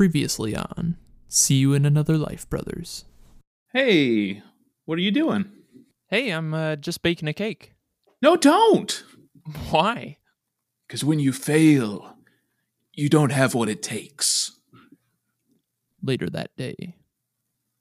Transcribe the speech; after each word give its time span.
Previously 0.00 0.56
on 0.56 0.96
See 1.28 1.56
You 1.56 1.74
in 1.74 1.84
Another 1.84 2.16
Life, 2.16 2.48
Brothers. 2.48 3.04
Hey, 3.74 4.42
what 4.86 4.96
are 4.96 5.02
you 5.02 5.10
doing? 5.10 5.44
Hey, 6.08 6.30
I'm 6.30 6.54
uh, 6.54 6.76
just 6.76 7.02
baking 7.02 7.28
a 7.28 7.34
cake. 7.34 7.74
No, 8.22 8.34
don't! 8.34 9.04
Why? 9.68 10.16
Because 10.86 11.04
when 11.04 11.18
you 11.18 11.34
fail, 11.34 12.16
you 12.94 13.10
don't 13.10 13.30
have 13.30 13.54
what 13.54 13.68
it 13.68 13.82
takes. 13.82 14.58
Later 16.02 16.30
that 16.30 16.56
day. 16.56 16.96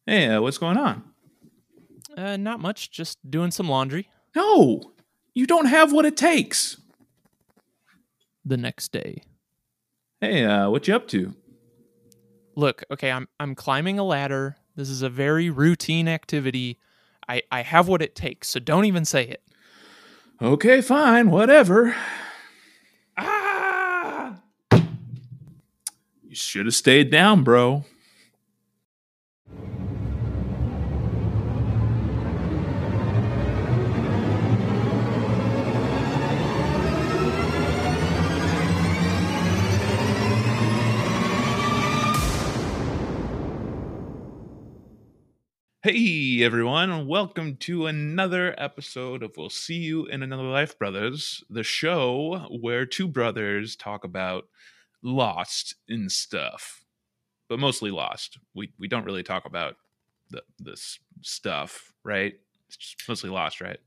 Hey, 0.05 0.27
uh, 0.27 0.41
what's 0.41 0.57
going 0.57 0.75
on? 0.75 1.05
Uh, 2.17 2.35
not 2.35 2.59
much, 2.59 2.91
just 2.91 3.17
doing 3.31 3.51
some 3.51 3.69
laundry. 3.69 4.09
No, 4.35 4.91
you 5.33 5.47
don't 5.47 5.67
have 5.67 5.93
what 5.93 6.03
it 6.03 6.17
takes. 6.17 6.81
The 8.43 8.57
next 8.57 8.91
day. 8.91 9.23
Hey, 10.19 10.43
uh, 10.43 10.69
what 10.69 10.85
you 10.85 10.93
up 10.93 11.07
to? 11.07 11.33
Look, 12.59 12.83
okay, 12.91 13.09
I'm 13.09 13.29
I'm 13.39 13.55
climbing 13.55 13.99
a 13.99 14.03
ladder. 14.03 14.57
This 14.75 14.89
is 14.89 15.01
a 15.01 15.07
very 15.09 15.49
routine 15.49 16.09
activity. 16.09 16.77
I 17.25 17.41
I 17.49 17.61
have 17.61 17.87
what 17.87 18.01
it 18.01 18.15
takes, 18.15 18.49
so 18.49 18.59
don't 18.59 18.83
even 18.83 19.05
say 19.05 19.23
it. 19.23 19.41
Okay, 20.41 20.81
fine, 20.81 21.31
whatever. 21.31 21.95
Ah! 23.17 24.41
You 24.73 26.35
should 26.35 26.65
have 26.65 26.75
stayed 26.75 27.09
down, 27.09 27.45
bro. 27.45 27.85
Hey 45.91 46.43
everyone, 46.43 46.91
and 46.91 47.07
welcome 47.07 47.55
to 47.61 47.87
another 47.87 48.53
episode 48.59 49.23
of 49.23 49.35
We'll 49.35 49.49
See 49.49 49.77
You 49.77 50.05
in 50.05 50.21
Another 50.21 50.43
Life 50.43 50.77
Brothers, 50.77 51.43
the 51.49 51.63
show 51.63 52.45
where 52.61 52.85
two 52.85 53.07
brothers 53.07 53.75
talk 53.75 54.03
about 54.03 54.43
lost 55.01 55.73
in 55.87 56.07
stuff. 56.07 56.85
But 57.47 57.57
mostly 57.57 57.89
lost. 57.89 58.37
We 58.53 58.71
we 58.77 58.87
don't 58.87 59.03
really 59.03 59.23
talk 59.23 59.45
about 59.45 59.77
the 60.29 60.43
this 60.59 60.99
stuff, 61.21 61.91
right? 62.03 62.35
It's 62.67 62.77
just 62.77 63.09
mostly 63.09 63.31
lost, 63.31 63.59
right? 63.59 63.79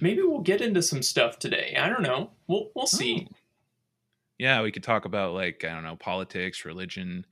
Maybe 0.00 0.22
we'll 0.22 0.40
get 0.40 0.60
into 0.60 0.82
some 0.82 1.02
stuff 1.02 1.38
today. 1.38 1.76
I 1.78 1.88
don't 1.88 2.02
know. 2.02 2.32
We'll 2.48 2.72
we'll 2.74 2.88
see. 2.88 3.28
Oh. 3.30 3.36
Yeah, 4.38 4.62
we 4.62 4.72
could 4.72 4.82
talk 4.82 5.04
about 5.04 5.34
like, 5.34 5.62
I 5.62 5.72
don't 5.72 5.84
know, 5.84 5.94
politics, 5.94 6.64
religion, 6.64 7.24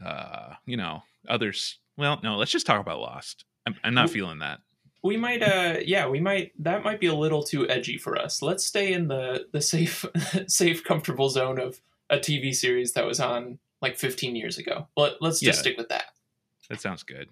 uh, 0.00 0.54
you 0.64 0.76
know, 0.76 1.02
others 1.28 1.78
well, 1.98 2.20
no, 2.22 2.36
let's 2.36 2.52
just 2.52 2.64
talk 2.64 2.80
about 2.80 3.00
Lost. 3.00 3.44
I'm, 3.68 3.80
I'm 3.84 3.94
not 3.94 4.10
feeling 4.10 4.38
that. 4.40 4.60
We 5.02 5.16
might 5.16 5.42
uh 5.42 5.76
yeah, 5.84 6.08
we 6.08 6.18
might 6.20 6.52
that 6.62 6.82
might 6.82 6.98
be 7.00 7.06
a 7.06 7.14
little 7.14 7.42
too 7.42 7.68
edgy 7.68 7.96
for 7.98 8.18
us. 8.18 8.42
Let's 8.42 8.64
stay 8.64 8.92
in 8.92 9.08
the 9.08 9.46
the 9.52 9.60
safe 9.62 10.04
safe 10.48 10.82
comfortable 10.84 11.28
zone 11.30 11.60
of 11.60 11.80
a 12.10 12.16
TV 12.18 12.54
series 12.54 12.92
that 12.94 13.06
was 13.06 13.20
on 13.20 13.58
like 13.80 13.96
15 13.96 14.34
years 14.34 14.58
ago. 14.58 14.88
But 14.96 15.18
let's 15.20 15.40
just 15.40 15.58
Yeah. 15.58 15.60
stick 15.60 15.78
with 15.78 15.88
that. 15.90 16.06
That 16.68 16.80
sounds 16.80 17.02
good. 17.04 17.28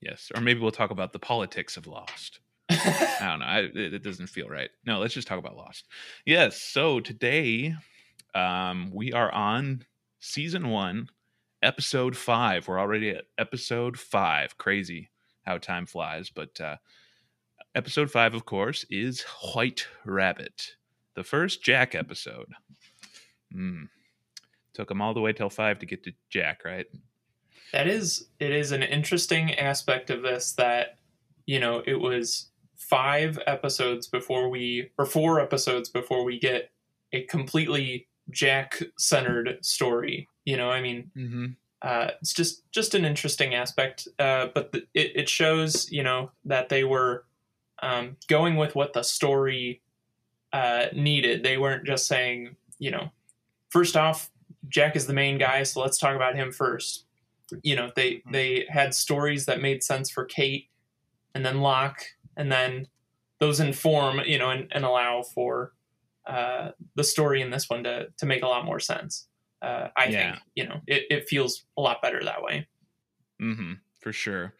Yes, 0.00 0.30
or 0.34 0.40
maybe 0.40 0.60
we'll 0.60 0.70
talk 0.72 0.90
about 0.90 1.12
the 1.12 1.18
politics 1.18 1.76
of 1.76 1.86
Lost. 1.86 2.40
I 2.70 3.16
don't 3.20 3.40
know. 3.40 3.44
I, 3.46 3.58
it, 3.60 3.94
it 3.94 4.02
doesn't 4.02 4.28
feel 4.28 4.48
right. 4.48 4.70
No, 4.86 4.98
let's 4.98 5.12
just 5.14 5.26
talk 5.28 5.38
about 5.38 5.56
Lost. 5.56 5.86
Yes. 6.24 6.60
So 6.60 7.00
today, 7.00 7.74
um, 8.34 8.90
we 8.94 9.12
are 9.12 9.30
on 9.32 9.84
season 10.20 10.68
one, 10.68 11.08
episode 11.62 12.16
five. 12.16 12.66
We're 12.68 12.78
already 12.80 13.10
at 13.10 13.24
episode 13.38 13.98
five. 13.98 14.56
Crazy 14.56 15.09
how 15.44 15.58
time 15.58 15.86
flies. 15.86 16.30
But 16.30 16.60
uh, 16.60 16.76
episode 17.74 18.10
five, 18.10 18.34
of 18.34 18.44
course, 18.44 18.84
is 18.90 19.22
White 19.54 19.86
Rabbit, 20.04 20.76
the 21.14 21.24
first 21.24 21.62
Jack 21.62 21.94
episode. 21.94 22.48
Hmm. 23.52 23.84
Took 24.72 24.88
them 24.88 25.02
all 25.02 25.14
the 25.14 25.20
way 25.20 25.32
till 25.32 25.50
five 25.50 25.78
to 25.80 25.86
get 25.86 26.04
to 26.04 26.12
Jack, 26.30 26.64
right? 26.64 26.86
that 27.72 27.86
is 27.86 28.28
it 28.38 28.50
is 28.50 28.72
an 28.72 28.82
interesting 28.82 29.54
aspect 29.54 30.10
of 30.10 30.22
this 30.22 30.52
that 30.52 30.98
you 31.46 31.58
know 31.58 31.82
it 31.86 31.94
was 32.00 32.50
five 32.76 33.38
episodes 33.46 34.06
before 34.06 34.48
we 34.48 34.90
or 34.98 35.06
four 35.06 35.40
episodes 35.40 35.88
before 35.88 36.24
we 36.24 36.38
get 36.38 36.70
a 37.12 37.22
completely 37.24 38.08
jack 38.30 38.82
centered 38.98 39.58
story 39.64 40.28
you 40.44 40.56
know 40.56 40.70
i 40.70 40.80
mean 40.80 41.10
Mm-hmm. 41.16 41.46
Uh, 41.82 42.10
it's 42.20 42.34
just 42.34 42.70
just 42.70 42.94
an 42.94 43.04
interesting 43.04 43.54
aspect 43.54 44.06
uh, 44.18 44.48
but 44.54 44.72
the, 44.72 44.78
it, 44.94 45.12
it 45.14 45.28
shows 45.28 45.90
you 45.90 46.02
know 46.02 46.30
that 46.44 46.68
they 46.68 46.84
were 46.84 47.24
um, 47.82 48.16
going 48.28 48.56
with 48.56 48.74
what 48.74 48.92
the 48.92 49.02
story 49.02 49.80
uh, 50.52 50.86
needed. 50.94 51.42
They 51.42 51.58
weren't 51.58 51.86
just 51.86 52.06
saying 52.06 52.56
you 52.78 52.90
know 52.90 53.10
first 53.68 53.96
off 53.96 54.30
jack 54.68 54.96
is 54.96 55.06
the 55.06 55.12
main 55.12 55.38
guy 55.38 55.62
so 55.62 55.80
let's 55.80 55.98
talk 55.98 56.16
about 56.16 56.36
him 56.36 56.52
first. 56.52 57.06
You 57.62 57.76
know 57.76 57.90
they 57.96 58.22
they 58.30 58.66
had 58.68 58.94
stories 58.94 59.46
that 59.46 59.60
made 59.60 59.82
sense 59.82 60.10
for 60.10 60.24
kate 60.24 60.68
and 61.34 61.44
then 61.44 61.60
locke 61.60 62.04
and 62.36 62.50
then 62.50 62.86
those 63.38 63.58
inform 63.58 64.20
you 64.26 64.38
know 64.38 64.50
and, 64.50 64.68
and 64.70 64.84
allow 64.84 65.22
for 65.22 65.72
uh, 66.26 66.70
the 66.94 67.04
story 67.04 67.42
in 67.42 67.50
this 67.50 67.68
one 67.68 67.82
to 67.84 68.08
to 68.18 68.26
make 68.26 68.42
a 68.42 68.46
lot 68.46 68.64
more 68.64 68.78
sense 68.80 69.26
uh, 69.62 69.88
I 69.96 70.06
Yeah. 70.06 70.32
think 70.32 70.42
you 70.54 70.68
know 70.68 70.80
it, 70.86 71.04
it 71.10 71.28
feels 71.28 71.64
a 71.76 71.80
lot 71.80 72.02
better 72.02 72.22
that 72.24 72.42
way. 72.42 72.66
Mm-hmm. 73.40 73.74
For 74.00 74.12
sure. 74.12 74.54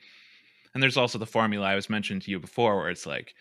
And 0.74 0.82
there's 0.82 0.96
also 0.96 1.18
the 1.18 1.26
formula 1.26 1.66
I 1.66 1.74
was 1.74 1.90
mentioning 1.90 2.20
to 2.20 2.30
you 2.30 2.38
before, 2.38 2.76
where 2.76 2.90
it's 2.90 3.06
like, 3.06 3.34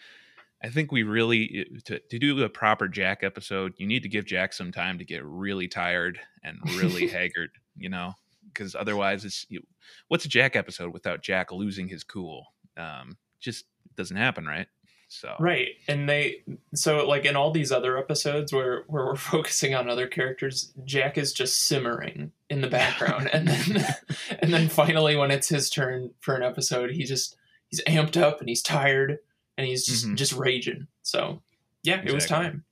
I 0.64 0.70
think 0.70 0.92
we 0.92 1.04
really 1.04 1.68
to, 1.86 2.00
to 2.00 2.20
do 2.20 2.42
a 2.44 2.50
proper 2.50 2.88
Jack 2.88 3.24
episode, 3.24 3.74
you 3.78 3.86
need 3.88 4.04
to 4.04 4.10
give 4.10 4.26
Jack 4.26 4.52
some 4.54 4.72
time 4.72 4.98
to 4.98 5.06
get 5.06 5.24
really 5.24 5.68
tired 5.68 6.20
and 6.44 6.58
really 6.78 7.08
haggard, 7.10 7.52
you 7.78 7.90
know, 7.90 8.14
because 8.52 8.76
otherwise, 8.76 9.26
it's 9.26 9.46
you, 9.50 9.62
what's 10.08 10.26
a 10.26 10.30
Jack 10.30 10.56
episode 10.56 10.92
without 10.92 11.22
Jack 11.22 11.52
losing 11.52 11.88
his 11.88 12.04
cool? 12.04 12.48
Um, 12.78 13.18
just 13.40 13.66
doesn't 13.96 14.18
happen, 14.18 14.46
right? 14.46 14.68
So 15.12 15.36
Right, 15.40 15.70
and 15.88 16.08
they 16.08 16.44
so 16.76 17.08
like 17.08 17.26
in 17.26 17.36
all 17.36 17.50
these 17.52 17.72
other 17.72 17.98
episodes 17.98 18.54
where 18.54 18.84
where 18.88 19.06
we're 19.06 19.16
focusing 19.34 19.74
on 19.74 19.90
other 19.90 20.08
characters, 20.08 20.72
Jack 20.86 21.18
is 21.18 21.34
just 21.34 21.62
simmering 21.68 22.32
in 22.50 22.62
the 22.62 22.68
background, 22.70 23.28
and 23.34 23.48
then 23.48 23.86
and 24.40 24.54
then 24.54 24.70
finally 24.70 25.16
when 25.16 25.32
it's 25.32 25.50
his 25.50 25.70
turn 25.70 26.12
for 26.20 26.36
an 26.36 26.44
episode, 26.44 26.92
he 26.92 27.04
just 27.06 27.36
he's 27.70 27.84
amped 27.86 28.22
up 28.22 28.40
and 28.40 28.50
he's 28.50 28.62
tired 28.62 29.18
and 29.58 29.66
he's 29.68 29.86
just 29.86 30.06
Mhm. 30.08 30.16
just 30.16 30.34
raging. 30.34 30.86
So 31.02 31.42
yeah, 31.82 32.02
it 32.06 32.14
was 32.14 32.26
time. 32.28 32.64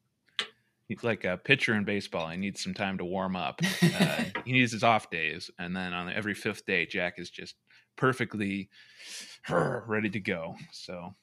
he's 0.88 1.04
like 1.04 1.24
a 1.26 1.38
pitcher 1.38 1.74
in 1.74 1.86
baseball. 1.86 2.30
He 2.30 2.38
needs 2.38 2.62
some 2.64 2.74
time 2.76 3.00
to 3.00 3.04
warm 3.06 3.36
up. 3.36 3.62
Uh, 3.82 4.24
he 4.46 4.52
needs 4.52 4.72
his 4.74 4.84
off 4.84 5.10
days, 5.10 5.50
and 5.58 5.76
then 5.76 5.92
on 5.94 6.08
every 6.14 6.36
fifth 6.36 6.66
day, 6.68 6.86
Jack 6.86 7.16
is 7.18 7.30
just 7.32 7.56
perfectly 7.96 8.70
ready 9.50 10.10
to 10.12 10.20
go. 10.20 10.56
So 10.72 11.16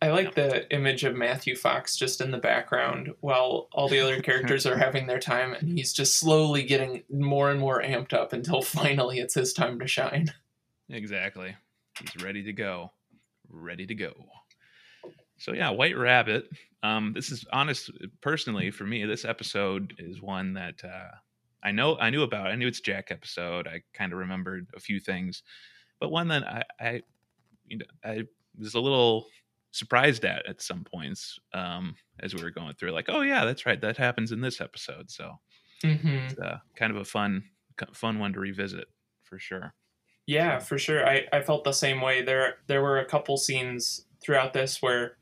I 0.00 0.10
like 0.10 0.34
the 0.34 0.70
image 0.72 1.04
of 1.04 1.16
Matthew 1.16 1.56
Fox 1.56 1.96
just 1.96 2.20
in 2.20 2.30
the 2.30 2.38
background 2.38 3.12
while 3.20 3.68
all 3.72 3.88
the 3.88 4.00
other 4.00 4.20
characters 4.22 4.66
are 4.66 4.78
having 4.78 5.06
their 5.06 5.18
time, 5.18 5.54
and 5.54 5.68
he's 5.68 5.92
just 5.92 6.18
slowly 6.18 6.62
getting 6.62 7.02
more 7.10 7.50
and 7.50 7.60
more 7.60 7.82
amped 7.82 8.12
up 8.12 8.32
until 8.32 8.62
finally 8.62 9.18
it's 9.18 9.34
his 9.34 9.52
time 9.52 9.78
to 9.80 9.86
shine. 9.86 10.32
Exactly. 10.88 11.56
He's 11.98 12.22
ready 12.22 12.42
to 12.44 12.52
go. 12.52 12.92
Ready 13.48 13.86
to 13.86 13.94
go. 13.94 14.12
So 15.38 15.52
yeah, 15.52 15.70
White 15.70 15.96
Rabbit. 15.96 16.48
Um, 16.82 17.12
this 17.14 17.30
is 17.30 17.44
honest 17.52 17.90
personally 18.20 18.70
for 18.70 18.84
me, 18.84 19.04
this 19.04 19.24
episode 19.24 19.94
is 19.98 20.20
one 20.20 20.54
that 20.54 20.84
uh 20.84 21.10
I 21.62 21.72
know 21.72 21.96
I 21.98 22.10
knew 22.10 22.22
about. 22.22 22.48
I 22.48 22.56
knew 22.56 22.66
it's 22.66 22.80
Jack 22.80 23.10
episode. 23.10 23.66
I 23.66 23.82
kind 23.94 24.12
of 24.12 24.18
remembered 24.18 24.68
a 24.76 24.80
few 24.80 25.00
things. 25.00 25.42
But 25.98 26.10
one 26.10 26.28
that 26.28 26.44
I 26.46 26.62
I 26.78 27.02
you 27.66 27.78
know 27.78 27.86
I 28.04 28.24
was 28.58 28.74
a 28.74 28.80
little 28.80 29.26
surprised 29.74 30.24
at 30.24 30.46
at 30.46 30.62
some 30.62 30.84
points 30.84 31.38
um 31.52 31.94
as 32.20 32.34
we 32.34 32.42
were 32.42 32.50
going 32.50 32.74
through 32.74 32.92
like, 32.92 33.06
oh 33.08 33.22
yeah, 33.22 33.44
that's 33.44 33.66
right. 33.66 33.80
That 33.80 33.96
happens 33.96 34.32
in 34.32 34.40
this 34.40 34.60
episode. 34.60 35.10
So 35.10 35.32
Mm-hmm. 35.82 36.08
it's 36.08 36.38
uh, 36.38 36.58
kind 36.76 36.90
of 36.92 36.96
a 36.98 37.04
fun 37.04 37.42
fun 37.92 38.18
one 38.18 38.32
to 38.32 38.40
revisit 38.40 38.86
for 39.24 39.38
sure. 39.38 39.74
Yeah, 40.26 40.58
for 40.58 40.78
sure. 40.78 41.06
I, 41.06 41.24
I 41.30 41.42
felt 41.42 41.64
the 41.64 41.72
same 41.72 42.00
way. 42.00 42.22
There 42.22 42.54
there 42.68 42.80
were 42.80 42.98
a 43.00 43.04
couple 43.04 43.36
scenes 43.36 44.06
throughout 44.22 44.54
this 44.54 44.80
where 44.80 45.18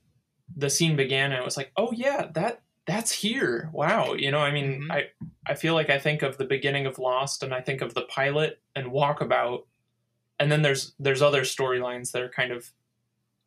the 0.56 0.70
scene 0.70 0.94
began 0.94 1.32
and 1.32 1.40
it 1.40 1.44
was 1.44 1.56
like, 1.56 1.72
oh 1.76 1.90
yeah, 1.93 2.28
that 2.34 2.62
that's 2.87 3.10
here. 3.10 3.70
Wow. 3.72 4.12
You 4.14 4.31
know, 4.31 4.38
I 4.40 4.52
mean, 4.52 4.82
Mhm. 4.82 4.93
I 4.93 5.06
I 5.46 5.55
feel 5.55 5.75
like 5.75 5.90
I 5.90 5.98
think 5.98 6.22
of 6.22 6.37
the 6.38 6.44
beginning 6.44 6.87
of 6.87 6.98
Lost 6.98 7.43
and 7.43 7.52
I 7.55 7.60
think 7.60 7.81
of 7.81 7.94
the 7.94 8.02
pilot 8.02 8.60
and 8.76 8.88
Walkabout, 8.93 9.62
and 10.38 10.52
then 10.52 10.62
there's 10.62 10.94
there's 11.00 11.22
other 11.22 11.43
storylines 11.43 12.12
that 12.12 12.22
are 12.22 12.28
kind 12.28 12.52
of 12.52 12.70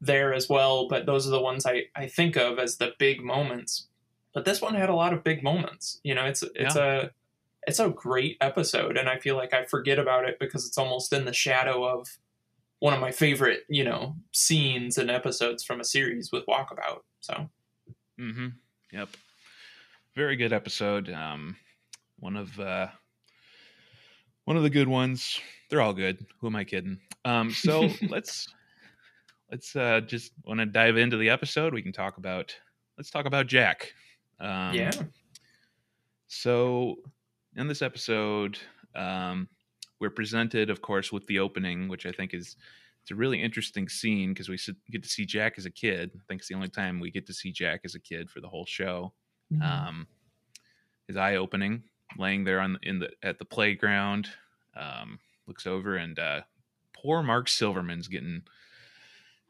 there 0.06 0.34
as 0.34 0.50
well, 0.50 0.88
but 0.88 1.06
those 1.06 1.28
are 1.28 1.32
the 1.32 1.42
ones 1.42 1.66
I, 1.66 1.86
I 1.96 2.08
think 2.08 2.36
of 2.36 2.60
as 2.60 2.78
the 2.78 2.94
big 2.98 3.24
moments. 3.24 3.88
But 4.34 4.46
this 4.46 4.62
one 4.62 4.76
had 4.76 4.90
a 4.90 4.96
lot 4.96 5.14
of 5.14 5.24
big 5.24 5.44
moments. 5.44 6.00
You 6.04 6.16
know, 6.16 6.26
it's 6.26 6.44
it's 6.56 6.76
a 6.76 7.12
it's 7.68 7.80
a 7.80 7.90
great 7.90 8.38
episode, 8.42 8.98
and 8.98 9.10
I 9.10 9.18
feel 9.18 9.36
like 9.36 9.54
I 9.54 9.66
forget 9.66 9.98
about 9.98 10.28
it 10.28 10.38
because 10.40 10.66
it's 10.68 10.78
almost 10.78 11.14
in 11.14 11.26
the 11.26 11.34
shadow 11.34 11.84
of 11.86 12.18
one 12.80 12.94
of 12.94 13.00
my 13.00 13.12
favorite, 13.12 13.64
you 13.70 13.84
know, 13.84 14.16
scenes 14.32 14.98
and 14.98 15.10
episodes 15.10 15.64
from 15.64 15.80
a 15.80 15.86
series 15.86 16.32
with 16.32 16.46
Walkabout. 16.46 17.00
So, 17.22 17.50
mm-hmm. 18.20 18.48
Yep. 18.92 19.10
Very 20.16 20.36
good 20.36 20.54
episode. 20.54 21.10
Um, 21.10 21.56
one 22.20 22.36
of 22.36 22.60
uh, 22.60 22.88
one 24.46 24.58
of 24.58 24.64
the 24.64 24.70
good 24.70 24.88
ones. 24.88 25.40
They're 25.70 25.82
all 25.82 25.94
good. 25.94 26.26
Who 26.40 26.48
am 26.48 26.56
I 26.56 26.64
kidding? 26.64 27.00
Um, 27.24 27.52
so 27.52 27.90
let's 28.10 28.48
let's 29.52 29.76
uh, 29.76 30.02
just 30.02 30.32
want 30.44 30.60
to 30.60 30.66
dive 30.66 30.98
into 30.98 31.18
the 31.18 31.30
episode. 31.30 31.74
We 31.74 31.82
can 31.82 31.94
talk 31.94 32.18
about 32.18 32.56
let's 32.98 33.10
talk 33.10 33.26
about 33.26 33.48
Jack. 33.48 33.94
Um, 34.40 34.74
yeah. 34.74 34.92
So 36.28 36.98
in 37.56 37.68
this 37.68 37.82
episode, 37.82 38.58
um, 38.96 39.48
we're 40.00 40.10
presented, 40.10 40.70
of 40.70 40.82
course, 40.82 41.12
with 41.12 41.26
the 41.28 41.40
opening, 41.40 41.88
which 41.88 42.06
I 42.06 42.12
think 42.12 42.34
is 42.34 42.56
it's 43.02 43.12
a 43.12 43.16
really 43.16 43.42
interesting 43.42 43.88
scene 43.88 44.34
because 44.34 44.50
we 44.50 44.58
get 44.90 45.04
to 45.04 45.10
see 45.10 45.26
Jack 45.26 45.56
as 45.58 45.66
a 45.66 45.72
kid. 45.72 46.12
I 46.16 46.22
think 46.28 46.42
it's 46.42 46.48
the 46.48 46.56
only 46.56 46.70
time 46.70 47.00
we 47.00 47.12
get 47.12 47.28
to 47.28 47.34
see 47.34 47.52
Jack 47.52 47.82
as 47.86 47.94
a 47.94 48.00
kid 48.00 48.32
for 48.32 48.42
the 48.42 48.48
whole 48.48 48.66
show. 48.66 49.14
Mm-hmm. 49.54 49.62
Um, 49.62 50.08
his 51.08 51.16
eye 51.16 51.36
opening, 51.36 51.84
laying 52.18 52.44
there 52.44 52.60
on 52.60 52.80
in 52.82 53.00
the 53.00 53.12
at 53.22 53.38
the 53.38 53.46
playground, 53.46 54.28
um, 54.76 55.20
looks 55.46 55.68
over 55.68 55.96
and 55.98 56.18
uh, 56.18 56.42
poor 56.94 57.22
Marc 57.22 57.48
Silverman's 57.48 58.08
getting 58.08 58.42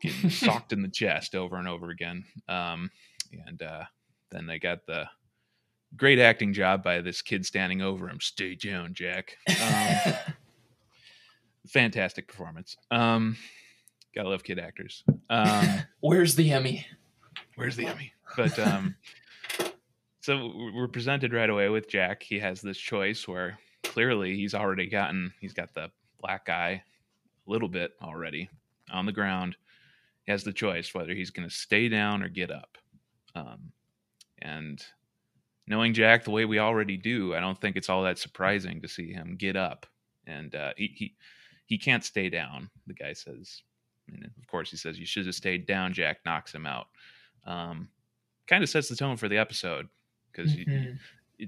getting 0.01 0.29
socked 0.29 0.73
in 0.73 0.81
the 0.81 0.87
chest 0.87 1.35
over 1.35 1.57
and 1.57 1.67
over 1.67 1.89
again. 1.89 2.23
Um, 2.47 2.89
and 3.47 3.61
uh, 3.61 3.83
then 4.31 4.45
they 4.45 4.59
got 4.59 4.85
the 4.85 5.05
great 5.97 6.19
acting 6.19 6.53
job 6.53 6.83
by 6.83 7.01
this 7.01 7.21
kid 7.21 7.45
standing 7.45 7.81
over 7.81 8.09
him. 8.09 8.19
Stay 8.19 8.55
down, 8.55 8.93
Jack. 8.93 9.37
Um, 9.49 10.13
fantastic 11.67 12.27
performance. 12.27 12.75
Um, 12.91 13.37
gotta 14.15 14.29
love 14.29 14.43
kid 14.43 14.59
actors. 14.59 15.03
Um, 15.29 15.67
where's 15.99 16.35
the 16.35 16.51
Emmy? 16.51 16.85
Where's 17.55 17.75
the 17.75 17.87
Emmy? 17.87 18.13
But 18.35 18.57
um, 18.59 18.95
so 20.21 20.51
we're 20.73 20.87
presented 20.87 21.33
right 21.33 21.49
away 21.49 21.69
with 21.69 21.89
Jack. 21.89 22.23
He 22.23 22.39
has 22.39 22.61
this 22.61 22.77
choice 22.77 23.27
where 23.27 23.57
clearly 23.83 24.35
he's 24.35 24.53
already 24.53 24.87
gotten. 24.87 25.33
He's 25.39 25.53
got 25.53 25.73
the 25.73 25.89
black 26.19 26.49
eye 26.49 26.83
a 27.47 27.51
little 27.51 27.69
bit 27.69 27.91
already 28.01 28.49
on 28.91 29.05
the 29.05 29.11
ground. 29.11 29.55
He 30.25 30.31
has 30.31 30.43
the 30.43 30.53
choice 30.53 30.93
whether 30.93 31.13
he's 31.13 31.31
going 31.31 31.47
to 31.47 31.53
stay 31.53 31.87
down 31.87 32.23
or 32.23 32.29
get 32.29 32.51
up. 32.51 32.77
Um, 33.35 33.71
and 34.41 34.83
knowing 35.67 35.93
Jack 35.93 36.23
the 36.23 36.31
way 36.31 36.45
we 36.45 36.59
already 36.59 36.97
do, 36.97 37.35
I 37.35 37.39
don't 37.39 37.59
think 37.59 37.75
it's 37.75 37.89
all 37.89 38.03
that 38.03 38.17
surprising 38.17 38.81
to 38.81 38.87
see 38.87 39.11
him 39.11 39.35
get 39.37 39.55
up. 39.55 39.85
And 40.27 40.55
uh, 40.55 40.73
he, 40.77 40.87
he 40.95 41.15
he 41.67 41.77
can't 41.77 42.03
stay 42.03 42.29
down. 42.29 42.69
The 42.87 42.93
guy 42.93 43.13
says, 43.13 43.61
and 44.07 44.25
of 44.25 44.47
course 44.47 44.71
he 44.71 44.77
says, 44.77 44.99
"You 44.99 45.05
should 45.05 45.25
have 45.27 45.35
stayed 45.35 45.67
down." 45.67 45.93
Jack 45.93 46.19
knocks 46.25 46.53
him 46.53 46.65
out. 46.65 46.87
Um, 47.45 47.89
kind 48.47 48.63
of 48.63 48.69
sets 48.69 48.89
the 48.89 48.95
tone 48.95 49.17
for 49.17 49.27
the 49.27 49.37
episode 49.37 49.87
because 50.31 50.55
mm-hmm. 50.55 50.95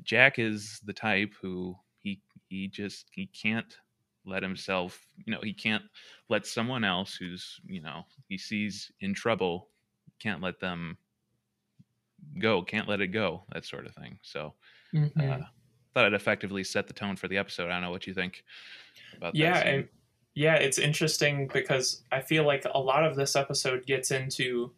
Jack 0.03 0.37
is 0.37 0.79
the 0.85 0.93
type 0.93 1.33
who 1.41 1.75
he 1.99 2.21
he 2.49 2.67
just 2.67 3.07
he 3.11 3.27
can't 3.27 3.77
let 4.27 4.43
himself 4.43 5.07
you 5.25 5.33
know 5.33 5.39
he 5.41 5.53
can't 5.53 5.83
let 6.29 6.45
someone 6.45 6.83
else 6.83 7.15
who's 7.15 7.59
you 7.65 7.81
know 7.81 8.03
he 8.27 8.37
sees 8.37 8.91
in 9.01 9.13
trouble 9.13 9.69
can't 10.19 10.41
let 10.41 10.59
them 10.59 10.97
go, 12.39 12.61
can't 12.61 12.87
let 12.87 13.01
it 13.01 13.07
go, 13.07 13.43
that 13.53 13.65
sort 13.65 13.85
of 13.85 13.93
thing. 13.95 14.19
So, 14.21 14.53
mm-hmm. 14.93 15.19
uh, 15.19 15.45
thought 15.93 16.05
it 16.05 16.13
effectively 16.13 16.63
set 16.63 16.87
the 16.87 16.93
tone 16.93 17.15
for 17.15 17.27
the 17.27 17.37
episode. 17.37 17.67
I 17.67 17.73
don't 17.73 17.81
know 17.81 17.91
what 17.91 18.07
you 18.07 18.13
think 18.13 18.43
about 19.15 19.35
yeah, 19.35 19.53
that. 19.53 19.65
Yeah, 19.65 19.81
yeah, 20.35 20.55
it's 20.55 20.77
interesting 20.77 21.49
because 21.51 22.03
I 22.11 22.21
feel 22.21 22.45
like 22.45 22.65
a 22.71 22.79
lot 22.79 23.03
of 23.03 23.15
this 23.15 23.35
episode 23.35 23.85
gets 23.85 24.11
into 24.11 24.71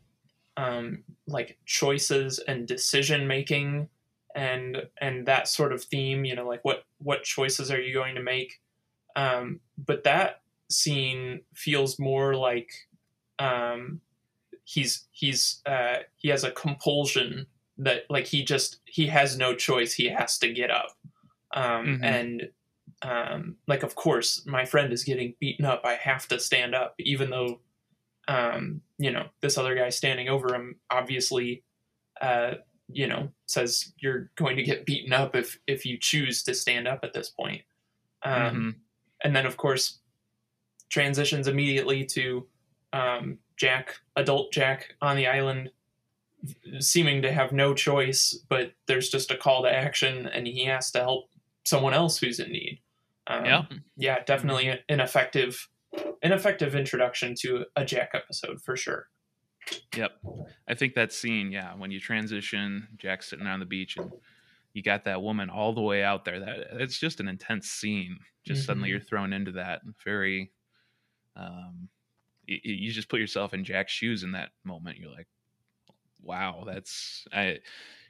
um, 0.55 1.03
like 1.27 1.57
choices 1.65 2.39
and 2.39 2.67
decision 2.67 3.27
making 3.27 3.89
and 4.35 4.83
and 5.01 5.25
that 5.25 5.47
sort 5.47 5.73
of 5.73 5.83
theme. 5.83 6.23
You 6.23 6.35
know, 6.35 6.47
like 6.47 6.63
what 6.63 6.83
what 6.99 7.23
choices 7.23 7.71
are 7.71 7.81
you 7.81 7.93
going 7.93 8.15
to 8.15 8.23
make? 8.23 8.59
Um, 9.19 9.59
but 9.77 10.05
that 10.05 10.41
scene 10.69 11.41
feels 11.53 11.99
more 11.99 12.35
like 12.35 12.71
um, 13.37 13.99
he's 14.63 15.07
he's 15.11 15.61
uh, 15.65 15.97
he 16.15 16.29
has 16.29 16.43
a 16.43 16.51
compulsion 16.51 17.45
that 17.77 18.03
like 18.09 18.27
he 18.27 18.43
just 18.43 18.79
he 18.85 19.07
has 19.07 19.37
no 19.37 19.53
choice 19.55 19.93
he 19.93 20.07
has 20.09 20.37
to 20.37 20.53
get 20.53 20.71
up 20.71 20.97
um, 21.53 21.63
mm-hmm. 21.85 22.03
and 22.03 22.49
um, 23.01 23.55
like 23.67 23.83
of 23.83 23.95
course 23.95 24.45
my 24.45 24.63
friend 24.63 24.93
is 24.93 25.03
getting 25.03 25.33
beaten 25.39 25.65
up 25.65 25.81
i 25.85 25.93
have 25.93 26.27
to 26.27 26.39
stand 26.39 26.75
up 26.75 26.95
even 26.99 27.29
though 27.29 27.59
um, 28.27 28.81
you 28.97 29.11
know 29.11 29.27
this 29.41 29.57
other 29.57 29.75
guy 29.75 29.89
standing 29.89 30.29
over 30.29 30.53
him 30.53 30.75
obviously 30.89 31.63
uh, 32.21 32.53
you 32.89 33.07
know 33.07 33.29
says 33.47 33.93
you're 33.97 34.29
going 34.35 34.55
to 34.55 34.63
get 34.63 34.85
beaten 34.85 35.13
up 35.13 35.35
if 35.35 35.59
if 35.67 35.85
you 35.85 35.97
choose 35.97 36.43
to 36.43 36.53
stand 36.53 36.87
up 36.87 36.99
at 37.03 37.13
this 37.13 37.29
point 37.29 37.63
um, 38.23 38.33
mm-hmm. 38.33 38.69
And 39.23 39.35
then 39.35 39.45
of 39.45 39.57
course 39.57 39.99
transitions 40.89 41.47
immediately 41.47 42.03
to 42.03 42.47
um, 42.93 43.37
Jack, 43.57 43.99
adult 44.15 44.51
Jack, 44.51 44.95
on 45.01 45.15
the 45.15 45.27
island, 45.27 45.69
seeming 46.79 47.21
to 47.21 47.31
have 47.31 47.51
no 47.51 47.73
choice, 47.73 48.37
but 48.49 48.73
there's 48.87 49.09
just 49.09 49.31
a 49.31 49.37
call 49.37 49.63
to 49.63 49.71
action, 49.71 50.27
and 50.27 50.47
he 50.47 50.65
has 50.65 50.91
to 50.91 50.99
help 50.99 51.29
someone 51.65 51.93
else 51.93 52.17
who's 52.17 52.39
in 52.39 52.51
need. 52.51 52.79
Um, 53.27 53.45
yeah, 53.45 53.65
yeah, 53.97 54.23
definitely 54.23 54.67
an 54.67 54.99
effective, 54.99 55.69
an 56.23 56.31
effective 56.31 56.75
introduction 56.75 57.35
to 57.41 57.65
a 57.75 57.85
Jack 57.85 58.11
episode 58.13 58.61
for 58.61 58.75
sure. 58.75 59.07
Yep, 59.95 60.11
I 60.67 60.73
think 60.73 60.95
that 60.95 61.13
scene, 61.13 61.51
yeah, 61.51 61.75
when 61.75 61.91
you 61.91 61.99
transition, 61.99 62.87
Jack 62.97 63.21
sitting 63.21 63.45
on 63.45 63.59
the 63.59 63.65
beach 63.65 63.97
and 63.97 64.11
you 64.73 64.83
got 64.83 65.05
that 65.05 65.21
woman 65.21 65.49
all 65.49 65.73
the 65.73 65.81
way 65.81 66.03
out 66.03 66.25
there. 66.25 66.39
That 66.39 66.67
it's 66.73 66.99
just 66.99 67.19
an 67.19 67.27
intense 67.27 67.67
scene. 67.67 68.17
Just 68.45 68.61
mm-hmm. 68.61 68.65
suddenly 68.65 68.89
you're 68.89 68.99
thrown 68.99 69.33
into 69.33 69.51
that 69.53 69.81
very 70.03 70.51
um, 71.35 71.89
you 72.49 72.91
just 72.91 73.09
put 73.09 73.19
yourself 73.19 73.53
in 73.53 73.63
Jack's 73.63 73.91
shoes 73.91 74.23
in 74.23 74.31
that 74.31 74.49
moment. 74.63 74.97
You're 74.97 75.11
like, 75.11 75.27
wow, 76.21 76.63
that's 76.65 77.27
I. 77.31 77.59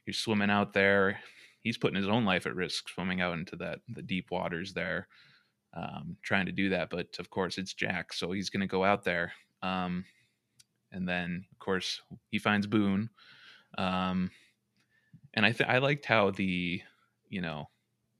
You're 0.06 0.14
swimming 0.14 0.50
out 0.50 0.74
there. 0.74 1.20
He's 1.62 1.78
putting 1.78 1.98
his 1.98 2.08
own 2.08 2.26
life 2.26 2.46
at 2.46 2.56
risk 2.56 2.88
swimming 2.90 3.22
out 3.22 3.34
into 3.34 3.58
that 3.58 3.80
the 3.90 4.02
deep 4.02 4.32
waters 4.32 4.74
there, 4.74 5.08
um, 5.74 6.16
trying 6.24 6.46
to 6.46 6.52
do 6.52 6.70
that. 6.70 6.90
But 6.90 7.08
of 7.20 7.30
course, 7.30 7.58
it's 7.58 7.74
Jack, 7.74 8.14
so 8.14 8.32
he's 8.32 8.50
going 8.50 8.62
to 8.62 8.68
go 8.68 8.84
out 8.84 9.04
there. 9.04 9.34
Um, 9.62 10.06
and 10.92 11.08
then, 11.08 11.46
of 11.52 11.60
course, 11.60 12.02
he 12.32 12.40
finds 12.40 12.66
Boone. 12.66 13.10
Um, 13.78 14.32
and 15.34 15.46
I 15.46 15.52
th- 15.52 15.70
I 15.70 15.78
liked 15.78 16.06
how 16.06 16.32
the 16.32 16.82
you 17.30 17.42
know 17.42 17.70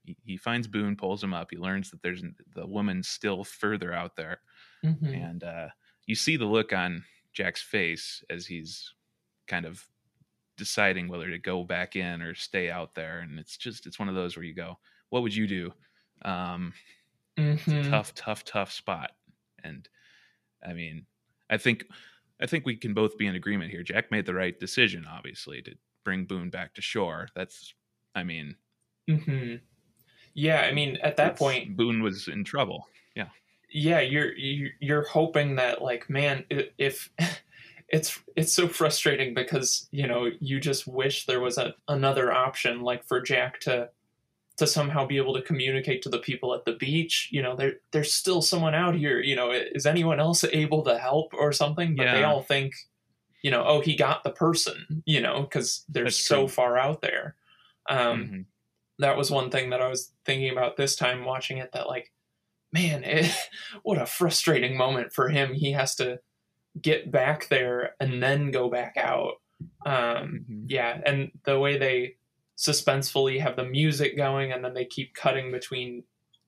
he, 0.04 0.16
he, 0.24 0.36
finds 0.36 0.66
Boone, 0.66 0.96
pulls 0.96 1.22
him 1.22 1.34
up. 1.34 1.48
He 1.50 1.56
learns 1.56 1.90
that 1.90 2.02
there's 2.02 2.22
the 2.54 2.66
woman 2.66 3.02
still 3.02 3.44
further 3.44 3.92
out 3.92 4.16
there, 4.16 4.40
mm-hmm. 4.84 5.06
and 5.06 5.44
uh, 5.44 5.68
you 6.06 6.14
see 6.14 6.36
the 6.36 6.46
look 6.46 6.72
on 6.72 7.04
Jack's 7.32 7.62
face 7.62 8.24
as 8.30 8.46
he's 8.46 8.92
kind 9.46 9.66
of 9.66 9.84
deciding 10.60 11.08
whether 11.08 11.30
to 11.30 11.38
go 11.38 11.64
back 11.64 11.96
in 11.96 12.20
or 12.20 12.34
stay 12.34 12.70
out 12.70 12.94
there 12.94 13.20
and 13.20 13.38
it's 13.38 13.56
just 13.56 13.86
it's 13.86 13.98
one 13.98 14.10
of 14.10 14.14
those 14.14 14.36
where 14.36 14.44
you 14.44 14.52
go 14.52 14.78
what 15.08 15.22
would 15.22 15.34
you 15.34 15.46
do 15.46 15.72
um 16.22 16.74
mm-hmm. 17.38 17.90
tough 17.90 18.14
tough 18.14 18.44
tough 18.44 18.70
spot 18.70 19.12
and 19.64 19.88
i 20.68 20.74
mean 20.74 21.06
i 21.48 21.56
think 21.56 21.86
i 22.42 22.46
think 22.46 22.66
we 22.66 22.76
can 22.76 22.92
both 22.92 23.16
be 23.16 23.26
in 23.26 23.36
agreement 23.36 23.70
here 23.70 23.82
jack 23.82 24.10
made 24.10 24.26
the 24.26 24.34
right 24.34 24.60
decision 24.60 25.06
obviously 25.10 25.62
to 25.62 25.74
bring 26.04 26.24
boone 26.24 26.50
back 26.50 26.74
to 26.74 26.82
shore. 26.82 27.28
That's 27.34 27.74
i 28.14 28.24
mean 28.24 28.56
mm-hmm. 29.08 29.54
yeah 30.34 30.62
i 30.62 30.72
mean 30.72 30.98
at 31.00 31.16
that 31.16 31.36
point 31.36 31.76
boone 31.76 32.02
was 32.02 32.28
in 32.28 32.44
trouble. 32.44 32.86
Yeah. 33.14 33.28
Yeah 33.70 34.00
you're 34.00 34.32
you're 34.36 35.04
hoping 35.04 35.56
that 35.56 35.82
like 35.82 36.10
man 36.10 36.44
if 36.48 37.10
it's 37.88 38.18
it's 38.36 38.52
so 38.52 38.68
frustrating 38.68 39.34
because 39.34 39.88
you 39.90 40.06
know 40.06 40.30
you 40.40 40.60
just 40.60 40.86
wish 40.86 41.26
there 41.26 41.40
was 41.40 41.58
a, 41.58 41.74
another 41.88 42.32
option 42.32 42.82
like 42.82 43.04
for 43.04 43.20
jack 43.20 43.60
to 43.60 43.90
to 44.60 44.66
somehow 44.66 45.06
be 45.06 45.16
able 45.16 45.32
to 45.32 45.40
communicate 45.40 46.02
to 46.02 46.10
the 46.10 46.18
people 46.18 46.54
at 46.54 46.66
the 46.66 46.74
beach. 46.74 47.28
You 47.32 47.42
know 47.42 47.56
there 47.56 47.74
there's 47.92 48.12
still 48.12 48.42
someone 48.42 48.74
out 48.74 48.94
here. 48.94 49.20
You 49.20 49.34
know 49.34 49.50
is 49.50 49.86
anyone 49.86 50.20
else 50.20 50.44
able 50.44 50.82
to 50.84 50.98
help 50.98 51.32
or 51.32 51.50
something? 51.50 51.96
But 51.96 52.04
yeah. 52.04 52.16
they 52.16 52.24
all 52.24 52.42
think 52.42 52.74
you 53.42 53.50
know 53.50 53.64
oh 53.66 53.80
he 53.80 53.94
got 53.96 54.22
the 54.24 54.30
person 54.30 55.02
you 55.06 55.20
know 55.20 55.42
because 55.42 55.84
they're 55.88 56.04
That's 56.04 56.16
so 56.16 56.42
true. 56.42 56.48
far 56.48 56.78
out 56.78 57.02
there 57.02 57.36
um 57.88 57.98
mm-hmm. 57.98 58.40
that 58.98 59.16
was 59.16 59.30
one 59.30 59.50
thing 59.50 59.70
that 59.70 59.80
i 59.80 59.88
was 59.88 60.12
thinking 60.24 60.50
about 60.50 60.76
this 60.76 60.96
time 60.96 61.24
watching 61.24 61.58
it 61.58 61.72
that 61.72 61.88
like 61.88 62.12
man, 62.72 63.04
it, 63.04 63.32
what 63.82 64.00
a 64.00 64.06
frustrating 64.06 64.76
moment 64.76 65.12
for 65.12 65.28
him. 65.28 65.54
He 65.54 65.72
has 65.72 65.94
to 65.96 66.20
get 66.80 67.10
back 67.10 67.48
there 67.48 67.94
and 68.00 68.22
then 68.22 68.50
go 68.50 68.70
back 68.70 68.96
out. 68.96 69.34
Um, 69.84 69.94
mm-hmm. 69.94 70.64
Yeah, 70.68 71.00
and 71.04 71.30
the 71.44 71.58
way 71.58 71.78
they 71.78 72.16
suspensefully 72.56 73.40
have 73.40 73.56
the 73.56 73.64
music 73.64 74.16
going 74.16 74.52
and 74.52 74.64
then 74.64 74.74
they 74.74 74.84
keep 74.84 75.14
cutting 75.14 75.50
between 75.50 76.04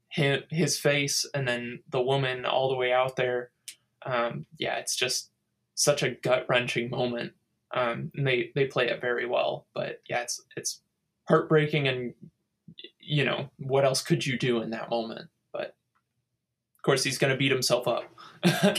him, 0.08 0.42
his 0.50 0.78
face 0.78 1.26
and 1.34 1.48
then 1.48 1.80
the 1.88 2.02
woman 2.02 2.44
all 2.44 2.68
the 2.68 2.76
way 2.76 2.92
out 2.92 3.16
there. 3.16 3.50
Um, 4.04 4.46
yeah, 4.58 4.76
it's 4.76 4.96
just 4.96 5.30
such 5.74 6.02
a 6.02 6.10
gut 6.10 6.46
wrenching 6.48 6.90
moment. 6.90 7.32
Um, 7.74 8.10
and 8.14 8.26
they, 8.26 8.50
they 8.54 8.66
play 8.66 8.88
it 8.88 9.00
very 9.00 9.26
well, 9.26 9.66
but 9.74 10.02
yeah, 10.08 10.20
it's, 10.20 10.42
it's 10.56 10.82
heartbreaking 11.26 11.88
and 11.88 12.14
you 13.00 13.24
know, 13.24 13.48
what 13.58 13.84
else 13.84 14.02
could 14.02 14.24
you 14.24 14.38
do 14.38 14.62
in 14.62 14.70
that 14.70 14.90
moment? 14.90 15.28
But 15.52 15.74
of 16.78 16.82
course 16.82 17.02
he's 17.02 17.18
going 17.18 17.32
to 17.32 17.36
beat 17.36 17.52
himself 17.52 17.88
up. 17.88 18.04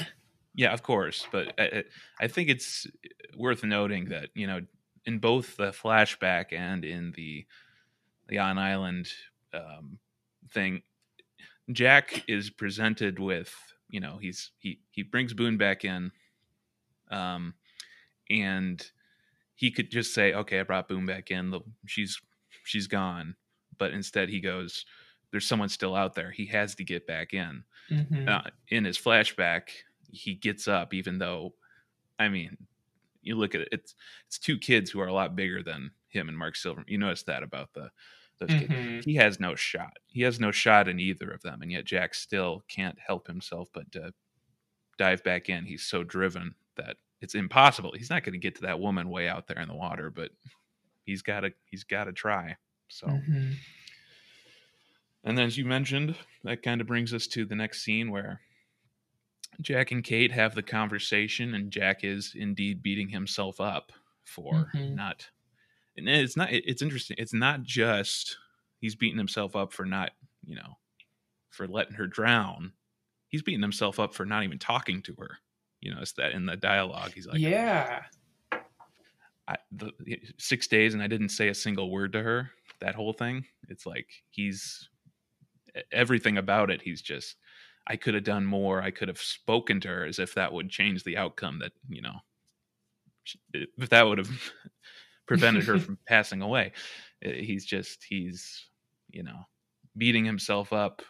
yeah, 0.55 0.71
of 0.73 0.83
course. 0.83 1.27
But 1.31 1.53
I, 1.59 1.83
I 2.19 2.27
think 2.27 2.50
it's 2.50 2.88
worth 3.35 3.63
noting 3.63 4.09
that, 4.09 4.29
you 4.33 4.47
know, 4.47 4.62
in 5.05 5.19
both 5.19 5.57
the 5.57 5.71
flashback 5.71 6.53
and 6.53 6.85
in 6.85 7.12
the 7.15 7.45
the 8.29 8.39
on 8.39 8.57
island 8.57 9.09
um, 9.53 10.00
thing, 10.51 10.81
Jack 11.71 12.23
is 12.27 12.50
presented 12.50 13.19
with 13.19 13.53
you 13.89 14.00
know 14.00 14.17
he's 14.21 14.51
he 14.59 14.79
he 14.91 15.03
brings 15.03 15.33
Boone 15.33 15.57
back 15.57 15.83
in, 15.83 16.12
um, 17.12 17.53
and 18.29 18.86
he 19.55 19.72
could 19.72 19.91
just 19.91 20.13
say, 20.13 20.33
okay, 20.33 20.60
I 20.60 20.63
brought 20.63 20.88
Boone 20.88 21.05
back 21.05 21.31
in. 21.31 21.51
The, 21.51 21.62
she's 21.86 22.19
she's 22.63 22.88
gone, 22.88 23.36
but 23.77 23.91
instead 23.91 24.29
he 24.29 24.39
goes, 24.39 24.86
there's 25.31 25.48
someone 25.48 25.69
still 25.69 25.95
out 25.95 26.15
there. 26.15 26.31
He 26.31 26.45
has 26.48 26.75
to 26.75 26.83
get 26.83 27.07
back 27.07 27.33
in. 27.33 27.63
Mm-hmm. 27.91 28.29
Uh, 28.29 28.41
in 28.69 28.86
his 28.86 28.98
flashback, 28.98 29.69
he 30.12 30.36
gets 30.36 30.67
up, 30.67 30.93
even 30.93 31.17
though, 31.17 31.53
I 32.19 32.29
mean, 32.29 32.57
you 33.22 33.36
look 33.36 33.55
at 33.55 33.62
it, 33.62 33.69
it's 33.72 33.95
it's 34.27 34.38
two 34.38 34.57
kids 34.57 34.91
who 34.91 35.00
are 35.00 35.07
a 35.07 35.13
lot 35.13 35.36
bigger 35.36 35.63
than 35.63 35.91
him 36.10 36.29
and 36.29 36.38
Mark 36.38 36.55
Silver. 36.55 36.83
You 36.88 36.98
notice 36.98 37.24
that 37.24 37.43
about 37.43 37.74
the 37.74 37.89
those 38.39 38.50
mm-hmm. 38.50 38.74
kids. 38.74 39.05
He 39.05 39.15
has 39.15 39.39
no 39.39 39.55
shot. 39.55 39.98
He 40.07 40.22
has 40.22 40.39
no 40.39 40.51
shot 40.51 40.88
in 40.88 41.00
either 41.00 41.29
of 41.31 41.41
them, 41.41 41.62
and 41.62 41.72
yet 41.72 41.86
Jack 41.86 42.15
still 42.15 42.63
can't 42.67 42.98
help 43.00 43.27
himself 43.27 43.69
but 43.74 43.91
to 43.93 44.13
dive 44.98 45.24
back 45.24 45.50
in. 45.50 45.65
He's 45.65 45.83
so 45.83 46.03
driven 46.03 46.55
that 46.77 46.97
it's 47.21 47.35
impossible. 47.35 47.93
He's 47.95 48.09
not 48.09 48.23
going 48.23 48.33
to 48.33 48.39
get 48.39 48.55
to 48.55 48.63
that 48.63 48.79
woman 48.79 49.09
way 49.09 49.27
out 49.27 49.47
there 49.47 49.59
in 49.59 49.67
the 49.67 49.75
water, 49.75 50.09
but 50.09 50.31
he's 51.05 51.21
got 51.21 51.41
to 51.41 51.51
he's 51.65 51.83
got 51.83 52.05
to 52.05 52.13
try. 52.13 52.57
So. 52.89 53.07
Mm-hmm. 53.07 53.51
And 55.25 55.37
then, 55.37 55.45
as 55.45 55.57
you 55.57 55.63
mentioned, 55.63 56.15
that 56.43 56.63
kind 56.63 56.81
of 56.81 56.87
brings 56.87 57.13
us 57.13 57.27
to 57.27 57.45
the 57.45 57.55
next 57.55 57.81
scene 57.81 58.11
where 58.11 58.41
Jack 59.61 59.91
and 59.91 60.03
Kate 60.03 60.31
have 60.31 60.53
the 60.53 60.63
conversation, 60.63 61.53
and 61.53 61.71
Jack 61.71 62.03
is 62.03 62.33
indeed 62.35 62.83
beating 62.83 63.09
himself 63.09 63.61
up 63.61 63.91
for 64.25 64.69
mm-hmm. 64.75 64.95
not. 64.95 65.29
And 65.95 66.09
it's 66.09 66.35
not. 66.35 66.49
It's 66.51 66.81
interesting. 66.81 67.17
It's 67.19 67.33
not 67.33 67.63
just 67.63 68.37
he's 68.79 68.95
beating 68.95 69.17
himself 69.17 69.55
up 69.55 69.71
for 69.71 69.85
not, 69.85 70.11
you 70.43 70.55
know, 70.55 70.77
for 71.51 71.67
letting 71.67 71.93
her 71.93 72.07
drown. 72.07 72.73
He's 73.29 73.43
beating 73.43 73.61
himself 73.61 73.99
up 73.99 74.13
for 74.13 74.25
not 74.25 74.43
even 74.43 74.59
talking 74.59 75.01
to 75.03 75.15
her. 75.19 75.37
You 75.83 75.93
know, 75.93 76.01
it's 76.01 76.13
that 76.13 76.31
in 76.31 76.45
the 76.45 76.55
dialogue. 76.55 77.11
He's 77.13 77.27
like, 77.27 77.39
yeah. 77.39 78.03
I, 79.45 79.57
the 79.73 79.91
six 80.37 80.67
days 80.67 80.93
and 80.93 81.03
I 81.03 81.07
didn't 81.07 81.29
say 81.29 81.49
a 81.49 81.53
single 81.53 81.91
word 81.91 82.13
to 82.13 82.23
her. 82.23 82.51
That 82.79 82.95
whole 82.95 83.13
thing. 83.13 83.45
It's 83.67 83.85
like 83.85 84.07
he's 84.29 84.87
everything 85.91 86.37
about 86.37 86.71
it. 86.71 86.81
He's 86.81 87.01
just 87.01 87.35
I 87.85 87.97
could 87.97 88.13
have 88.13 88.23
done 88.23 88.45
more. 88.45 88.81
I 88.81 88.91
could 88.91 89.09
have 89.09 89.19
spoken 89.19 89.81
to 89.81 89.89
her 89.89 90.05
as 90.05 90.19
if 90.19 90.35
that 90.35 90.53
would 90.53 90.69
change 90.69 91.03
the 91.03 91.17
outcome 91.17 91.59
that, 91.59 91.73
you 91.89 92.01
know, 92.01 92.15
if 93.53 93.89
that 93.89 94.07
would 94.07 94.19
have 94.19 94.29
prevented 95.27 95.65
her 95.65 95.79
from 95.79 95.97
passing 96.07 96.41
away. 96.41 96.71
He's 97.21 97.65
just, 97.65 98.03
he's, 98.03 98.67
you 99.09 99.23
know, 99.23 99.47
beating 99.97 100.23
himself 100.23 100.71
up, 100.71 101.01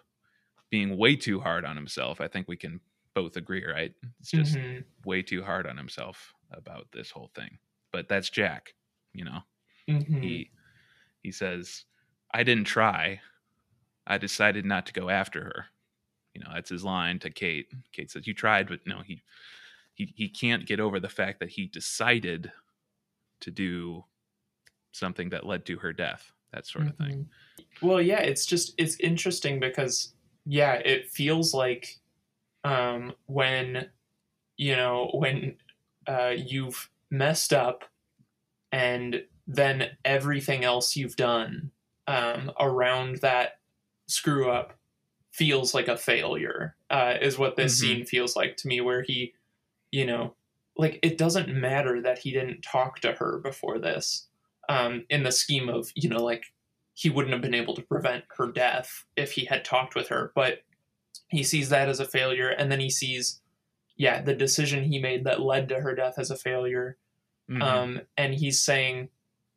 being 0.72 0.98
way 0.98 1.16
too 1.16 1.40
hard 1.40 1.64
on 1.64 1.76
himself. 1.76 2.20
I 2.22 2.28
think 2.28 2.48
we 2.48 2.58
can 2.58 2.80
both 3.14 3.38
agree, 3.38 3.66
right? 3.66 3.94
It's 4.20 4.32
just 4.32 4.56
mm-hmm. 4.56 4.82
way 5.06 5.22
too 5.22 5.44
hard 5.44 5.68
on 5.68 5.78
himself 5.78 6.34
about 6.52 6.88
this 6.92 7.12
whole 7.12 7.32
thing. 7.36 7.58
But 7.92 8.08
that's 8.10 8.30
Jack, 8.30 8.74
you 9.14 9.26
know. 9.26 9.40
Mm-hmm. 9.90 10.22
He 10.22 10.52
he 11.22 11.32
says, 11.32 11.86
"I 12.34 12.44
didn't 12.44 12.66
try. 12.66 13.22
I 14.08 14.18
decided 14.18 14.66
not 14.66 14.86
to 14.88 14.94
go 14.94 15.10
after 15.10 15.44
her." 15.44 15.66
You 16.34 16.42
know, 16.42 16.50
that's 16.54 16.70
his 16.70 16.84
line 16.84 17.20
to 17.20 17.30
Kate. 17.30 17.68
Kate 17.92 18.10
says, 18.10 18.28
"You 18.28 18.34
tried, 18.34 18.68
but 18.68 18.80
no, 18.86 19.02
he 19.02 19.22
he 19.94 20.14
he 20.16 20.30
can't 20.30 20.66
get 20.66 20.80
over 20.80 21.00
the 21.00 21.10
fact 21.10 21.40
that 21.40 21.50
he 21.50 21.68
decided 21.68 22.52
to 23.42 23.52
do 23.52 24.06
something 24.92 25.30
that 25.30 25.46
led 25.46 25.66
to 25.66 25.78
her 25.78 25.94
death." 25.94 26.32
That 26.54 26.68
sort 26.68 26.86
of 26.86 26.96
thing. 26.98 27.28
Mm-hmm. 27.60 27.88
Well, 27.88 28.02
yeah, 28.02 28.20
it's 28.20 28.46
just 28.46 28.74
it's 28.78 29.00
interesting 29.00 29.60
because 29.60 30.14
yeah, 30.46 30.74
it 30.74 31.10
feels 31.10 31.54
like 31.54 32.00
um, 32.64 33.14
when 33.26 33.90
you 34.58 34.76
know 34.76 35.12
when 35.14 35.56
uh, 36.08 36.34
you've 36.36 36.90
messed 37.10 37.54
up 37.54 37.84
and 38.72 39.24
then 39.48 39.90
everything 40.04 40.64
else 40.64 40.96
you've 40.96 41.16
done 41.16 41.72
um, 42.08 42.52
around 42.60 43.18
that 43.18 43.60
screw 44.08 44.50
up 44.50 44.78
feels 45.32 45.74
like 45.74 45.88
a 45.88 45.98
failure 45.98 46.76
uh, 46.90 47.16
is 47.22 47.38
what 47.38 47.56
this 47.56 47.78
mm-hmm. 47.78 47.96
scene 47.96 48.06
feels 48.06 48.36
like 48.36 48.56
to 48.58 48.68
me 48.68 48.82
where 48.82 49.02
he 49.02 49.34
you 49.92 50.06
know 50.06 50.34
like 50.78 51.00
it 51.04 51.18
doesn't 51.18 51.50
matter 51.50 52.02
that 52.02 52.20
he 52.20 52.32
didn't 52.32 52.62
talk 52.62 53.00
to 53.00 53.14
her 53.14 53.40
before 53.40 53.80
this 53.80 54.28
um, 54.70 55.06
in 55.10 55.24
the 55.24 55.32
scheme 55.32 55.70
of 55.70 55.92
you 55.96 56.10
know 56.10 56.24
like 56.24 56.46
he 56.96 57.10
wouldn't 57.10 57.34
have 57.34 57.42
been 57.42 57.56
able 57.56 57.76
to 57.76 57.82
prevent 57.82 58.24
her 58.38 58.52
death 58.52 59.06
if 59.16 59.32
he 59.32 59.46
had 59.46 59.66
talked 59.66 59.96
with 59.96 60.08
her 60.08 60.32
but 60.36 60.60
he 61.28 61.44
sees 61.44 61.70
that 61.70 61.90
as 61.90 62.00
a 62.00 62.06
failure 62.06 62.50
and 62.50 62.72
then 62.72 62.80
he 62.80 62.90
sees 62.90 63.42
yeah 63.96 64.22
the 64.22 64.34
decision 64.34 64.84
he 64.84 65.00
made 65.00 65.24
that 65.24 65.42
led 65.42 65.70
to 65.70 65.80
her 65.82 65.96
death 65.96 66.16
as 66.18 66.32
a 66.32 66.36
failure 66.36 66.98
mm-hmm. 67.50 67.62
um, 67.62 68.02
and 68.18 68.34
he's 68.34 68.62
saying 68.62 69.10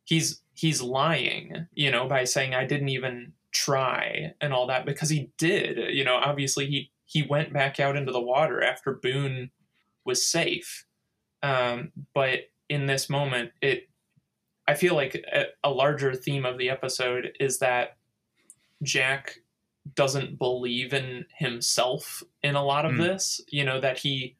he's 0.03 0.41
he's 0.53 0.81
lying 0.81 1.67
you 1.73 1.91
know 1.91 2.07
by 2.07 2.23
saying 2.23 2.53
i 2.53 2.65
didn't 2.65 2.89
even 2.89 3.33
try 3.57 4.33
and 4.39 4.53
all 4.53 4.67
that 4.67 4.85
because 4.85 5.09
he 5.09 5.31
did. 5.37 5.93
You 5.95 6.03
know, 6.03 6.15
obviously 6.15 6.67
he 6.67 6.91
he 7.05 7.23
went 7.23 7.53
back 7.53 7.79
out 7.79 7.95
into 7.95 8.11
the 8.11 8.21
water 8.21 8.61
after 8.61 8.93
Boone 8.93 9.49
was 10.03 10.27
safe. 10.27 10.85
Um, 11.41 11.91
but 12.13 12.49
in 12.69 12.85
this 12.85 13.09
moment, 13.09 13.51
it 13.61 13.89
I 14.67 14.73
feel 14.73 14.95
like 14.95 15.23
a, 15.33 15.45
a 15.63 15.71
larger 15.71 16.13
theme 16.13 16.45
of 16.45 16.57
the 16.57 16.69
episode 16.69 17.31
is 17.39 17.59
that 17.59 17.97
Jack 18.83 19.39
doesn't 19.95 20.37
believe 20.37 20.93
in 20.93 21.25
himself 21.35 22.23
in 22.43 22.55
a 22.55 22.63
lot 22.63 22.85
of 22.85 22.93
mm. 22.93 22.99
this. 22.99 23.41
You 23.49 23.65
know 23.65 23.79
that 23.79 23.99
he 23.99 24.35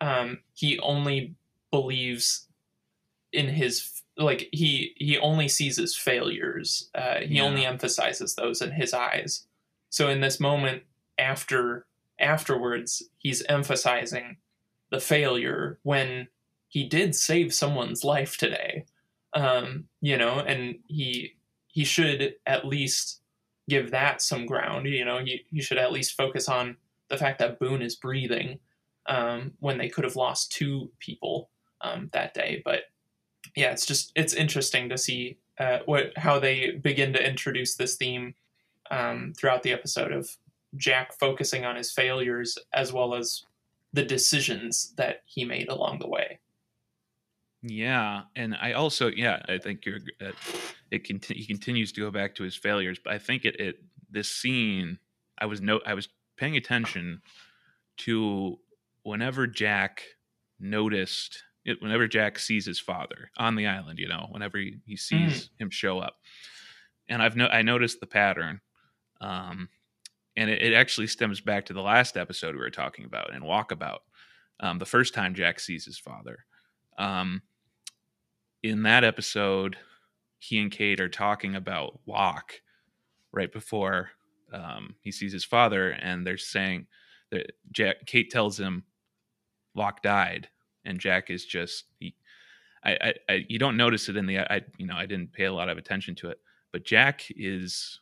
um, 0.00 0.38
he 0.54 0.78
only 0.80 1.34
believes 1.70 2.46
in 3.32 3.48
his 3.48 4.02
like 4.16 4.48
he 4.52 4.94
he 4.96 5.18
only 5.18 5.48
sees 5.48 5.76
his 5.76 5.96
failures. 5.96 6.90
Uh, 6.94 7.20
he 7.20 7.36
yeah. 7.36 7.42
only 7.42 7.64
emphasizes 7.64 8.34
those 8.34 8.62
in 8.62 8.72
his 8.72 8.94
eyes. 8.94 9.46
So 9.90 10.08
in 10.08 10.20
this 10.20 10.40
moment, 10.40 10.82
after 11.18 11.86
afterwards, 12.18 13.02
he's 13.18 13.42
emphasizing 13.44 14.36
the 14.90 15.00
failure 15.00 15.78
when 15.82 16.28
he 16.68 16.84
did 16.84 17.14
save 17.14 17.52
someone's 17.52 18.04
life 18.04 18.36
today. 18.36 18.84
Um, 19.32 19.88
you 20.00 20.16
know, 20.16 20.38
and 20.38 20.76
he 20.86 21.34
he 21.66 21.84
should 21.84 22.34
at 22.46 22.66
least 22.66 23.20
give 23.68 23.90
that 23.90 24.20
some 24.22 24.46
ground. 24.46 24.86
You 24.86 25.04
know, 25.04 25.18
you, 25.18 25.38
he 25.50 25.62
should 25.62 25.78
at 25.78 25.92
least 25.92 26.16
focus 26.16 26.48
on 26.48 26.76
the 27.08 27.16
fact 27.16 27.38
that 27.38 27.58
Boone 27.58 27.82
is 27.82 27.96
breathing 27.96 28.58
um, 29.06 29.52
when 29.60 29.78
they 29.78 29.88
could 29.88 30.04
have 30.04 30.16
lost 30.16 30.52
two 30.52 30.90
people 30.98 31.50
um, 31.80 32.08
that 32.12 32.34
day. 32.34 32.62
But 32.64 32.82
yeah, 33.56 33.70
it's 33.70 33.86
just 33.86 34.12
it's 34.14 34.34
interesting 34.34 34.88
to 34.88 34.98
see 34.98 35.38
uh, 35.58 35.78
what 35.86 36.16
how 36.16 36.38
they 36.38 36.72
begin 36.72 37.12
to 37.12 37.26
introduce 37.26 37.76
this 37.76 37.96
theme 37.96 38.34
um, 38.90 39.32
throughout 39.36 39.62
the 39.62 39.72
episode 39.72 40.12
of 40.12 40.28
Jack 40.76 41.12
focusing 41.18 41.64
on 41.64 41.76
his 41.76 41.92
failures 41.92 42.58
as 42.72 42.92
well 42.92 43.14
as 43.14 43.44
the 43.92 44.04
decisions 44.04 44.92
that 44.96 45.22
he 45.24 45.44
made 45.44 45.68
along 45.68 46.00
the 46.00 46.08
way. 46.08 46.40
Yeah, 47.66 48.22
and 48.36 48.54
I 48.60 48.72
also 48.72 49.08
yeah 49.08 49.40
I 49.48 49.56
think 49.56 49.86
you're 49.86 50.00
uh, 50.20 50.32
it 50.90 51.06
he 51.08 51.46
continues 51.46 51.92
to 51.92 52.00
go 52.00 52.10
back 52.10 52.34
to 52.34 52.42
his 52.42 52.54
failures, 52.54 52.98
but 53.02 53.14
I 53.14 53.18
think 53.18 53.46
it 53.46 53.58
it 53.58 53.76
this 54.10 54.28
scene 54.28 54.98
I 55.38 55.46
was 55.46 55.62
no 55.62 55.80
I 55.86 55.94
was 55.94 56.08
paying 56.36 56.56
attention 56.56 57.22
to 57.98 58.58
whenever 59.02 59.46
Jack 59.46 60.02
noticed 60.60 61.42
it, 61.64 61.80
whenever 61.80 62.06
Jack 62.06 62.38
sees 62.38 62.66
his 62.66 62.78
father 62.78 63.30
on 63.38 63.54
the 63.54 63.66
island, 63.66 63.98
you 63.98 64.08
know, 64.08 64.26
whenever 64.30 64.58
he, 64.58 64.76
he 64.86 64.96
sees 64.96 65.44
mm. 65.44 65.48
him 65.62 65.70
show 65.70 65.98
up. 65.98 66.16
And 67.08 67.22
I've 67.22 67.36
no, 67.36 67.46
I 67.46 67.62
noticed 67.62 68.00
the 68.00 68.06
pattern. 68.06 68.60
Um, 69.22 69.70
and 70.36 70.50
it, 70.50 70.60
it, 70.60 70.74
actually 70.74 71.06
stems 71.06 71.40
back 71.40 71.64
to 71.66 71.72
the 71.72 71.80
last 71.80 72.16
episode 72.18 72.54
we 72.54 72.60
were 72.60 72.68
talking 72.68 73.06
about 73.06 73.32
in 73.32 73.40
Walkabout. 73.42 74.00
Um, 74.60 74.78
the 74.78 74.84
first 74.84 75.14
time 75.14 75.34
Jack 75.34 75.60
sees 75.60 75.86
his 75.86 75.98
father. 75.98 76.44
Um, 76.98 77.40
in 78.64 78.82
that 78.82 79.04
episode, 79.04 79.76
he 80.38 80.58
and 80.58 80.70
Kate 80.72 80.98
are 81.00 81.08
talking 81.08 81.54
about 81.54 82.00
Locke 82.06 82.60
right 83.32 83.52
before 83.52 84.10
um, 84.52 84.94
he 85.00 85.12
sees 85.12 85.32
his 85.32 85.44
father, 85.44 85.90
and 85.90 86.26
they're 86.26 86.36
saying 86.38 86.86
that 87.30 87.52
Jack. 87.72 88.06
Kate 88.06 88.30
tells 88.30 88.58
him 88.58 88.84
Locke 89.74 90.02
died, 90.02 90.48
and 90.84 90.98
Jack 90.98 91.30
is 91.30 91.44
just 91.44 91.84
he. 92.00 92.14
I, 92.84 92.92
I, 93.00 93.14
I 93.28 93.44
you 93.48 93.58
don't 93.58 93.76
notice 93.76 94.08
it 94.08 94.16
in 94.16 94.26
the 94.26 94.38
I 94.40 94.62
you 94.78 94.86
know 94.86 94.96
I 94.96 95.06
didn't 95.06 95.32
pay 95.32 95.44
a 95.44 95.52
lot 95.52 95.68
of 95.68 95.78
attention 95.78 96.14
to 96.16 96.30
it, 96.30 96.40
but 96.72 96.84
Jack 96.84 97.24
is. 97.30 98.00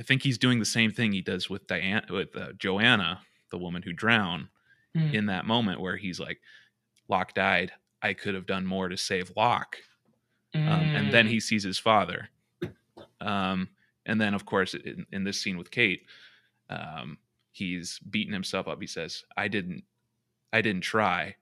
I 0.00 0.04
think 0.04 0.22
he's 0.22 0.38
doing 0.38 0.60
the 0.60 0.64
same 0.64 0.92
thing 0.92 1.12
he 1.12 1.22
does 1.22 1.50
with 1.50 1.66
Diane 1.66 2.06
with 2.10 2.34
uh, 2.36 2.52
Joanna, 2.58 3.20
the 3.50 3.58
woman 3.58 3.82
who 3.82 3.92
drowned, 3.92 4.48
Mm. 4.96 5.12
in 5.12 5.26
that 5.26 5.44
moment 5.44 5.80
where 5.82 5.96
he's 5.98 6.18
like, 6.18 6.40
Locke 7.08 7.34
died. 7.34 7.72
I 8.02 8.14
could 8.14 8.34
have 8.34 8.46
done 8.46 8.66
more 8.66 8.88
to 8.88 8.96
save 8.96 9.32
Locke 9.36 9.78
um, 10.54 10.90
and 10.94 11.12
then 11.12 11.26
Mm. 11.26 11.30
he 11.30 11.40
sees 11.40 11.62
his 11.62 11.78
father 11.78 12.28
um, 13.20 13.68
and 14.06 14.20
then 14.20 14.34
of 14.34 14.46
course 14.46 14.74
in, 14.74 15.06
in 15.12 15.24
this 15.24 15.40
scene 15.40 15.56
with 15.58 15.70
kate 15.70 16.06
um, 16.70 17.18
he's 17.52 17.98
beating 18.10 18.32
himself 18.32 18.68
up 18.68 18.80
he 18.80 18.86
says 18.86 19.24
i 19.36 19.48
didn't 19.48 19.82
i 20.52 20.60
didn't 20.60 20.82
try 20.82 21.34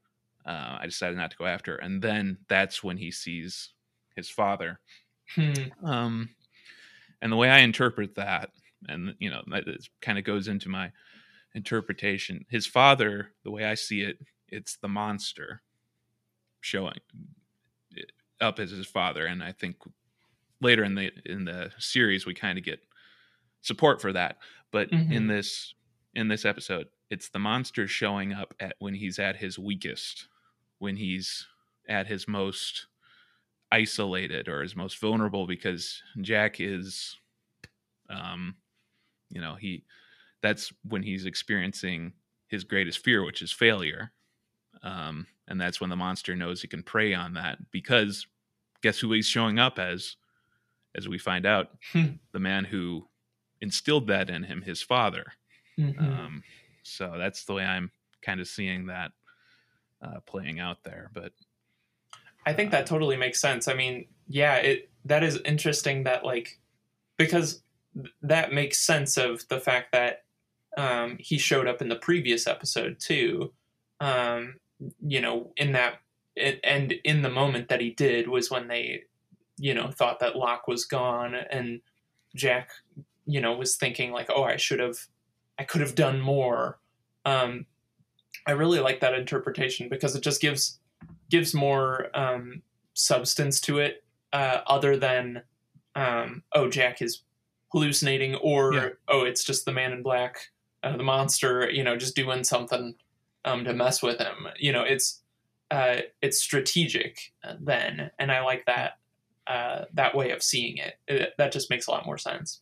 uh, 0.46 0.78
i 0.80 0.86
decided 0.86 1.16
not 1.16 1.30
to 1.30 1.36
go 1.36 1.46
after 1.46 1.72
her. 1.72 1.78
and 1.78 2.00
then 2.02 2.38
that's 2.48 2.82
when 2.82 2.96
he 2.96 3.10
sees 3.10 3.70
his 4.16 4.28
father 4.30 4.80
Hmm. 5.34 5.52
um, 5.84 6.30
and 7.22 7.32
the 7.32 7.36
way 7.36 7.50
i 7.50 7.58
interpret 7.58 8.14
that 8.16 8.50
and 8.88 9.14
you 9.18 9.30
know 9.30 9.42
that 9.48 9.64
kind 10.00 10.18
of 10.18 10.24
goes 10.24 10.48
into 10.48 10.68
my 10.68 10.90
interpretation 11.54 12.44
his 12.48 12.66
father 12.66 13.32
the 13.44 13.50
way 13.50 13.64
i 13.64 13.74
see 13.74 14.02
it 14.02 14.18
it's 14.48 14.76
the 14.76 14.88
monster 14.88 15.62
showing 16.66 17.00
up 18.40 18.58
as 18.58 18.70
his 18.70 18.86
father. 18.86 19.26
And 19.26 19.42
i 19.42 19.52
think 19.52 19.76
later 20.60 20.84
in 20.84 20.94
the 20.96 21.12
in 21.26 21.44
the 21.46 21.72
series 21.78 22.26
we 22.26 22.34
kind 22.34 22.58
of 22.58 22.64
get 22.64 22.80
support 23.62 24.00
for 24.02 24.12
that. 24.12 24.38
But 24.72 24.90
in 25.10 25.26
Mhm. 25.26 25.28
this 25.28 25.74
in 26.14 26.28
this 26.28 26.44
episode 26.44 26.88
it's 27.10 27.30
the 27.30 27.38
monster 27.40 27.88
showing 27.88 28.32
up 28.32 28.54
at 28.60 28.76
when 28.80 28.94
he's 28.94 29.18
at 29.18 29.36
his 29.36 29.58
weakest 29.58 30.28
when 30.78 30.96
he's 30.96 31.46
at 31.88 32.06
his 32.08 32.28
most 32.28 32.88
isolated 33.72 34.48
or 34.48 34.62
his 34.62 34.76
most 34.76 34.98
vulnerable 35.00 35.46
because 35.46 36.02
jack 36.22 36.60
is 36.60 37.18
um 38.10 38.56
you 39.30 39.40
know 39.40 39.54
he 39.56 39.84
that's 40.42 40.72
when 40.84 41.02
he's 41.02 41.26
experiencing 41.26 42.14
his 42.48 42.64
greatest 42.64 43.04
fear 43.04 43.24
which 43.24 43.42
is 43.42 43.52
failure 43.52 44.12
um 44.86 45.26
and 45.48 45.60
that's 45.60 45.80
when 45.80 45.90
the 45.90 45.96
monster 45.96 46.34
knows 46.36 46.62
he 46.62 46.68
can 46.68 46.82
prey 46.82 47.12
on 47.14 47.34
that 47.34 47.58
because 47.70 48.26
guess 48.82 48.98
who 49.00 49.12
he's 49.12 49.26
showing 49.26 49.58
up 49.58 49.78
as 49.78 50.16
as 50.94 51.08
we 51.08 51.18
find 51.18 51.44
out 51.44 51.70
Hmm. 51.92 52.16
the 52.32 52.38
man 52.40 52.64
who 52.64 53.08
instilled 53.60 54.06
that 54.08 54.30
in 54.30 54.44
him 54.44 54.62
his 54.62 54.82
father 54.82 55.32
Mhm. 55.78 55.98
um 56.00 56.42
so 56.82 57.14
that's 57.18 57.44
the 57.44 57.54
way 57.54 57.64
i'm 57.64 57.90
kind 58.22 58.40
of 58.40 58.46
seeing 58.48 58.86
that 58.86 59.12
uh 60.02 60.20
playing 60.26 60.60
out 60.60 60.84
there 60.84 61.10
but 61.14 61.32
I 62.48 62.52
think 62.52 62.70
that 62.70 62.86
totally 62.86 63.16
makes 63.16 63.40
sense. 63.40 63.66
I 63.66 63.74
mean, 63.74 64.06
yeah, 64.28 64.54
it 64.58 64.88
that 65.04 65.24
is 65.24 65.40
interesting 65.44 66.04
that 66.04 66.24
like 66.24 66.60
because 67.16 67.64
th- 67.96 68.14
that 68.22 68.52
makes 68.52 68.78
sense 68.78 69.16
of 69.16 69.48
the 69.48 69.58
fact 69.58 69.90
that 69.90 70.22
um, 70.76 71.16
he 71.18 71.38
showed 71.38 71.66
up 71.66 71.82
in 71.82 71.88
the 71.88 71.96
previous 71.96 72.46
episode 72.46 73.00
too. 73.00 73.52
Um, 73.98 74.60
you 75.00 75.20
know, 75.20 75.52
in 75.56 75.72
that 75.72 76.00
and- 76.36 76.92
in 77.04 77.22
the 77.22 77.30
moment 77.30 77.68
that 77.68 77.80
he 77.80 77.90
did 77.90 78.28
was 78.28 78.50
when 78.50 78.68
they, 78.68 79.04
you 79.58 79.72
know, 79.74 79.90
thought 79.90 80.20
that 80.20 80.36
Locke 80.36 80.68
was 80.68 80.84
gone 80.84 81.34
and 81.34 81.80
Jack, 82.34 82.70
you 83.26 83.40
know, 83.40 83.54
was 83.56 83.76
thinking 83.76 84.12
like, 84.12 84.28
oh, 84.28 84.44
I 84.44 84.56
should 84.56 84.78
have, 84.80 84.98
I 85.58 85.64
could 85.64 85.80
have 85.80 85.94
done 85.94 86.20
more. 86.20 86.78
Um, 87.24 87.64
I 88.46 88.50
really 88.52 88.80
like 88.80 89.00
that 89.00 89.14
interpretation 89.14 89.88
because 89.88 90.14
it 90.14 90.22
just 90.22 90.40
gives 90.42 90.78
gives 91.30 91.54
more 91.54 92.08
um, 92.14 92.62
substance 92.94 93.60
to 93.62 93.78
it, 93.78 94.04
uh, 94.32 94.60
other 94.66 94.96
than 94.96 95.42
um, 95.94 96.42
oh 96.52 96.68
Jack 96.68 97.00
is 97.00 97.22
hallucinating 97.72 98.34
or 98.36 98.74
Yeah. 98.74 98.88
oh 99.08 99.24
it's 99.24 99.42
just 99.42 99.64
the 99.64 99.72
Man 99.72 99.92
in 99.92 100.02
Black, 100.02 100.50
uh, 100.82 100.96
the 100.96 101.02
monster, 101.02 101.68
you 101.70 101.82
know, 101.82 101.96
just 101.96 102.14
doing 102.14 102.44
something 102.44 102.94
um, 103.46 103.64
to 103.64 103.72
mess 103.72 104.02
with 104.02 104.18
him. 104.18 104.46
You 104.58 104.72
know, 104.72 104.82
it's 104.82 105.22
uh, 105.70 106.00
it's 106.20 106.42
strategic 106.42 107.32
uh, 107.42 107.54
then, 107.60 108.10
and 108.18 108.30
I 108.30 108.42
like 108.42 108.64
that 108.66 108.98
uh, 109.46 109.84
that 109.94 110.14
way 110.14 110.30
of 110.32 110.42
seeing 110.42 110.76
it. 110.76 110.96
it. 111.08 111.32
That 111.38 111.52
just 111.52 111.70
makes 111.70 111.86
a 111.86 111.90
lot 111.92 112.04
more 112.04 112.18
sense. 112.18 112.60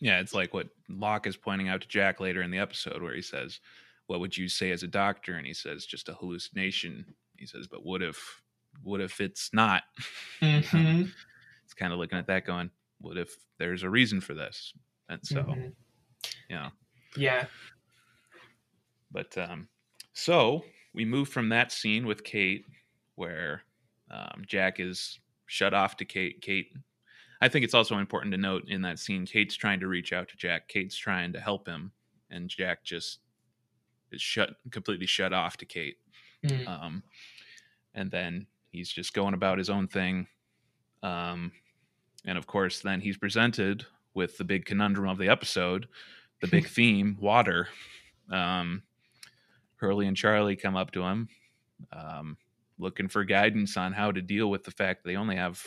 yeah 0.00 0.20
it's 0.20 0.32
like 0.34 0.54
what 0.54 0.68
locke 0.88 1.26
is 1.26 1.36
pointing 1.36 1.68
out 1.68 1.80
to 1.82 1.88
jack 1.88 2.20
later 2.20 2.40
in 2.42 2.50
the 2.52 2.58
episode 2.58 3.02
where 3.02 3.14
he 3.14 3.20
says 3.22 3.58
what 4.06 4.20
would 4.20 4.36
you 4.36 4.48
say 4.48 4.70
as 4.70 4.82
a 4.84 4.86
doctor 4.86 5.34
and 5.34 5.44
he 5.46 5.52
says 5.52 5.84
just 5.84 6.08
a 6.08 6.14
hallucination 6.14 7.04
he 7.36 7.44
says 7.46 7.66
but 7.66 7.84
what 7.84 8.00
if 8.00 8.40
what 8.84 9.00
if 9.00 9.20
it's 9.20 9.50
not 9.52 9.82
Mm-hmm. 10.40 11.02
it's 11.64 11.74
kind 11.74 11.92
of 11.92 11.98
looking 11.98 12.16
at 12.18 12.28
that 12.28 12.46
going 12.46 12.70
what 13.00 13.18
if 13.18 13.34
there's 13.58 13.82
a 13.82 13.90
reason 13.90 14.20
for 14.20 14.34
this 14.34 14.72
and 15.08 15.20
so 15.24 15.42
Mhm. 15.42 15.72
yeah 16.48 16.70
yeah, 17.16 17.46
But 19.10 19.36
um, 19.38 19.68
so 20.18 20.64
we 20.94 21.04
move 21.04 21.28
from 21.28 21.48
that 21.50 21.70
scene 21.70 22.04
with 22.04 22.24
Kate, 22.24 22.66
where 23.14 23.62
um, 24.10 24.42
Jack 24.44 24.80
is 24.80 25.20
shut 25.46 25.72
off 25.72 25.96
to 25.98 26.04
Kate. 26.04 26.40
Kate, 26.40 26.72
I 27.40 27.46
think 27.46 27.64
it's 27.64 27.72
also 27.72 27.98
important 27.98 28.32
to 28.32 28.38
note 28.38 28.64
in 28.66 28.82
that 28.82 28.98
scene, 28.98 29.26
Kate's 29.26 29.54
trying 29.54 29.78
to 29.78 29.86
reach 29.86 30.12
out 30.12 30.28
to 30.30 30.36
Jack. 30.36 30.66
Kate's 30.66 30.96
trying 30.96 31.32
to 31.34 31.40
help 31.40 31.68
him, 31.68 31.92
and 32.30 32.48
Jack 32.48 32.82
just 32.82 33.20
is 34.10 34.20
shut 34.20 34.50
completely 34.72 35.06
shut 35.06 35.32
off 35.32 35.56
to 35.58 35.64
Kate. 35.64 35.98
Mm. 36.44 36.66
Um, 36.66 37.02
and 37.94 38.10
then 38.10 38.48
he's 38.72 38.90
just 38.90 39.14
going 39.14 39.34
about 39.34 39.58
his 39.58 39.70
own 39.70 39.86
thing. 39.86 40.26
Um, 41.04 41.52
and 42.24 42.36
of 42.36 42.48
course, 42.48 42.80
then 42.80 43.00
he's 43.00 43.16
presented 43.16 43.86
with 44.14 44.36
the 44.36 44.44
big 44.44 44.64
conundrum 44.64 45.08
of 45.08 45.18
the 45.18 45.28
episode, 45.28 45.86
the 46.40 46.48
big 46.48 46.66
theme, 46.68 47.16
water. 47.20 47.68
Um, 48.32 48.82
Hurley 49.78 50.06
and 50.06 50.16
Charlie 50.16 50.56
come 50.56 50.76
up 50.76 50.90
to 50.92 51.02
him, 51.02 51.28
um, 51.92 52.36
looking 52.78 53.08
for 53.08 53.24
guidance 53.24 53.76
on 53.76 53.92
how 53.92 54.12
to 54.12 54.20
deal 54.20 54.50
with 54.50 54.64
the 54.64 54.70
fact 54.70 55.04
they 55.04 55.16
only 55.16 55.36
have 55.36 55.64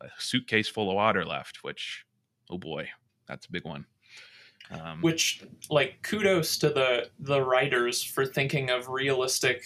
a 0.00 0.08
suitcase 0.18 0.68
full 0.68 0.90
of 0.90 0.94
water 0.96 1.24
left. 1.24 1.58
Which, 1.62 2.04
oh 2.50 2.58
boy, 2.58 2.88
that's 3.26 3.46
a 3.46 3.52
big 3.52 3.64
one. 3.64 3.84
Um, 4.70 5.00
which 5.00 5.42
like 5.70 6.02
kudos 6.02 6.58
to 6.58 6.68
the 6.68 7.08
the 7.20 7.42
writers 7.42 8.02
for 8.02 8.26
thinking 8.26 8.68
of 8.70 8.88
realistic 8.88 9.62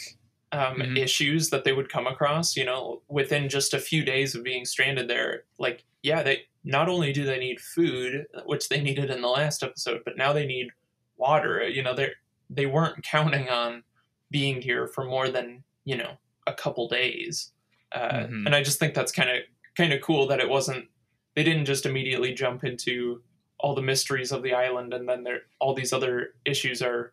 um, 0.53 0.77
Mhm. 0.77 0.99
issues 0.99 1.51
that 1.51 1.65
they 1.65 1.73
would 1.73 1.89
come 1.89 2.07
across 2.07 2.57
you 2.57 2.65
know 2.65 3.03
within 3.09 3.49
just 3.49 3.75
a 3.75 3.81
few 3.81 4.05
days 4.05 4.35
of 4.37 4.45
being 4.45 4.65
stranded 4.67 5.09
there 5.09 5.45
like 5.59 5.83
yeah 6.03 6.23
they 6.23 6.43
not 6.63 6.89
only 6.91 7.11
do 7.13 7.25
they 7.25 7.39
need 7.39 7.59
food 7.59 8.27
which 8.45 8.69
they 8.69 8.81
needed 8.81 9.11
in 9.11 9.23
the 9.23 9.29
last 9.29 9.63
episode 9.65 10.03
but 10.05 10.17
now 10.19 10.31
they 10.33 10.47
need 10.47 10.69
water 11.17 11.67
you 11.67 11.83
know 11.83 11.95
they 11.95 12.11
they 12.55 12.67
weren't 12.67 13.03
counting 13.15 13.49
on 13.49 13.83
being 14.31 14.61
here 14.63 14.87
for 14.87 15.05
more 15.05 15.29
than 15.29 15.63
you 15.85 15.97
know 15.97 16.17
a 16.47 16.53
couple 16.55 16.89
days 16.89 17.53
uh, 17.93 18.11
Mhm. 18.27 18.47
and 18.47 18.55
i 18.55 18.63
just 18.63 18.79
think 18.79 18.95
that's 18.95 19.13
kind 19.13 19.31
of 19.31 19.39
kind 19.77 19.93
of 19.93 20.01
cool 20.01 20.27
that 20.27 20.41
it 20.41 20.49
wasn't 20.49 20.87
they 21.35 21.43
didn't 21.45 21.67
just 21.67 21.87
immediately 21.87 22.33
jump 22.35 22.65
into 22.65 23.23
all 23.59 23.75
the 23.75 23.83
mysteries 23.83 24.33
of 24.33 24.43
the 24.43 24.55
island 24.55 24.93
and 24.95 25.09
then 25.09 25.23
there 25.25 25.43
all 25.61 25.75
these 25.75 25.93
other 25.93 26.35
issues 26.45 26.83
are 26.83 27.13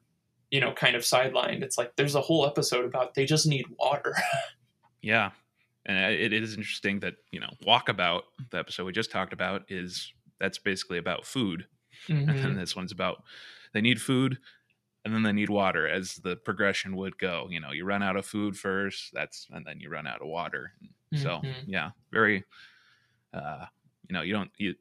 you 0.52 0.60
know 0.60 0.72
kind 0.74 0.96
of 0.96 1.04
sidelined 1.04 1.62
it's 1.62 1.78
like 1.78 1.96
there's 1.96 2.16
a 2.16 2.22
whole 2.22 2.46
episode 2.46 2.86
about 2.86 3.14
they 3.14 3.26
just 3.26 3.46
need 3.48 3.66
water 3.78 4.16
Yeah. 5.02 5.32
And 5.86 6.14
it 6.14 6.34
is 6.34 6.56
interesting 6.56 7.00
that, 7.00 7.16
you 7.32 7.40
know, 7.40 7.50
Walkabout, 7.66 8.24
the 8.52 8.58
episode 8.60 8.84
we 8.86 8.92
just 8.92 9.12
talked 9.12 9.32
about, 9.34 9.64
is 9.70 10.14
that's 10.40 10.58
basically 10.60 10.98
about 10.98 11.26
food. 11.26 11.66
And 12.10 12.28
Mhm. 12.30 12.42
then 12.42 12.56
this 12.56 12.76
one's 12.76 12.92
about 12.92 13.24
they 13.74 13.82
need 13.82 14.02
food 14.02 14.38
and 15.10 15.16
then 15.16 15.24
they 15.24 15.34
need 15.34 15.50
water 15.50 15.88
as 15.88 16.16
the 16.18 16.38
progression 16.38 16.96
would 16.98 17.18
go. 17.18 17.48
You 17.50 17.60
know, 17.60 17.72
you 17.72 17.86
run 17.86 18.04
out 18.04 18.16
of 18.16 18.26
food 18.26 18.58
first, 18.58 19.12
that's 19.14 19.48
and 19.52 19.66
then 19.66 19.80
you 19.80 19.90
run 19.90 20.08
out 20.08 20.22
of 20.22 20.28
water. 20.28 20.74
So 21.16 21.44
Mhm. 21.44 21.66
yeah, 21.66 21.92
very 22.12 22.46
uh 23.34 23.66
you 24.10 24.14
know, 24.14 24.22
you 24.22 24.34
don't 24.34 24.52
you 24.58 24.76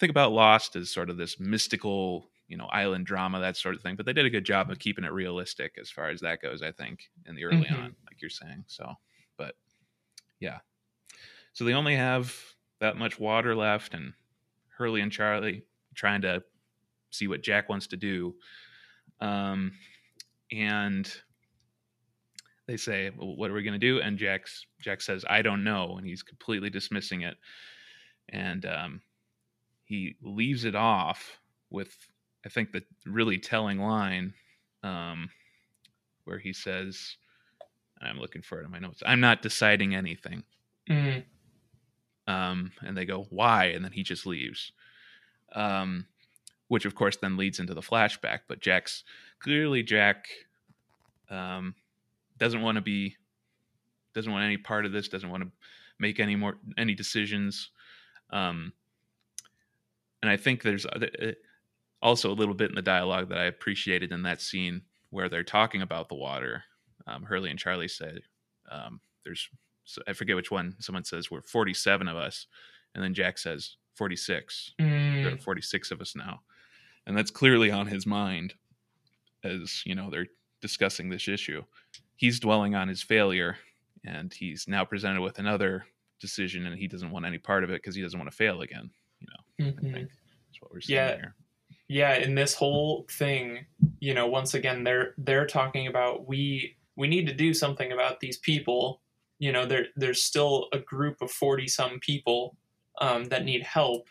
think 0.00 0.10
about 0.10 0.32
Lost 0.32 0.76
as 0.76 0.90
sort 0.90 1.10
of 1.10 1.16
this 1.18 1.40
mystical, 1.40 2.30
you 2.48 2.56
know, 2.56 2.66
island 2.66 3.06
drama, 3.06 3.40
that 3.40 3.56
sort 3.56 3.74
of 3.76 3.82
thing. 3.82 3.96
But 3.96 4.06
they 4.06 4.12
did 4.14 4.26
a 4.26 4.30
good 4.30 4.44
job 4.46 4.70
of 4.70 4.78
keeping 4.80 5.04
it 5.04 5.12
realistic 5.12 5.78
as 5.80 5.90
far 5.90 6.10
as 6.10 6.20
that 6.22 6.42
goes, 6.42 6.62
I 6.62 6.72
think, 6.72 7.10
in 7.26 7.36
the 7.36 7.44
early 7.44 7.68
Mhm. 7.68 7.70
on, 7.70 7.96
like 8.06 8.22
you're 8.22 8.30
saying. 8.30 8.64
So 8.68 8.94
but 9.38 9.56
yeah. 10.40 10.60
So 11.52 11.64
they 11.64 11.74
only 11.74 11.96
have 11.96 12.36
that 12.80 12.96
much 12.96 13.18
water 13.18 13.54
left 13.54 13.94
and 13.94 14.14
Hurley 14.68 15.00
and 15.00 15.12
Charlie 15.12 15.66
trying 15.94 16.22
to 16.22 16.44
see 17.10 17.28
what 17.28 17.42
Jack 17.42 17.68
wants 17.68 17.88
to 17.88 17.96
do. 17.98 18.36
Um 19.24 19.72
and 20.52 21.10
they 22.66 22.76
say, 22.76 23.10
well, 23.16 23.36
"What 23.36 23.50
are 23.50 23.54
we 23.54 23.62
going 23.62 23.78
to 23.78 23.86
do?" 23.92 24.00
And 24.00 24.18
Jack's 24.18 24.66
Jack 24.80 25.00
says, 25.02 25.24
"I 25.28 25.42
don't 25.42 25.64
know," 25.64 25.96
and 25.98 26.06
he's 26.06 26.22
completely 26.22 26.70
dismissing 26.70 27.22
it. 27.22 27.36
and 28.28 28.64
um, 28.66 29.02
he 29.84 30.16
leaves 30.22 30.64
it 30.64 30.74
off 30.74 31.38
with 31.70 31.94
I 32.46 32.48
think 32.48 32.72
the 32.72 32.82
really 33.06 33.38
telling 33.38 33.78
line 33.78 34.34
um, 34.82 35.30
where 36.24 36.38
he 36.38 36.52
says, 36.52 37.16
"I'm 38.00 38.18
looking 38.18 38.42
for 38.42 38.60
it 38.60 38.64
in 38.64 38.70
my 38.70 38.78
notes. 38.78 39.02
I'm 39.06 39.20
not 39.20 39.42
deciding 39.42 39.94
anything." 39.94 40.44
Mm. 40.88 41.24
Um, 42.26 42.72
and 42.82 42.96
they 42.96 43.04
go, 43.04 43.26
"Why?" 43.30 43.66
And 43.66 43.84
then 43.84 43.92
he 43.92 44.02
just 44.02 44.26
leaves. 44.26 44.72
Um, 45.54 46.06
which 46.68 46.84
of 46.84 46.94
course 46.94 47.16
then 47.16 47.36
leads 47.36 47.58
into 47.58 47.74
the 47.74 47.80
flashback. 47.80 48.40
But 48.48 48.60
Jack's 48.60 49.04
clearly 49.40 49.82
Jack 49.82 50.26
um, 51.30 51.74
doesn't 52.38 52.62
want 52.62 52.76
to 52.76 52.82
be 52.82 53.16
doesn't 54.14 54.32
want 54.32 54.44
any 54.44 54.56
part 54.56 54.86
of 54.86 54.92
this. 54.92 55.08
Doesn't 55.08 55.30
want 55.30 55.42
to 55.42 55.50
make 55.98 56.20
any 56.20 56.36
more 56.36 56.56
any 56.78 56.94
decisions. 56.94 57.70
Um, 58.30 58.72
and 60.22 60.30
I 60.30 60.36
think 60.36 60.62
there's 60.62 60.86
uh, 60.86 61.06
uh, 61.22 61.32
also 62.00 62.30
a 62.30 62.34
little 62.34 62.54
bit 62.54 62.70
in 62.70 62.76
the 62.76 62.82
dialogue 62.82 63.28
that 63.28 63.38
I 63.38 63.44
appreciated 63.44 64.12
in 64.12 64.22
that 64.22 64.40
scene 64.40 64.82
where 65.10 65.28
they're 65.28 65.44
talking 65.44 65.82
about 65.82 66.08
the 66.08 66.14
water. 66.14 66.64
Um, 67.06 67.24
Hurley 67.24 67.50
and 67.50 67.58
Charlie 67.58 67.88
said, 67.88 68.20
um, 68.70 69.00
"There's 69.24 69.48
I 70.08 70.12
forget 70.12 70.36
which 70.36 70.50
one. 70.50 70.76
Someone 70.78 71.04
says 71.04 71.30
we're 71.30 71.42
47 71.42 72.08
of 72.08 72.16
us, 72.16 72.46
and 72.94 73.04
then 73.04 73.14
Jack 73.14 73.38
says 73.38 73.76
46. 73.94 74.72
Mm. 74.80 75.24
There 75.24 75.34
are 75.34 75.38
46 75.38 75.90
of 75.90 76.00
us 76.00 76.16
now, 76.16 76.40
and 77.06 77.16
that's 77.16 77.30
clearly 77.30 77.70
on 77.70 77.86
his 77.86 78.06
mind 78.06 78.54
as 79.42 79.82
you 79.84 79.94
know 79.94 80.10
they're 80.10 80.26
discussing 80.60 81.08
this 81.10 81.28
issue. 81.28 81.62
He's 82.16 82.40
dwelling 82.40 82.74
on 82.74 82.88
his 82.88 83.02
failure, 83.02 83.56
and 84.04 84.32
he's 84.32 84.66
now 84.68 84.84
presented 84.84 85.20
with 85.20 85.38
another 85.38 85.84
decision, 86.20 86.66
and 86.66 86.78
he 86.78 86.86
doesn't 86.88 87.10
want 87.10 87.26
any 87.26 87.38
part 87.38 87.64
of 87.64 87.70
it 87.70 87.82
because 87.82 87.94
he 87.94 88.02
doesn't 88.02 88.18
want 88.18 88.30
to 88.30 88.36
fail 88.36 88.62
again. 88.62 88.90
You 89.20 89.26
know, 89.26 89.66
Mhm. 89.72 89.88
I 89.90 89.92
think 89.92 90.08
that's 90.10 90.60
what 90.62 90.72
we're 90.72 90.80
seeing 90.80 90.96
Yeah. 90.98 91.16
here. 91.16 91.34
yeah 91.88 92.14
in 92.16 92.34
this 92.34 92.54
whole 92.54 93.04
thing 93.10 93.66
you 94.00 94.14
know 94.14 94.26
once 94.26 94.54
again 94.54 94.84
they're 94.84 95.14
they're 95.18 95.46
talking 95.46 95.86
about 95.86 96.26
we 96.26 96.76
we 96.96 97.06
need 97.06 97.26
to 97.26 97.34
do 97.34 97.52
something 97.52 97.92
about 97.92 98.20
these 98.20 98.38
people 98.38 99.02
you 99.38 99.52
know 99.52 99.66
there 99.66 99.88
there's 99.96 100.22
still 100.22 100.68
a 100.72 100.78
group 100.78 101.20
of 101.20 101.30
40 101.30 101.68
some 101.68 101.98
people 102.00 102.56
um, 103.02 103.24
that 103.24 103.44
need 103.44 103.62
help 103.64 104.08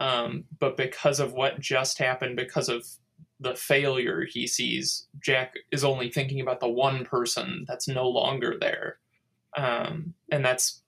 um, 0.00 0.44
but 0.58 0.76
because 0.76 1.20
of 1.20 1.32
what 1.32 1.58
just 1.60 1.98
happened 1.98 2.36
because 2.36 2.68
of 2.68 2.86
the 3.40 3.54
failure 3.54 4.24
he 4.30 4.46
sees 4.46 5.06
jack 5.20 5.54
is 5.70 5.84
only 5.84 6.10
thinking 6.10 6.40
about 6.40 6.60
the 6.60 6.68
one 6.68 7.04
person 7.04 7.64
that's 7.68 7.86
no 7.88 8.08
longer 8.08 8.56
there 8.60 8.98
um, 9.56 10.14
and 10.30 10.44
that's 10.44 10.82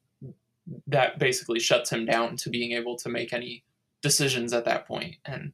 that 0.87 1.19
basically 1.19 1.59
shuts 1.59 1.91
him 1.91 2.05
down 2.05 2.37
to 2.37 2.51
being 2.51 2.73
able 2.73 2.97
to 2.97 3.09
make 3.09 3.33
any 3.33 3.65
decisions 4.03 4.53
at 4.53 4.67
that 4.67 4.87
point. 4.87 5.17
and 5.25 5.53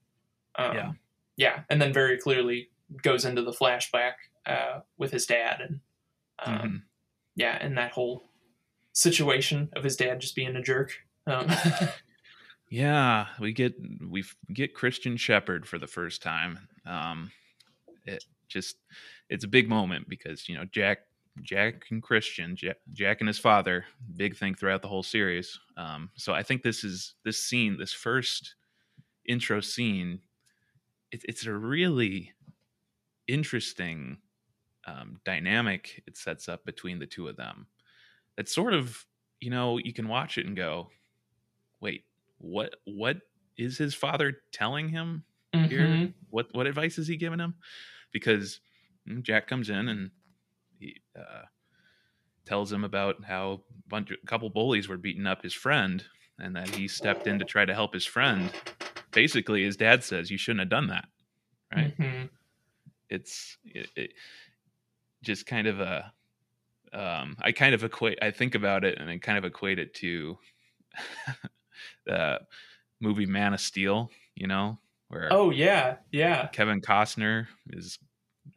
um, 0.56 0.74
Yeah. 0.74 0.92
yeah 1.36 1.62
and 1.70 1.80
then 1.80 1.92
very 1.92 2.18
clearly 2.18 2.68
goes 3.02 3.24
into 3.24 3.42
the 3.42 3.52
flashback 3.52 4.14
uh, 4.46 4.80
with 4.98 5.10
his 5.12 5.26
dad 5.26 5.60
and 5.60 5.80
um, 6.44 6.54
Mhm. 6.68 6.82
yeah 7.36 7.56
and 7.60 7.78
that 7.78 7.92
whole 7.92 8.24
situation 8.92 9.68
of 9.74 9.82
his 9.84 9.96
dad 9.96 10.20
just 10.20 10.34
being 10.36 10.54
a 10.56 10.62
jerk 10.62 10.92
um, 11.26 11.46
Yeah, 12.70 13.26
we 13.38 13.52
get 13.52 13.74
we 14.08 14.24
get 14.52 14.74
Christian 14.74 15.16
Shepherd 15.16 15.66
for 15.66 15.78
the 15.78 15.86
first 15.86 16.22
time. 16.22 16.58
Um, 16.86 17.30
it 18.04 18.24
just 18.48 18.76
it's 19.28 19.44
a 19.44 19.48
big 19.48 19.68
moment 19.68 20.08
because 20.08 20.48
you 20.48 20.56
know 20.56 20.64
Jack 20.64 21.00
Jack 21.42 21.86
and 21.90 22.02
Christian 22.02 22.56
Jack, 22.56 22.76
Jack 22.92 23.20
and 23.20 23.28
his 23.28 23.38
father 23.38 23.84
big 24.16 24.36
thing 24.36 24.54
throughout 24.54 24.82
the 24.82 24.88
whole 24.88 25.02
series. 25.02 25.58
Um, 25.76 26.10
so 26.16 26.32
I 26.32 26.42
think 26.42 26.62
this 26.62 26.84
is 26.84 27.14
this 27.24 27.38
scene 27.38 27.76
this 27.78 27.92
first 27.92 28.54
intro 29.26 29.60
scene. 29.60 30.20
It, 31.12 31.22
it's 31.28 31.46
a 31.46 31.52
really 31.52 32.32
interesting 33.28 34.18
um, 34.86 35.20
dynamic 35.24 36.02
it 36.06 36.16
sets 36.16 36.48
up 36.48 36.64
between 36.64 36.98
the 36.98 37.06
two 37.06 37.28
of 37.28 37.36
them. 37.36 37.66
It's 38.38 38.54
sort 38.54 38.74
of 38.74 39.04
you 39.40 39.50
know 39.50 39.78
you 39.78 39.92
can 39.92 40.08
watch 40.08 40.38
it 40.38 40.46
and 40.46 40.56
go, 40.56 40.88
wait 41.80 42.04
what 42.44 42.74
what 42.84 43.16
is 43.56 43.78
his 43.78 43.94
father 43.94 44.38
telling 44.52 44.88
him 44.88 45.24
here? 45.52 45.86
mhm. 45.86 46.12
What 46.30 46.48
what 46.52 46.66
advice 46.66 46.98
is 46.98 47.06
he 47.06 47.16
giving 47.16 47.38
him? 47.38 47.54
Because 48.12 48.60
mm, 49.08 49.22
Jack 49.22 49.46
comes 49.46 49.70
in 49.70 49.88
and 49.88 50.10
he 50.78 51.00
uh, 51.18 51.44
tells 52.44 52.72
him 52.72 52.84
about 52.84 53.24
how 53.24 53.52
a 53.52 53.88
bunch 53.88 54.10
a 54.10 54.26
couple 54.26 54.50
bullies 54.50 54.88
were 54.88 54.96
beating 54.98 55.26
up 55.26 55.42
his 55.42 55.54
friend, 55.54 56.04
and 56.38 56.54
that 56.56 56.74
he 56.74 56.88
stepped 56.88 57.26
in 57.26 57.38
to 57.38 57.44
try 57.44 57.64
to 57.64 57.74
help 57.74 57.94
his 57.94 58.04
friend. 58.06 58.50
Basically, 59.12 59.64
his 59.64 59.76
dad 59.76 60.02
says 60.02 60.30
you 60.30 60.38
shouldn't 60.38 60.60
have 60.60 60.68
done 60.70 60.88
that. 60.88 61.06
Right? 61.74 61.96
Mhm. 61.96 62.28
It's 63.08 63.56
it, 63.64 63.88
it 63.96 64.10
just 65.22 65.46
kind 65.46 65.66
of 65.66 65.80
a. 65.80 66.12
Um, 66.92 67.36
I 67.40 67.50
kind 67.52 67.74
of 67.74 67.82
equate. 67.82 68.18
I 68.22 68.30
think 68.30 68.54
about 68.54 68.84
it 68.84 68.98
and 68.98 69.10
I 69.10 69.18
kind 69.18 69.36
of 69.38 69.44
equate 69.44 69.78
it 69.80 69.94
to 69.94 70.38
the 72.06 72.40
movie 73.00 73.26
Man 73.26 73.54
of 73.54 73.60
Steel. 73.60 74.10
You 74.34 74.46
know, 74.48 74.78
where 75.08 75.28
oh 75.30 75.50
yeah 75.50 75.96
yeah 76.10 76.46
Kevin 76.48 76.80
Costner 76.80 77.46
is 77.70 77.98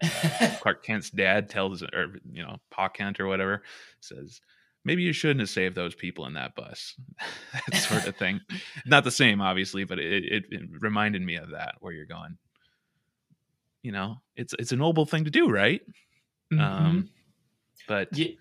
Clark 0.62 0.84
Kent's 0.84 1.10
dad 1.10 1.50
tells, 1.50 1.82
or 1.82 2.14
you 2.32 2.44
know, 2.44 2.58
Pa 2.70 2.90
Kent 2.90 3.20
or 3.20 3.28
whatever 3.28 3.64
says, 4.02 4.42
maybe 4.84 5.02
you 5.04 5.14
shouldn't 5.14 5.40
have 5.40 5.50
saved 5.50 5.76
those 5.76 5.96
people 5.96 6.26
in 6.26 6.34
that 6.34 6.56
bus, 6.56 6.96
that 7.72 7.78
sort 7.78 8.06
of 8.06 8.16
thing. 8.18 8.42
Not 8.86 9.04
the 9.06 9.12
same, 9.12 9.40
obviously, 9.42 9.86
but 9.86 9.98
it, 10.00 10.26
it, 10.26 10.46
it 10.52 10.70
reminded 10.80 11.22
me 11.22 11.36
of 11.36 11.52
that. 11.52 11.76
Where 11.80 11.94
you're 11.94 12.06
going, 12.06 12.38
you 13.84 13.92
know, 13.92 14.18
it's 14.36 14.54
it's 14.60 14.72
a 14.72 14.76
noble 14.76 15.06
thing 15.06 15.24
to 15.26 15.32
do, 15.32 15.50
right? 15.50 15.82
Mhm. 16.52 16.60
Um, 16.62 17.10
but 17.88 18.16
Ye- 18.18 18.38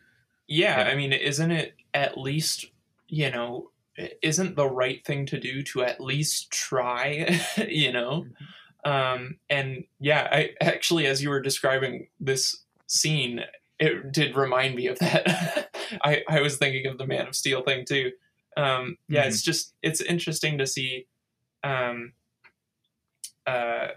yeah, 0.48 0.80
Yeah. 0.80 0.90
I 0.90 0.94
mean, 0.96 1.12
isn't 1.12 1.50
it 1.50 1.74
at 1.94 2.18
least, 2.18 2.66
you 3.08 3.30
know, 3.30 3.70
isn't 4.22 4.56
the 4.56 4.68
right 4.68 5.04
thing 5.04 5.26
to 5.26 5.38
do 5.38 5.62
to 5.62 5.82
at 5.82 6.00
least 6.00 6.50
try, 6.50 7.38
you 7.68 7.92
know? 7.92 8.26
Um, 8.84 9.38
and 9.50 9.84
yeah, 10.00 10.28
I 10.30 10.50
actually, 10.60 11.06
as 11.06 11.22
you 11.22 11.30
were 11.30 11.40
describing 11.40 12.08
this 12.20 12.64
scene, 12.86 13.42
it 13.78 14.12
did 14.12 14.36
remind 14.36 14.74
me 14.74 14.86
of 14.86 14.98
that. 15.00 15.70
I, 16.04 16.22
I 16.28 16.40
was 16.40 16.56
thinking 16.56 16.86
of 16.86 16.98
the 16.98 17.06
Man 17.06 17.26
of 17.26 17.34
Steel 17.34 17.62
thing 17.62 17.84
too. 17.84 18.12
Um, 18.56 18.96
yeah, 19.08 19.24
it's 19.24 19.42
just, 19.42 19.74
it's 19.82 20.00
interesting 20.00 20.58
to 20.58 20.66
see 20.66 21.06
um, 21.62 22.12
uh, 23.46 23.88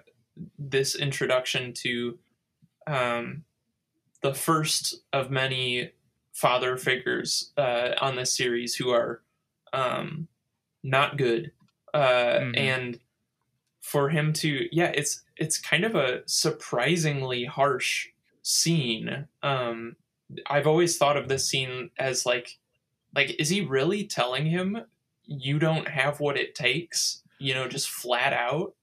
this 0.58 0.96
introduction 0.96 1.74
to 1.74 2.20
um, 2.88 3.44
the 4.22 4.34
first 4.34 5.02
of 5.14 5.32
many 5.32 5.92
father 6.34 6.78
figures 6.78 7.52
uh, 7.58 7.92
on 8.02 8.16
this 8.16 8.36
series 8.36 8.76
who 8.76 8.90
are 8.90 9.22
um, 9.74 10.28
not 10.84 11.18
good, 11.18 11.52
uh, 11.94 12.40
Mhm. 12.40 12.58
and 12.58 13.00
for 13.82 14.10
him 14.10 14.34
to 14.34 14.68
yeah, 14.76 14.92
it's 14.96 15.24
it's 15.38 15.60
kind 15.60 15.84
of 15.86 15.96
a 15.96 16.24
surprisingly 16.28 17.46
harsh 17.46 18.10
scene. 18.44 19.28
Um, 19.44 19.96
I've 20.48 20.68
always 20.68 20.98
thought 20.98 21.18
of 21.18 21.28
this 21.30 21.48
scene 21.48 21.92
as 21.98 22.26
like 22.26 22.60
like 23.16 23.32
is 23.40 23.50
he 23.50 23.62
really 23.62 24.06
telling 24.06 24.46
him 24.46 24.84
you 25.26 25.60
don't 25.60 25.88
have 25.88 26.20
what 26.20 26.38
it 26.38 26.56
takes? 26.56 27.24
You 27.40 27.54
know, 27.54 27.68
just 27.68 27.90
flat 27.90 28.34
out 28.34 28.76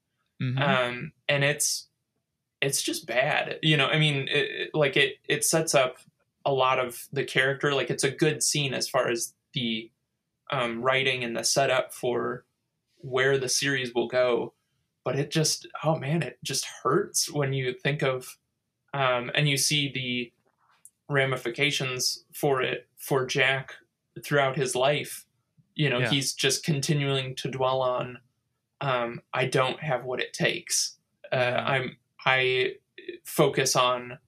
Mhm. 0.42 0.60
um, 0.60 1.12
and 1.28 1.44
it's 1.44 1.88
it's 2.62 2.82
just 2.82 3.06
bad 3.06 3.58
you 3.62 3.76
know 3.76 3.86
i 3.88 3.98
mean 3.98 4.28
it- 4.28 4.70
like 4.74 4.96
it 4.96 5.16
it 5.28 5.44
sets 5.44 5.74
up 5.74 5.98
a 6.46 6.52
lot 6.52 6.78
of 6.78 7.06
the 7.12 7.24
character 7.24 7.74
like 7.74 7.90
it's 7.90 8.04
a 8.04 8.10
good 8.10 8.42
scene 8.42 8.72
as 8.74 8.88
far 8.88 9.08
as 9.08 9.34
the 9.52 9.90
um, 10.50 10.80
writing 10.82 11.24
and 11.24 11.36
the 11.36 11.42
setup 11.44 11.92
for 11.92 12.44
where 12.98 13.38
the 13.38 13.48
series 13.48 13.94
will 13.94 14.08
go 14.08 14.52
but 15.04 15.16
it 15.18 15.30
just 15.30 15.66
oh 15.84 15.96
man 15.96 16.22
it 16.22 16.38
just 16.42 16.66
hurts 16.82 17.30
when 17.30 17.52
you 17.52 17.72
think 17.72 18.02
of 18.02 18.36
um, 18.94 19.30
and 19.34 19.48
you 19.48 19.56
see 19.56 19.92
the 19.92 20.32
ramifications 21.08 22.24
for 22.32 22.62
it 22.62 22.88
for 22.96 23.24
jack 23.26 23.74
throughout 24.24 24.56
his 24.56 24.74
life. 24.74 25.24
You 25.74 25.90
know 25.90 25.98
Yeah. 25.98 26.10
he's 26.10 26.32
just 26.32 26.64
continuing 26.64 27.34
to 27.36 27.48
dwell 27.50 27.80
on 27.82 28.18
um, 28.80 29.20
i 29.32 29.44
don't 29.46 29.80
have 29.80 30.04
what 30.04 30.20
it 30.20 30.32
takes. 30.32 30.96
Uh, 31.32 31.36
i'm 31.66 31.96
i 32.24 32.72
focus 33.24 33.76
on 33.76 34.18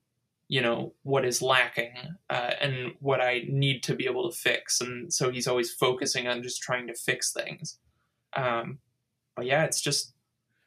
you 0.48 0.60
know 0.60 0.94
what 1.02 1.24
is 1.24 1.42
lacking 1.42 1.94
uh, 2.30 2.50
and 2.60 2.92
what 3.00 3.20
i 3.20 3.42
need 3.48 3.82
to 3.82 3.94
be 3.94 4.06
able 4.06 4.30
to 4.30 4.36
fix 4.36 4.80
and 4.80 5.12
so 5.12 5.30
he's 5.30 5.46
always 5.46 5.72
focusing 5.72 6.26
on 6.26 6.42
just 6.42 6.62
trying 6.62 6.86
to 6.86 6.94
fix 6.94 7.32
things 7.32 7.78
um, 8.36 8.78
but 9.36 9.46
yeah 9.46 9.64
it's 9.64 9.80
just 9.80 10.14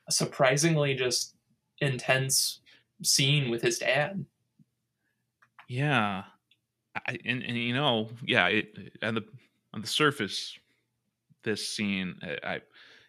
a 0.07 0.11
surprisingly 0.11 0.93
just 0.93 1.35
intense 1.79 2.61
scene 3.03 3.49
with 3.49 3.61
his 3.61 3.79
dad 3.79 4.25
Yeah, 5.71 6.23
I, 7.07 7.17
and 7.23 7.41
and 7.43 7.57
you 7.57 7.73
know, 7.73 8.09
yeah, 8.25 8.47
it 8.47 8.97
on 9.01 9.15
the 9.15 9.23
on 9.73 9.79
the 9.79 9.87
surface, 9.87 10.59
this 11.45 11.65
scene, 11.65 12.15
I, 12.21 12.55
I 12.55 12.61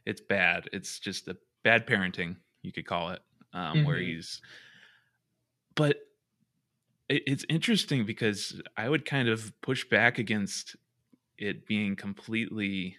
it's 0.06 0.20
bad. 0.20 0.68
It's 0.72 1.00
just 1.00 1.26
a 1.26 1.36
bad 1.64 1.88
parenting, 1.88 2.36
you 2.62 2.70
could 2.70 2.86
call 2.86 3.10
it, 3.10 3.20
um, 3.52 3.78
mm-hmm. 3.78 3.84
where 3.84 3.96
he's. 3.96 4.40
But 5.74 5.96
it's 7.26 7.44
interesting 7.48 8.06
because 8.06 8.60
I 8.76 8.88
would 8.88 9.04
kind 9.04 9.28
of 9.28 9.52
push 9.60 9.84
back 9.84 10.18
against 10.18 10.76
it 11.38 11.66
being 11.66 11.96
completely 11.96 12.96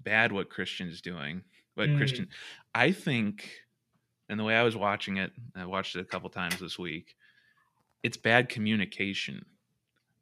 bad 0.00 0.32
what 0.32 0.50
Christian's 0.50 1.00
doing. 1.00 1.42
What 1.74 1.88
mm. 1.88 1.96
Christian, 1.96 2.28
I 2.74 2.92
think, 2.92 3.50
and 4.28 4.38
the 4.38 4.44
way 4.44 4.56
I 4.56 4.62
was 4.62 4.76
watching 4.76 5.18
it, 5.18 5.32
I 5.54 5.66
watched 5.66 5.96
it 5.96 6.00
a 6.00 6.04
couple 6.04 6.30
times 6.30 6.58
this 6.58 6.78
week. 6.78 7.16
It's 8.02 8.16
bad 8.16 8.48
communication, 8.48 9.44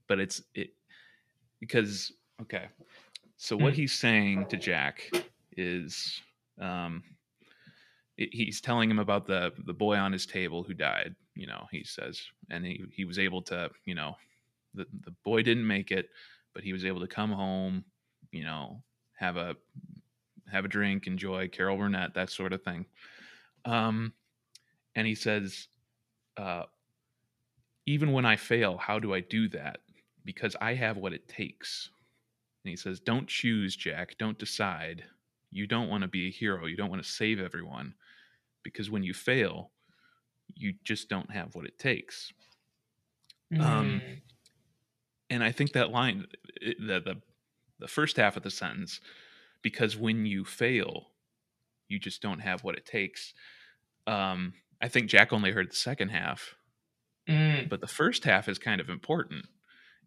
but 0.08 0.18
it's 0.18 0.42
it 0.54 0.70
because 1.60 2.12
okay. 2.42 2.66
So 3.36 3.56
what 3.56 3.74
mm. 3.74 3.76
he's 3.76 3.92
saying 3.92 4.46
to 4.46 4.56
Jack 4.56 5.10
is, 5.56 6.20
um, 6.60 7.02
he's 8.16 8.60
telling 8.60 8.90
him 8.90 8.98
about 8.98 9.26
the 9.26 9.52
the 9.66 9.72
boy 9.72 9.96
on 9.96 10.12
his 10.12 10.26
table 10.26 10.62
who 10.62 10.74
died. 10.74 11.14
You 11.34 11.46
know, 11.46 11.66
he 11.70 11.84
says, 11.84 12.20
and 12.50 12.64
he 12.64 12.84
he 12.92 13.04
was 13.04 13.18
able 13.18 13.42
to, 13.42 13.70
you 13.84 13.94
know, 13.94 14.16
the 14.74 14.86
the 15.04 15.10
boy 15.24 15.42
didn't 15.42 15.66
make 15.66 15.90
it, 15.90 16.10
but 16.52 16.62
he 16.62 16.72
was 16.72 16.84
able 16.84 17.00
to 17.00 17.06
come 17.06 17.32
home, 17.32 17.84
you 18.30 18.44
know, 18.44 18.82
have 19.18 19.36
a 19.36 19.56
have 20.50 20.64
a 20.64 20.68
drink, 20.68 21.06
enjoy 21.06 21.48
Carol 21.48 21.76
Burnett, 21.76 22.14
that 22.14 22.30
sort 22.30 22.52
of 22.52 22.62
thing. 22.62 22.86
Um, 23.64 24.12
and 24.94 25.06
he 25.06 25.14
says, 25.14 25.68
uh, 26.36 26.64
even 27.86 28.12
when 28.12 28.24
I 28.24 28.36
fail, 28.36 28.76
how 28.76 28.98
do 28.98 29.14
I 29.14 29.20
do 29.20 29.48
that? 29.48 29.78
Because 30.24 30.54
I 30.60 30.74
have 30.74 30.96
what 30.96 31.12
it 31.12 31.28
takes. 31.28 31.90
And 32.64 32.70
he 32.70 32.76
says, 32.76 33.00
don't 33.00 33.28
choose, 33.28 33.76
Jack. 33.76 34.16
Don't 34.18 34.38
decide. 34.38 35.04
You 35.50 35.66
don't 35.66 35.88
want 35.88 36.02
to 36.02 36.08
be 36.08 36.28
a 36.28 36.30
hero. 36.30 36.66
You 36.66 36.76
don't 36.76 36.90
want 36.90 37.02
to 37.02 37.08
save 37.08 37.40
everyone. 37.40 37.94
Because 38.64 38.90
when 38.90 39.04
you 39.04 39.14
fail, 39.14 39.70
you 40.56 40.74
just 40.82 41.08
don't 41.08 41.30
have 41.30 41.54
what 41.54 41.66
it 41.66 41.78
takes. 41.78 42.32
Mm. 43.52 43.60
Um, 43.60 44.02
and 45.30 45.44
I 45.44 45.52
think 45.52 45.72
that 45.72 45.90
line, 45.90 46.26
the, 46.60 47.00
the 47.00 47.16
the 47.80 47.88
first 47.88 48.16
half 48.16 48.36
of 48.36 48.42
the 48.42 48.50
sentence, 48.50 49.00
because 49.62 49.96
when 49.96 50.26
you 50.26 50.44
fail, 50.44 51.08
you 51.88 51.98
just 51.98 52.22
don't 52.22 52.38
have 52.38 52.62
what 52.62 52.76
it 52.76 52.86
takes. 52.86 53.34
Um, 54.06 54.54
I 54.80 54.88
think 54.88 55.08
Jack 55.08 55.32
only 55.32 55.50
heard 55.50 55.70
the 55.70 55.76
second 55.76 56.10
half, 56.10 56.54
mm. 57.28 57.68
but 57.68 57.80
the 57.80 57.86
first 57.86 58.24
half 58.24 58.48
is 58.48 58.58
kind 58.58 58.80
of 58.80 58.88
important. 58.88 59.46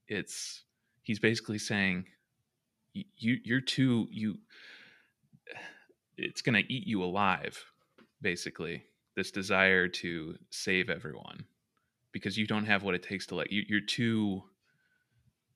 It's 0.08 0.64
he's 1.04 1.20
basically 1.20 1.58
saying 1.58 2.06
you 2.94 3.38
you're 3.44 3.62
too 3.62 4.08
you 4.12 4.38
it's 6.18 6.42
going 6.42 6.56
to 6.56 6.74
eat 6.74 6.88
you 6.88 7.04
alive 7.04 7.64
basically 8.22 8.84
this 9.16 9.32
desire 9.32 9.88
to 9.88 10.36
save 10.50 10.90
everyone 10.90 11.44
because 12.12 12.38
you 12.38 12.48
don't 12.48 12.66
have 12.66 12.84
what 12.84 12.96
it 12.96 13.04
takes 13.04 13.26
to 13.28 13.36
let 13.36 13.52
you 13.52 13.64
you're 13.68 13.82
too 13.82 14.44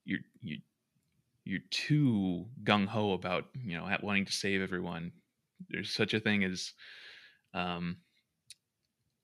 you're 0.06 0.20
you 0.42 0.58
you're 1.44 1.62
too 1.70 2.46
gung 2.64 2.88
ho 2.88 3.14
about 3.14 3.46
you 3.64 3.78
know 3.78 3.90
wanting 4.02 4.26
to 4.26 4.32
save 4.32 4.62
everyone. 4.62 5.12
There's 5.70 5.94
such 5.94 6.14
a 6.14 6.20
thing 6.20 6.44
as 6.44 6.74
um, 7.54 7.98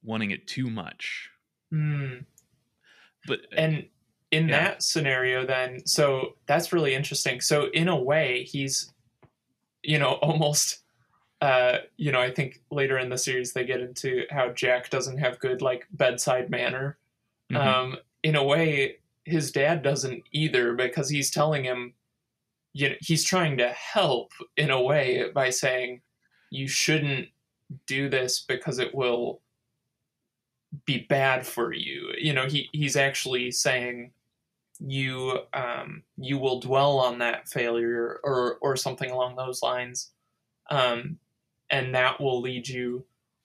wanting 0.04 0.32
it 0.32 0.48
too 0.48 0.70
much. 0.70 1.30
Mm. 1.74 2.26
But 3.26 3.40
uh, 3.54 3.56
and 3.58 3.86
in 4.32 4.50
yeah. 4.50 4.64
that 4.64 4.84
scenario, 4.84 5.46
then 5.46 5.86
so 5.86 6.36
that's 6.48 6.74
really 6.74 6.96
interesting. 6.96 7.42
So 7.42 7.70
in 7.74 7.88
a 7.88 7.96
way, 7.96 8.44
he's 8.44 8.92
you 9.84 10.00
know 10.00 10.14
almost 10.22 10.80
uh, 11.42 11.80
you 11.98 12.12
know, 12.12 12.22
I 12.22 12.32
think 12.32 12.62
later 12.72 12.98
in 12.98 13.10
the 13.10 13.18
series 13.18 13.54
they 13.54 13.66
get 13.66 13.82
into 13.82 14.26
how 14.32 14.50
Jack 14.50 14.90
doesn't 14.90 15.18
have 15.18 15.40
good 15.40 15.62
like 15.62 15.88
bedside 15.92 16.50
manner. 16.50 16.98
Mm-hmm. 17.52 17.68
Um, 17.68 17.98
in 18.24 18.36
a 18.36 18.44
way, 18.44 18.98
his 19.28 19.52
dad 19.52 19.84
doesn't 19.84 20.24
either 20.32 20.74
because 20.74 21.10
he's 21.10 21.30
telling 21.30 21.64
him 21.64 21.94
you 22.74 22.90
know 22.90 22.96
he's 23.02 23.24
trying 23.24 23.58
to 23.58 23.68
help 23.70 24.32
in 24.56 24.70
a 24.70 24.82
way 24.82 25.30
by 25.34 25.50
saying 25.50 26.02
you 26.50 26.68
shouldn't 26.68 27.28
do 27.88 28.08
this 28.08 28.46
because 28.48 28.80
it 28.80 28.94
will 28.96 29.42
be 30.86 31.06
bad 31.10 31.46
for 31.46 31.74
you 31.74 32.14
you 32.18 32.34
know 32.34 32.46
he 32.46 32.70
he's 32.72 32.96
actually 32.96 33.52
saying 33.52 34.12
you 34.80 35.40
um 35.54 36.04
you 36.18 36.38
will 36.38 36.60
dwell 36.60 37.00
on 37.00 37.18
that 37.18 37.50
failure 37.50 38.20
or 38.24 38.58
or 38.62 38.76
something 38.76 39.10
along 39.10 39.36
those 39.36 39.62
lines 39.62 40.12
um 40.70 41.18
and 41.70 41.94
that 41.96 42.20
will 42.20 42.42
lead 42.42 42.68
you 42.68 43.04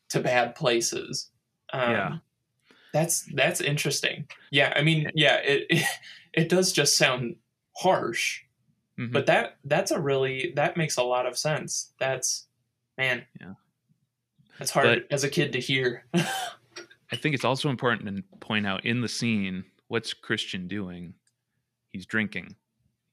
to 0.09 0.21
bad 0.21 0.55
places 0.55 1.31
um, 1.73 1.91
yeah 1.91 2.17
that's 2.93 3.27
that's 3.35 3.61
interesting 3.61 4.27
yeah 4.51 4.73
i 4.77 4.83
mean 4.83 5.11
yeah 5.15 5.37
it, 5.37 5.67
it, 5.71 5.87
it 6.35 6.49
does 6.49 6.73
just 6.73 6.97
sound 6.97 7.37
harsh 7.77 8.43
Mm-hmm. 8.99 9.13
But 9.13 9.27
that 9.27 9.57
that's 9.65 9.91
a 9.91 10.01
really 10.01 10.53
that 10.57 10.77
makes 10.77 10.97
a 10.97 11.03
lot 11.03 11.27
of 11.27 11.39
sense. 11.39 11.93
That's 11.99 12.47
man. 12.99 13.25
Yeah. 13.41 13.55
That's 14.59 14.71
hard 14.71 14.87
but 14.87 15.15
as 15.15 15.25
a 15.25 15.29
kid 15.29 15.53
to 15.53 15.61
hear. 15.61 16.05
I 16.15 17.17
think 17.17 17.35
it's 17.35 17.45
also 17.45 17.69
important 17.69 18.17
to 18.17 18.23
point 18.39 18.67
out 18.67 18.85
in 18.85 19.01
the 19.01 19.09
scene 19.09 19.65
what's 19.89 20.13
Christian 20.15 20.69
doing? 20.69 21.15
He's 21.91 22.07
drinking. 22.07 22.55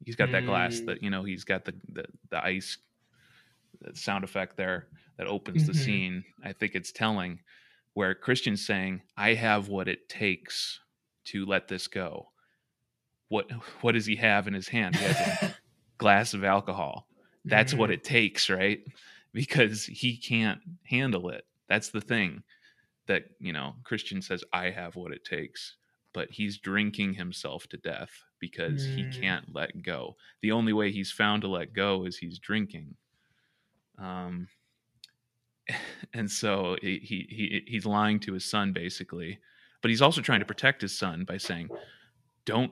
He's 0.05 0.15
got 0.15 0.31
that 0.31 0.43
mm. 0.43 0.47
glass 0.47 0.79
that 0.81 1.01
you 1.01 1.09
know, 1.09 1.23
he's 1.23 1.43
got 1.43 1.65
the 1.65 1.73
the, 1.89 2.05
the 2.29 2.43
ice 2.43 2.77
sound 3.93 4.23
effect 4.23 4.57
there 4.57 4.87
that 5.17 5.27
opens 5.27 5.63
mm-hmm. 5.63 5.71
the 5.71 5.77
scene. 5.77 6.23
I 6.43 6.53
think 6.53 6.75
it's 6.75 6.91
telling 6.91 7.39
where 7.93 8.15
Christian's 8.15 8.65
saying, 8.65 9.01
I 9.17 9.33
have 9.33 9.67
what 9.67 9.87
it 9.87 10.09
takes 10.09 10.79
to 11.25 11.45
let 11.45 11.67
this 11.67 11.87
go. 11.87 12.29
What 13.27 13.49
what 13.81 13.93
does 13.93 14.05
he 14.05 14.15
have 14.17 14.47
in 14.47 14.53
his 14.53 14.67
hand? 14.67 14.95
He 14.95 15.05
has 15.05 15.43
a, 15.43 15.55
glass 15.97 16.33
of 16.33 16.43
alcohol. 16.43 17.07
That's 17.45 17.73
mm-hmm. 17.73 17.79
what 17.81 17.91
it 17.91 18.03
takes, 18.03 18.49
right? 18.49 18.79
Because 19.33 19.85
he 19.85 20.17
can't 20.17 20.59
handle 20.83 21.29
it. 21.29 21.45
That's 21.67 21.89
the 21.89 22.01
thing 22.01 22.43
that, 23.07 23.23
you 23.39 23.51
know, 23.51 23.75
Christian 23.83 24.21
says, 24.21 24.43
I 24.53 24.69
have 24.69 24.95
what 24.95 25.11
it 25.11 25.25
takes, 25.25 25.75
but 26.13 26.29
he's 26.31 26.57
drinking 26.57 27.15
himself 27.15 27.67
to 27.67 27.77
death 27.77 28.11
because 28.39 28.87
mm. 28.87 28.95
he 28.95 29.19
can't 29.19 29.53
let 29.53 29.81
go. 29.83 30.15
The 30.41 30.51
only 30.51 30.73
way 30.73 30.91
he's 30.91 31.11
found 31.11 31.41
to 31.41 31.47
let 31.47 31.73
go 31.73 32.05
is 32.05 32.17
he's 32.17 32.39
drinking. 32.39 32.95
Um, 34.01 34.47
and 36.13 36.29
so 36.29 36.77
he, 36.81 36.99
he 36.99 37.63
he's 37.67 37.85
lying 37.85 38.19
to 38.21 38.33
his 38.33 38.45
son 38.45 38.73
basically, 38.73 39.39
but 39.81 39.89
he's 39.89 40.01
also 40.01 40.21
trying 40.21 40.39
to 40.39 40.45
protect 40.45 40.81
his 40.81 40.97
son 40.97 41.25
by 41.25 41.37
saying, 41.37 41.69
"Don't 42.45 42.71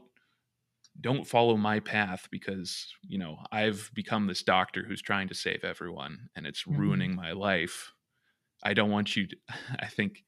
don't 1.00 1.28
follow 1.28 1.56
my 1.58 1.80
path 1.80 2.28
because 2.32 2.94
you 3.08 3.18
know 3.18 3.38
i've 3.52 3.92
become 3.94 4.28
this 4.28 4.44
doctor 4.44 4.84
who's 4.88 5.02
trying 5.02 5.28
to 5.28 5.36
save 5.36 5.64
everyone 5.64 6.30
and 6.36 6.46
it's 6.46 6.64
mm-hmm. 6.64 6.80
ruining 6.80 7.16
my 7.16 7.32
life 7.32 7.94
i 8.64 8.74
don't 8.74 8.90
want 8.90 9.16
you 9.16 9.28
to 9.28 9.36
i 9.80 9.86
think 9.86 10.24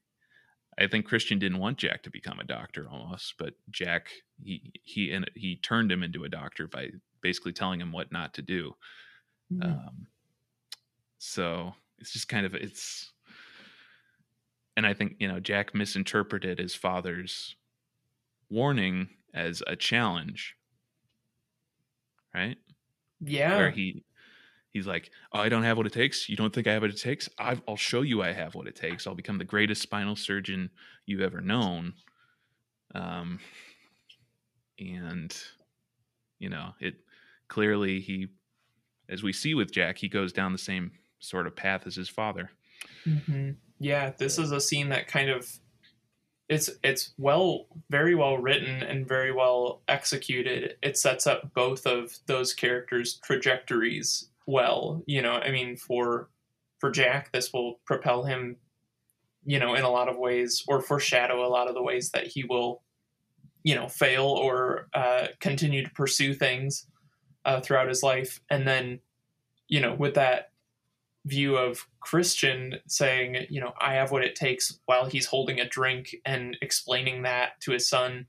i 0.77 0.87
think 0.87 1.05
christian 1.05 1.39
didn't 1.39 1.59
want 1.59 1.77
jack 1.77 2.03
to 2.03 2.09
become 2.09 2.39
a 2.39 2.43
doctor 2.43 2.87
almost 2.91 3.35
but 3.37 3.53
jack 3.69 4.09
he 4.41 4.71
he 4.83 5.11
and 5.11 5.29
he 5.35 5.55
turned 5.55 5.91
him 5.91 6.03
into 6.03 6.23
a 6.23 6.29
doctor 6.29 6.67
by 6.67 6.89
basically 7.21 7.53
telling 7.53 7.81
him 7.81 7.91
what 7.91 8.11
not 8.11 8.33
to 8.33 8.41
do 8.41 8.73
mm-hmm. 9.51 9.63
um, 9.63 10.07
so 11.19 11.73
it's 11.99 12.11
just 12.11 12.27
kind 12.27 12.45
of 12.45 12.55
it's 12.55 13.11
and 14.75 14.87
i 14.87 14.93
think 14.93 15.15
you 15.19 15.27
know 15.27 15.39
jack 15.39 15.75
misinterpreted 15.75 16.57
his 16.57 16.73
father's 16.73 17.55
warning 18.49 19.09
as 19.33 19.61
a 19.67 19.75
challenge 19.75 20.55
right? 22.33 22.57
Yeah. 23.19 23.57
Where 23.57 23.71
he 23.71 24.03
he's 24.71 24.87
like, 24.87 25.11
oh, 25.33 25.39
I 25.39 25.49
don't 25.49 25.63
have 25.63 25.77
what 25.77 25.87
it 25.87 25.93
takes. 25.93 26.29
You 26.29 26.35
don't 26.35 26.53
think 26.53 26.67
I 26.67 26.73
have 26.73 26.81
what 26.81 26.91
it 26.91 26.99
takes? 26.99 27.27
i 27.39 27.57
will 27.67 27.75
show 27.75 28.01
you 28.01 28.21
I 28.21 28.31
have 28.31 28.55
what 28.55 28.67
it 28.67 28.75
takes. 28.75 29.07
I'll 29.07 29.15
become 29.15 29.37
the 29.37 29.43
greatest 29.43 29.81
spinal 29.81 30.15
surgeon 30.15 30.69
you've 31.05 31.21
ever 31.21 31.41
known. 31.41 31.93
Um, 32.95 33.39
and 34.79 35.35
you 36.39 36.49
know, 36.49 36.73
it 36.79 36.95
clearly 37.47 37.99
he, 37.99 38.27
as 39.09 39.23
we 39.23 39.33
see 39.33 39.53
with 39.53 39.71
Jack, 39.71 39.97
he 39.97 40.07
goes 40.07 40.31
down 40.31 40.51
the 40.51 40.57
same 40.57 40.91
sort 41.19 41.47
of 41.47 41.55
path 41.55 41.85
as 41.85 41.95
his 41.95 42.09
father. 42.09 42.51
Mm-hmm. 43.05 43.51
Yeah, 43.79 44.11
this 44.17 44.37
is 44.37 44.51
a 44.51 44.61
scene 44.61 44.89
that 44.89 45.07
kind 45.07 45.29
of 45.29 45.59
it's 46.47 46.69
it's 46.83 47.13
well 47.17 47.67
very 47.89 48.15
well 48.15 48.37
written 48.37 48.81
and 48.81 49.07
very 49.07 49.31
well 49.31 49.83
executed 49.87 50.75
it 50.81 50.97
sets 50.97 51.27
up 51.27 51.53
both 51.53 51.85
of 51.85 52.17
those 52.25 52.55
characters 52.55 53.19
trajectories 53.23 54.29
well 54.47 55.03
you 55.05 55.21
know 55.21 55.33
i 55.33 55.51
mean 55.51 55.77
for 55.77 56.27
for 56.79 56.89
jack 56.89 57.31
this 57.31 57.53
will 57.53 57.79
propel 57.85 58.23
him 58.23 58.55
you 59.45 59.59
know 59.59 59.75
in 59.75 59.83
a 59.83 59.91
lot 59.91 60.09
of 60.09 60.17
ways 60.17 60.63
or 60.67 60.81
foreshadow 60.81 61.45
a 61.45 61.47
lot 61.47 61.67
of 61.67 61.75
the 61.75 61.83
ways 61.83 62.09
that 62.09 62.25
he 62.25 62.43
will 62.43 62.81
you 63.61 63.75
know 63.75 63.87
fail 63.87 64.25
or 64.25 64.87
uh, 64.95 65.27
continue 65.39 65.83
to 65.83 65.91
pursue 65.91 66.33
things 66.33 66.87
uh, 67.45 67.61
throughout 67.61 67.87
his 67.87 68.01
life 68.01 68.41
and 68.49 68.67
then 68.67 68.99
you 69.69 69.79
know, 69.79 69.93
with 69.93 70.15
that 70.15 70.51
view 71.29 71.55
of 71.57 71.87
Christian 71.99 72.75
saying, 72.87 73.45
you 73.49 73.61
know, 73.61 73.73
I 73.79 73.93
have 73.93 74.11
what 74.11 74.23
it 74.23 74.35
takes 74.35 74.79
while 74.85 75.05
he's 75.05 75.25
holding 75.27 75.59
a 75.59 75.67
drink 75.69 76.15
and 76.25 76.57
explaining 76.61 77.21
that 77.23 77.59
to 77.61 77.71
his 77.71 77.87
son. 77.87 78.27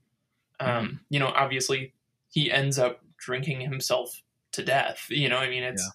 Um, 0.59 0.69
Mhm. 0.69 0.99
You 1.09 1.19
know, 1.19 1.27
obviously 1.35 1.93
he 2.29 2.51
ends 2.51 2.77
up 2.79 3.01
drinking 3.17 3.61
himself 3.61 4.21
to 4.53 4.63
death. 4.63 5.05
You 5.09 5.29
know, 5.29 5.37
I 5.37 5.49
mean, 5.49 5.63
it's 5.63 5.89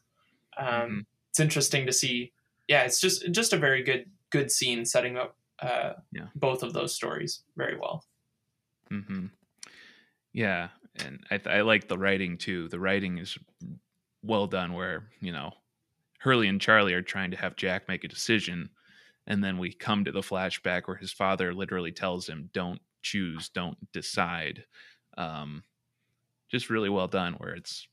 um, 0.59 0.67
Mhm. 0.67 1.07
it's 1.31 1.41
interesting 1.41 1.87
to 1.87 1.93
see. 1.93 2.33
Yeah, 2.69 2.83
it's 2.85 3.01
just 3.01 3.31
just 3.31 3.53
a 3.53 3.59
very 3.59 3.83
good 3.83 4.11
good 4.31 4.51
scene 4.51 4.85
setting 4.85 5.17
up 5.17 5.37
uh, 5.61 5.95
Yeah. 6.13 6.29
both 6.35 6.63
of 6.63 6.73
those 6.75 6.95
stories 6.95 7.43
very 7.57 7.77
well. 7.79 8.05
Mm-hmm. 8.91 9.27
Yeah, 10.33 10.69
and 11.05 11.25
I, 11.31 11.39
th- 11.39 11.47
I 11.55 11.63
like 11.63 11.89
the 11.89 11.97
writing 11.99 12.37
too. 12.39 12.69
The 12.69 12.79
writing 12.79 13.19
is 13.19 13.39
well 14.23 14.47
done, 14.47 14.73
where 14.75 15.09
you 15.21 15.33
know 15.33 15.53
Hurley 16.21 16.49
and 16.49 16.61
Charlie 16.61 16.95
are 16.95 17.03
trying 17.03 17.31
to 17.31 17.37
have 17.37 17.57
Jack 17.57 17.89
make 17.89 18.05
a 18.05 18.09
decision, 18.09 18.71
and 19.27 19.43
then 19.43 19.59
we 19.59 19.73
come 19.73 20.05
to 20.05 20.13
the 20.13 20.21
flashback 20.21 20.83
where 20.87 20.97
his 20.97 21.13
father 21.13 21.53
literally 21.55 21.93
tells 21.93 22.29
him, 22.29 22.51
"Don't 22.53 22.81
choose, 23.03 23.49
don't 23.49 23.79
decide." 23.93 24.65
Um, 25.17 25.65
just 26.51 26.71
really 26.71 26.89
well 26.89 27.09
done, 27.09 27.35
where 27.35 27.55
it's 27.55 27.89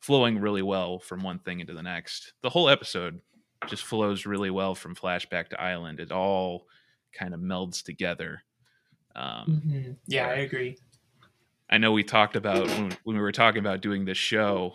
flowing 0.00 0.40
really 0.40 0.62
well 0.62 0.98
from 0.98 1.22
one 1.22 1.38
thing 1.38 1.60
into 1.60 1.74
the 1.74 1.82
next. 1.82 2.32
The 2.42 2.50
whole 2.50 2.68
episode 2.68 3.20
just 3.68 3.84
flows 3.84 4.26
really 4.26 4.50
well 4.50 4.74
from 4.74 4.96
flashback 4.96 5.48
to 5.48 5.60
island. 5.60 6.00
It 6.00 6.10
all 6.10 6.66
kind 7.12 7.34
of 7.34 7.40
melds 7.40 7.82
together. 7.82 8.42
Um, 9.14 9.62
Yeah, 10.06 10.26
I 10.26 10.34
agree. 10.36 10.76
I 11.70 11.78
know 11.78 11.92
we 11.92 12.02
talked 12.02 12.36
about 12.36 12.66
when, 12.68 12.96
when 13.04 13.16
we 13.16 13.22
were 13.22 13.32
talking 13.32 13.60
about 13.60 13.80
doing 13.80 14.04
this 14.04 14.18
show, 14.18 14.74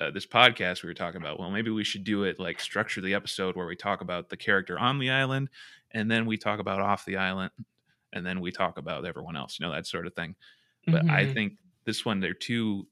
uh, 0.00 0.10
this 0.10 0.26
podcast. 0.26 0.82
We 0.82 0.88
were 0.88 0.94
talking 0.94 1.20
about 1.20 1.38
well, 1.38 1.50
maybe 1.50 1.70
we 1.70 1.84
should 1.84 2.04
do 2.04 2.24
it 2.24 2.38
like 2.38 2.60
structure 2.60 3.00
the 3.00 3.14
episode 3.14 3.56
where 3.56 3.66
we 3.66 3.76
talk 3.76 4.00
about 4.00 4.28
the 4.28 4.36
character 4.36 4.78
on 4.78 4.98
the 4.98 5.10
island, 5.10 5.50
and 5.92 6.10
then 6.10 6.26
we 6.26 6.36
talk 6.38 6.60
about 6.60 6.80
off 6.80 7.04
the 7.04 7.16
island, 7.16 7.52
and 8.12 8.26
then 8.26 8.40
we 8.40 8.52
talk 8.52 8.78
about 8.78 9.04
everyone 9.06 9.36
else. 9.36 9.58
You 9.58 9.66
know 9.66 9.72
that 9.72 9.86
sort 9.86 10.06
of 10.06 10.14
thing. 10.14 10.36
But 10.90 11.04
I 11.10 11.26
Mhm. 11.26 11.34
think 11.34 11.58
this 11.84 12.04
one 12.04 12.20
they're 12.20 12.34
too 12.34 12.88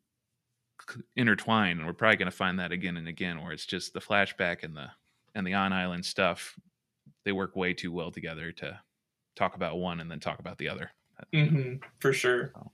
intertwined, 1.16 1.78
and 1.78 1.86
we're 1.86 1.94
probably 1.94 2.16
going 2.16 2.30
to 2.30 2.36
find 2.36 2.58
that 2.58 2.72
again 2.72 2.96
and 2.96 3.08
again, 3.08 3.42
where 3.42 3.52
it's 3.52 3.66
just 3.66 3.92
the 3.92 4.00
flashback 4.00 4.62
and 4.62 4.76
the 4.76 4.90
and 5.34 5.46
the 5.46 5.54
on 5.54 5.72
island 5.72 6.04
stuff. 6.04 6.58
They 7.24 7.32
work 7.32 7.56
way 7.56 7.74
too 7.74 7.92
well 7.92 8.12
together 8.12 8.52
to 8.52 8.80
talk 9.36 9.56
about 9.56 9.78
one 9.78 10.00
and 10.00 10.10
then 10.10 10.20
talk 10.20 10.38
about 10.40 10.58
the 10.58 10.68
other. 10.68 10.92
Mhm, 11.32 11.82
for 12.00 12.12
sure. 12.12 12.54
So 12.54 12.72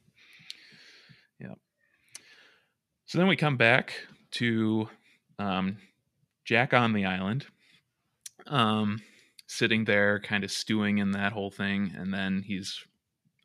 then 3.19 3.29
we 3.29 3.37
come 3.37 3.57
back 3.57 3.95
to 4.33 4.89
um, 5.39 5.79
Jack 6.45 6.73
on 6.73 6.93
the 6.93 7.05
island, 7.05 7.47
um, 8.47 9.01
sitting 9.47 9.85
there, 9.85 10.21
kind 10.21 10.45
of 10.45 10.51
stewing 10.51 10.99
in 10.99 11.13
that 11.13 11.33
whole 11.33 11.51
thing, 11.51 11.93
and 11.97 12.13
then 12.13 12.43
he's 12.43 12.83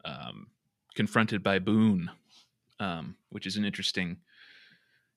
um, 0.06 0.47
confronted 0.95 1.43
by 1.43 1.60
Boone, 1.60 2.10
um, 2.80 3.15
which 3.30 3.45
is 3.45 3.58
an 3.58 3.65
interesting 3.65 4.17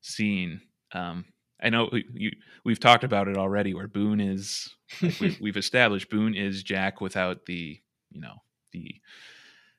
scene. 0.01 0.61
Um, 0.93 1.27
I 1.63 1.69
know 1.69 1.91
you, 1.93 2.31
we've 2.65 2.81
talked 2.81 3.05
about 3.05 3.29
it 3.29 3.37
already, 3.37 3.75
where 3.75 3.89
Boone 3.89 4.21
is. 4.21 4.75
Like 5.03 5.21
we, 5.21 5.39
we've 5.41 5.57
established 5.57 6.11
Boone 6.11 6.35
is 6.35 6.63
Jack 6.63 7.01
without 7.01 7.47
the, 7.47 7.79
you 8.11 8.21
know, 8.21 8.37
the 8.73 8.95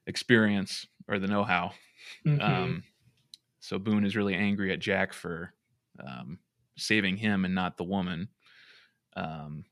experience 0.07 0.86
or 1.07 1.19
the 1.19 1.27
know-how. 1.27 1.71
Mhm. 2.25 2.41
Um, 2.41 2.84
so 3.62 3.80
Boone 3.80 4.04
is 4.04 4.15
really 4.15 4.34
angry 4.34 4.74
at 4.74 4.80
Jack 4.80 5.13
for 5.13 5.54
um, 6.06 6.39
saving 6.78 7.15
him 7.17 7.45
and 7.45 7.56
not 7.56 7.78
the 7.78 7.84
woman, 7.84 8.28
um, 9.15 9.63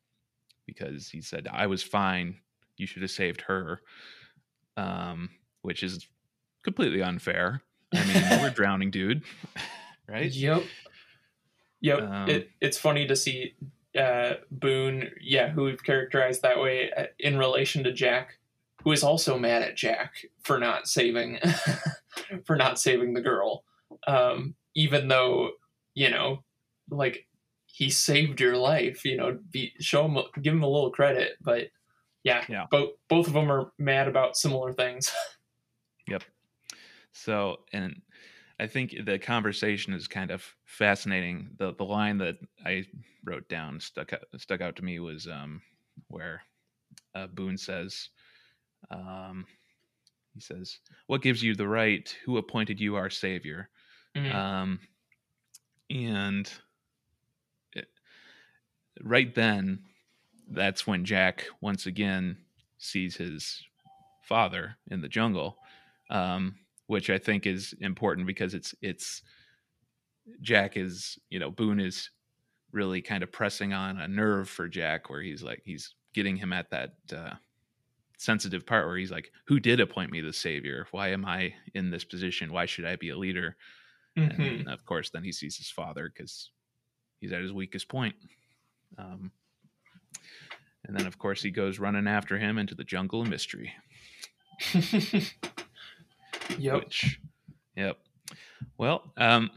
because 0.65 1.09
he 1.09 1.21
said, 1.21 1.47
"I 1.51 1.67
was 1.67 1.83
fine. 1.83 2.37
You 2.77 2.85
should 2.85 3.01
have 3.01 3.11
saved 3.11 3.41
her," 3.41 3.81
um, 4.77 5.29
which 5.63 5.83
is 5.83 6.07
completely 6.63 7.01
unfair. 7.01 7.63
I 7.93 8.05
mean, 8.05 8.41
we're 8.41 8.49
drowning, 8.55 8.91
dude, 8.91 9.23
right? 10.07 10.31
Yep. 10.31 10.63
Yep. 11.81 12.01
Um, 12.01 12.29
it, 12.29 12.49
it's 12.61 12.77
funny 12.77 13.07
to 13.07 13.15
see 13.15 13.55
uh, 13.97 14.33
Boone, 14.51 15.09
yeah, 15.19 15.49
who 15.49 15.63
we've 15.63 15.83
characterized 15.83 16.43
that 16.43 16.59
way 16.59 16.91
uh, 16.95 17.05
in 17.17 17.37
relation 17.37 17.83
to 17.85 17.91
Jack, 17.91 18.37
who 18.83 18.91
is 18.91 19.03
also 19.03 19.39
mad 19.39 19.63
at 19.63 19.75
Jack 19.75 20.25
for 20.43 20.59
not 20.59 20.87
saving, 20.87 21.39
for 22.45 22.55
not 22.55 22.79
saving 22.79 23.13
the 23.13 23.21
girl, 23.21 23.63
um, 24.07 24.55
even 24.75 25.07
though 25.07 25.51
you 25.95 26.09
know, 26.09 26.43
like 26.89 27.27
he 27.65 27.89
saved 27.89 28.39
your 28.41 28.57
life. 28.57 29.05
You 29.05 29.17
know, 29.17 29.39
be, 29.51 29.73
show 29.79 30.05
him, 30.07 30.17
give 30.41 30.53
him 30.53 30.63
a 30.63 30.67
little 30.69 30.91
credit, 30.91 31.37
but 31.41 31.67
yeah, 32.23 32.45
Yeah. 32.49 32.65
both 32.71 32.91
both 33.07 33.27
of 33.27 33.33
them 33.33 33.51
are 33.51 33.71
mad 33.77 34.07
about 34.07 34.37
similar 34.37 34.73
things. 34.73 35.11
Yep. 36.07 36.23
So, 37.11 37.65
and 37.71 38.01
I 38.59 38.65
think 38.67 38.95
the 39.05 39.19
conversation 39.19 39.93
is 39.93 40.07
kind 40.07 40.31
of 40.31 40.43
fascinating. 40.65 41.51
The 41.57 41.75
the 41.75 41.85
line 41.85 42.17
that 42.17 42.37
I 42.65 42.85
wrote 43.23 43.47
down 43.47 43.79
stuck 43.79 44.13
out, 44.13 44.23
stuck 44.37 44.61
out 44.61 44.75
to 44.77 44.83
me 44.83 44.99
was 44.99 45.27
um, 45.27 45.61
where 46.07 46.41
uh, 47.13 47.27
Boone 47.27 47.57
says, 47.57 48.09
um, 48.89 49.45
he 50.33 50.39
says, 50.39 50.79
"What 51.07 51.21
gives 51.21 51.43
you 51.43 51.53
the 51.55 51.67
right? 51.67 52.09
Who 52.25 52.37
appointed 52.37 52.79
you 52.79 52.95
our 52.95 53.09
savior?" 53.09 53.69
Mm. 54.15 54.33
Um, 54.33 54.79
and 55.89 56.51
it, 57.73 57.87
right 59.01 59.33
then, 59.33 59.79
that's 60.49 60.87
when 60.87 61.05
Jack 61.05 61.45
once 61.61 61.85
again 61.85 62.37
sees 62.77 63.15
his 63.15 63.63
father 64.23 64.77
in 64.89 65.01
the 65.01 65.09
jungle, 65.09 65.57
um, 66.09 66.55
which 66.87 67.09
I 67.09 67.17
think 67.17 67.45
is 67.45 67.73
important 67.81 68.27
because 68.27 68.53
it's 68.53 68.73
it's 68.81 69.21
Jack 70.41 70.77
is 70.77 71.17
you 71.29 71.39
know 71.39 71.51
Boone 71.51 71.79
is 71.79 72.09
really 72.71 73.01
kind 73.01 73.23
of 73.23 73.31
pressing 73.31 73.73
on 73.73 73.99
a 73.99 74.07
nerve 74.07 74.49
for 74.49 74.67
Jack 74.67 75.09
where 75.09 75.21
he's 75.21 75.43
like 75.43 75.61
he's 75.65 75.93
getting 76.13 76.35
him 76.35 76.53
at 76.53 76.69
that 76.71 76.93
uh, 77.15 77.33
sensitive 78.17 78.65
part 78.65 78.87
where 78.87 78.97
he's 78.97 79.11
like, 79.11 79.31
"Who 79.45 79.59
did 79.59 79.79
appoint 79.79 80.11
me 80.11 80.21
the 80.21 80.33
savior? 80.33 80.87
Why 80.91 81.09
am 81.09 81.25
I 81.25 81.53
in 81.73 81.89
this 81.89 82.03
position? 82.03 82.51
Why 82.51 82.65
should 82.65 82.85
I 82.85 82.95
be 82.95 83.09
a 83.09 83.17
leader?" 83.17 83.55
Mhm. 84.19 84.59
and 84.61 84.69
of 84.69 84.85
course 84.85 85.09
then 85.09 85.23
he 85.23 85.31
sees 85.31 85.57
his 85.57 85.69
father 85.69 86.11
because 86.13 86.51
he's 87.19 87.31
at 87.31 87.41
his 87.41 87.53
weakest 87.53 87.87
point 87.87 88.15
um, 88.97 89.31
and 90.85 90.97
then 90.97 91.05
of 91.05 91.17
course 91.17 91.41
he 91.41 91.51
goes 91.51 91.79
running 91.79 92.07
after 92.07 92.37
him 92.37 92.57
into 92.57 92.75
the 92.75 92.83
jungle 92.83 93.21
of 93.21 93.27
mystery 93.29 93.73
yep. 96.57 96.75
which 96.75 97.19
yep 97.75 97.97
well 98.77 99.11
um, 99.17 99.49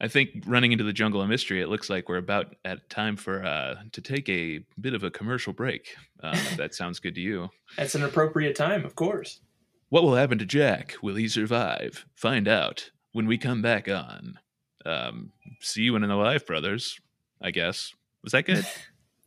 i 0.00 0.08
think 0.08 0.30
running 0.46 0.72
into 0.72 0.84
the 0.84 0.92
jungle 0.92 1.20
of 1.20 1.28
mystery 1.28 1.60
it 1.60 1.68
looks 1.68 1.90
like 1.90 2.08
we're 2.08 2.16
about 2.16 2.54
at 2.64 2.88
time 2.88 3.16
for 3.16 3.44
uh, 3.44 3.74
to 3.92 4.00
take 4.00 4.28
a 4.28 4.60
bit 4.80 4.94
of 4.94 5.02
a 5.04 5.10
commercial 5.10 5.52
break 5.52 5.94
uh, 6.22 6.38
that 6.56 6.74
sounds 6.74 6.98
good 7.00 7.14
to 7.14 7.20
you 7.20 7.50
That's 7.76 7.94
an 7.94 8.02
appropriate 8.02 8.54
time, 8.54 8.84
of 8.84 8.94
course. 8.94 9.40
What 9.88 10.02
will 10.02 10.14
happen 10.14 10.36
to 10.38 10.44
Jack? 10.44 10.94
Will 11.02 11.14
he 11.14 11.26
survive? 11.26 12.04
Find 12.14 12.46
out 12.46 12.90
when 13.12 13.26
we 13.26 13.38
come 13.38 13.62
back 13.62 13.88
on. 13.88 14.38
Um, 14.84 15.32
see 15.60 15.82
you 15.82 15.94
in 15.96 16.02
the 16.02 16.14
life, 16.14 16.46
brothers. 16.46 16.98
I 17.40 17.50
guess. 17.50 17.94
Was 18.22 18.32
that 18.32 18.44
good? 18.44 18.66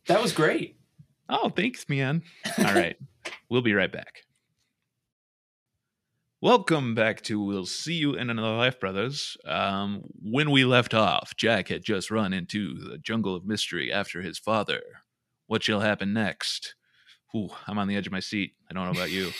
That 0.08 0.22
was 0.22 0.32
great. 0.32 0.76
oh, 1.28 1.48
thanks, 1.48 1.88
man. 1.88 2.22
All 2.58 2.64
right. 2.74 2.96
we'll 3.48 3.60
be 3.60 3.74
right 3.74 3.90
back. 3.90 4.22
Welcome 6.40 6.94
back 6.94 7.22
to 7.22 7.40
We'll 7.42 7.66
See 7.66 7.94
You 7.94 8.14
in 8.14 8.30
Another 8.30 8.54
Life, 8.56 8.78
Brothers. 8.78 9.36
Um, 9.44 10.04
when 10.22 10.52
we 10.52 10.64
left 10.64 10.94
off, 10.94 11.34
Jack 11.36 11.66
had 11.68 11.82
just 11.82 12.12
run 12.12 12.32
into 12.32 12.78
the 12.78 12.98
jungle 12.98 13.34
of 13.34 13.44
mystery 13.46 13.90
after 13.92 14.22
his 14.22 14.38
father. 14.38 14.80
What 15.48 15.64
shall 15.64 15.80
happen 15.80 16.12
next? 16.12 16.76
Ooh, 17.34 17.48
I'm 17.66 17.78
on 17.78 17.88
the 17.88 17.96
edge 17.96 18.06
of 18.06 18.12
my 18.12 18.20
seat. 18.20 18.52
I 18.70 18.74
don't 18.74 18.84
know 18.84 18.92
about 18.92 19.10
you. 19.10 19.32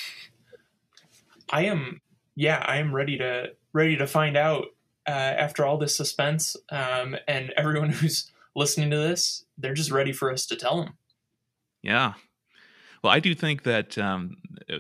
I 1.51 1.67
am, 1.67 2.01
yeah, 2.37 2.63
I 2.67 2.77
am 2.77 2.95
ready 2.95 3.19
to 3.19 3.53
ready 3.73 3.97
to 3.97 4.07
find 4.07 4.37
out 4.37 4.67
uh, 5.07 5.11
after 5.11 5.65
all 5.65 5.79
this 5.79 5.97
suspense. 5.97 6.57
Um, 6.71 7.17
and 7.27 7.51
everyone 7.57 7.91
who's 7.93 8.31
listening 8.55 8.91
to 8.91 8.97
this, 8.97 9.45
they're 9.59 9.75
just 9.75 9.91
ready 9.91 10.13
for 10.13 10.31
us 10.33 10.47
to 10.47 10.57
tell 10.57 10.83
them. 10.83 10.95
Yeah. 11.83 12.15
Well, 13.03 13.13
I 13.13 13.21
do 13.21 13.35
think 13.35 13.63
that 13.65 13.97
um, 13.99 14.37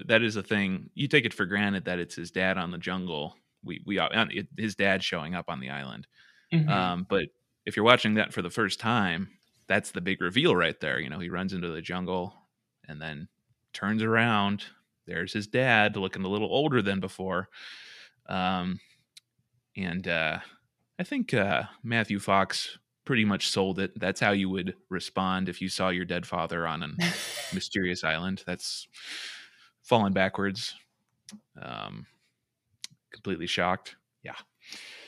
that 0.06 0.22
is 0.22 0.36
a 0.36 0.42
thing. 0.42 0.90
You 0.94 1.08
take 1.08 1.24
it 1.24 1.34
for 1.34 1.46
granted 1.46 1.84
that 1.84 1.98
it's 1.98 2.14
his 2.16 2.30
dad 2.30 2.58
on 2.58 2.70
the 2.70 2.78
jungle. 2.78 3.36
We 3.64 3.82
we 3.86 3.98
uh, 3.98 4.26
his 4.56 4.74
dad 4.74 5.02
showing 5.02 5.34
up 5.34 5.46
on 5.48 5.60
the 5.60 5.70
island. 5.70 6.06
Mhm. 6.52 6.68
Um, 6.68 7.06
but 7.08 7.26
if 7.66 7.76
you're 7.76 7.84
watching 7.84 8.14
that 8.14 8.32
for 8.32 8.42
the 8.42 8.50
first 8.50 8.80
time, 8.80 9.28
that's 9.68 9.90
the 9.90 10.00
big 10.00 10.20
reveal 10.20 10.54
right 10.56 10.78
there. 10.80 10.98
You 10.98 11.10
know, 11.10 11.18
he 11.18 11.28
runs 11.28 11.52
into 11.52 11.68
the 11.68 11.82
jungle 11.82 12.34
and 12.88 13.00
then 13.00 13.28
turns 13.72 14.02
around. 14.02 14.64
There's 15.06 15.32
his 15.32 15.46
dad, 15.46 15.96
looking 15.96 16.24
a 16.24 16.28
little 16.28 16.48
older 16.48 16.82
than 16.82 17.00
before. 17.00 17.48
Um, 18.28 18.80
and 19.76 20.06
uh, 20.08 20.38
I 20.98 21.02
think 21.04 21.34
uh, 21.34 21.64
Matthew 21.82 22.18
Fox 22.18 22.78
pretty 23.04 23.24
much 23.24 23.48
sold 23.48 23.78
it. 23.78 23.98
That's 23.98 24.20
how 24.20 24.32
you 24.32 24.48
would 24.50 24.74
respond 24.90 25.48
if 25.48 25.60
you 25.60 25.68
saw 25.68 25.90
your 25.90 26.04
dead 26.04 26.26
father 26.26 26.66
on 26.66 26.82
a 26.82 26.88
mysterious 27.54 28.02
island. 28.04 28.42
That's 28.46 28.88
falling 29.84 30.12
backwards, 30.12 30.74
um, 31.60 32.06
completely 33.12 33.46
shocked. 33.46 33.96
Yeah, 34.24 34.34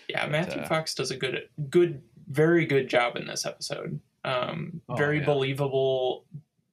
Yeah, 0.09 0.22
But, 0.26 0.30
Matthew 0.30 0.62
uh, 0.62 0.68
Fox 0.68 0.94
does 0.94 1.11
a 1.11 1.16
good, 1.16 1.49
good, 1.68 2.01
very 2.28 2.64
good 2.66 2.88
job 2.88 3.16
in 3.16 3.26
this 3.26 3.44
episode. 3.44 4.01
Um, 4.24 4.80
Oh, 4.88 4.94
very 4.96 5.18
yeah. 5.18 5.24
believable 5.24 6.24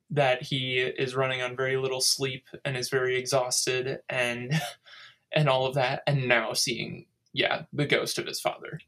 that 0.09 0.43
he 0.43 0.79
is 0.79 1.15
running 1.15 1.41
on 1.41 1.55
very 1.55 1.77
little 1.77 2.01
sleep 2.01 2.45
and 2.63 2.77
is 2.77 2.89
very 2.89 3.17
exhausted 3.17 3.99
and 4.09 4.53
and 5.31 5.49
all 5.49 5.65
of 5.65 5.75
that, 5.75 6.01
and 6.07 6.27
now 6.27 6.53
seeing 6.53 7.05
yeah 7.33 7.63
the 7.73 7.85
ghost 7.85 8.17
of 8.17 8.25
his 8.25 8.39
father. 8.39 8.79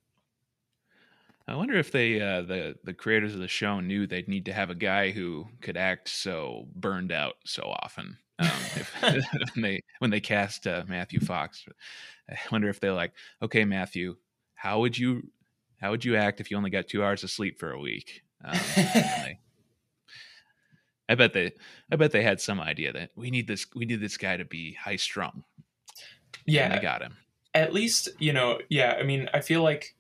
I 1.50 1.56
wonder 1.56 1.78
if 1.78 1.92
they, 1.92 2.20
uh, 2.20 2.42
the 2.42 2.76
the 2.84 2.94
creators 2.94 3.34
of 3.34 3.40
the 3.40 3.48
show, 3.48 3.80
knew 3.80 4.06
they'd 4.06 4.28
need 4.28 4.46
to 4.46 4.54
have 4.54 4.70
a 4.70 4.76
guy 4.76 5.12
who 5.12 5.48
could 5.62 5.78
act 5.78 6.10
so 6.10 6.68
burned 6.76 7.12
out 7.12 7.36
so 7.46 7.64
often. 7.64 8.18
Um, 8.40 8.48
if, 8.76 8.94
when 9.56 9.62
they 9.62 9.84
when 10.00 10.12
they 10.12 10.20
cast 10.20 10.68
uh, 10.68 10.84
Matthew 10.88 11.20
Fox, 11.20 11.66
I 12.30 12.38
wonder 12.52 12.70
if 12.70 12.80
they're 12.80 12.94
like, 12.94 13.14
okay, 13.42 13.64
Matthew, 13.64 14.18
how 14.56 14.82
would 14.82 14.98
you 14.98 15.24
how 15.80 15.92
would 15.92 16.04
you 16.04 16.16
act 16.18 16.42
if 16.42 16.52
you 16.52 16.58
only 16.58 16.70
got 16.70 16.88
two 16.88 17.04
hours 17.04 17.24
of 17.24 17.32
sleep 17.32 17.60
for 17.60 17.72
a 17.72 17.80
week? 17.80 18.24
Um, 18.44 18.60
I 21.10 21.16
bet 21.16 21.34
they 21.34 21.54
I 21.92 21.96
bet 21.96 22.12
they 22.12 22.24
had 22.24 22.42
some 22.42 22.60
idea 22.60 22.94
that 22.94 23.12
we 23.16 23.32
need 23.32 23.48
this 23.48 23.66
we 23.76 23.86
need 23.86 24.02
this 24.02 24.18
guy 24.18 24.38
to 24.38 24.46
be 24.46 24.74
high 24.74 24.98
strung. 24.98 25.44
and 25.66 26.44
yeah, 26.46 26.76
they 26.76 26.82
got 26.82 27.02
him. 27.02 27.16
at 27.54 27.74
least 27.74 28.10
you 28.20 28.34
know 28.34 28.60
yeah 28.70 28.96
i 29.00 29.04
mean 29.04 29.30
i 29.34 29.40
feel 29.42 29.64
like 29.64 29.96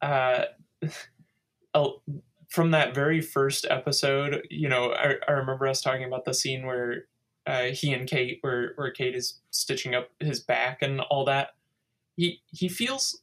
uh 0.00 0.44
oh, 1.74 2.02
from 2.48 2.70
that 2.72 2.94
very 2.94 3.20
first 3.20 3.66
episode 3.70 4.46
you 4.50 4.68
know 4.68 4.92
I, 4.92 5.14
I 5.28 5.32
remember 5.32 5.66
us 5.66 5.80
talking 5.80 6.04
about 6.04 6.24
the 6.24 6.34
scene 6.34 6.66
where 6.66 7.04
uh, 7.46 7.64
he 7.64 7.92
and 7.92 8.08
kate 8.08 8.38
where, 8.42 8.72
where 8.76 8.90
kate 8.90 9.14
is 9.14 9.40
stitching 9.50 9.94
up 9.94 10.10
his 10.20 10.40
back 10.40 10.82
and 10.82 11.00
all 11.00 11.24
that 11.24 11.50
he 12.16 12.40
he 12.46 12.68
feels 12.68 13.20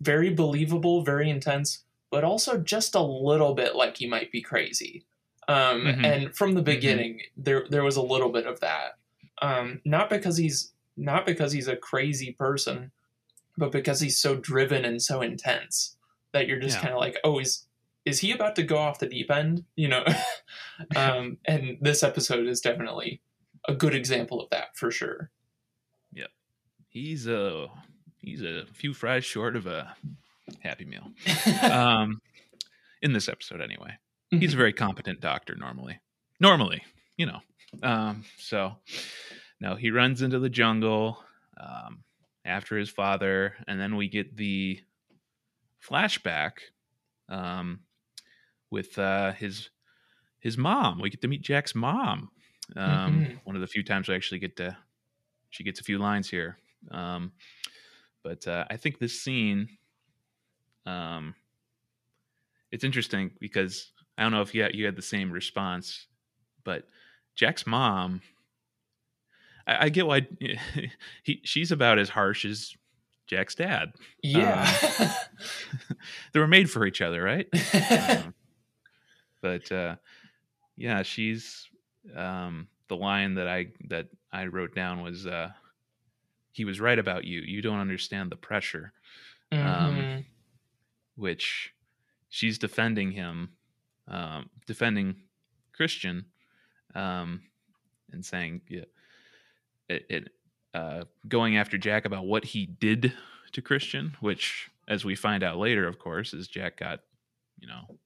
very 0.00 0.30
believable 0.30 1.02
very 1.02 1.30
intense 1.30 1.84
but 2.10 2.24
also 2.24 2.58
just 2.58 2.94
a 2.94 3.00
little 3.02 3.54
bit 3.54 3.74
like 3.74 3.96
he 3.96 4.06
might 4.06 4.30
be 4.30 4.42
crazy 4.42 5.04
um 5.48 5.82
Mhm. 5.82 6.04
and 6.04 6.36
from 6.36 6.54
the 6.54 6.62
beginning 6.62 7.20
there 7.36 7.66
there 7.70 7.82
was 7.84 7.96
a 7.96 8.02
little 8.02 8.30
bit 8.30 8.46
of 8.46 8.60
that 8.60 8.98
um 9.42 9.80
not 9.84 10.08
because 10.10 10.36
he's 10.36 10.72
not 10.96 11.26
because 11.26 11.52
he's 11.52 11.68
a 11.68 11.76
crazy 11.76 12.32
person 12.32 12.90
but 13.56 13.70
because 13.72 14.00
he's 14.00 14.18
so 14.18 14.36
driven 14.36 14.84
and 14.84 15.00
so 15.02 15.20
intense 15.22 15.96
that 16.32 16.48
you're 16.48 16.58
just 16.58 16.76
Yeah. 16.78 16.82
kind 16.82 16.94
of 16.94 16.98
like, 17.00 17.16
oh, 17.22 17.38
is 17.38 17.66
is 18.04 18.18
he 18.20 18.32
about 18.32 18.56
to 18.56 18.62
go 18.64 18.76
off 18.76 18.98
the 18.98 19.06
deep 19.06 19.30
end? 19.30 19.64
You 19.76 19.88
know, 19.88 20.04
um, 20.96 21.38
and 21.44 21.78
this 21.80 22.02
episode 22.02 22.46
is 22.48 22.60
definitely 22.60 23.20
a 23.68 23.74
good 23.74 23.94
example 23.94 24.40
of 24.42 24.50
that 24.50 24.76
for 24.76 24.90
sure. 24.90 25.30
Yeah, 26.12 26.26
he's 26.88 27.26
a 27.28 27.68
he's 28.20 28.42
a 28.42 28.66
few 28.72 28.92
fries 28.92 29.24
short 29.24 29.54
of 29.56 29.66
a 29.66 29.96
happy 30.60 30.84
meal. 30.84 31.12
um, 31.62 32.20
in 33.02 33.12
this 33.12 33.28
episode 33.28 33.60
anyway. 33.60 33.96
He's 34.40 34.54
a 34.54 34.56
very 34.56 34.72
competent 34.72 35.20
doctor 35.20 35.54
normally. 35.56 36.00
Normally, 36.40 36.82
you 37.16 37.26
know. 37.26 37.40
Um, 37.82 38.24
so 38.38 38.76
no, 39.60 39.74
he 39.74 39.90
runs 39.90 40.22
into 40.22 40.38
the 40.38 40.48
jungle 40.48 41.22
um, 41.58 42.04
after 42.44 42.76
his 42.76 42.90
father, 42.90 43.54
and 43.66 43.80
then 43.80 43.96
we 43.96 44.08
get 44.08 44.36
the 44.36 44.80
flashback 45.86 46.52
um, 47.28 47.80
with 48.70 48.98
uh, 48.98 49.32
his 49.32 49.70
his 50.40 50.58
mom. 50.58 51.00
We 51.00 51.10
get 51.10 51.20
to 51.22 51.28
meet 51.28 51.42
Jack's 51.42 51.74
mom. 51.74 52.30
Um, 52.76 52.82
Mhm. 53.26 53.40
One 53.44 53.56
of 53.56 53.60
the 53.60 53.66
few 53.68 53.82
times 53.82 54.08
we 54.08 54.14
actually 54.14 54.38
get 54.40 54.56
to. 54.56 54.76
She 55.50 55.64
gets 55.64 55.80
a 55.80 55.84
few 55.84 55.98
lines 55.98 56.28
here, 56.28 56.58
um, 56.90 57.32
but 58.22 58.46
uh, 58.48 58.64
I 58.70 58.76
think 58.76 58.98
this 58.98 59.20
scene. 59.22 59.68
Um, 60.86 61.34
it's 62.70 62.84
interesting 62.84 63.30
because 63.40 63.92
I 64.16 64.22
don't 64.22 64.32
know 64.32 64.42
if 64.42 64.54
you 64.54 64.62
had, 64.62 64.74
you 64.74 64.84
had 64.86 64.96
the 64.96 65.02
same 65.02 65.30
response, 65.32 66.06
but 66.64 66.86
Jack's 67.34 67.66
mom, 67.66 68.20
I, 69.66 69.86
I 69.86 69.88
get 69.88 70.06
why 70.06 70.26
he 71.22 71.40
she's 71.44 71.72
about 71.72 71.98
as 71.98 72.08
harsh 72.10 72.44
as 72.44 72.74
Jack's 73.26 73.54
dad. 73.54 73.92
yeah. 74.22 74.70
They 76.32 76.40
were 76.40 76.46
made 76.46 76.70
for 76.70 76.86
each 76.86 77.00
other, 77.00 77.22
right? 77.22 77.46
Um, 77.90 78.34
but 79.40 79.70
uh, 79.72 79.96
yeah, 80.76 81.02
she's 81.02 81.68
um, 82.14 82.68
the 82.88 82.96
line 82.96 83.34
that 83.34 83.48
I 83.48 83.68
that 83.88 84.08
I 84.32 84.46
wrote 84.46 84.74
down 84.74 85.02
was 85.02 85.26
uh, 85.26 85.50
he 86.52 86.64
was 86.64 86.80
right 86.80 86.98
about 86.98 87.24
you. 87.24 87.40
You 87.40 87.62
don't 87.62 87.80
understand 87.80 88.30
the 88.30 88.36
pressure. 88.36 88.92
Mhm. 89.52 90.24
which 91.16 91.72
she's 92.28 92.58
defending 92.58 93.12
him, 93.12 93.50
um, 94.08 94.50
defending 94.66 95.16
Christian, 95.72 96.26
um, 96.94 97.42
and 98.12 98.24
saying 98.24 98.62
yeah, 98.68 98.84
it, 99.88 100.06
it 100.08 100.28
uh, 100.74 101.04
going 101.28 101.56
after 101.56 101.78
Jack 101.78 102.04
about 102.04 102.26
what 102.26 102.44
he 102.44 102.66
did 102.66 103.12
to 103.52 103.62
Christian, 103.62 104.16
which, 104.20 104.68
as 104.88 105.04
we 105.04 105.14
find 105.14 105.42
out 105.42 105.56
later, 105.56 105.86
of 105.86 105.98
course, 105.98 106.34
is 106.34 106.48
Jack 106.48 106.78
got, 106.78 107.00
you 107.58 107.68
know, 107.68 107.98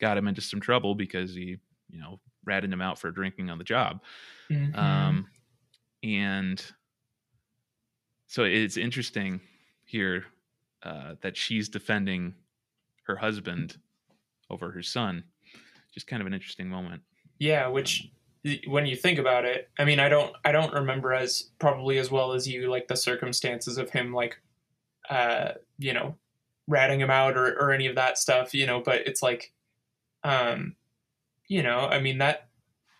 got 0.00 0.16
him 0.16 0.26
into 0.26 0.40
some 0.40 0.60
trouble 0.60 0.94
because 0.94 1.34
he, 1.34 1.58
you 1.90 2.00
know, 2.00 2.20
ratted 2.44 2.72
him 2.72 2.80
out 2.80 2.98
for 2.98 3.10
drinking 3.10 3.50
on 3.50 3.58
the 3.58 3.64
job. 3.64 4.02
Mhm. 4.50 4.76
Um, 4.76 5.26
and 6.02 6.64
so 8.26 8.44
it's 8.44 8.76
interesting 8.76 9.40
here 9.84 10.24
uh, 10.82 11.14
that 11.22 11.36
she's 11.36 11.68
defending 11.68 12.34
her 13.06 13.16
husband 13.16 13.78
over 14.50 14.70
her 14.70 14.82
son. 14.82 15.24
Just 15.94 16.06
kind 16.06 16.20
of 16.20 16.26
an 16.26 16.34
interesting 16.34 16.68
moment. 16.68 17.02
yeah, 17.38 17.68
which 17.68 18.10
when 18.66 18.84
you 18.84 18.94
think 18.96 19.18
about 19.18 19.44
it, 19.46 19.70
I 19.78 19.84
mean, 19.84 19.98
I 19.98 20.08
don't, 20.08 20.34
I 20.44 20.52
don't 20.52 20.74
remember 20.74 21.14
as 21.14 21.50
probably 21.58 21.98
as 21.98 22.10
well 22.10 22.32
as 22.32 22.46
you 22.46 22.68
like 22.70 22.88
the 22.88 22.96
circumstances 22.96 23.78
of 23.78 23.90
him, 23.90 24.12
like, 24.12 24.38
uh, 25.08 25.52
you 25.78 25.94
know, 25.94 26.16
ratting 26.66 27.00
him 27.00 27.10
out 27.10 27.36
or 27.36 27.46
or 27.58 27.72
any 27.72 27.86
of 27.86 27.94
that 27.94 28.18
stuff, 28.18 28.52
you 28.54 28.66
know. 28.66 28.80
But 28.80 29.06
it's 29.06 29.22
like, 29.22 29.52
um, 30.24 30.76
you 31.48 31.62
know, 31.62 31.80
I 31.80 32.00
mean 32.00 32.18
that 32.18 32.48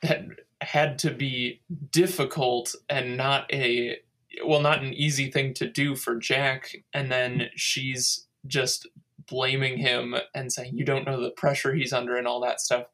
that 0.03 0.25
had 0.61 0.99
to 1.01 1.11
be 1.11 1.61
difficult 1.91 2.75
and 2.89 3.17
not 3.17 3.53
a 3.53 3.99
well, 4.45 4.61
not 4.61 4.83
an 4.83 4.95
easy 4.95 5.31
thing 5.31 5.55
to 5.55 5.69
do 5.69 5.95
for 5.95 6.17
Jack. 6.17 6.77
And 6.93 7.11
then 7.11 7.51
she's 7.55 8.27
just 8.47 8.87
blaming 9.27 9.79
him 9.79 10.15
and 10.35 10.53
saying 10.53 10.77
you 10.77 10.85
don't 10.85 11.07
know 11.07 11.21
the 11.21 11.31
pressure 11.31 11.75
he's 11.75 11.93
under 11.93 12.17
and 12.17 12.27
all 12.27 12.41
that 12.41 12.61
stuff. 12.61 12.87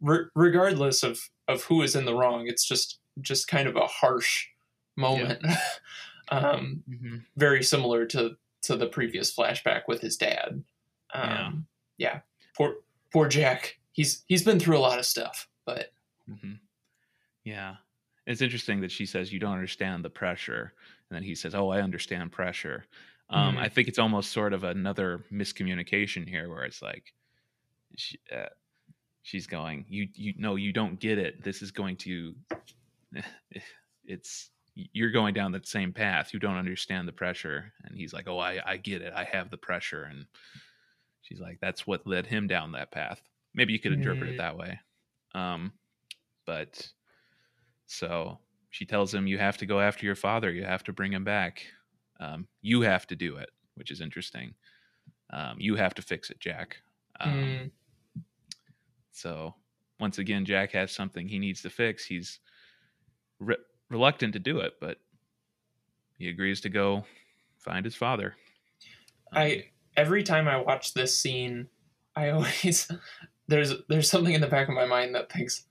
Re- 0.00 0.26
regardless 0.34 1.02
of 1.02 1.30
of 1.48 1.64
who 1.64 1.82
is 1.82 1.96
in 1.96 2.04
the 2.04 2.14
wrong, 2.14 2.46
it's 2.46 2.66
just 2.66 2.98
just 3.20 3.48
kind 3.48 3.68
of 3.68 3.76
a 3.76 3.86
harsh 3.86 4.46
moment. 4.96 5.44
um, 6.30 6.82
very 7.36 7.62
similar 7.62 8.04
to 8.06 8.36
to 8.62 8.76
the 8.76 8.86
previous 8.86 9.34
flashback 9.34 9.82
with 9.86 10.00
his 10.00 10.16
dad. 10.16 10.62
Um, 11.14 11.66
yeah. 11.98 12.20
Poor 12.56 12.76
poor 13.12 13.28
Jack. 13.28 13.78
He's 13.92 14.24
he's 14.26 14.42
been 14.42 14.58
through 14.58 14.76
a 14.76 14.80
lot 14.80 14.98
of 14.98 15.06
stuff, 15.06 15.48
but 15.64 15.92
hmm 16.26 16.54
Yeah. 17.44 17.76
It's 18.26 18.42
interesting 18.42 18.80
that 18.80 18.90
she 18.90 19.06
says 19.06 19.32
you 19.32 19.38
don't 19.38 19.52
understand 19.52 20.04
the 20.04 20.10
pressure, 20.10 20.72
and 21.08 21.16
then 21.16 21.22
he 21.22 21.36
says, 21.36 21.54
"Oh, 21.54 21.70
I 21.70 21.80
understand 21.80 22.32
pressure." 22.32 22.86
Um, 23.30 23.56
Mhm. 23.56 23.58
I 23.58 23.68
think 23.68 23.88
it's 23.88 23.98
almost 23.98 24.32
sort 24.32 24.52
of 24.52 24.64
another 24.64 25.24
miscommunication 25.32 26.28
here, 26.28 26.48
where 26.48 26.64
it's 26.64 26.82
like, 26.82 27.12
she, 27.96 28.18
uh, 28.34 28.48
she's 29.22 29.46
going, 29.46 29.86
"You, 29.88 30.08
you, 30.14 30.34
no, 30.38 30.56
you 30.56 30.72
don't 30.72 31.00
get 31.00 31.18
it. 31.18 31.42
This 31.44 31.62
is 31.62 31.72
going 31.72 31.96
to, 31.98 32.34
it's 34.04 34.50
you're 34.74 35.10
going 35.10 35.34
down 35.34 35.52
that 35.52 35.66
same 35.66 35.92
path. 35.92 36.34
You 36.34 36.40
don't 36.40 36.56
understand 36.56 37.08
the 37.08 37.12
pressure." 37.12 37.72
And 37.84 37.96
he's 37.96 38.12
like, 38.12 38.28
"Oh, 38.28 38.38
I, 38.38 38.60
I 38.64 38.76
get 38.78 39.02
it. 39.02 39.12
I 39.14 39.24
have 39.24 39.50
the 39.50 39.58
pressure." 39.58 40.04
And 40.04 40.26
she's 41.22 41.40
like, 41.40 41.58
"That's 41.60 41.86
what 41.86 42.06
led 42.06 42.26
him 42.26 42.46
down 42.46 42.72
that 42.72 42.92
path." 42.92 43.22
Maybe 43.54 43.72
you 43.72 43.80
could 43.80 43.92
interpret 43.92 44.30
Mm. 44.30 44.30
it 44.30 44.36
that 44.38 44.56
way. 44.58 44.80
Um, 45.34 45.74
but 46.46 46.92
so 47.86 48.38
she 48.70 48.86
tells 48.86 49.14
him, 49.14 49.26
"You 49.26 49.38
have 49.38 49.58
to 49.58 49.66
go 49.66 49.80
after 49.80 50.06
your 50.06 50.16
father. 50.16 50.52
You 50.52 50.64
have 50.64 50.84
to 50.84 50.92
bring 50.92 51.12
him 51.12 51.24
back. 51.24 51.66
Um, 52.20 52.46
you 52.62 52.80
have 52.82 53.06
to 53.08 53.16
do 53.16 53.36
it," 53.36 53.50
which 53.74 53.90
is 53.90 54.00
interesting. 54.00 54.54
Um, 55.30 55.56
you 55.58 55.76
have 55.76 55.94
to 55.94 56.02
fix 56.02 56.30
it, 56.30 56.40
Jack. 56.40 56.78
Um, 57.20 57.32
mm, 57.32 57.70
So 59.12 59.54
once 59.98 60.18
again, 60.18 60.44
Jack 60.44 60.72
has 60.72 60.92
something 60.92 61.28
he 61.28 61.38
needs 61.38 61.62
to 61.62 61.70
fix. 61.70 62.04
He's 62.04 62.40
re- 63.40 63.56
reluctant 63.90 64.34
to 64.34 64.38
do 64.38 64.60
it, 64.60 64.74
but 64.80 64.98
he 66.18 66.28
agrees 66.28 66.60
to 66.62 66.68
go 66.68 67.04
find 67.58 67.84
his 67.84 67.94
father. 67.94 68.34
Um, 69.32 69.42
I 69.42 69.64
every 69.96 70.22
time 70.22 70.48
I 70.48 70.58
watch 70.60 70.94
this 70.94 71.18
scene, 71.18 71.68
I 72.14 72.30
always 72.30 72.90
there's 73.48 73.72
there's 73.88 74.10
something 74.10 74.34
in 74.34 74.40
the 74.40 74.46
back 74.46 74.68
of 74.68 74.74
my 74.74 74.86
mind 74.86 75.14
that 75.14 75.32
thinks 75.32 75.64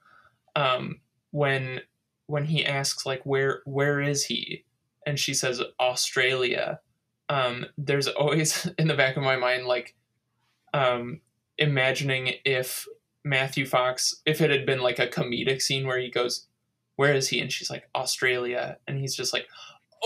um, 0.56 1.00
when 1.32 1.82
when 2.28 2.46
he 2.46 2.66
asks 2.66 3.06
like 3.06 3.22
where 3.26 3.62
where 3.66 4.02
is 4.02 4.26
he 4.26 4.66
and 5.06 5.20
she 5.20 5.34
says 5.34 5.62
Australia. 5.80 6.80
Um, 7.30 7.66
there's 7.78 8.08
always 8.08 8.68
in 8.78 8.88
the 8.88 8.96
back 8.96 9.18
of 9.18 9.24
my 9.24 9.36
mind 9.36 9.66
like 9.66 9.96
um, 10.74 11.22
imagining 11.58 12.34
if 12.44 12.88
Matthew 13.24 13.66
Fox 13.66 14.22
if 14.26 14.42
it 14.42 14.52
had 14.52 14.66
been 14.66 14.82
like 14.82 15.00
a 15.00 15.08
comedic 15.08 15.62
scene 15.62 15.88
where 15.88 16.00
he 16.00 16.10
goes 16.10 16.48
where 16.98 17.14
is 17.14 17.28
he? 17.28 17.40
and 17.40 17.52
she's 17.52 17.70
like 17.70 17.90
Australia. 17.96 18.78
And 18.88 18.98
he's 18.98 19.16
just 19.16 19.34
like 19.34 19.48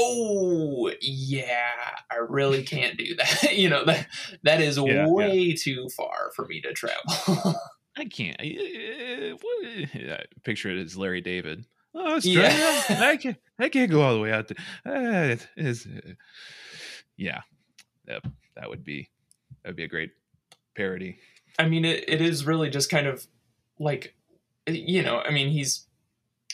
oh 0.01 0.91
yeah 1.01 1.73
i 2.09 2.15
really 2.15 2.63
can't 2.75 2.97
do 2.97 3.15
that. 3.15 3.43
You 3.51 3.69
know 3.69 3.83
that 3.85 4.07
that 4.43 4.61
is 4.61 4.77
yeah, 4.77 5.07
way 5.07 5.37
yeah. 5.37 5.55
too 5.57 5.89
far 5.89 6.31
for 6.35 6.45
me 6.45 6.61
to 6.61 6.71
travel. 6.73 7.55
I 7.97 8.05
can't. 8.05 8.37
I, 8.39 9.35
uh, 9.35 10.17
picture 10.43 10.69
it 10.69 10.81
as 10.81 10.95
larry 10.95 11.19
david 11.19 11.65
oh 11.95 12.15
Australia? 12.15 12.49
yeah. 12.89 13.01
i 13.01 13.17
can't 13.17 13.37
i 13.59 13.69
can't 13.69 13.91
go 13.91 14.01
all 14.01 14.13
the 14.13 14.19
way 14.19 14.31
out 14.31 14.47
there. 14.47 15.33
Uh, 15.33 15.35
is, 15.57 15.85
uh, 15.85 16.11
yeah. 17.17 17.41
That, 18.05 18.23
that 18.55 18.69
would 18.69 18.83
be 18.83 19.09
that 19.63 19.69
would 19.69 19.75
be 19.75 19.83
a 19.83 19.87
great 19.87 20.11
parody. 20.75 21.17
I 21.57 21.67
mean 21.67 21.85
it, 21.85 22.05
it 22.07 22.21
is 22.21 22.45
really 22.45 22.69
just 22.69 22.89
kind 22.89 23.07
of 23.07 23.25
like 23.79 24.15
you 24.67 25.01
know 25.01 25.19
i 25.19 25.31
mean 25.31 25.49
he's 25.49 25.87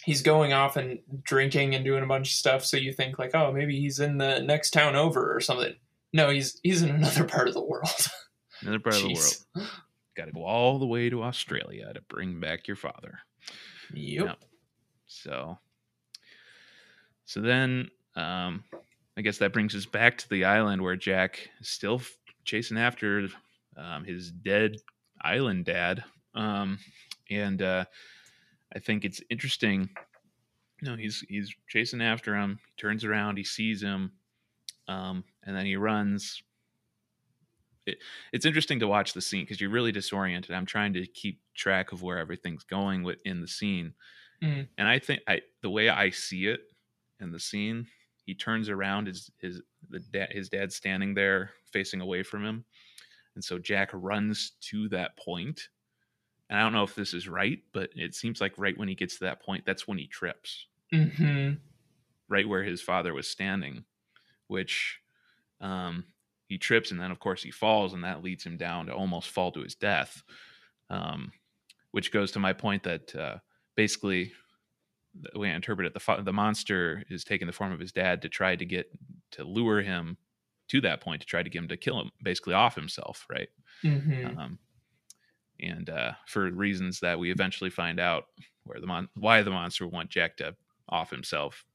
he's 0.05 0.21
going 0.21 0.53
off 0.53 0.77
and 0.77 0.99
drinking 1.23 1.73
and 1.73 1.83
doing 1.83 2.03
a 2.03 2.07
bunch 2.07 2.29
of 2.29 2.35
stuff 2.35 2.63
so 2.63 2.77
you 2.77 2.93
think 2.93 3.17
like 3.17 3.33
oh 3.33 3.51
maybe 3.51 3.79
he's 3.79 3.99
in 3.99 4.17
the 4.17 4.39
next 4.41 4.71
town 4.71 4.95
over 4.95 5.35
or 5.35 5.39
something. 5.39 5.73
No 6.13 6.29
he's 6.29 6.59
he's 6.63 6.81
in 6.81 6.89
another 6.89 7.23
part 7.35 7.47
of 7.47 7.53
the 7.53 7.63
world. 7.63 8.07
Another 8.61 8.79
part 8.79 8.95
of 8.95 9.01
the 9.03 9.13
world. 9.13 9.69
Got 10.15 10.25
to 10.25 10.31
go 10.31 10.45
all 10.45 10.79
the 10.79 10.85
way 10.85 11.09
to 11.09 11.23
australia 11.23 11.91
to 11.93 12.01
bring 12.07 12.39
back 12.39 12.67
your 12.67 12.77
father. 12.77 13.19
Yep, 13.93 14.25
yep. 14.25 14.39
So 15.23 15.57
so 17.25 17.41
then 17.41 17.89
um 18.15 18.63
i 19.17 19.21
guess 19.21 19.37
that 19.37 19.53
brings 19.53 19.75
us 19.75 19.85
back 19.85 20.17
to 20.17 20.29
the 20.29 20.45
island 20.45 20.81
where 20.81 20.95
jack 20.95 21.49
is 21.59 21.69
still 21.69 22.01
chasing 22.43 22.77
after 22.77 23.27
um, 23.77 24.03
his 24.03 24.31
dead 24.31 24.77
island 25.21 25.65
dad 25.65 26.03
um 26.35 26.77
and 27.29 27.61
uh 27.61 27.85
I 28.75 28.79
think 28.79 29.05
it's 29.05 29.21
interesting. 29.29 29.89
You 30.81 30.89
know, 30.89 30.97
he's 30.97 31.23
he's 31.29 31.53
chasing 31.67 32.01
after 32.01 32.35
him. 32.35 32.59
He 32.65 32.81
turns 32.81 33.05
around, 33.05 33.37
he 33.37 33.43
sees 33.43 33.81
him, 33.81 34.11
um, 34.87 35.23
and 35.43 35.55
then 35.55 35.65
he 35.65 35.77
runs. 35.77 36.43
It, 37.85 37.99
it's 38.33 38.45
interesting 38.45 38.79
to 38.79 38.87
watch 38.87 39.13
the 39.13 39.21
scene 39.21 39.43
because 39.43 39.61
you're 39.61 39.69
really 39.69 39.91
disoriented. 39.91 40.53
I'm 40.53 40.65
trying 40.65 40.93
to 40.93 41.05
keep 41.05 41.39
track 41.53 41.91
of 41.91 42.01
where 42.01 42.17
everything's 42.17 42.63
going 42.63 43.03
within 43.03 43.39
the 43.39 43.47
scene, 43.47 43.93
mm. 44.41 44.67
and 44.77 44.87
I 44.87 44.99
think 44.99 45.21
I 45.27 45.41
the 45.61 45.69
way 45.69 45.89
I 45.89 46.09
see 46.09 46.47
it 46.47 46.61
in 47.19 47.31
the 47.31 47.39
scene, 47.39 47.87
he 48.25 48.33
turns 48.33 48.69
around, 48.69 49.07
his 49.07 49.31
his 49.39 49.61
the 49.89 49.99
dad 49.99 50.31
his 50.31 50.49
dad's 50.49 50.75
standing 50.75 51.13
there 51.13 51.51
facing 51.71 52.01
away 52.01 52.23
from 52.23 52.45
him, 52.45 52.65
and 53.35 53.43
so 53.43 53.59
Jack 53.59 53.89
runs 53.93 54.53
to 54.61 54.89
that 54.89 55.17
point. 55.17 55.55
point 55.55 55.69
and 56.49 56.59
I 56.59 56.63
don't 56.63 56.73
know 56.73 56.83
if 56.83 56.95
this 56.95 57.13
is 57.13 57.27
right, 57.27 57.59
but 57.73 57.89
it 57.95 58.13
seems 58.13 58.39
like 58.39 58.53
right 58.57 58.77
when 58.77 58.87
he 58.87 58.95
gets 58.95 59.17
to 59.17 59.23
that 59.25 59.41
point, 59.41 59.65
that's 59.65 59.87
when 59.87 59.97
he 59.97 60.07
trips. 60.07 60.67
Mm-hmm. 60.93 61.53
Right 62.27 62.47
where 62.47 62.63
his 62.63 62.81
father 62.81 63.13
was 63.13 63.27
standing, 63.27 63.83
which 64.47 64.99
um, 65.59 66.05
he 66.47 66.57
trips, 66.57 66.91
and 66.91 66.99
then 66.99 67.11
of 67.11 67.19
course 67.19 67.41
he 67.41 67.51
falls, 67.51 67.93
and 67.93 68.03
that 68.03 68.23
leads 68.23 68.43
him 68.43 68.57
down 68.57 68.87
to 68.87 68.93
almost 68.93 69.29
fall 69.29 69.51
to 69.53 69.61
his 69.61 69.75
death. 69.75 70.23
Um, 70.89 71.31
which 71.91 72.11
goes 72.11 72.31
to 72.31 72.39
my 72.39 72.53
point 72.53 72.83
that 72.83 73.15
uh, 73.15 73.37
basically 73.75 74.31
the 75.33 75.39
way 75.39 75.49
I 75.49 75.55
interpret 75.55 75.87
it, 75.87 75.93
the 75.93 76.21
the 76.21 76.33
monster 76.33 77.03
is 77.09 77.23
taking 77.23 77.47
the 77.47 77.53
form 77.53 77.71
of 77.71 77.79
his 77.79 77.91
dad 77.91 78.21
to 78.23 78.29
try 78.29 78.55
to 78.55 78.65
get 78.65 78.91
to 79.31 79.43
lure 79.43 79.81
him 79.81 80.17
to 80.67 80.81
that 80.81 81.01
point 81.01 81.21
to 81.21 81.27
try 81.27 81.43
to 81.43 81.49
get 81.49 81.59
him 81.59 81.67
to 81.67 81.77
kill 81.77 81.99
him, 81.99 82.11
basically 82.23 82.53
off 82.53 82.75
himself, 82.75 83.25
right? 83.29 83.49
Mm-hmm. 83.83 84.37
Um, 84.37 84.59
and 85.59 85.89
uh, 85.89 86.13
for 86.27 86.49
reasons 86.51 86.99
that 86.99 87.19
we 87.19 87.31
eventually 87.31 87.69
find 87.69 87.99
out 87.99 88.25
where 88.63 88.79
the 88.79 88.87
mon- 88.87 89.09
why 89.15 89.41
the 89.41 89.51
monster 89.51 89.87
want 89.87 90.09
Jack 90.09 90.37
to 90.37 90.55
off 90.89 91.11
himself. 91.11 91.65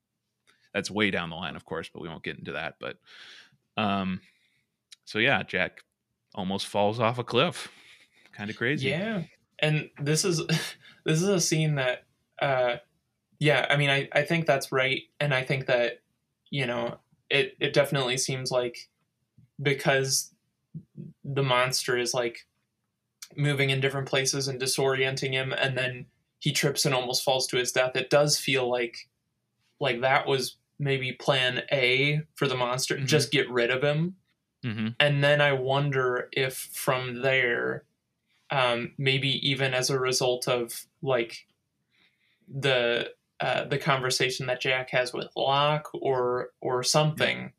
That's 0.74 0.90
way 0.90 1.11
down 1.11 1.30
the 1.30 1.36
line, 1.36 1.57
of 1.57 1.64
course, 1.64 1.90
but 1.92 2.01
we 2.01 2.09
won't 2.09 2.22
get 2.22 2.38
into 2.38 2.53
that. 2.53 2.74
But 2.78 2.96
um, 3.76 4.20
so 5.05 5.18
yeah, 5.18 5.42
Jack 5.42 5.82
almost 6.34 6.66
falls 6.66 7.01
off 7.01 7.18
a 7.18 7.24
cliff. 7.24 7.70
Kind 8.32 8.51
of 8.51 8.57
crazy. 8.57 8.88
Yeah, 8.90 9.22
and 9.59 9.90
this 10.01 10.24
is 10.24 10.42
this 11.05 11.22
is 11.22 11.28
a 11.28 11.40
scene 11.40 11.76
that, 11.76 12.05
uh, 12.40 12.76
yeah, 13.38 13.66
I 13.68 13.76
mean, 13.76 13.90
I 13.90 14.09
I 14.12 14.22
think 14.22 14.46
that's 14.46 14.70
right, 14.72 15.03
and 15.18 15.32
I 15.34 15.42
think 15.42 15.66
that 15.66 16.01
you 16.51 16.66
know 16.66 16.98
it 17.30 17.57
it 17.61 17.72
definitely 17.72 18.18
seems 18.18 18.51
like 18.51 18.88
because 19.62 20.32
the 21.24 21.42
monster 21.42 21.96
is 21.96 22.12
like 22.12 22.46
moving 23.36 23.70
in 23.70 23.80
different 23.80 24.09
places 24.09 24.48
and 24.48 24.61
disorienting 24.61 25.32
him 25.32 25.53
and 25.53 25.78
then 25.78 26.07
he 26.38 26.53
trips 26.53 26.84
and 26.84 26.94
almost 26.94 27.22
falls 27.22 27.46
to 27.46 27.57
his 27.57 27.72
death 27.72 27.94
it 27.94 28.11
does 28.11 28.38
feel 28.38 28.68
like 28.68 29.09
like 29.78 30.01
that 30.01 30.26
was 30.26 30.57
maybe 30.78 31.12
plan 31.12 31.62
a 31.70 32.20
for 32.34 32.48
the 32.48 32.57
monster 32.57 32.96
mm-hmm. 32.96 33.07
just 33.07 33.30
get 33.30 33.48
rid 33.51 33.70
of 33.70 33.82
him 33.82 34.16
mm-hmm. 34.64 34.88
and 34.98 35.22
then 35.22 35.40
i 35.40 35.53
wonder 35.53 36.28
if 36.32 36.55
from 36.72 37.22
there 37.22 37.84
um, 38.51 38.92
maybe 38.98 39.48
even 39.48 39.74
as 39.74 39.90
a 39.90 39.98
result 39.98 40.48
of 40.48 40.86
like 41.03 41.46
the 42.48 43.11
uh, 43.40 43.64
the 43.64 43.78
conversation 43.78 44.46
that 44.46 44.61
jack 44.61 44.90
has 44.90 45.12
with 45.12 45.28
locke 45.36 45.88
or 45.94 46.51
or 46.61 46.82
something 46.82 47.53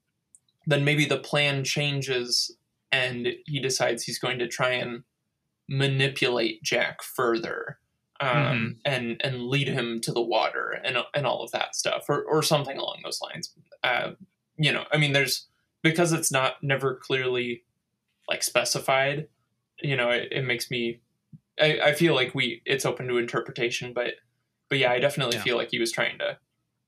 then 0.68 0.84
maybe 0.84 1.06
the 1.06 1.18
plan 1.18 1.64
changes 1.64 2.56
and 2.92 3.28
he 3.46 3.60
decides 3.60 4.04
he's 4.04 4.20
going 4.20 4.40
to 4.40 4.48
try 4.48 4.72
and 4.72 5.04
manipulate 5.70 6.62
Jack 6.64 7.02
further 7.02 7.80
um, 8.20 8.30
mm-hmm. 8.30 8.68
and 8.86 9.22
and 9.24 9.48
lead 9.48 9.68
him 9.68 10.02
to 10.02 10.12
the 10.12 10.22
water 10.22 10.80
and 10.84 10.98
and 11.14 11.26
all 11.26 11.44
of 11.44 11.52
that 11.52 11.76
stuff 11.76 12.06
or 12.10 12.24
or 12.24 12.44
something 12.44 12.78
along 12.78 13.00
those 13.04 13.22
lines. 13.22 13.54
Uh, 13.84 14.12
you 14.58 14.72
know, 14.72 14.84
I 14.92 14.98
mean, 14.98 15.14
there's 15.14 15.48
because 15.82 16.12
it's 16.12 16.32
not 16.32 16.62
never 16.62 16.96
clearly 16.96 17.64
like 18.30 18.44
specified. 18.44 19.28
You 19.82 19.96
know, 19.96 20.10
it, 20.10 20.30
it 20.32 20.46
makes 20.46 20.70
me. 20.72 21.00
I, 21.60 21.80
I 21.84 21.94
feel 21.94 22.16
like 22.16 22.34
we 22.34 22.62
it's 22.66 22.86
open 22.86 23.08
to 23.08 23.18
interpretation, 23.18 23.94
but 23.94 24.14
but 24.70 24.80
yeah, 24.80 24.92
I 24.92 25.00
definitely 25.00 25.38
yeah. 25.38 25.44
feel 25.44 25.58
like 25.58 25.70
he 25.72 25.80
was 25.80 25.92
trying 25.92 26.18
to 26.20 26.38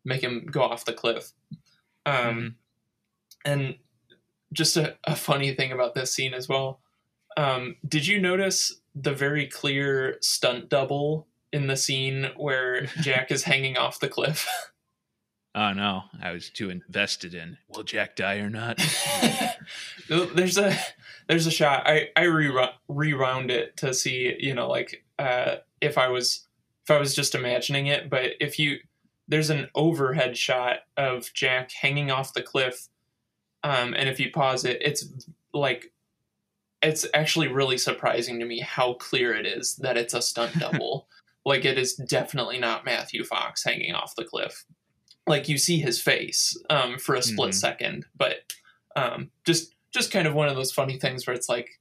make 0.05 0.21
him 0.21 0.47
go 0.49 0.61
off 0.61 0.85
the 0.85 0.93
cliff. 0.93 1.31
Um, 2.05 2.15
mm-hmm. 2.15 2.47
and 3.45 3.75
just 4.51 4.75
a, 4.75 4.97
a 5.05 5.15
funny 5.15 5.53
thing 5.53 5.71
about 5.71 5.95
this 5.95 6.13
scene 6.13 6.33
as 6.33 6.49
well 6.49 6.81
um, 7.37 7.75
did 7.87 8.07
you 8.07 8.19
notice 8.21 8.81
the 8.95 9.13
very 9.13 9.47
clear 9.47 10.17
stunt 10.21 10.69
double 10.69 11.27
in 11.51 11.67
the 11.67 11.77
scene 11.77 12.29
where 12.35 12.85
Jack 13.01 13.31
is 13.31 13.43
hanging 13.43 13.77
off 13.77 13.99
the 13.99 14.09
cliff? 14.09 14.47
Oh 15.55 15.71
no, 15.73 16.03
I 16.21 16.31
was 16.31 16.49
too 16.49 16.71
invested 16.71 17.35
in 17.35 17.57
will 17.69 17.83
Jack 17.83 18.15
die 18.15 18.37
or 18.37 18.49
not. 18.49 18.77
there's 20.09 20.57
a 20.57 20.75
there's 21.27 21.45
a 21.45 21.51
shot. 21.51 21.83
I 21.85 22.09
I 22.15 22.23
re- 22.23 22.69
rewound 22.87 23.51
it 23.51 23.77
to 23.77 23.93
see 23.93 24.35
you 24.39 24.55
know 24.55 24.67
like 24.67 25.03
uh, 25.19 25.57
if 25.79 25.97
I 25.97 26.07
was 26.07 26.47
if 26.83 26.91
I 26.91 26.97
was 26.97 27.13
just 27.13 27.35
imagining 27.35 27.87
it, 27.87 28.09
but 28.09 28.31
if 28.39 28.57
you 28.57 28.77
there's 29.27 29.51
an 29.51 29.69
overhead 29.75 30.37
shot 30.37 30.79
of 30.97 31.31
Jack 31.33 31.71
hanging 31.71 32.09
off 32.09 32.33
the 32.33 32.41
cliff, 32.41 32.89
um, 33.63 33.93
and 33.93 34.09
if 34.09 34.19
you 34.19 34.31
pause 34.31 34.65
it, 34.65 34.81
it's 34.81 35.05
like 35.53 35.93
it's 36.81 37.05
actually 37.13 37.47
really 37.47 37.77
surprising 37.77 38.39
to 38.39 38.45
me 38.45 38.59
how 38.59 38.93
clear 38.93 39.33
it 39.33 39.45
is 39.45 39.75
that 39.77 39.97
it's 39.97 40.13
a 40.13 40.21
stunt 40.21 40.57
double. 40.59 41.07
like 41.45 41.65
it 41.65 41.77
is 41.77 41.95
definitely 41.95 42.57
not 42.57 42.85
Matthew 42.85 43.23
Fox 43.23 43.63
hanging 43.63 43.93
off 43.93 44.15
the 44.15 44.25
cliff. 44.25 44.65
Like 45.25 45.47
you 45.47 45.57
see 45.57 45.79
his 45.79 46.01
face 46.01 46.57
um, 46.69 46.97
for 46.97 47.15
a 47.15 47.21
split 47.21 47.51
mm-hmm. 47.51 47.57
second, 47.57 48.05
but 48.15 48.37
um, 48.95 49.31
just 49.45 49.73
just 49.93 50.11
kind 50.11 50.27
of 50.27 50.33
one 50.33 50.49
of 50.49 50.55
those 50.55 50.71
funny 50.71 50.97
things 50.97 51.25
where 51.25 51.35
it's 51.35 51.47
like 51.47 51.79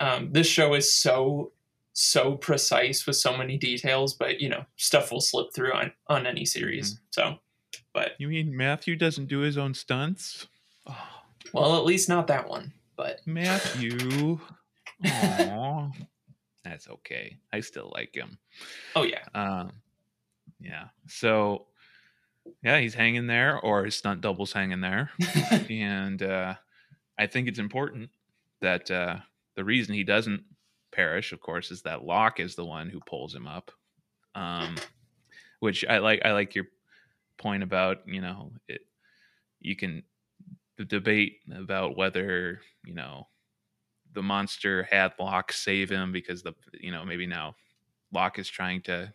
um, 0.00 0.32
this 0.32 0.46
show 0.46 0.74
is 0.74 0.92
so 0.92 1.52
so 1.92 2.34
precise 2.34 3.06
with 3.06 3.16
so 3.16 3.36
many 3.36 3.56
details, 3.56 4.14
but 4.14 4.40
you 4.40 4.48
know 4.48 4.64
stuff 4.76 5.12
will 5.12 5.20
slip 5.20 5.54
through 5.54 5.72
on 5.72 5.92
on 6.08 6.26
any 6.26 6.44
series. 6.44 6.94
Mm-hmm. 6.94 7.04
So, 7.10 7.34
but 7.92 8.12
you 8.18 8.28
mean 8.28 8.56
Matthew 8.56 8.96
doesn't 8.96 9.26
do 9.26 9.40
his 9.40 9.56
own 9.56 9.74
stunts? 9.74 10.48
Oh. 10.86 10.96
Well, 11.52 11.76
at 11.76 11.84
least 11.84 12.08
not 12.08 12.28
that 12.28 12.48
one 12.48 12.74
but 13.00 13.20
Matthew. 13.26 14.38
Aww. 15.04 15.90
That's 16.62 16.86
okay. 16.86 17.38
I 17.50 17.60
still 17.60 17.90
like 17.94 18.14
him. 18.14 18.36
Oh 18.94 19.04
yeah. 19.04 19.24
Um 19.34 19.72
yeah. 20.60 20.88
So 21.08 21.66
yeah, 22.62 22.78
he's 22.78 22.94
hanging 22.94 23.26
there 23.26 23.58
or 23.58 23.84
his 23.84 23.96
stunt 23.96 24.20
double's 24.20 24.52
hanging 24.52 24.80
there. 24.80 25.10
and 25.70 26.22
uh 26.22 26.54
I 27.20 27.26
think 27.26 27.48
it's 27.48 27.58
important 27.58 28.08
that 28.62 28.90
uh, 28.90 29.18
the 29.54 29.62
reason 29.62 29.94
he 29.94 30.04
doesn't 30.04 30.42
perish, 30.90 31.32
of 31.32 31.40
course, 31.40 31.70
is 31.70 31.82
that 31.82 32.02
Locke 32.02 32.40
is 32.40 32.54
the 32.54 32.64
one 32.64 32.88
who 32.88 33.00
pulls 33.00 33.34
him 33.34 33.46
up. 33.46 33.70
Um, 34.34 34.76
which 35.60 35.84
I 35.86 35.98
like. 35.98 36.22
I 36.24 36.32
like 36.32 36.54
your 36.54 36.64
point 37.36 37.62
about 37.62 37.98
you 38.06 38.22
know 38.22 38.52
it. 38.68 38.80
You 39.60 39.76
can 39.76 40.02
the 40.78 40.86
debate 40.86 41.40
about 41.54 41.96
whether 41.96 42.60
you 42.84 42.94
know 42.94 43.28
the 44.14 44.22
monster 44.22 44.84
had 44.84 45.12
Locke 45.18 45.52
save 45.52 45.90
him 45.90 46.12
because 46.12 46.42
the 46.42 46.54
you 46.80 46.90
know 46.90 47.04
maybe 47.04 47.26
now 47.26 47.54
Locke 48.12 48.38
is 48.38 48.48
trying 48.48 48.80
to 48.82 49.12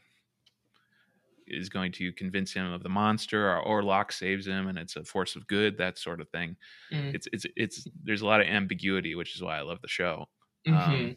is 1.47 1.69
going 1.69 1.91
to 1.91 2.11
convince 2.13 2.51
him 2.53 2.71
of 2.71 2.83
the 2.83 2.89
monster 2.89 3.49
or, 3.49 3.59
or 3.59 3.83
Locke 3.83 4.11
saves 4.11 4.47
him 4.47 4.67
and 4.67 4.77
it's 4.77 4.95
a 4.95 5.03
force 5.03 5.35
of 5.35 5.47
good 5.47 5.77
that 5.77 5.97
sort 5.97 6.21
of 6.21 6.29
thing 6.29 6.55
mm. 6.91 7.13
it's 7.13 7.27
it's 7.31 7.45
it's 7.55 7.87
there's 8.03 8.21
a 8.21 8.25
lot 8.25 8.41
of 8.41 8.47
ambiguity 8.47 9.15
which 9.15 9.35
is 9.35 9.41
why 9.41 9.57
I 9.57 9.61
love 9.61 9.81
the 9.81 9.87
show 9.87 10.25
mm-hmm. 10.67 10.91
um, 10.91 11.15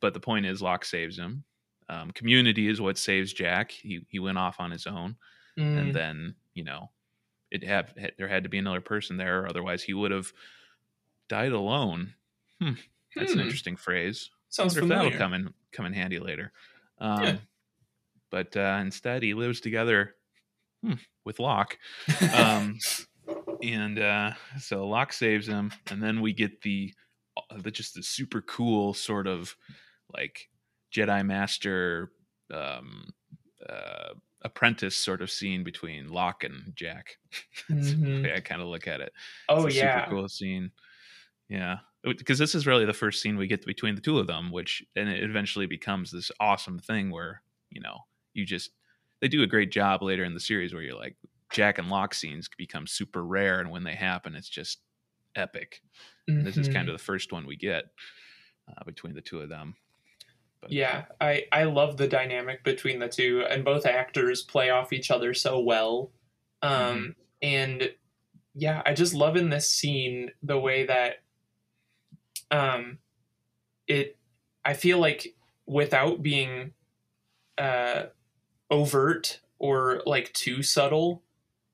but 0.00 0.14
the 0.14 0.20
point 0.20 0.46
is 0.46 0.62
Locke 0.62 0.84
saves 0.84 1.18
him 1.18 1.44
um, 1.88 2.10
community 2.10 2.68
is 2.68 2.80
what 2.80 2.98
saves 2.98 3.32
Jack 3.32 3.70
he 3.70 4.06
he 4.08 4.18
went 4.18 4.38
off 4.38 4.60
on 4.60 4.70
his 4.70 4.86
own 4.86 5.16
mm. 5.58 5.78
and 5.78 5.94
then 5.94 6.34
you 6.54 6.64
know 6.64 6.90
it 7.50 7.64
have 7.64 7.94
there 8.16 8.28
had 8.28 8.44
to 8.44 8.48
be 8.48 8.58
another 8.58 8.80
person 8.80 9.16
there 9.16 9.46
otherwise 9.48 9.82
he 9.82 9.94
would 9.94 10.10
have 10.10 10.32
died 11.28 11.52
alone 11.52 12.14
hmm. 12.60 12.72
that's 13.16 13.32
hmm. 13.32 13.38
an 13.38 13.44
interesting 13.44 13.76
phrase 13.76 14.30
sounds 14.48 14.74
familiar. 14.74 15.04
that'll 15.04 15.18
come 15.18 15.34
in 15.34 15.52
come 15.72 15.86
in 15.86 15.92
handy 15.92 16.18
later 16.18 16.52
um, 17.00 17.22
yeah 17.22 17.36
but 18.30 18.56
uh, 18.56 18.78
instead 18.80 19.22
he 19.22 19.34
lives 19.34 19.60
together 19.60 20.14
hmm, 20.84 20.94
with 21.24 21.38
Locke. 21.38 21.78
Um, 22.34 22.78
and 23.62 23.98
uh, 23.98 24.32
so 24.58 24.86
Locke 24.86 25.12
saves 25.12 25.46
him, 25.46 25.72
and 25.90 26.02
then 26.02 26.20
we 26.20 26.32
get 26.32 26.62
the, 26.62 26.92
uh, 27.36 27.58
the 27.58 27.70
just 27.70 27.94
the 27.94 28.02
super 28.02 28.40
cool 28.42 28.94
sort 28.94 29.26
of 29.26 29.54
like 30.14 30.48
Jedi 30.94 31.24
Master 31.24 32.12
um, 32.52 33.10
uh, 33.68 34.14
apprentice 34.42 34.96
sort 34.96 35.22
of 35.22 35.30
scene 35.30 35.64
between 35.64 36.08
Locke 36.08 36.44
and 36.44 36.72
Jack. 36.74 37.18
mm-hmm. 37.70 38.26
I 38.34 38.40
kind 38.40 38.62
of 38.62 38.68
look 38.68 38.86
at 38.86 39.00
it. 39.00 39.12
Oh 39.48 39.68
yeah, 39.68 40.04
super 40.04 40.16
cool 40.16 40.28
scene. 40.28 40.70
Yeah, 41.48 41.78
because 42.04 42.38
this 42.38 42.54
is 42.54 42.66
really 42.66 42.84
the 42.84 42.92
first 42.92 43.22
scene 43.22 43.36
we 43.36 43.46
get 43.46 43.64
between 43.64 43.94
the 43.94 44.00
two 44.00 44.18
of 44.18 44.26
them, 44.26 44.50
which 44.50 44.84
and 44.96 45.08
it 45.08 45.22
eventually 45.22 45.66
becomes 45.66 46.10
this 46.10 46.30
awesome 46.40 46.78
thing 46.78 47.10
where 47.10 47.42
you 47.70 47.80
know 47.80 47.98
you 48.38 48.46
just 48.46 48.70
they 49.20 49.28
do 49.28 49.42
a 49.42 49.46
great 49.46 49.72
job 49.72 50.02
later 50.02 50.24
in 50.24 50.32
the 50.32 50.40
series 50.40 50.72
where 50.72 50.82
you're 50.82 50.96
like 50.96 51.16
Jack 51.50 51.78
and 51.78 51.90
Locke 51.90 52.14
scenes 52.14 52.48
become 52.56 52.86
super 52.86 53.24
rare, 53.24 53.58
and 53.60 53.70
when 53.70 53.82
they 53.82 53.94
happen, 53.94 54.34
it's 54.34 54.48
just 54.48 54.78
epic. 55.34 55.82
Mm-hmm. 56.30 56.44
This 56.44 56.56
is 56.56 56.68
kind 56.68 56.80
mm-hmm. 56.80 56.90
of 56.90 56.98
the 56.98 57.04
first 57.04 57.32
one 57.32 57.46
we 57.46 57.56
get 57.56 57.84
uh, 58.68 58.84
between 58.84 59.14
the 59.14 59.20
two 59.20 59.40
of 59.40 59.48
them. 59.48 59.74
But, 60.60 60.72
yeah, 60.72 61.06
I 61.20 61.46
I 61.50 61.64
love 61.64 61.96
the 61.96 62.08
dynamic 62.08 62.64
between 62.64 62.98
the 62.98 63.08
two, 63.08 63.44
and 63.48 63.64
both 63.64 63.86
actors 63.86 64.42
play 64.42 64.70
off 64.70 64.92
each 64.92 65.10
other 65.10 65.34
so 65.34 65.58
well. 65.60 66.10
Um, 66.62 66.70
mm-hmm. 66.72 67.10
and 67.42 67.92
yeah, 68.54 68.82
I 68.84 68.94
just 68.94 69.14
love 69.14 69.36
in 69.36 69.50
this 69.50 69.70
scene 69.70 70.30
the 70.42 70.58
way 70.58 70.86
that 70.86 71.22
um, 72.50 72.98
it. 73.86 74.16
I 74.64 74.74
feel 74.74 74.98
like 74.98 75.34
without 75.66 76.22
being 76.22 76.72
uh 77.56 78.06
overt 78.70 79.40
or 79.58 80.02
like 80.06 80.32
too 80.32 80.62
subtle. 80.62 81.22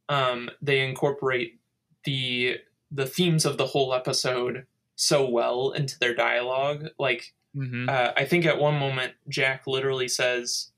Um, 0.08 0.50
they 0.60 0.86
incorporate 0.86 1.58
the 2.04 2.58
the 2.90 3.06
themes 3.06 3.44
of 3.44 3.58
the 3.58 3.66
whole 3.66 3.94
episode 3.94 4.66
so 4.96 5.28
well 5.28 5.72
into 5.72 5.98
their 5.98 6.14
dialogue. 6.14 6.88
Like, 6.98 7.34
mm-hmm. 7.56 7.88
uh, 7.88 8.12
I 8.16 8.24
think 8.24 8.46
at 8.46 8.58
one 8.58 8.78
moment 8.78 9.14
Jack 9.28 9.66
literally 9.66 10.08
says, 10.08 10.70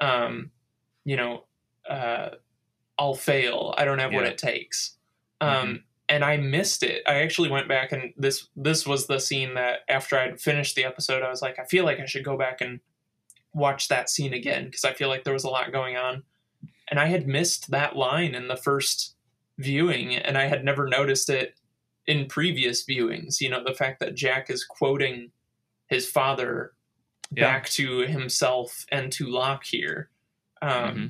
um, 0.00 0.50
"You 1.04 1.16
know, 1.16 1.44
uh, 1.88 2.30
I'll 2.98 3.14
fail. 3.14 3.74
I 3.78 3.84
don't 3.84 3.98
have 3.98 4.12
yeah. 4.12 4.18
what 4.18 4.26
it 4.26 4.38
takes." 4.38 4.96
Um, 5.40 5.48
mm-hmm. 5.48 5.76
And 6.08 6.24
I 6.24 6.36
missed 6.36 6.82
it. 6.82 7.02
I 7.06 7.22
actually 7.22 7.48
went 7.48 7.68
back 7.68 7.90
and 7.90 8.12
this 8.18 8.48
this 8.54 8.86
was 8.86 9.06
the 9.06 9.18
scene 9.18 9.54
that 9.54 9.80
after 9.88 10.18
I'd 10.18 10.40
finished 10.40 10.76
the 10.76 10.84
episode, 10.84 11.22
I 11.22 11.30
was 11.30 11.40
like, 11.40 11.58
I 11.58 11.64
feel 11.64 11.84
like 11.84 12.00
I 12.00 12.04
should 12.04 12.24
go 12.24 12.36
back 12.36 12.60
and 12.60 12.80
watch 13.54 13.88
that 13.88 14.08
scene 14.08 14.32
again 14.32 14.66
because 14.66 14.84
I 14.84 14.92
feel 14.92 15.08
like 15.08 15.24
there 15.24 15.32
was 15.32 15.44
a 15.44 15.50
lot 15.50 15.72
going 15.72 15.96
on. 15.96 16.22
And 16.90 17.00
I 17.00 17.06
had 17.06 17.26
missed 17.26 17.70
that 17.70 17.96
line 17.96 18.34
in 18.34 18.48
the 18.48 18.56
first 18.56 19.14
viewing, 19.58 20.14
and 20.14 20.36
I 20.36 20.46
had 20.46 20.64
never 20.64 20.86
noticed 20.86 21.30
it 21.30 21.54
in 22.06 22.26
previous 22.26 22.84
viewings. 22.84 23.40
You 23.40 23.48
know, 23.48 23.62
the 23.64 23.74
fact 23.74 24.00
that 24.00 24.14
Jack 24.14 24.50
is 24.50 24.64
quoting 24.64 25.30
his 25.86 26.08
father 26.08 26.72
yeah. 27.34 27.44
back 27.44 27.68
to 27.70 28.00
himself 28.00 28.84
and 28.90 29.10
to 29.12 29.26
Locke 29.26 29.64
here. 29.64 30.10
Um, 30.60 30.70
mm-hmm. 30.70 31.06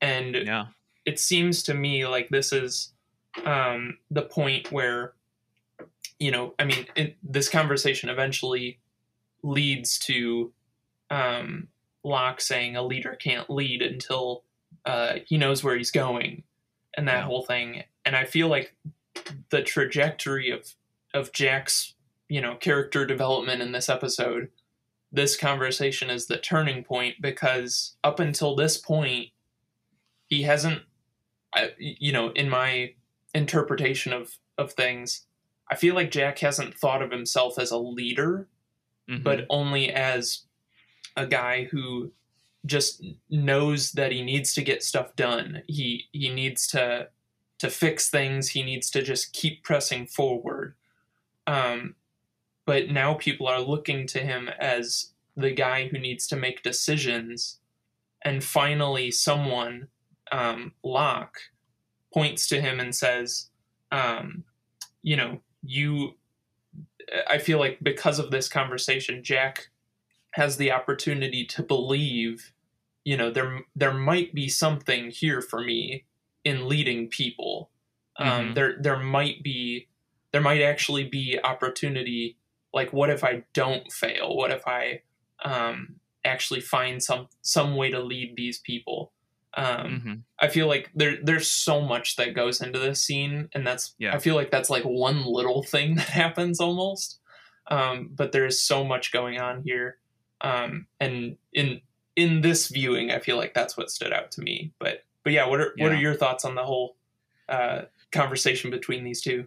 And 0.00 0.36
yeah. 0.46 0.66
it 1.04 1.18
seems 1.18 1.62
to 1.64 1.74
me 1.74 2.06
like 2.06 2.28
this 2.28 2.52
is 2.52 2.92
um, 3.44 3.98
the 4.10 4.22
point 4.22 4.72
where, 4.72 5.14
you 6.18 6.30
know, 6.30 6.54
I 6.58 6.64
mean, 6.64 6.86
it, 6.96 7.16
this 7.22 7.48
conversation 7.48 8.08
eventually 8.08 8.78
leads 9.42 9.98
to 10.00 10.52
um, 11.10 11.68
Locke 12.06 12.40
saying 12.40 12.76
a 12.76 12.82
leader 12.82 13.16
can't 13.20 13.50
lead 13.50 13.82
until 13.82 14.44
uh, 14.84 15.14
he 15.26 15.36
knows 15.36 15.64
where 15.64 15.76
he's 15.76 15.90
going, 15.90 16.44
and 16.96 17.08
that 17.08 17.24
whole 17.24 17.44
thing. 17.44 17.82
And 18.04 18.16
I 18.16 18.24
feel 18.24 18.48
like 18.48 18.76
the 19.50 19.62
trajectory 19.62 20.50
of 20.50 20.74
of 21.12 21.32
Jack's 21.32 21.94
you 22.28 22.40
know 22.40 22.54
character 22.54 23.04
development 23.04 23.60
in 23.60 23.72
this 23.72 23.88
episode, 23.88 24.48
this 25.10 25.36
conversation 25.36 26.08
is 26.08 26.26
the 26.26 26.38
turning 26.38 26.84
point 26.84 27.16
because 27.20 27.96
up 28.04 28.20
until 28.20 28.54
this 28.54 28.76
point, 28.76 29.30
he 30.26 30.42
hasn't, 30.42 30.82
you 31.78 32.12
know, 32.12 32.30
in 32.30 32.48
my 32.48 32.94
interpretation 33.34 34.12
of 34.12 34.38
of 34.56 34.72
things, 34.72 35.26
I 35.70 35.74
feel 35.74 35.94
like 35.96 36.10
Jack 36.12 36.38
hasn't 36.38 36.78
thought 36.78 37.02
of 37.02 37.10
himself 37.10 37.58
as 37.58 37.72
a 37.72 37.78
leader, 37.78 38.48
mm-hmm. 39.10 39.24
but 39.24 39.46
only 39.50 39.90
as 39.90 40.45
a 41.16 41.26
guy 41.26 41.64
who 41.64 42.12
just 42.66 43.02
knows 43.30 43.92
that 43.92 44.12
he 44.12 44.22
needs 44.22 44.52
to 44.54 44.62
get 44.62 44.82
stuff 44.82 45.14
done. 45.16 45.62
He 45.66 46.06
he 46.12 46.28
needs 46.28 46.66
to 46.68 47.08
to 47.58 47.70
fix 47.70 48.10
things. 48.10 48.50
He 48.50 48.62
needs 48.62 48.90
to 48.90 49.02
just 49.02 49.32
keep 49.32 49.62
pressing 49.62 50.06
forward. 50.06 50.74
Um, 51.46 51.94
but 52.66 52.90
now 52.90 53.14
people 53.14 53.46
are 53.46 53.60
looking 53.60 54.06
to 54.08 54.18
him 54.18 54.50
as 54.58 55.12
the 55.36 55.52
guy 55.52 55.88
who 55.88 55.98
needs 55.98 56.26
to 56.28 56.36
make 56.36 56.62
decisions. 56.62 57.60
And 58.22 58.42
finally, 58.42 59.10
someone, 59.10 59.88
um, 60.32 60.72
Locke, 60.82 61.38
points 62.12 62.48
to 62.48 62.60
him 62.60 62.80
and 62.80 62.94
says, 62.94 63.48
um, 63.90 64.44
"You 65.02 65.16
know, 65.16 65.40
you." 65.62 66.16
I 67.28 67.38
feel 67.38 67.60
like 67.60 67.78
because 67.80 68.18
of 68.18 68.32
this 68.32 68.48
conversation, 68.48 69.22
Jack 69.22 69.68
has 70.36 70.58
the 70.58 70.70
opportunity 70.70 71.46
to 71.46 71.62
believe, 71.62 72.52
you 73.04 73.16
know, 73.16 73.30
there 73.30 73.62
there 73.74 73.94
might 73.94 74.34
be 74.34 74.48
something 74.50 75.10
here 75.10 75.40
for 75.40 75.62
me 75.62 76.04
in 76.44 76.68
leading 76.68 77.08
people. 77.08 77.70
Um, 78.18 78.26
mm-hmm. 78.26 78.48
Um, 78.48 78.54
there 78.54 78.76
there 78.78 78.98
might 78.98 79.42
be 79.42 79.88
there 80.32 80.42
might 80.42 80.60
actually 80.60 81.04
be 81.04 81.40
opportunity. 81.42 82.36
Like, 82.74 82.92
what 82.92 83.08
if 83.08 83.24
I 83.24 83.44
don't 83.54 83.90
fail? 83.90 84.36
What 84.36 84.50
if 84.50 84.68
I 84.68 85.00
um, 85.42 85.96
actually 86.22 86.60
find 86.60 87.02
some 87.02 87.28
some 87.40 87.74
way 87.74 87.90
to 87.90 88.02
lead 88.02 88.34
these 88.36 88.58
people? 88.58 89.12
Um, 89.54 89.86
mm-hmm. 89.86 90.14
I 90.38 90.48
feel 90.48 90.66
like 90.66 90.90
there 90.94 91.16
there's 91.22 91.48
so 91.48 91.80
much 91.80 92.16
that 92.16 92.34
goes 92.34 92.60
into 92.60 92.78
this 92.78 93.02
scene, 93.02 93.48
and 93.54 93.66
that's 93.66 93.94
yeah. 93.98 94.14
I 94.14 94.18
feel 94.18 94.34
like 94.34 94.50
that's 94.50 94.68
like 94.68 94.84
one 94.84 95.24
little 95.24 95.62
thing 95.62 95.94
that 95.96 96.08
happens 96.08 96.60
almost. 96.60 97.20
Um, 97.70 98.10
but 98.14 98.32
there's 98.32 98.60
so 98.60 98.84
much 98.84 99.12
going 99.12 99.40
on 99.40 99.62
here 99.64 99.96
um, 100.40 100.86
and 101.00 101.36
in 101.52 101.80
in 102.14 102.40
this 102.40 102.68
viewing, 102.68 103.10
I 103.10 103.18
feel 103.18 103.36
like 103.36 103.54
that's 103.54 103.76
what 103.76 103.90
stood 103.90 104.12
out 104.12 104.30
to 104.32 104.42
me. 104.42 104.72
But 104.78 105.04
but 105.22 105.32
yeah, 105.32 105.46
what 105.46 105.60
are 105.60 105.72
yeah. 105.76 105.84
what 105.84 105.92
are 105.92 106.00
your 106.00 106.14
thoughts 106.14 106.44
on 106.44 106.54
the 106.54 106.64
whole 106.64 106.96
uh, 107.48 107.82
conversation 108.12 108.70
between 108.70 109.04
these 109.04 109.20
two? 109.20 109.46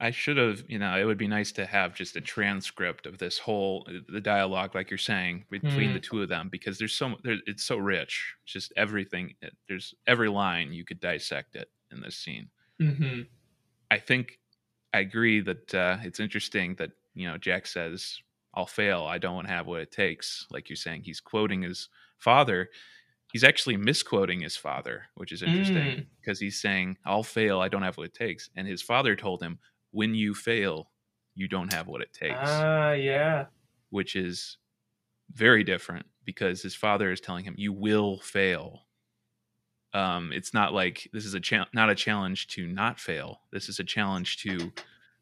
I 0.00 0.12
should 0.12 0.36
have, 0.36 0.62
you 0.68 0.78
know, 0.78 0.96
it 0.96 1.04
would 1.04 1.18
be 1.18 1.26
nice 1.26 1.50
to 1.52 1.66
have 1.66 1.92
just 1.92 2.14
a 2.14 2.20
transcript 2.20 3.04
of 3.04 3.18
this 3.18 3.36
whole 3.36 3.86
the 4.08 4.20
dialogue, 4.20 4.74
like 4.74 4.90
you're 4.90 4.98
saying, 4.98 5.44
between 5.50 5.90
mm. 5.90 5.94
the 5.94 6.00
two 6.00 6.22
of 6.22 6.28
them, 6.28 6.48
because 6.50 6.78
there's 6.78 6.94
so 6.94 7.16
there, 7.24 7.38
it's 7.46 7.64
so 7.64 7.76
rich. 7.78 8.36
It's 8.44 8.52
just 8.52 8.72
everything. 8.76 9.34
There's 9.68 9.94
every 10.06 10.28
line 10.28 10.72
you 10.72 10.84
could 10.84 11.00
dissect 11.00 11.56
it 11.56 11.68
in 11.90 12.00
this 12.00 12.16
scene. 12.16 12.48
Mm-hmm. 12.80 13.22
I 13.90 13.98
think 13.98 14.38
I 14.94 15.00
agree 15.00 15.40
that 15.40 15.74
uh, 15.74 15.96
it's 16.02 16.20
interesting 16.20 16.76
that 16.76 16.90
you 17.14 17.26
know 17.26 17.36
Jack 17.36 17.66
says 17.66 18.20
I'll 18.58 18.66
fail. 18.66 19.04
I 19.04 19.18
don't 19.18 19.44
have 19.44 19.68
what 19.68 19.82
it 19.82 19.92
takes. 19.92 20.44
Like 20.50 20.68
you're 20.68 20.74
saying, 20.74 21.02
he's 21.04 21.20
quoting 21.20 21.62
his 21.62 21.88
father. 22.16 22.70
He's 23.32 23.44
actually 23.44 23.76
misquoting 23.76 24.40
his 24.40 24.56
father, 24.56 25.04
which 25.14 25.30
is 25.30 25.44
interesting 25.44 26.06
because 26.20 26.38
mm. 26.38 26.42
he's 26.42 26.60
saying, 26.60 26.96
I'll 27.04 27.22
fail. 27.22 27.60
I 27.60 27.68
don't 27.68 27.82
have 27.82 27.96
what 27.96 28.08
it 28.08 28.14
takes. 28.14 28.50
And 28.56 28.66
his 28.66 28.82
father 28.82 29.14
told 29.14 29.40
him, 29.40 29.60
when 29.92 30.12
you 30.12 30.34
fail, 30.34 30.90
you 31.36 31.46
don't 31.46 31.72
have 31.72 31.86
what 31.86 32.00
it 32.00 32.12
takes. 32.12 32.34
Ah, 32.36 32.94
yeah. 32.94 33.44
Which 33.90 34.16
is 34.16 34.56
very 35.32 35.62
different 35.62 36.06
because 36.24 36.60
his 36.60 36.74
father 36.74 37.12
is 37.12 37.20
telling 37.20 37.44
him 37.44 37.54
you 37.56 37.72
will 37.72 38.18
fail. 38.18 38.86
Um, 39.94 40.32
it's 40.32 40.52
not 40.52 40.74
like 40.74 41.08
this 41.12 41.24
is 41.24 41.34
a 41.34 41.40
cha- 41.40 41.68
not 41.72 41.90
a 41.90 41.94
challenge 41.94 42.48
to 42.48 42.66
not 42.66 42.98
fail. 42.98 43.42
This 43.52 43.68
is 43.68 43.78
a 43.78 43.84
challenge 43.84 44.38
to 44.38 44.72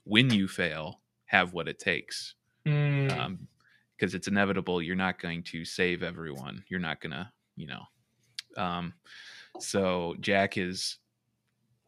when 0.05 0.31
you 0.31 0.49
fail, 0.49 1.03
have 1.27 1.53
what 1.53 1.69
it 1.69 1.79
takes. 1.79 2.36
Mm. 2.67 3.19
Um, 3.19 3.49
because 3.97 4.15
it's 4.15 4.29
inevitable 4.29 4.83
you're 4.83 4.95
not 4.95 5.19
going 5.19 5.43
to 5.45 5.65
save 5.65 6.03
everyone. 6.03 6.63
You're 6.69 6.81
not 6.81 7.01
gonna, 7.01 7.33
you 7.57 7.67
know. 7.67 7.83
Um, 8.59 8.93
so 9.59 10.15
Jack 10.21 10.59
is 10.59 10.99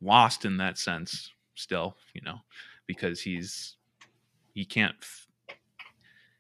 lost 0.01 0.45
in 0.47 0.57
that 0.57 0.79
sense 0.79 1.31
still, 1.55 1.97
you 2.15 2.23
know, 2.23 2.39
because 2.87 3.21
he's 3.21 3.77
he 4.55 4.65
can't 4.65 4.95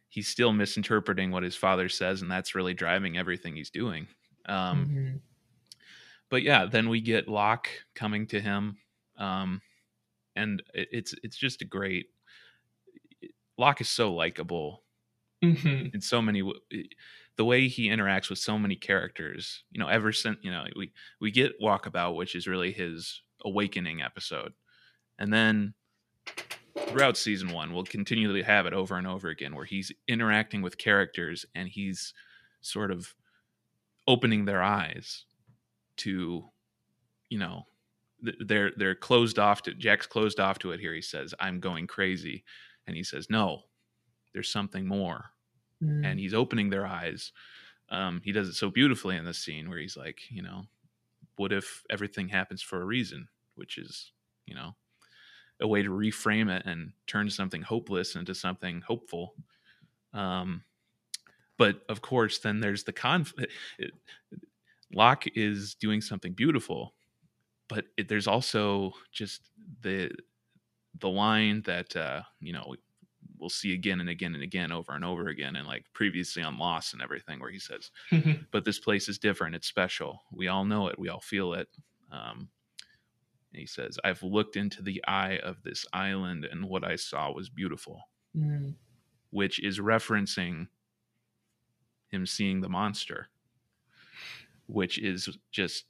he's 0.08 0.28
still 0.28 0.52
misinterpreting 0.52 1.30
what 1.30 1.42
his 1.42 1.54
father 1.54 1.88
says 1.88 2.22
and 2.22 2.30
that's 2.30 2.54
really 2.54 2.72
driving 2.74 3.18
everything 3.18 3.54
he's 3.56 3.70
doing. 3.70 4.06
Um 4.46 4.86
Mhm. 4.86 5.20
but 6.30 6.42
yeah, 6.42 6.64
then 6.64 6.88
we 6.88 7.00
get 7.00 7.28
Locke 7.28 7.68
coming 7.94 8.26
to 8.28 8.40
him, 8.40 8.78
um, 9.18 9.60
and 10.36 10.62
it, 10.74 10.88
it's 10.92 11.14
it's 11.22 11.36
just 11.36 11.62
a 11.62 11.66
great. 11.66 12.06
Locke 13.58 13.80
is 13.80 13.88
so 13.88 14.12
likable 14.14 14.84
Mhm. 15.44 15.94
in 15.94 16.00
so 16.00 16.22
many. 16.22 16.42
The 17.36 17.44
way 17.44 17.68
he 17.68 17.88
interacts 17.88 18.30
with 18.30 18.38
so 18.40 18.58
many 18.58 18.76
characters, 18.76 19.64
you 19.70 19.78
know, 19.78 19.88
ever 19.88 20.12
since 20.12 20.38
you 20.42 20.50
know 20.50 20.66
we 20.76 20.92
we 21.20 21.30
get 21.30 21.60
Walkabout, 21.60 22.16
which 22.16 22.34
is 22.34 22.46
really 22.48 22.72
his 22.72 23.22
awakening 23.44 24.02
episode, 24.02 24.54
and 25.18 25.32
then 25.32 25.74
throughout 26.88 27.16
season 27.16 27.50
one, 27.52 27.72
we'll 27.72 27.84
continually 27.84 28.42
have 28.42 28.66
it 28.66 28.72
over 28.72 28.96
and 28.96 29.06
over 29.06 29.28
again, 29.28 29.54
where 29.54 29.64
he's 29.64 29.92
interacting 30.06 30.62
with 30.62 30.78
characters 30.78 31.44
and 31.54 31.68
he's 31.68 32.14
sort 32.60 32.90
of 32.90 33.14
opening 34.06 34.44
their 34.44 34.62
eyes 34.62 35.26
to 35.98 36.50
you 37.30 37.38
know 37.38 37.66
they're 38.20 38.72
they're 38.76 38.94
closed 38.94 39.38
off 39.38 39.62
to 39.62 39.74
jack's 39.74 40.06
closed 40.06 40.40
off 40.40 40.58
to 40.58 40.72
it 40.72 40.80
here 40.80 40.94
he 40.94 41.02
says 41.02 41.34
i'm 41.40 41.60
going 41.60 41.86
crazy 41.86 42.44
and 42.88 42.96
he 42.96 43.04
says 43.04 43.30
no 43.30 43.62
there's 44.32 44.50
something 44.50 44.86
more. 44.86 45.26
Mm. 45.82 46.04
and 46.04 46.18
he's 46.18 46.34
opening 46.34 46.70
their 46.70 46.84
eyes. 46.84 47.30
Um, 47.88 48.20
he 48.24 48.32
does 48.32 48.48
it 48.48 48.54
so 48.54 48.68
beautifully 48.68 49.16
in 49.16 49.24
this 49.24 49.38
scene 49.38 49.68
where 49.68 49.78
he's 49.78 49.96
like 49.96 50.20
you 50.28 50.42
know 50.42 50.64
what 51.36 51.52
if 51.52 51.84
everything 51.88 52.28
happens 52.28 52.60
for 52.62 52.82
a 52.82 52.84
reason? 52.84 53.28
Which 53.54 53.78
is 53.78 54.10
you 54.46 54.56
know 54.56 54.74
a 55.60 55.68
way 55.68 55.82
to 55.82 55.90
reframe 55.90 56.50
it 56.50 56.66
and 56.66 56.92
turn 57.06 57.30
something 57.30 57.62
hopeless 57.62 58.16
into 58.16 58.34
something 58.34 58.80
hopeful. 58.80 59.34
Um, 60.12 60.64
but 61.56 61.82
of 61.88 62.00
course 62.00 62.38
then 62.38 62.60
there's 62.60 62.84
the 62.84 62.92
conflict 62.92 63.52
Locke 64.92 65.26
is 65.36 65.74
doing 65.74 66.00
something 66.00 66.32
beautiful, 66.32 66.94
but 67.68 67.86
it, 67.96 68.08
there's 68.08 68.26
also 68.26 68.92
just 69.12 69.50
the 69.82 70.10
the 71.00 71.08
line 71.08 71.62
that 71.62 71.94
uh, 71.96 72.22
you 72.40 72.52
know 72.52 72.74
we'll 73.38 73.48
see 73.50 73.72
again 73.72 74.00
and 74.00 74.08
again 74.08 74.34
and 74.34 74.42
again 74.42 74.72
over 74.72 74.92
and 74.92 75.04
over 75.04 75.28
again, 75.28 75.56
and 75.56 75.66
like 75.66 75.84
previously 75.92 76.42
on 76.42 76.58
Lost 76.58 76.92
and 76.92 77.02
everything, 77.02 77.40
where 77.40 77.50
he 77.50 77.58
says, 77.58 77.90
"But 78.52 78.64
this 78.64 78.78
place 78.78 79.08
is 79.08 79.18
different. 79.18 79.54
It's 79.54 79.68
special. 79.68 80.22
We 80.32 80.48
all 80.48 80.64
know 80.64 80.88
it. 80.88 80.98
We 80.98 81.08
all 81.08 81.20
feel 81.20 81.54
it." 81.54 81.68
Um, 82.10 82.48
and 83.52 83.60
he 83.60 83.66
says, 83.66 83.98
"I've 84.04 84.22
looked 84.22 84.56
into 84.56 84.82
the 84.82 85.02
eye 85.06 85.38
of 85.38 85.62
this 85.62 85.86
island, 85.92 86.44
and 86.44 86.64
what 86.68 86.84
I 86.84 86.96
saw 86.96 87.32
was 87.32 87.48
beautiful," 87.48 88.02
Mm. 88.36 88.74
which 89.30 89.58
is 89.58 89.78
referencing 89.80 90.68
him 92.08 92.26
seeing 92.26 92.60
the 92.60 92.68
monster 92.68 93.28
which 94.66 94.98
is 94.98 95.28
just 95.50 95.86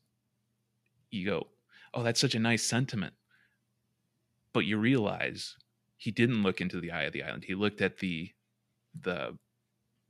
you 1.11 1.27
go, 1.27 1.49
oh, 1.95 2.03
that's 2.03 2.21
such 2.21 2.35
a 2.37 2.39
nice 2.39 2.63
sentiment. 2.63 3.15
But 4.59 4.67
you 4.67 4.77
realize 4.77 5.57
he 5.99 6.11
didn't 6.11 6.43
look 6.43 6.61
into 6.61 6.81
the 6.81 6.91
eye 6.91 7.05
of 7.05 7.13
the 7.13 7.23
island. 7.23 7.45
He 7.45 7.55
looked 7.55 7.81
at 7.81 7.99
the 7.99 8.33
the 9.01 9.39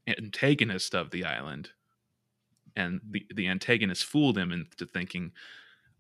antagonist 0.07 0.95
of 0.95 1.11
the 1.11 1.27
island, 1.27 1.69
and 2.75 2.99
the 3.11 3.27
the 3.35 3.47
antagonist 3.47 4.07
fooled 4.07 4.39
him 4.39 4.51
into 4.51 4.87
thinking, 4.87 5.33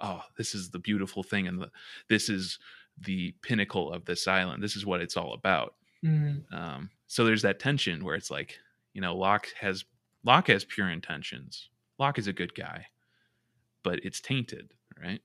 oh, 0.01 0.22
this 0.38 0.55
is 0.55 0.70
the 0.70 0.78
beautiful 0.78 1.22
thing, 1.22 1.46
and 1.46 1.61
the, 1.61 1.70
this 2.09 2.30
is 2.30 2.59
the 2.99 3.32
pinnacle 3.42 3.92
of 3.92 4.07
this 4.07 4.26
island. 4.26 4.62
This 4.62 4.76
is 4.76 4.86
what 4.86 5.03
it's 5.03 5.18
all 5.18 5.34
about. 5.34 5.74
Mm. 6.03 6.51
Um, 6.51 6.90
so 7.07 7.26
there's 7.26 7.42
that 7.42 7.61
tension 7.61 8.03
where 8.03 8.14
it's 8.14 8.30
like, 8.30 8.59
you 8.94 9.03
know, 9.03 9.14
Locke 9.14 9.49
has 9.61 9.84
Locke 10.24 10.46
has 10.49 10.64
pure 10.64 10.88
intentions. 10.88 11.68
Locke 11.99 12.18
is 12.18 12.28
a 12.28 12.32
good 12.32 12.55
guy, 12.55 12.86
but 13.82 14.03
it's 14.03 14.22
tainted, 14.22 14.72
right? 14.99 15.20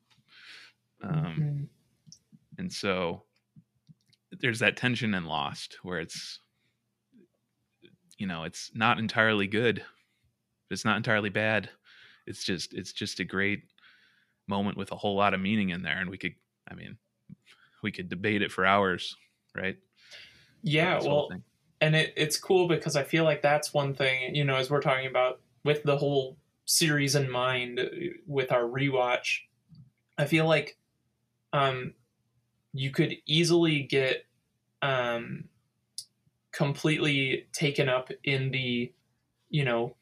Um, 1.01 1.35
Mhm. 1.39 1.69
And 2.57 2.71
so 2.71 3.23
there's 4.31 4.59
that 4.59 4.77
tension 4.77 5.13
in 5.13 5.25
Lost 5.25 5.77
where 5.83 5.99
it's, 5.99 6.39
you 8.17 8.27
know, 8.27 8.43
it's 8.43 8.71
not 8.73 8.99
entirely 8.99 9.47
good, 9.47 9.83
it's 10.69 10.85
not 10.85 10.97
entirely 10.97 11.29
bad. 11.29 11.69
It's 12.25 12.43
just 12.43 12.73
it's 12.73 12.93
just 12.93 13.19
a 13.19 13.25
great 13.25 13.63
moment 14.47 14.77
with 14.77 14.91
a 14.91 14.95
whole 14.95 15.15
lot 15.15 15.33
of 15.33 15.41
meaning 15.41 15.69
in 15.69 15.81
there, 15.81 15.99
and 15.99 16.09
we 16.09 16.17
could, 16.17 16.35
I 16.69 16.73
mean, 16.73 16.97
we 17.81 17.91
could 17.91 18.09
debate 18.09 18.41
it 18.41 18.51
for 18.51 18.65
hours, 18.65 19.15
right? 19.55 19.77
Yeah, 20.63 21.01
well, 21.01 21.29
and 21.81 21.95
it, 21.95 22.13
it's 22.15 22.37
cool 22.37 22.67
because 22.67 22.95
I 22.95 23.03
feel 23.03 23.25
like 23.25 23.41
that's 23.41 23.73
one 23.73 23.93
thing, 23.93 24.33
you 24.35 24.45
know, 24.45 24.55
as 24.55 24.69
we're 24.69 24.81
talking 24.81 25.07
about 25.07 25.41
with 25.65 25.83
the 25.83 25.97
whole 25.97 26.37
series 26.65 27.15
in 27.15 27.29
mind 27.29 27.79
uh, 27.79 27.85
with 28.25 28.51
our 28.51 28.63
rewatch, 28.63 29.39
I 30.17 30.25
feel 30.25 30.47
like 30.47 30.77
um, 31.51 31.93
you 32.73 32.91
could 32.91 33.15
easily 33.25 33.83
get 33.83 34.25
um, 34.81 35.45
completely 36.51 37.47
taken 37.53 37.89
up 37.89 38.09
in 38.23 38.51
the, 38.51 38.91
you 39.49 39.65
know, 39.65 39.95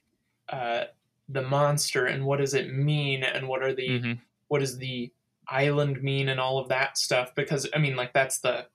uh, 0.50 0.86
the 1.30 1.42
monster 1.42 2.06
and 2.06 2.26
what 2.26 2.38
does 2.40 2.54
it 2.54 2.74
mean 2.74 3.24
and 3.24 3.48
what 3.48 3.64
are 3.64 3.74
the 3.74 3.88
Mhm. 3.88 4.20
what 4.50 4.60
does 4.60 4.78
the 4.78 5.10
island 5.48 6.04
mean 6.04 6.28
and 6.28 6.42
all 6.42 6.58
of 6.60 6.68
that 6.68 6.98
stuff 6.98 7.34
because 7.36 7.68
i 7.74 7.78
mean 7.78 7.96
like 7.96 8.12
that's 8.14 8.40
the 8.40 8.68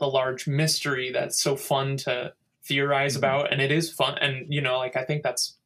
the 0.00 0.06
large 0.08 0.48
mystery 0.48 1.12
that's 1.12 1.40
so 1.40 1.54
fun 1.56 1.96
to 1.96 2.32
theorize 2.64 3.14
Mhm. 3.14 3.18
about 3.18 3.52
and 3.52 3.60
it 3.62 3.70
is 3.70 3.92
fun 3.92 4.18
and 4.18 4.52
you 4.52 4.60
know 4.60 4.76
like 4.78 4.96
i 4.96 5.04
think 5.04 5.22
that's 5.22 5.56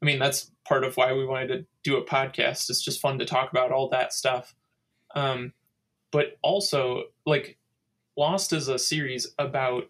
i 0.00 0.06
mean 0.06 0.18
that's 0.18 0.50
part 0.64 0.84
of 0.84 0.96
why 0.96 1.12
we 1.12 1.26
wanted 1.26 1.48
to 1.48 1.66
do 1.82 1.96
a 1.98 2.04
podcast 2.04 2.70
it's 2.70 2.82
just 2.82 3.00
fun 3.00 3.18
to 3.18 3.26
talk 3.26 3.50
about 3.50 3.70
all 3.70 3.90
that 3.90 4.14
stuff 4.14 4.54
um 5.14 5.52
but 6.10 6.38
also 6.42 7.04
like 7.26 7.58
lost 8.16 8.52
is 8.52 8.68
a 8.68 8.78
series 8.78 9.26
about 9.38 9.84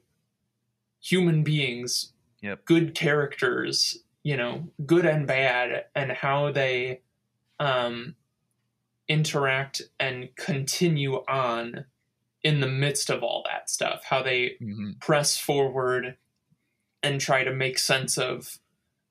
human 1.01 1.43
beings 1.43 2.13
Yep. 2.41 2.67
good 2.67 2.95
characters 2.95 3.99
you 4.23 4.37
know 4.37 4.69
good 4.87 5.05
and 5.07 5.27
bad 5.27 5.87
and 5.95 6.13
how 6.13 6.53
they 6.53 7.01
um 7.59 8.15
interact 9.09 9.83
and 9.99 10.29
continue 10.37 11.15
on 11.29 11.85
in 12.45 12.61
the 12.61 12.69
midst 12.69 13.11
of 13.11 13.25
all 13.25 13.45
that 13.51 13.69
stuff 13.69 14.05
how 14.05 14.23
they 14.23 14.57
mm-hmm. 14.63 14.91
press 15.01 15.37
forward 15.37 16.17
and 17.03 17.21
try 17.21 17.43
to 17.43 17.53
make 17.53 17.79
sense 17.79 18.19
of 18.19 18.59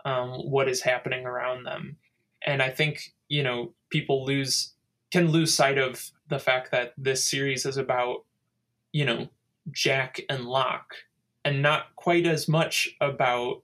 um, 0.06 0.30
what 0.50 0.70
is 0.70 0.82
happening 0.82 1.26
around 1.26 1.64
them 1.64 1.98
and 2.46 2.62
i 2.62 2.70
think 2.70 3.14
you 3.28 3.44
know 3.44 3.74
people 3.90 4.24
lose 4.24 4.74
can 5.12 5.30
lose 5.32 5.54
sight 5.54 5.78
of 5.78 6.12
the 6.28 6.40
fact 6.40 6.72
that 6.72 6.94
this 6.98 7.24
series 7.24 7.66
is 7.66 7.78
about 7.78 8.26
you 8.92 9.06
know 9.06 9.28
jack 9.72 10.22
and 10.30 10.46
locke 10.46 10.96
and 11.46 11.62
not 11.62 11.96
quite 11.96 12.26
as 12.26 12.48
much 12.48 12.90
about 13.02 13.62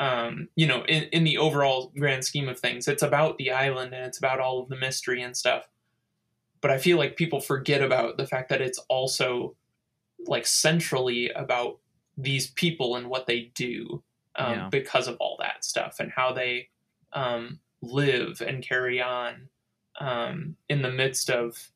um, 0.00 0.48
you 0.56 0.66
know 0.66 0.84
in, 0.86 1.04
in 1.04 1.24
the 1.24 1.38
overall 1.38 1.92
grand 1.96 2.24
scheme 2.24 2.48
of 2.48 2.58
things 2.58 2.88
it's 2.88 3.02
about 3.02 3.38
the 3.38 3.52
island 3.52 3.94
and 3.94 4.04
it's 4.04 4.18
about 4.18 4.40
all 4.40 4.60
of 4.60 4.68
the 4.68 4.76
mystery 4.76 5.22
and 5.22 5.36
stuff 5.36 5.68
but 6.60 6.70
i 6.70 6.78
feel 6.78 6.98
like 6.98 7.16
people 7.16 7.40
forget 7.40 7.80
about 7.82 8.16
the 8.16 8.26
fact 8.26 8.48
that 8.48 8.60
it's 8.60 8.78
also 8.88 9.54
like 10.26 10.46
centrally 10.46 11.30
about 11.30 11.78
these 12.16 12.48
people 12.52 12.96
and 12.96 13.08
what 13.08 13.26
they 13.26 13.52
do 13.54 14.02
um, 14.36 14.52
Yeah. 14.52 14.68
because 14.70 15.06
of 15.08 15.16
all 15.20 15.36
that 15.40 15.64
stuff 15.64 15.96
and 16.00 16.10
how 16.10 16.32
they 16.32 16.68
um, 17.12 17.60
live 17.82 18.40
and 18.40 18.62
carry 18.66 19.00
on 19.00 19.48
um, 20.00 20.56
in 20.68 20.82
the 20.82 20.90
midst 20.90 21.30
of 21.30 21.70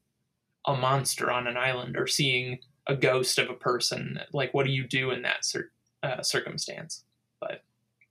a 0.67 0.75
monster 0.77 1.31
on 1.31 1.47
an 1.47 1.57
island 1.57 1.97
or 1.97 2.07
seeing 2.07 2.59
a 2.87 2.97
ghost 2.97 3.39
of 3.39 3.51
a 3.51 3.55
person 3.55 4.19
like 4.33 4.53
what 4.55 4.67
do 4.67 4.73
you 4.73 4.87
do 4.87 5.11
in 5.11 5.23
that 5.23 5.45
cir- 5.45 5.71
uh, 6.03 6.23
circumstance 6.23 7.05
But 7.41 7.63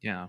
yeah 0.02 0.28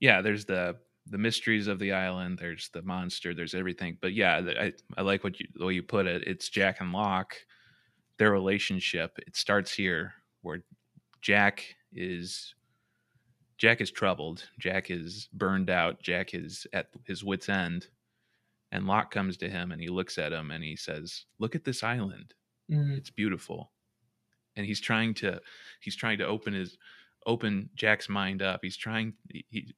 yeah 0.00 0.22
there's 0.22 0.44
the 0.44 0.76
the 1.06 1.18
mysteries 1.18 1.66
of 1.66 1.78
the 1.78 1.92
island 1.92 2.38
there's 2.38 2.70
the 2.72 2.82
monster 2.82 3.34
there's 3.34 3.54
everything 3.54 3.96
but 4.00 4.12
yeah 4.12 4.40
i, 4.60 4.72
I 4.96 5.02
like 5.02 5.24
what 5.24 5.40
you 5.40 5.46
the 5.54 5.64
way 5.64 5.74
you 5.74 5.82
put 5.82 6.06
it 6.06 6.22
it's 6.26 6.48
jack 6.48 6.80
and 6.80 6.92
locke 6.92 7.34
their 8.18 8.30
relationship 8.30 9.18
it 9.26 9.34
starts 9.36 9.72
here 9.72 10.12
where 10.42 10.62
Jack 11.20 11.64
is 11.92 12.54
Jack 13.56 13.80
is 13.80 13.90
troubled. 13.90 14.48
Jack 14.58 14.90
is 14.90 15.28
burned 15.32 15.68
out. 15.68 16.00
Jack 16.00 16.32
is 16.32 16.66
at 16.72 16.90
his 17.04 17.24
wits' 17.24 17.48
end. 17.48 17.88
And 18.70 18.86
Locke 18.86 19.10
comes 19.10 19.36
to 19.38 19.48
him 19.48 19.72
and 19.72 19.80
he 19.80 19.88
looks 19.88 20.18
at 20.18 20.32
him 20.32 20.50
and 20.50 20.62
he 20.62 20.76
says, 20.76 21.24
"Look 21.38 21.54
at 21.54 21.64
this 21.64 21.82
island. 21.82 22.34
Mm, 22.70 22.96
It's 22.98 23.10
beautiful." 23.10 23.72
And 24.56 24.66
he's 24.66 24.80
trying 24.80 25.14
to 25.14 25.40
he's 25.80 25.96
trying 25.96 26.18
to 26.18 26.26
open 26.26 26.52
his 26.54 26.76
open 27.26 27.70
Jack's 27.74 28.08
mind 28.08 28.42
up. 28.42 28.60
He's 28.62 28.76
trying 28.76 29.14
he, 29.30 29.44
he 29.50 29.74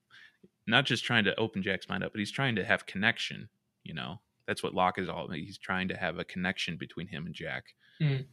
not 0.67 0.87
just 0.87 1.05
trying 1.05 1.25
to 1.25 1.39
open 1.39 1.63
Jack's 1.63 1.89
mind 1.89 2.03
up, 2.05 2.13
but 2.13 2.19
he's 2.19 2.31
trying 2.31 2.57
to 2.57 2.65
have 2.65 2.87
connection, 2.87 3.49
you 3.85 3.95
know. 3.95 4.21
That's 4.47 4.63
what 4.63 4.75
Locke 4.75 4.99
is 4.99 5.09
all 5.09 5.27
about. 5.27 5.37
He's 5.37 5.59
trying 5.59 5.89
to 5.89 5.97
have 5.97 6.19
a 6.19 6.25
connection 6.25 6.77
between 6.77 7.07
him 7.07 7.27
and 7.27 7.35
Jack. 7.35 7.67
Mm. 8.01 8.25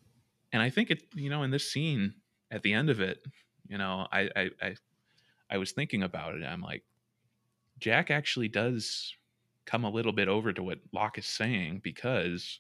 And 0.52 0.62
I 0.62 0.70
think 0.70 0.90
it, 0.90 1.04
you 1.14 1.30
know, 1.30 1.44
in 1.44 1.52
this 1.52 1.72
scene 1.72 2.16
at 2.50 2.64
the 2.64 2.74
end 2.74 2.90
of 2.90 3.00
it, 3.02 3.20
you 3.68 3.78
know, 3.78 4.08
I, 4.12 4.30
I, 4.36 4.50
I, 4.62 4.76
I 5.50 5.58
was 5.58 5.74
thinking 5.74 6.04
about 6.04 6.36
it. 6.36 6.44
I'm 6.44 6.62
like, 6.62 6.84
Jack 7.80 8.10
actually 8.10 8.48
does 8.48 9.14
come 9.68 9.84
a 9.84 9.90
little 9.92 10.14
bit 10.14 10.28
over 10.28 10.52
to 10.52 10.64
what 10.64 10.80
Locke 10.92 11.20
is 11.20 11.28
saying 11.28 11.82
because, 11.84 12.60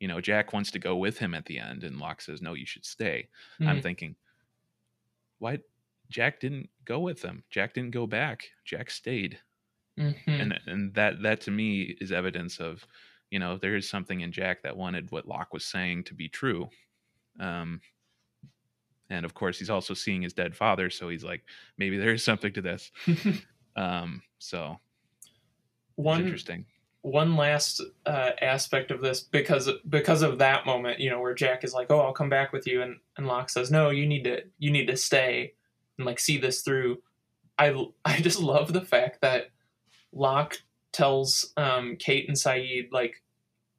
you 0.00 0.08
know, 0.08 0.20
Jack 0.20 0.52
wants 0.52 0.70
to 0.72 0.78
go 0.78 0.96
with 0.96 1.18
him 1.18 1.32
at 1.32 1.46
the 1.46 1.58
end, 1.58 1.84
and 1.84 1.98
Locke 1.98 2.20
says, 2.20 2.42
"No, 2.42 2.52
you 2.52 2.66
should 2.66 2.84
stay." 2.84 3.28
I'm 3.60 3.78
mm, 3.78 3.82
thinking, 3.82 4.16
why? 5.38 5.60
Jack 6.10 6.40
didn't 6.40 6.68
go 6.84 7.00
with 7.00 7.22
them. 7.22 7.44
Jack 7.48 7.74
didn't 7.74 7.92
go 7.92 8.06
back. 8.06 8.44
Jack 8.66 8.90
stayed 8.90 9.38
mhm. 9.98 10.16
and 10.26 10.60
and 10.66 10.94
that 10.94 11.22
that 11.22 11.40
to 11.42 11.50
me 11.50 11.96
is 12.00 12.12
evidence 12.12 12.58
of 12.58 12.86
you 13.30 13.38
know 13.38 13.58
there 13.58 13.76
is 13.76 13.88
something 13.88 14.20
in 14.20 14.32
jack 14.32 14.62
that 14.62 14.76
wanted 14.76 15.10
what 15.10 15.26
locke 15.26 15.52
was 15.52 15.64
saying 15.64 16.04
to 16.04 16.14
be 16.14 16.28
true 16.28 16.68
um 17.40 17.80
and 19.10 19.24
of 19.24 19.34
course 19.34 19.58
he's 19.58 19.70
also 19.70 19.94
seeing 19.94 20.22
his 20.22 20.32
dead 20.32 20.54
father 20.54 20.88
so 20.90 21.08
he's 21.08 21.24
like 21.24 21.42
maybe 21.76 21.98
there 21.98 22.12
is 22.12 22.24
something 22.24 22.52
to 22.52 22.62
this 22.62 22.90
um 23.76 24.22
so 24.38 24.78
one 25.98 26.22
interesting 26.22 26.64
one 27.02 27.36
last 27.36 27.80
uh, 28.06 28.30
aspect 28.40 28.90
of 28.90 29.00
this 29.00 29.20
because 29.20 29.70
because 29.88 30.22
of 30.22 30.38
that 30.38 30.66
moment, 30.66 31.00
you 31.00 31.10
know, 31.10 31.20
where 31.20 31.34
Jack 31.34 31.64
is 31.64 31.72
like, 31.72 31.90
"Oh, 31.90 32.00
I'll 32.00 32.12
come 32.12 32.28
back 32.28 32.52
with 32.52 32.66
you," 32.66 32.82
and 32.82 32.96
and 33.16 33.26
Locke 33.26 33.50
says, 33.50 33.70
"No, 33.70 33.90
you 33.90 34.06
need 34.06 34.24
to 34.24 34.42
you 34.58 34.70
need 34.70 34.86
to 34.86 34.96
stay 34.96 35.54
and 35.96 36.06
like 36.06 36.18
see 36.18 36.38
this 36.38 36.62
through." 36.62 36.98
I 37.58 37.86
I 38.04 38.20
just 38.20 38.40
love 38.40 38.72
the 38.72 38.84
fact 38.84 39.20
that 39.22 39.50
Locke 40.12 40.58
tells 40.92 41.52
um, 41.56 41.96
Kate 41.96 42.28
and 42.28 42.36
Sayid 42.36 42.92
like, 42.92 43.22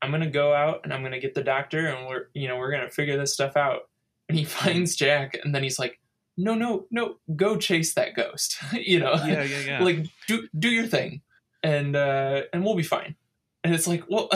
"I'm 0.01 0.11
gonna 0.11 0.29
go 0.29 0.53
out 0.53 0.81
and 0.83 0.93
I'm 0.93 1.03
gonna 1.03 1.19
get 1.19 1.35
the 1.35 1.43
doctor 1.43 1.87
and 1.87 2.07
we're 2.07 2.27
you 2.33 2.47
know 2.47 2.57
we're 2.57 2.71
gonna 2.71 2.89
figure 2.89 3.17
this 3.17 3.33
stuff 3.33 3.57
out." 3.57 3.89
And 4.27 4.37
he 4.37 4.45
finds 4.45 4.95
Jack 4.95 5.37
and 5.43 5.53
then 5.53 5.63
he's 5.63 5.79
like, 5.79 5.99
"No, 6.37 6.55
no, 6.55 6.85
no, 6.89 7.17
go 7.35 7.57
chase 7.57 7.93
that 7.95 8.15
ghost," 8.15 8.57
you 8.73 8.99
know, 8.99 9.13
yeah 9.13 9.43
yeah 9.43 9.59
yeah 9.59 9.83
like 9.83 10.07
do 10.27 10.47
do 10.57 10.69
your 10.69 10.87
thing 10.87 11.21
and 11.63 11.95
uh 11.95 12.43
and 12.53 12.63
we'll 12.63 12.75
be 12.75 12.83
fine. 12.83 13.15
And 13.63 13.73
it's 13.75 13.87
like 13.87 14.03
well 14.09 14.29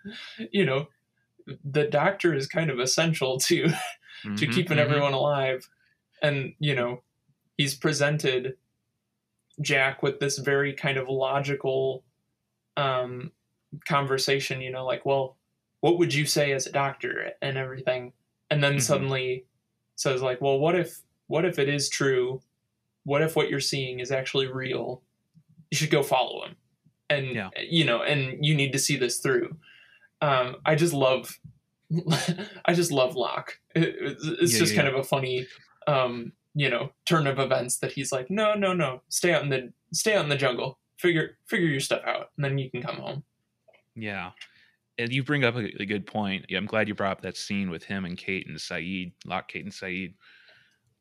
you 0.52 0.64
know 0.64 0.88
the 1.64 1.86
doctor 1.86 2.34
is 2.34 2.46
kind 2.48 2.70
of 2.70 2.78
essential 2.80 3.38
to 3.40 3.68
to 4.36 4.46
Mhm, 4.46 4.52
keeping 4.52 4.78
mhm. 4.78 4.80
everyone 4.80 5.12
alive. 5.14 5.68
And 6.22 6.54
you 6.58 6.74
know 6.74 7.02
he's 7.58 7.74
presented 7.74 8.56
jack 9.60 10.02
with 10.02 10.20
this 10.20 10.38
very 10.38 10.72
kind 10.72 10.96
of 10.98 11.08
logical 11.08 12.04
um 12.76 13.32
conversation 13.86 14.60
you 14.60 14.70
know 14.70 14.86
like 14.86 15.04
well 15.06 15.36
what 15.80 15.98
would 15.98 16.14
you 16.14 16.26
say 16.26 16.52
as 16.52 16.66
a 16.66 16.72
doctor 16.72 17.32
and 17.42 17.56
everything? 17.58 18.12
And 18.50 18.62
then 18.64 18.76
Mhm. 18.76 18.82
suddenly 18.82 19.46
says 19.96 20.22
like 20.22 20.40
well 20.40 20.58
what 20.58 20.76
if 20.76 21.00
what 21.28 21.44
if 21.44 21.58
it 21.58 21.68
is 21.68 21.88
true? 21.90 22.42
What 23.04 23.22
if 23.22 23.36
what 23.36 23.50
you're 23.50 23.60
seeing 23.60 24.00
is 24.00 24.10
actually 24.12 24.48
real? 24.48 25.02
You 25.70 25.78
should 25.78 25.90
go 25.90 26.02
follow 26.02 26.44
him 26.46 26.56
and 27.10 27.26
Yeah. 27.34 27.50
you 27.60 27.84
know 27.84 28.02
and 28.02 28.44
you 28.44 28.54
need 28.54 28.72
to 28.72 28.78
see 28.78 28.96
this 28.96 29.18
through 29.18 29.56
um 30.20 30.56
i 30.66 30.74
just 30.74 30.92
love 30.92 31.38
i 32.64 32.74
just 32.74 32.90
love 32.92 33.14
locke 33.16 33.58
it, 33.74 33.96
it's 34.00 34.52
Yeah, 34.52 34.58
just 34.58 34.72
yeah, 34.74 34.82
kind 34.82 34.88
of 34.94 35.00
a 35.00 35.04
funny 35.04 35.46
um 35.86 36.32
you 36.54 36.68
know 36.70 36.90
turn 37.06 37.26
of 37.26 37.38
events 37.38 37.78
that 37.78 37.92
he's 37.92 38.12
like 38.12 38.30
no 38.30 38.54
no 38.54 38.72
no 38.72 39.02
stay 39.08 39.32
out 39.32 39.42
in 39.42 39.48
the 39.48 39.72
stay 39.92 40.14
out 40.14 40.22
in 40.24 40.28
the 40.28 40.36
jungle 40.36 40.78
figure 40.98 41.38
figure 41.46 41.68
your 41.68 41.80
stuff 41.80 42.02
out 42.04 42.30
and 42.36 42.44
then 42.44 42.58
you 42.58 42.70
can 42.70 42.82
come 42.82 42.96
home 42.96 43.22
Yeah. 43.94 44.30
And 45.00 45.12
you 45.12 45.22
bring 45.22 45.44
up 45.44 45.54
a, 45.54 45.60
a 45.80 45.86
good 45.86 46.06
point. 46.08 46.46
Yeah, 46.48 46.58
I'm 46.58 46.66
glad 46.66 46.88
you 46.88 46.94
brought 46.94 47.12
up 47.18 47.20
that 47.22 47.36
scene 47.36 47.70
with 47.70 47.84
him 47.84 48.04
and 48.04 48.18
Kate 48.18 48.48
and 48.48 48.56
Sayid, 48.58 49.12
Locke, 49.24 49.46
Kate, 49.46 49.62
and 49.64 49.72
Sayid, 49.72 50.14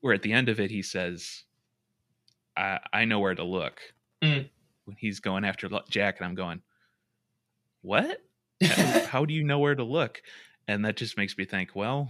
where 0.01 0.13
at 0.13 0.21
the 0.21 0.31
end 0.33 0.49
of 0.49 0.59
it 0.59 0.69
he 0.69 0.83
says, 0.83 1.43
I, 2.55 2.77
I 2.93 3.05
know 3.05 3.19
where 3.19 3.33
to 3.33 3.43
look. 3.43 3.79
Mm. 4.23 4.49
When 4.87 4.95
he's 4.97 5.19
going 5.19 5.43
after 5.43 5.69
Jack, 5.89 6.17
and 6.17 6.25
I'm 6.25 6.35
going, 6.35 6.61
What? 7.81 8.23
How, 8.63 9.25
do 9.25 9.33
you 9.33 9.43
know 9.43 9.59
where 9.59 9.75
to 9.75 9.83
look? 9.83 10.21
And 10.67 10.83
that 10.85 10.97
just 10.97 11.17
makes 11.17 11.37
me 11.37 11.45
think, 11.45 11.75
well, 11.75 12.09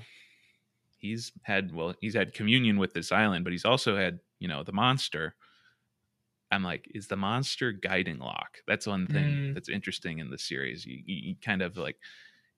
he's 0.97 1.31
had 1.41 1.73
well, 1.73 1.93
he's 1.99 2.13
had 2.15 2.33
communion 2.33 2.77
with 2.77 2.93
this 2.93 3.11
island, 3.11 3.43
but 3.43 3.51
he's 3.51 3.65
also 3.65 3.97
had, 3.97 4.19
you 4.39 4.47
know, 4.47 4.63
the 4.63 4.71
monster. 4.71 5.35
I'm 6.51 6.63
like, 6.63 6.89
is 6.95 7.07
the 7.07 7.17
monster 7.17 7.73
guiding 7.73 8.19
Locke? 8.19 8.59
That's 8.67 8.87
one 8.87 9.07
thing 9.07 9.25
Mm. 9.25 9.53
that's 9.53 9.67
interesting 9.67 10.19
in 10.19 10.29
the 10.29 10.37
series. 10.37 10.85
You, 10.85 11.01
you, 11.05 11.35
kind 11.43 11.61
of 11.61 11.75
like, 11.75 11.97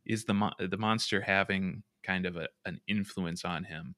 is 0.06 0.26
the 0.26 0.36
mon- 0.36 0.54
the 0.60 0.78
monster 0.78 1.22
having 1.22 1.82
kind 2.04 2.26
of 2.26 2.38
a, 2.38 2.48
an 2.66 2.80
influence 2.88 3.46
on 3.46 3.64
him? 3.64 3.96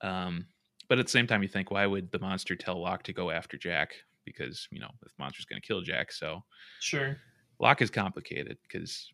Um, 0.00 0.46
but 0.88 0.98
at 0.98 1.06
the 1.06 1.10
same 1.10 1.26
time, 1.26 1.42
you 1.42 1.48
think, 1.48 1.70
why 1.70 1.86
would 1.86 2.12
the 2.12 2.20
monster 2.20 2.54
tell 2.54 2.80
Locke 2.80 3.02
to 3.04 3.12
go 3.12 3.30
after 3.30 3.56
Jack? 3.56 3.94
Because 4.28 4.68
you 4.70 4.80
know, 4.80 4.90
if 5.02 5.08
the 5.08 5.22
monster's 5.22 5.44
going 5.46 5.60
to 5.60 5.66
kill 5.66 5.80
Jack, 5.82 6.12
so 6.12 6.42
sure 6.80 7.18
Locke 7.60 7.82
is 7.82 7.90
complicated 7.90 8.58
because 8.62 9.10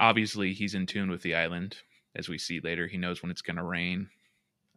obviously 0.00 0.52
he's 0.52 0.74
in 0.74 0.86
tune 0.86 1.10
with 1.10 1.22
the 1.22 1.34
island, 1.34 1.76
as 2.14 2.28
we 2.28 2.38
see 2.38 2.60
later. 2.60 2.86
He 2.86 2.98
knows 2.98 3.22
when 3.22 3.30
it's 3.30 3.42
going 3.42 3.56
to 3.56 3.64
rain. 3.64 4.08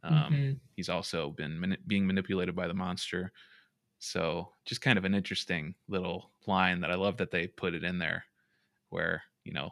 Um, 0.04 0.34
Mhm. 0.34 0.60
He's 0.76 0.90
also 0.90 1.32
been 1.32 1.60
mani- 1.60 1.78
being 1.88 2.06
manipulated 2.08 2.56
by 2.56 2.68
the 2.68 2.74
monster. 2.74 3.32
So 4.00 4.54
just 4.66 4.82
kind 4.82 4.98
of 4.98 5.06
an 5.06 5.16
interesting 5.16 5.76
little 5.88 6.32
line 6.48 6.82
that 6.82 6.92
I 6.92 6.96
love 6.96 7.18
that 7.18 7.32
they 7.32 7.48
put 7.48 7.74
it 7.74 7.84
in 7.84 7.98
there, 8.00 8.26
where 8.90 9.24
you 9.44 9.54
know 9.54 9.72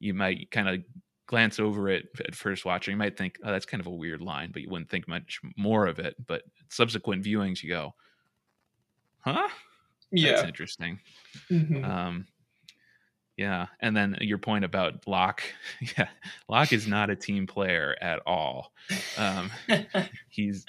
you 0.00 0.14
might 0.14 0.50
kind 0.50 0.68
of 0.68 0.84
glance 1.26 1.58
over 1.60 1.88
it 1.88 2.08
at 2.20 2.34
first 2.34 2.64
watching. 2.64 2.92
You 2.92 2.98
might 2.98 3.16
think, 3.16 3.38
oh, 3.44 3.52
that's 3.52 3.66
kind 3.66 3.80
of 3.80 3.86
a 3.86 3.90
weird 3.90 4.20
line, 4.22 4.52
but 4.52 4.62
you 4.62 4.70
wouldn't 4.70 4.90
think 4.90 5.08
much 5.08 5.40
more 5.56 5.86
of 5.86 5.98
it. 5.98 6.16
But 6.26 6.44
subsequent 6.70 7.24
viewings, 7.24 7.62
you 7.62 7.70
go, 7.70 7.94
huh? 9.22 9.48
Yeah, 10.10 10.30
that's 10.30 10.42
yeah 10.42 10.48
interesting. 10.48 11.00
Mhm. 11.50 11.84
Um, 11.84 12.26
yeah, 13.36 13.68
and 13.80 13.96
then 13.96 14.18
your 14.20 14.38
point 14.38 14.64
about 14.64 15.06
Locke, 15.06 15.42
yeah, 15.96 16.08
Locke 16.48 16.72
is 16.72 16.86
not 16.86 17.10
a 17.10 17.16
team 17.16 17.46
player 17.46 17.96
at 18.00 18.20
all. 18.26 18.72
Um, 19.16 19.50
he's, 20.28 20.66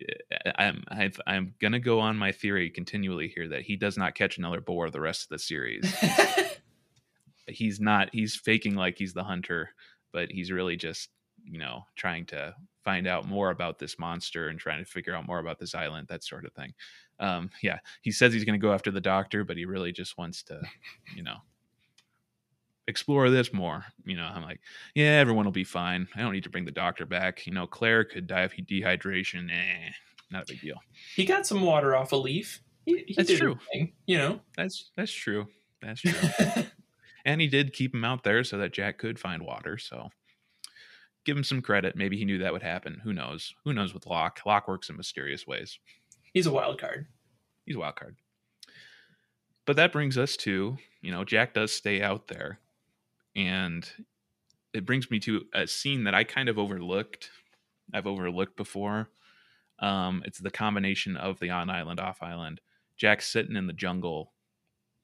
eh, 0.00 0.52
I'm, 0.56 0.84
I've, 0.88 1.20
I'm 1.26 1.54
gonna 1.60 1.80
go 1.80 1.98
on 2.00 2.16
my 2.16 2.30
theory 2.32 2.70
continually 2.70 3.28
here 3.28 3.48
that 3.48 3.62
he 3.62 3.76
does 3.76 3.98
not 3.98 4.14
catch 4.14 4.38
another 4.38 4.60
boar 4.60 4.88
the 4.90 5.00
rest 5.00 5.24
of 5.24 5.28
the 5.30 5.38
series. 5.38 5.92
he's 7.48 7.80
not. 7.80 8.10
He's 8.12 8.36
faking 8.36 8.74
like 8.74 8.96
he's 8.98 9.12
the 9.14 9.24
hunter, 9.24 9.70
but 10.12 10.30
he's 10.30 10.52
really 10.52 10.76
just, 10.76 11.10
you 11.44 11.58
know, 11.58 11.86
trying 11.96 12.26
to 12.26 12.54
find 12.86 13.08
out 13.08 13.26
more 13.26 13.50
about 13.50 13.80
this 13.80 13.98
monster 13.98 14.46
and 14.46 14.60
trying 14.60 14.78
to 14.78 14.88
figure 14.88 15.12
out 15.12 15.26
more 15.26 15.40
about 15.40 15.58
this 15.58 15.74
island, 15.74 16.06
that 16.06 16.22
sort 16.22 16.46
of 16.46 16.52
thing. 16.52 16.72
Um, 17.18 17.50
yeah, 17.60 17.78
he 18.00 18.12
says 18.12 18.32
he's 18.32 18.44
going 18.44 18.58
to 18.58 18.64
go 18.64 18.72
after 18.72 18.92
the 18.92 19.00
doctor, 19.00 19.42
but 19.42 19.56
he 19.56 19.64
really 19.64 19.90
just 19.90 20.16
wants 20.16 20.44
to, 20.44 20.62
you 21.16 21.24
know, 21.24 21.38
explore 22.86 23.28
this 23.28 23.52
more. 23.52 23.84
You 24.04 24.16
know, 24.16 24.30
I'm 24.32 24.42
like, 24.42 24.60
yeah, 24.94 25.18
everyone 25.18 25.46
will 25.46 25.52
be 25.52 25.64
fine. 25.64 26.06
I 26.14 26.20
don't 26.20 26.32
need 26.32 26.44
to 26.44 26.50
bring 26.50 26.64
the 26.64 26.70
doctor 26.70 27.06
back. 27.06 27.44
You 27.44 27.54
know, 27.54 27.66
Claire 27.66 28.04
could 28.04 28.28
die 28.28 28.42
of 28.42 28.52
dehydration. 28.52 29.50
Eh, 29.50 29.90
not 30.30 30.44
a 30.44 30.46
big 30.52 30.60
deal. 30.60 30.80
he 31.16 31.24
got 31.24 31.44
some 31.44 31.62
water 31.62 31.96
off 31.96 32.12
a 32.12 32.16
leaf 32.16 32.60
he, 32.84 33.02
he 33.08 33.14
That's 33.14 33.36
true. 33.36 33.58
Thing, 33.72 33.92
you 34.06 34.16
know 34.16 34.40
That's 34.56 34.90
that's 34.96 35.12
true. 35.12 35.48
That's 35.82 36.00
true. 36.02 36.12
and 37.24 37.40
he 37.40 37.48
did 37.48 37.72
keep 37.72 37.92
him 37.92 38.04
out 38.04 38.22
there 38.22 38.44
so 38.44 38.58
that 38.58 38.72
Jack 38.72 38.98
could 38.98 39.18
find 39.18 39.42
water. 39.42 39.76
So 39.76 40.08
give 41.26 41.36
him 41.36 41.44
some 41.44 41.60
credit. 41.60 41.96
Maybe 41.96 42.16
he 42.16 42.24
knew 42.24 42.38
that 42.38 42.52
would 42.52 42.62
happen. 42.62 43.00
Who 43.04 43.12
knows? 43.12 43.52
Who 43.64 43.74
knows 43.74 43.92
with 43.92 44.06
Locke? 44.06 44.40
Locke 44.46 44.68
works 44.68 44.88
in 44.88 44.96
mysterious 44.96 45.46
ways. 45.46 45.78
he's 46.32 46.46
a 46.46 46.52
wild 46.52 46.80
card 46.80 47.06
He's 47.66 47.76
a 47.76 47.80
wild 47.80 47.96
card. 47.96 48.16
But 49.66 49.76
that 49.76 49.92
brings 49.92 50.16
us 50.16 50.36
to, 50.38 50.78
you 51.02 51.10
know, 51.10 51.24
Jack 51.24 51.52
does 51.52 51.72
stay 51.72 52.00
out 52.00 52.28
there. 52.28 52.60
And 53.34 53.86
it 54.72 54.86
brings 54.86 55.10
me 55.10 55.18
to 55.20 55.42
a 55.52 55.66
scene 55.66 56.04
that 56.04 56.14
I 56.14 56.22
kind 56.22 56.48
of 56.48 56.58
overlooked. 56.58 57.30
I've 57.92 58.06
overlooked 58.06 58.56
before. 58.56 59.10
Um, 59.80 60.22
it's 60.24 60.38
the 60.38 60.50
combination 60.50 61.16
of 61.16 61.40
the 61.40 61.50
on 61.50 61.68
island, 61.68 61.98
off 61.98 62.22
island. 62.22 62.60
Jack's 62.96 63.26
sitting 63.26 63.56
in 63.56 63.66
the 63.66 63.72
jungle 63.72 64.32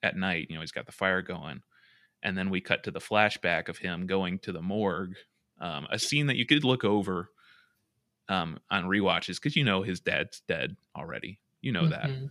at 0.02 0.16
night. 0.16 0.46
You 0.48 0.54
know, 0.54 0.60
he's 0.60 0.72
got 0.72 0.86
the 0.86 0.92
fire 0.92 1.20
going. 1.20 1.62
And 2.22 2.38
then 2.38 2.48
we 2.48 2.60
cut 2.60 2.84
to 2.84 2.92
the 2.92 3.00
flashback 3.00 3.68
of 3.68 3.78
him 3.78 4.06
going 4.06 4.38
to 4.40 4.52
the 4.52 4.62
morgue. 4.62 5.16
Um, 5.62 5.86
a 5.90 5.98
scene 5.98 6.26
that 6.26 6.36
you 6.36 6.44
could 6.44 6.64
look 6.64 6.84
over 6.84 7.30
um, 8.28 8.58
on 8.70 8.84
rewatches 8.84 9.36
because 9.36 9.56
you 9.56 9.64
know 9.64 9.82
his 9.82 10.00
dad's 10.00 10.40
dead 10.48 10.76
already. 10.96 11.38
You 11.60 11.72
know 11.72 11.88
that. 11.88 12.10
Mhm. 12.10 12.30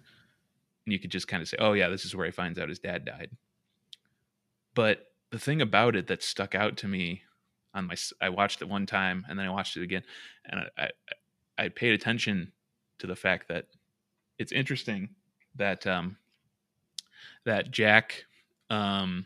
And 0.85 0.93
you 0.93 0.99
could 0.99 1.11
just 1.11 1.27
kind 1.27 1.41
of 1.41 1.47
say, 1.47 1.57
"Oh 1.57 1.73
yeah, 1.73 1.87
this 1.89 2.05
is 2.05 2.15
where 2.15 2.25
he 2.25 2.31
finds 2.31 2.59
out 2.59 2.69
his 2.69 2.79
dad 2.79 3.05
died." 3.05 3.31
But 4.73 5.11
the 5.29 5.39
thing 5.39 5.61
about 5.61 5.95
it 5.95 6.07
that 6.07 6.21
stuck 6.23 6.55
out 6.55 6.77
to 6.77 6.87
me 6.87 7.23
on 7.73 7.87
my, 7.87 7.95
I 8.19 8.29
watched 8.29 8.61
it 8.61 8.67
one 8.67 8.85
time 8.85 9.25
and 9.29 9.39
then 9.39 9.45
I 9.45 9.49
watched 9.49 9.77
it 9.77 9.83
again 9.83 10.03
and 10.45 10.61
I 10.77 10.83
I, 10.83 10.89
I 11.65 11.69
paid 11.69 11.93
attention 11.93 12.51
to 12.99 13.07
the 13.07 13.15
fact 13.15 13.47
that 13.47 13.67
it's 14.37 14.51
interesting 14.51 15.09
that 15.55 15.87
um 15.87 16.17
that 17.45 17.71
Jack 17.71 18.25
um 18.69 19.25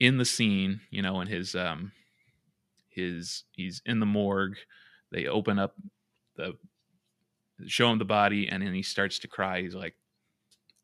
in 0.00 0.18
the 0.18 0.24
scene, 0.24 0.80
you 0.90 1.02
know, 1.02 1.20
in 1.20 1.28
his 1.28 1.54
um 1.54 1.92
his 2.94 3.44
he's 3.52 3.82
in 3.86 4.00
the 4.00 4.06
morgue, 4.06 4.56
they 5.10 5.26
open 5.26 5.58
up 5.58 5.74
the 6.36 6.56
show 7.66 7.90
him 7.90 7.98
the 7.98 8.04
body 8.04 8.48
and 8.48 8.62
then 8.62 8.74
he 8.74 8.82
starts 8.82 9.18
to 9.20 9.28
cry. 9.28 9.60
He's 9.62 9.74
like 9.74 9.96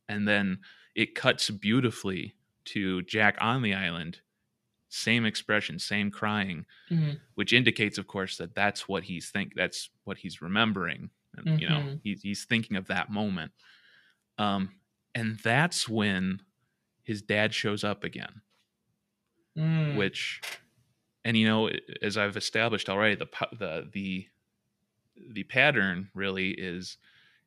and 0.08 0.26
then 0.26 0.58
it 0.94 1.14
cuts 1.14 1.50
beautifully 1.50 2.34
to 2.66 3.02
Jack 3.02 3.36
on 3.40 3.62
the 3.62 3.74
island. 3.74 4.20
Same 4.88 5.24
expression, 5.24 5.78
same 5.78 6.10
crying, 6.10 6.66
Mhm. 6.90 7.20
which 7.34 7.52
indicates, 7.52 7.96
of 7.96 8.06
course, 8.08 8.36
that 8.38 8.54
that's 8.56 8.88
what 8.88 9.04
he's 9.04 9.30
think. 9.30 9.54
That's 9.54 9.88
what 10.04 10.18
he's 10.18 10.42
remembering. 10.42 11.10
And, 11.36 11.60
You 11.60 11.68
know, 11.68 11.80
Mhm. 11.80 12.00
he's 12.02 12.22
he's 12.22 12.44
thinking 12.44 12.76
of 12.76 12.86
that 12.88 13.08
moment. 13.10 13.52
Um, 14.36 14.80
and 15.14 15.38
that's 15.38 15.88
when 15.88 16.42
his 17.04 17.22
dad 17.22 17.54
shows 17.54 17.84
up 17.84 18.02
again. 18.04 18.42
Mm. 19.56 19.96
Which, 19.96 20.40
and 21.24 21.36
you 21.36 21.46
know, 21.46 21.70
as 22.02 22.16
I've 22.16 22.36
established 22.36 22.88
already, 22.88 23.14
the 23.16 23.28
the 23.52 23.90
the 23.92 24.28
the 25.30 25.44
pattern 25.44 26.10
really 26.14 26.50
is 26.52 26.98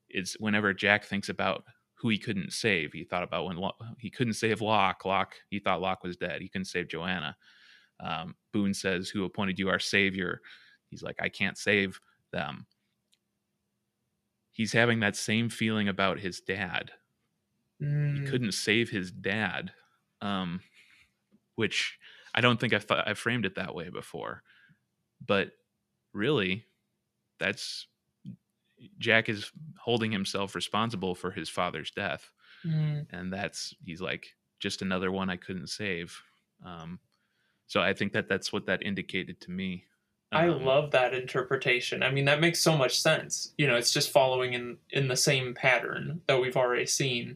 is 0.09 0.35
whenever 0.39 0.73
Jack 0.73 1.05
thinks 1.05 1.29
about 1.29 1.65
who 1.95 2.09
he 2.09 2.17
couldn't 2.19 2.51
save. 2.53 2.93
He 2.93 3.03
thought 3.03 3.23
about 3.23 3.45
when 3.45 3.57
Lo- 3.57 3.77
he 3.97 4.09
couldn't 4.09 4.33
save 4.33 4.61
Locke. 4.61 5.05
Locke, 5.05 5.35
he 5.49 5.59
thought 5.59 5.81
Locke 5.81 6.03
was 6.03 6.17
dead. 6.17 6.41
He 6.41 6.49
couldn't 6.49 6.65
save 6.65 6.87
Joanna. 6.89 7.35
Um, 7.99 8.35
Boone 8.51 8.73
says, 8.73 9.09
"Who 9.09 9.23
appointed 9.25 9.59
you 9.59 9.69
our 9.69 9.79
savior?" 9.79 10.41
He's 10.89 11.03
like, 11.03 11.15
"I 11.21 11.29
can't 11.29 11.57
save 11.57 11.99
them." 12.31 12.67
He's 14.51 14.73
having 14.73 14.99
that 14.99 15.15
same 15.15 15.49
feeling 15.49 15.87
about 15.87 16.19
his 16.19 16.39
dad. 16.39 16.91
He 17.79 17.85
Mm. 17.85 18.29
couldn't 18.29 18.51
save 18.53 18.89
his 18.91 19.11
dad, 19.11 19.73
um, 20.21 20.61
which 21.55 21.99
I 22.35 22.41
don't 22.41 22.59
think 22.59 22.73
I 22.73 22.79
thought 22.79 23.07
I 23.07 23.13
framed 23.13 23.45
it 23.45 23.55
that 23.55 23.75
way 23.75 23.89
before. 23.89 24.43
But 25.25 25.51
really, 26.13 26.65
that's 27.39 27.87
Jack 28.97 29.29
is 29.29 29.51
holding 29.79 30.11
himself 30.11 30.55
responsible 30.55 31.15
for 31.15 31.31
his 31.31 31.49
father's 31.49 31.91
death 31.91 32.31
Mm. 32.65 33.07
and 33.11 33.33
that's 33.33 33.73
he's 33.85 33.99
like 33.99 34.25
just 34.61 34.81
another 34.81 35.11
one 35.11 35.29
I 35.29 35.35
couldn't 35.35 35.67
save. 35.67 36.17
Um, 36.65 36.97
so 37.67 37.81
I 37.81 37.91
think 37.91 38.13
that 38.13 38.29
that's 38.29 38.53
what 38.53 38.67
that 38.67 38.81
indicated 38.83 39.41
to 39.41 39.51
me. 39.51 39.83
I 40.31 40.47
Um, 40.47 40.63
love 40.63 40.91
that 40.91 41.13
interpretation. 41.13 42.01
I 42.03 42.09
mean, 42.09 42.23
that 42.23 42.39
makes 42.39 42.61
so 42.61 42.77
much 42.77 42.97
sense. 42.97 43.53
You 43.57 43.67
know, 43.67 43.75
it's 43.75 43.91
just 43.91 44.11
following 44.11 44.53
in 44.53 44.77
in 44.91 45.09
the 45.09 45.17
same 45.17 45.53
pattern 45.53 46.21
that 46.27 46.39
we've 46.39 46.55
already 46.55 46.85
seen, 46.85 47.35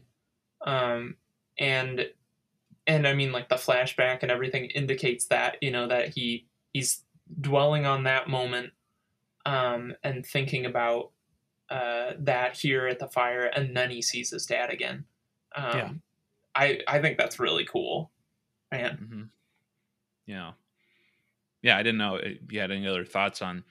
um, 0.62 1.18
and 1.58 2.10
and 2.88 3.06
I 3.06 3.14
mean, 3.14 3.30
like 3.30 3.48
the 3.48 3.54
flashback 3.56 4.20
and 4.22 4.30
everything 4.32 4.64
indicates 4.70 5.26
that 5.26 5.58
you 5.62 5.70
know 5.70 5.86
that 5.86 6.08
he 6.08 6.48
he's 6.72 7.04
dwelling 7.40 7.86
on 7.86 8.02
that 8.04 8.28
moment, 8.28 8.72
um, 9.46 9.94
and 10.02 10.26
thinking 10.26 10.66
about 10.66 11.12
uh, 11.70 12.12
that 12.18 12.56
here 12.56 12.86
at 12.88 12.98
the 12.98 13.06
fire, 13.08 13.44
and 13.44 13.76
then 13.76 13.90
he 13.90 14.02
sees 14.02 14.30
his 14.30 14.46
dad 14.46 14.70
again. 14.72 15.04
Um, 15.54 15.76
Yeah. 15.78 15.90
I 16.56 16.80
I 16.88 17.00
think 17.00 17.18
that's 17.18 17.38
really 17.38 17.64
cool, 17.66 18.10
man. 18.72 18.96
mhm. 18.98 19.28
Yeah, 20.26 20.52
yeah. 21.62 21.76
I 21.76 21.82
didn't 21.82 21.98
know 21.98 22.16
if 22.16 22.38
you 22.50 22.58
had 22.60 22.70
any 22.72 22.86
other 22.88 23.04
thoughts 23.04 23.42
on 23.42 23.64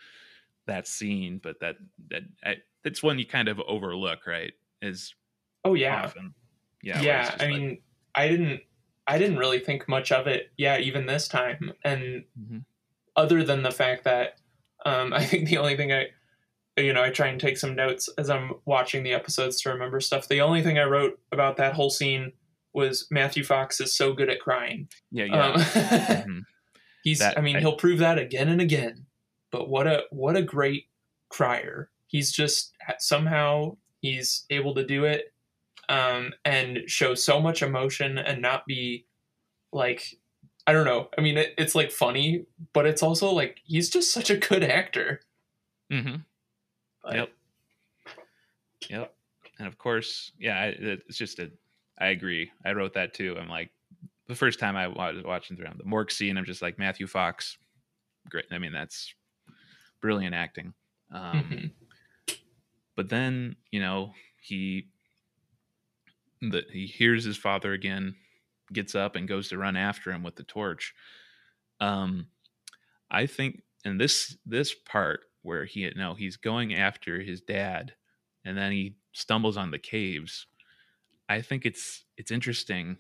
that 0.68 0.88
scene, 0.88 1.40
but 1.44 1.60
that 1.60 1.78
that 2.10 2.24
I, 2.46 2.58
that's 2.84 3.04
one 3.04 3.20
you 3.20 3.26
kind 3.26 3.48
of 3.50 3.60
overlook, 3.68 4.26
right? 4.28 4.54
Is 4.82 5.14
Oh 5.66 5.74
yeah, 5.74 6.04
often, 6.06 6.34
yeah, 6.82 7.02
yeah 7.02 7.36
i 7.40 7.44
like- 7.46 7.54
mean 7.54 7.82
i 8.16 8.28
didn't 8.30 8.62
i 9.08 9.18
didn't 9.18 9.38
really 9.38 9.60
think 9.60 9.88
much 9.88 10.12
of 10.12 10.28
it 10.28 10.52
yeah 10.58 10.78
even 10.78 11.06
this 11.06 11.28
time 11.28 11.74
and 11.84 12.24
Mhm. 12.40 12.66
other 13.16 13.44
than 13.44 13.64
the 13.64 13.72
fact 13.72 14.04
that 14.04 14.36
um, 14.86 15.14
i 15.22 15.24
think 15.26 15.48
the 15.50 15.58
only 15.58 15.76
thing 15.78 15.92
i 15.94 16.08
you 16.78 16.94
know 16.94 17.04
i 17.04 17.10
try 17.10 17.28
and 17.28 17.40
take 17.40 17.58
some 17.58 17.76
notes 17.76 18.10
as 18.18 18.30
i'm 18.30 18.54
watching 18.66 19.04
the 19.04 19.14
episodes 19.14 19.60
to 19.62 19.70
remember 19.70 20.00
stuff 20.00 20.28
the 20.28 20.42
only 20.42 20.62
thing 20.62 20.78
i 20.78 20.84
wrote 20.84 21.20
about 21.32 21.58
that 21.58 21.74
whole 21.74 21.90
scene 21.90 22.32
was 22.74 23.08
matthew 23.10 23.44
fox 23.44 23.80
is 23.82 23.96
so 23.96 24.14
good 24.14 24.30
at 24.30 24.40
crying 24.40 24.88
yeah, 25.12 25.26
yeah. 25.26 25.48
um, 25.48 25.54
Mhm. 25.62 26.42
he's 27.04 27.20
That- 27.20 27.38
i 27.38 27.42
mean 27.42 27.56
I- 27.56 27.60
he'll 27.62 27.76
prove 27.78 28.00
that 28.00 28.20
again 28.20 28.50
and 28.50 28.62
again 28.62 29.06
but 29.52 29.70
what 29.70 29.88
a 29.88 30.04
what 30.12 30.36
a 30.38 30.42
great 30.44 30.88
crier 31.30 31.90
he's 32.08 32.32
just 32.32 32.74
somehow 33.00 33.76
he's 34.02 34.46
able 34.50 34.76
to 34.76 34.86
do 34.86 35.04
it 35.06 35.34
um, 35.90 36.34
and 36.46 36.80
show 36.88 37.16
so 37.16 37.40
much 37.40 37.62
emotion 37.62 38.18
and 38.18 38.42
not 38.42 38.66
be 38.66 39.06
like 39.72 40.18
i 40.66 40.74
don't 40.74 40.86
know 40.86 41.10
i 41.18 41.22
mean 41.22 41.38
it, 41.38 41.54
it's 41.58 41.76
like 41.76 41.92
funny 41.92 42.46
but 42.74 42.86
it's 42.86 43.02
also 43.04 43.32
like 43.32 43.60
he's 43.66 43.90
just 43.90 44.12
such 44.12 44.30
a 44.30 44.38
good 44.38 44.64
actor 44.64 45.22
Mm-hmm. 45.92 46.16
But- 47.04 47.16
Yep. 47.16 47.30
Yep. 48.90 49.14
And 49.60 49.68
of 49.68 49.78
course, 49.78 50.32
yeah, 50.40 50.60
I- 50.60 50.76
it's 50.78 51.18
just 51.18 51.40
a. 51.40 51.50
I 52.00 52.08
agree. 52.08 52.52
I 52.66 52.74
wrote 52.74 52.94
that 52.94 53.14
too. 53.14 53.36
I'm 53.40 53.48
like, 53.50 53.72
the 54.28 54.36
first 54.36 54.60
time 54.60 54.76
I 54.76 54.88
was 54.88 55.24
watching 55.24 55.58
through 55.58 55.68
the 55.78 55.84
morgue 55.84 56.12
scene, 56.12 56.38
I'm 56.38 56.46
just 56.46 56.62
like 56.62 56.78
Matthew 56.78 57.08
Fox. 57.08 57.58
Great. 58.30 58.46
I 58.52 58.60
mean, 58.60 58.72
that's 58.74 59.14
brilliant 60.02 60.36
acting. 60.36 60.74
Um, 61.12 61.72
Mhm. 62.30 62.38
But 62.96 63.10
then, 63.10 63.56
you 63.72 63.80
know, 63.80 64.14
he 64.42 64.90
the, 66.42 66.64
he 66.72 66.86
hears 66.86 67.24
his 67.24 67.38
father 67.38 67.74
again, 67.74 68.16
gets 68.72 68.96
up 68.96 69.16
and 69.16 69.28
goes 69.28 69.50
to 69.50 69.58
run 69.58 69.76
after 69.76 70.12
him 70.12 70.24
with 70.24 70.36
the 70.36 70.44
torch. 70.44 70.94
Um, 71.80 72.28
I 73.10 73.26
think 73.26 73.64
in 73.86 73.98
this 73.98 74.38
this 74.46 74.74
part 74.74 75.22
where 75.42 75.66
he 75.66 75.92
no 75.96 76.14
he's 76.14 76.38
going 76.38 76.76
after 76.76 77.22
his 77.22 77.42
dad, 77.42 77.94
and 78.44 78.58
then 78.58 78.72
he 78.72 78.96
stumbles 79.14 79.58
on 79.58 79.72
the 79.72 79.80
caves. 79.80 80.48
I 81.30 81.42
think 81.42 81.66
it's 81.66 82.04
it's 82.18 82.32
interesting 82.32 82.98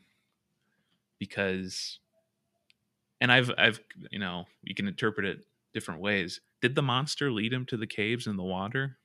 because, 1.19 1.99
and 3.19 3.31
I've 3.31 3.51
I've 3.57 3.79
you 4.11 4.19
know 4.19 4.45
you 4.63 4.75
can 4.75 4.87
interpret 4.87 5.25
it 5.25 5.39
different 5.73 6.01
ways. 6.01 6.41
Did 6.61 6.75
the 6.75 6.81
monster 6.81 7.31
lead 7.31 7.53
him 7.53 7.65
to 7.67 7.77
the 7.77 7.87
caves 7.87 8.27
in 8.27 8.37
the 8.37 8.43
water? 8.43 8.97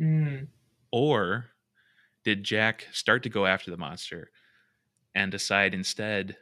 Mm. 0.00 0.48
Or 0.92 1.46
did 2.24 2.44
Jack 2.44 2.88
start 2.92 3.22
to 3.24 3.28
go 3.28 3.46
after 3.46 3.70
the 3.70 3.76
monster 3.76 4.30
and 5.14 5.32
decide 5.32 5.74
instead 5.74 6.38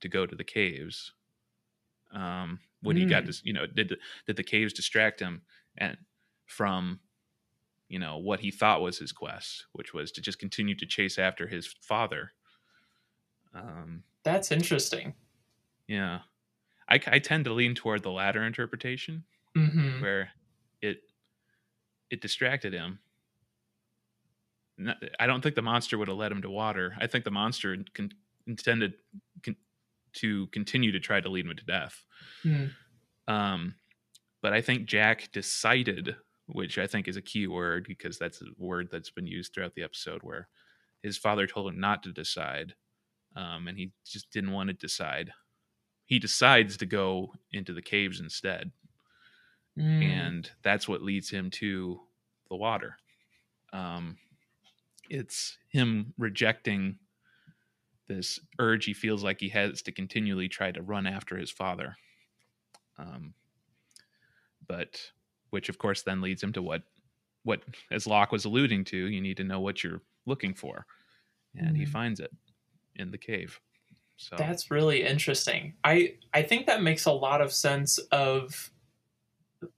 to 0.00 0.08
go 0.08 0.26
to 0.26 0.36
the 0.36 0.44
caves? 0.44 1.14
Um, 2.10 2.60
when 2.82 2.96
he 2.96 3.06
got 3.06 3.26
Mm. 3.26 3.26
this, 3.26 3.42
you 3.44 3.52
know, 3.52 3.66
did 3.66 3.88
the, 3.90 3.98
did 4.26 4.36
the 4.36 4.44
caves 4.44 4.72
distract 4.72 5.20
him 5.20 5.42
and 5.76 5.98
from, 6.46 7.00
you 7.88 7.98
know, 7.98 8.18
what 8.18 8.40
he 8.40 8.50
thought 8.52 8.82
was 8.82 8.98
his 8.98 9.12
quest, 9.12 9.66
which 9.72 9.94
was 9.94 10.12
to 10.12 10.22
just 10.22 10.38
continue 10.40 10.76
to 10.76 10.86
chase 10.86 11.18
after 11.18 11.48
his 11.48 11.66
father? 11.82 12.32
Um, 13.52 14.04
that's 14.24 14.50
interesting 14.52 15.14
yeah, 15.86 16.22
I, 16.88 16.96
I 17.06 17.18
tend 17.18 17.46
to 17.46 17.54
lean 17.54 17.76
toward 17.76 18.02
the 18.02 18.12
latter 18.12 18.44
interpretation 18.44 19.26
hmm 19.54 20.00
where 20.00 20.32
it 20.82 21.02
it 22.10 22.20
distracted 22.20 22.72
him. 22.72 23.00
I 25.18 25.26
don't 25.26 25.42
think 25.42 25.54
the 25.54 25.62
monster 25.62 25.98
would 25.98 26.08
have 26.08 26.16
led 26.16 26.32
him 26.32 26.42
to 26.42 26.50
water. 26.50 26.94
I 27.00 27.06
think 27.06 27.24
the 27.24 27.30
monster 27.30 27.76
con- 27.94 28.12
intended 28.46 28.94
con- 29.44 29.56
to 30.14 30.46
continue 30.48 30.92
to 30.92 31.00
try 31.00 31.20
to 31.20 31.28
lead 31.28 31.46
him 31.46 31.56
to 31.56 31.64
death. 31.64 32.04
Mm. 32.44 32.70
Um, 33.26 33.74
but 34.40 34.52
I 34.52 34.60
think 34.60 34.86
Jack 34.86 35.30
decided, 35.32 36.16
which 36.46 36.78
I 36.78 36.86
think 36.86 37.08
is 37.08 37.16
a 37.16 37.22
key 37.22 37.46
word 37.46 37.86
because 37.88 38.18
that's 38.18 38.40
a 38.40 38.46
word 38.56 38.88
that's 38.90 39.10
been 39.10 39.26
used 39.26 39.52
throughout 39.52 39.74
the 39.74 39.82
episode, 39.82 40.22
where 40.22 40.48
his 41.02 41.18
father 41.18 41.46
told 41.46 41.68
him 41.72 41.80
not 41.80 42.02
to 42.04 42.12
decide, 42.12 42.74
um, 43.36 43.68
and 43.68 43.76
he 43.76 43.92
just 44.06 44.30
didn't 44.30 44.52
want 44.52 44.68
to 44.68 44.74
decide. 44.74 45.32
He 46.04 46.18
decides 46.18 46.76
to 46.78 46.86
go 46.86 47.34
into 47.52 47.72
the 47.72 47.82
caves 47.82 48.20
instead 48.20 48.70
Mm. 49.78 50.02
and 50.02 50.50
that's 50.62 50.88
what 50.88 51.02
leads 51.02 51.30
him 51.30 51.50
to 51.50 52.00
the 52.50 52.56
water. 52.56 52.96
Um, 53.72 54.16
it's 55.10 55.58
him 55.68 56.14
rejecting 56.18 56.98
this 58.06 58.40
urge 58.58 58.86
he 58.86 58.92
feels 58.94 59.22
like 59.22 59.38
he 59.40 59.48
has 59.50 59.82
to 59.82 59.92
continually 59.92 60.48
try 60.48 60.72
to 60.72 60.82
run 60.82 61.06
after 61.06 61.36
his 61.36 61.50
father. 61.50 61.96
Um, 62.98 63.34
but 64.66 65.12
which 65.50 65.68
of 65.68 65.78
course 65.78 66.02
then 66.02 66.20
leads 66.20 66.42
him 66.42 66.52
to 66.52 66.62
what 66.62 66.82
what 67.44 67.62
as 67.90 68.06
Locke 68.06 68.32
was 68.32 68.44
alluding 68.44 68.84
to, 68.86 68.96
you 69.08 69.20
need 69.20 69.36
to 69.38 69.44
know 69.44 69.60
what 69.60 69.82
you're 69.82 70.02
looking 70.26 70.52
for, 70.54 70.86
and 71.56 71.76
he 71.76 71.84
Mhm. 71.84 71.92
finds 71.92 72.20
it 72.20 72.32
in 72.96 73.10
the 73.10 73.18
cave. 73.18 73.60
So 74.16 74.36
That's 74.36 74.70
really 74.70 75.02
interesting. 75.02 75.76
I 75.84 76.16
I 76.32 76.42
think 76.42 76.66
that 76.66 76.82
makes 76.82 77.06
a 77.06 77.12
lot 77.12 77.40
of 77.40 77.52
sense 77.52 77.98
of 78.12 78.70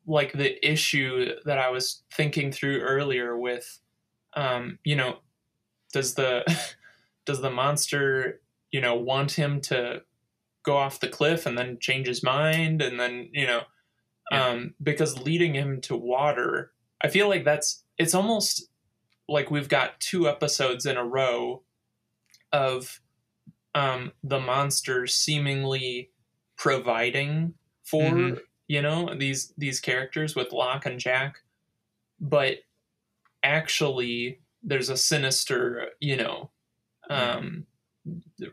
like 0.07 0.33
the 0.33 0.64
issue 0.68 1.35
that 1.45 1.59
I 1.59 1.70
was 1.70 2.03
thinking 2.12 2.53
through 2.53 2.81
earlier 2.81 3.37
with 3.37 3.81
um 4.35 4.78
you 4.85 4.97
know 4.97 5.18
does 5.93 6.14
the 6.14 6.45
does 7.26 7.41
the 7.41 7.51
monster 7.51 8.41
you 8.70 8.81
know 8.81 8.95
want 8.95 9.33
him 9.33 9.61
to 9.61 10.03
go 10.62 10.76
off 10.76 11.01
the 11.01 11.09
cliff 11.09 11.47
and 11.47 11.57
then 11.59 11.78
change 11.81 12.07
his 12.07 12.22
mind 12.22 12.83
and 12.83 12.99
then 13.01 13.28
you 13.33 13.47
know 13.47 13.62
Yeah. 14.31 14.47
um 14.49 14.74
because 14.83 15.18
leading 15.18 15.55
him 15.55 15.81
to 15.83 15.97
water 15.97 16.72
I 17.03 17.09
feel 17.09 17.28
like 17.28 17.45
that's 17.45 17.85
it's 17.99 18.14
almost 18.14 18.68
like 19.28 19.51
we've 19.51 19.68
got 19.68 19.99
two 20.01 20.28
episodes 20.28 20.85
in 20.87 20.97
a 20.97 21.05
row 21.05 21.62
of 22.53 23.01
um, 23.74 24.12
the 24.24 24.41
monster 24.41 25.07
seemingly 25.07 26.11
providing 26.57 27.55
for 27.85 28.03
Mhm. 28.12 28.41
you 28.68 28.83
know 28.83 29.14
these 29.14 29.55
these 29.57 29.81
characters 29.81 30.35
with 30.35 30.53
Locke 30.53 30.87
and 30.87 30.99
Jack, 31.01 31.43
but 32.20 32.59
actually 33.43 34.41
there's 34.62 34.88
a 34.91 34.97
sinister 34.97 35.88
you 36.01 36.16
know 36.16 36.51
um, 37.09 37.66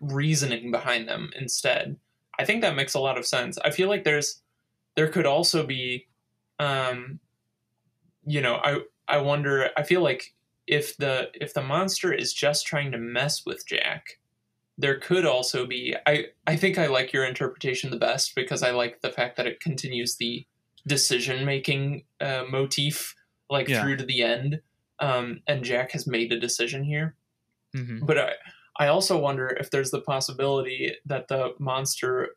reasoning 0.01 0.71
behind 0.71 1.07
them 1.07 1.31
instead. 1.39 1.97
I 2.39 2.45
think 2.45 2.61
that 2.61 2.75
makes 2.75 2.93
a 2.93 2.99
lot 2.99 3.17
of 3.17 3.25
sense. 3.25 3.57
I 3.59 3.71
feel 3.71 3.87
like 3.89 4.03
there's 4.03 4.41
there 4.95 5.07
could 5.09 5.25
also 5.25 5.65
be 5.65 6.07
um, 6.59 7.19
you 8.25 8.41
know 8.41 8.55
I 8.55 8.79
I 9.07 9.17
wonder 9.19 9.69
I 9.77 9.83
feel 9.83 10.01
like 10.01 10.33
if 10.65 10.97
the 10.97 11.29
if 11.33 11.53
the 11.53 11.61
monster 11.63 12.11
is 12.13 12.33
just 12.33 12.65
trying 12.65 12.91
to 12.91 12.97
mess 12.97 13.45
with 13.45 13.65
Jack 13.65 14.19
there 14.77 14.99
could 14.99 15.25
also 15.25 15.65
be 15.65 15.95
I 16.05 16.25
I 16.45 16.55
think 16.55 16.77
I 16.77 16.87
like 16.87 17.11
your 17.13 17.25
interpretation 17.25 17.89
the 17.89 17.97
best 17.97 18.35
because 18.35 18.61
I 18.63 18.71
like 18.71 19.01
the 19.01 19.09
fact 19.09 19.37
that 19.37 19.47
it 19.47 19.59
continues 19.59 20.17
the 20.17 20.45
decision 20.85 21.45
making 21.45 22.03
uh, 22.21 22.43
motif 22.49 23.15
like 23.49 23.67
Yeah. 23.67 23.81
through 23.81 23.97
to 23.97 24.05
the 24.05 24.23
end 24.23 24.61
um, 24.99 25.41
and 25.47 25.63
Jack 25.63 25.91
has 25.91 26.07
made 26.07 26.31
a 26.31 26.39
decision 26.39 26.83
here 26.83 27.15
Mhm. 27.75 28.05
but 28.05 28.17
I 28.17 28.33
I 28.79 28.87
also 28.87 29.17
wonder 29.17 29.47
if 29.59 29.69
there's 29.71 29.91
the 29.91 30.01
possibility 30.01 30.95
that 31.05 31.27
the 31.27 31.55
monster 31.59 32.35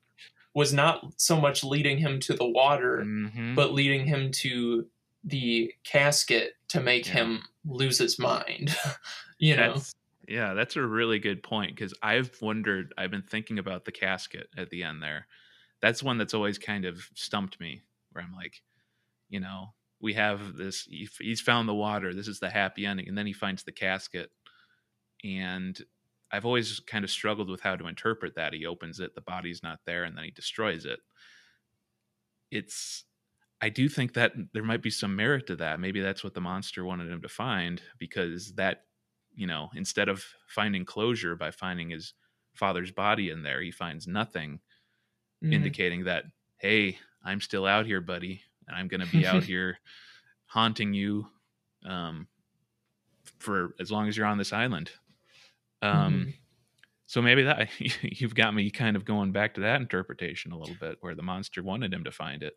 was 0.54 0.72
not 0.72 1.20
so 1.20 1.40
much 1.40 1.62
leading 1.62 1.98
him 1.98 2.18
to 2.20 2.34
the 2.34 2.48
water 2.48 3.04
Mhm. 3.04 3.54
but 3.54 3.72
leading 3.72 4.04
him 4.06 4.32
to 4.32 4.88
the 5.24 5.72
casket 5.84 6.54
to 6.68 6.80
make 6.80 7.06
Yeah. 7.06 7.12
him 7.12 7.42
lose 7.64 7.98
his 7.98 8.18
mind 8.18 8.74
you 9.38 9.54
know 9.56 9.74
That's, 9.74 9.94
yeah, 10.28 10.54
that's 10.54 10.76
a 10.76 10.82
really 10.86 11.18
good 11.18 11.42
point 11.42 11.74
because 11.74 11.92
I've 12.02 12.40
wondered, 12.40 12.94
I've 12.96 13.10
been 13.10 13.22
thinking 13.22 13.58
about 13.58 13.84
the 13.84 13.92
casket 13.92 14.48
at 14.56 14.70
the 14.70 14.84
end 14.84 15.02
there. 15.02 15.26
That's 15.80 16.02
one 16.04 16.18
that's 16.18 16.34
always 16.34 16.56
kind 16.56 16.84
of 16.84 17.08
stumped 17.14 17.58
me, 17.58 17.82
where 18.12 18.22
I'm 18.22 18.32
like, 18.32 18.62
you 19.28 19.40
know, 19.40 19.74
we 20.00 20.14
have 20.14 20.54
this, 20.56 20.84
he's 20.84 21.40
found 21.40 21.68
the 21.68 21.74
water, 21.74 22.14
this 22.14 22.28
is 22.28 22.40
the 22.40 22.50
happy 22.50 22.86
ending, 22.86 23.08
and 23.08 23.16
then 23.18 23.26
he 23.26 23.32
finds 23.32 23.62
the 23.64 23.72
casket. 23.72 24.30
And 25.24 25.80
I've 26.32 26.46
always 26.46 26.80
kind 26.80 27.04
of 27.04 27.10
struggled 27.10 27.50
with 27.50 27.60
how 27.62 27.76
to 27.76 27.88
interpret 27.88 28.36
that. 28.36 28.54
He 28.54 28.66
opens 28.66 29.00
it, 29.00 29.14
the 29.14 29.20
body's 29.22 29.62
not 29.62 29.80
there, 29.86 30.04
and 30.04 30.16
then 30.16 30.24
he 30.24 30.30
destroys 30.32 30.84
it. 30.86 31.00
It's, 32.50 33.04
I 33.60 33.70
do 33.70 33.88
think 33.88 34.14
that 34.14 34.34
there 34.52 34.64
might 34.64 34.82
be 34.82 34.90
some 34.90 35.16
merit 35.16 35.46
to 35.48 35.56
that. 35.56 35.80
Maybe 35.80 36.00
that's 36.00 36.24
what 36.24 36.34
the 36.34 36.40
monster 36.40 36.84
wanted 36.84 37.10
him 37.10 37.22
to 37.22 37.28
find 37.28 37.82
because 37.98 38.54
that 38.54 38.86
you 39.34 39.46
know, 39.46 39.70
instead 39.74 40.08
of 40.10 40.24
finding 40.48 40.84
closure 40.84 41.36
by 41.36 41.50
finding 41.52 41.90
his 41.90 42.14
father's 42.54 42.92
body 42.92 43.30
in 43.30 43.42
there, 43.42 43.62
he 43.62 43.70
finds 43.70 44.06
nothing 44.06 44.60
Mhm. 45.42 45.50
indicating 45.50 46.04
that, 46.04 46.24
hey, 46.58 46.98
I'm 47.24 47.40
still 47.40 47.66
out 47.66 47.86
here, 47.86 48.00
buddy, 48.00 48.44
and 48.70 48.78
I'm 48.78 48.88
going 48.88 49.02
to 49.02 49.08
be 49.08 49.26
out 49.26 49.44
here 49.46 49.78
haunting 50.46 50.94
you 50.94 51.28
um, 51.84 52.28
for 53.38 53.74
as 53.80 53.90
long 53.90 54.08
as 54.08 54.16
you're 54.16 54.26
on 54.26 54.38
this 54.38 54.52
island. 54.52 54.90
Um, 55.82 56.28
Mhm. 56.28 56.34
So 57.06 57.22
maybe 57.22 57.44
that 57.44 57.70
you've 58.02 58.34
got 58.34 58.54
me 58.54 58.70
kind 58.70 58.96
of 58.96 59.04
going 59.04 59.32
back 59.32 59.54
to 59.54 59.62
that 59.62 59.80
interpretation 59.80 60.52
a 60.52 60.58
little 60.58 60.76
bit, 60.76 60.98
where 61.00 61.14
the 61.16 61.22
monster 61.24 61.62
wanted 61.62 61.94
him 61.94 62.04
to 62.04 62.12
find 62.12 62.42
it. 62.42 62.54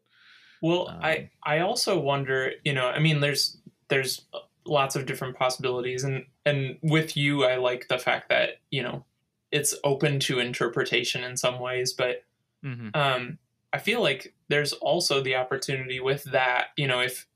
Well, 0.62 0.96
Um, 0.96 1.02
I 1.02 1.30
I 1.44 1.60
also 1.60 2.00
wonder, 2.00 2.54
you 2.64 2.74
know, 2.74 2.88
I 2.88 3.00
mean, 3.00 3.20
there's 3.20 3.62
there's 3.90 4.28
lots 4.66 4.96
of 4.96 5.06
different 5.06 5.36
possibilities, 5.38 6.04
and 6.04 6.26
and 6.46 6.80
with 6.82 7.18
you, 7.18 7.44
I 7.46 7.58
like 7.58 7.88
the 7.90 8.00
fact 8.00 8.30
that 8.30 8.62
you 8.72 8.82
know 8.82 9.06
it's 9.52 9.76
open 9.84 10.20
to 10.22 10.40
interpretation 10.40 11.24
in 11.24 11.38
some 11.38 11.60
ways, 11.60 11.94
but 11.94 12.24
hmm 12.64 12.96
um, 12.96 13.40
I 13.74 13.80
feel 13.80 14.02
like 14.02 14.34
there's 14.50 14.74
also 14.74 15.22
the 15.22 15.36
opportunity 15.36 16.00
with 16.00 16.24
that, 16.26 16.68
you 16.78 16.88
know, 16.88 17.00
if 17.00 17.28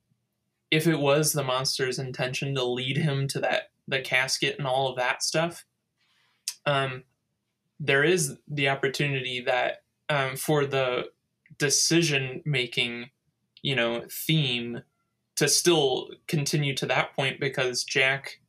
if 0.70 0.86
it 0.86 1.00
was 1.00 1.34
the 1.34 1.44
monster's 1.44 1.98
intention 1.98 2.54
to 2.56 2.64
lead 2.64 2.98
him 2.98 3.28
to 3.30 3.40
that 3.40 3.72
the 3.88 4.02
casket 4.02 4.58
and 4.58 4.68
all 4.68 4.90
of 4.90 4.98
that 4.98 5.24
stuff, 5.24 5.66
um, 6.66 7.04
there 7.80 8.04
is 8.04 8.38
the 8.48 8.70
opportunity 8.70 9.42
that 9.42 9.84
um, 10.10 10.36
for 10.36 10.66
the 10.66 11.06
decision 11.58 12.42
making, 12.46 13.10
you 13.62 13.76
know, 13.76 14.04
theme 14.12 14.82
to 15.38 15.48
still 15.48 16.10
continue 16.28 16.76
to 16.76 16.86
that 16.86 17.16
point 17.16 17.40
because 17.40 17.84
Jack, 17.84 18.42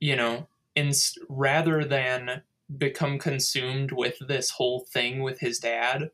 you 0.00 0.14
know, 0.16 0.48
in 0.74 0.92
rather 1.28 1.84
than 1.84 2.42
become 2.78 3.18
consumed 3.18 3.92
with 3.92 4.16
this 4.26 4.50
whole 4.50 4.80
thing 4.80 5.22
with 5.22 5.40
his 5.40 5.58
dad, 5.58 6.10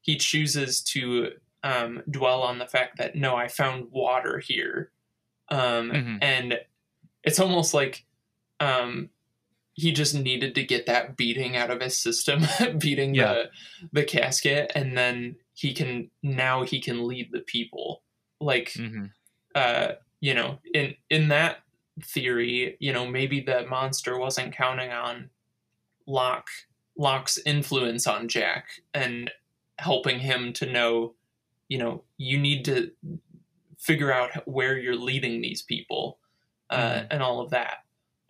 he 0.00 0.16
chooses 0.16 0.80
to 0.82 1.32
um, 1.62 2.02
dwell 2.10 2.42
on 2.42 2.58
the 2.58 2.66
fact 2.66 2.98
that 2.98 3.14
no, 3.16 3.34
I 3.36 3.48
found 3.48 3.90
water 3.90 4.38
here, 4.38 4.90
um, 5.50 5.90
Mhm. 5.90 6.18
and 6.22 6.60
it's 7.24 7.40
almost 7.40 7.74
like 7.74 8.04
um, 8.60 9.10
he 9.74 9.92
just 9.92 10.14
needed 10.14 10.54
to 10.56 10.64
get 10.64 10.86
that 10.86 11.16
beating 11.16 11.56
out 11.56 11.70
of 11.70 11.80
his 11.80 11.96
system, 11.98 12.42
beating 12.78 13.14
Yeah. 13.14 13.32
the 13.34 13.50
the 13.92 14.04
casket, 14.04 14.72
and 14.74 14.96
then 14.96 15.36
he 15.54 15.72
can 15.74 16.10
now 16.22 16.62
he 16.64 16.80
can 16.80 17.06
lead 17.06 17.30
the 17.32 17.40
people. 17.40 18.02
Like 18.40 18.72
hmm 18.74 19.06
uh, 19.54 19.92
you 20.20 20.34
know, 20.34 20.58
in 20.74 20.94
in 21.10 21.28
that 21.28 21.58
theory, 22.02 22.76
you 22.78 22.92
know, 22.92 23.06
maybe 23.06 23.40
the 23.40 23.66
monster 23.66 24.16
wasn't 24.18 24.52
counting 24.54 24.90
on 24.92 25.30
Locke 26.06 26.50
Locke's 26.96 27.38
influence 27.44 28.06
on 28.06 28.28
Jack 28.28 28.66
and 28.94 29.30
helping 29.78 30.18
him 30.18 30.52
to 30.54 30.66
know, 30.70 31.14
you 31.68 31.78
know, 31.78 32.04
you 32.16 32.38
need 32.38 32.64
to 32.66 32.90
figure 33.78 34.12
out 34.12 34.46
where 34.46 34.76
you're 34.78 34.96
leading 34.96 35.40
these 35.40 35.62
people 35.62 36.18
uh, 36.70 36.76
Mhm. 37.00 37.06
and 37.12 37.22
all 37.22 37.40
of 37.40 37.50
that. 37.50 37.84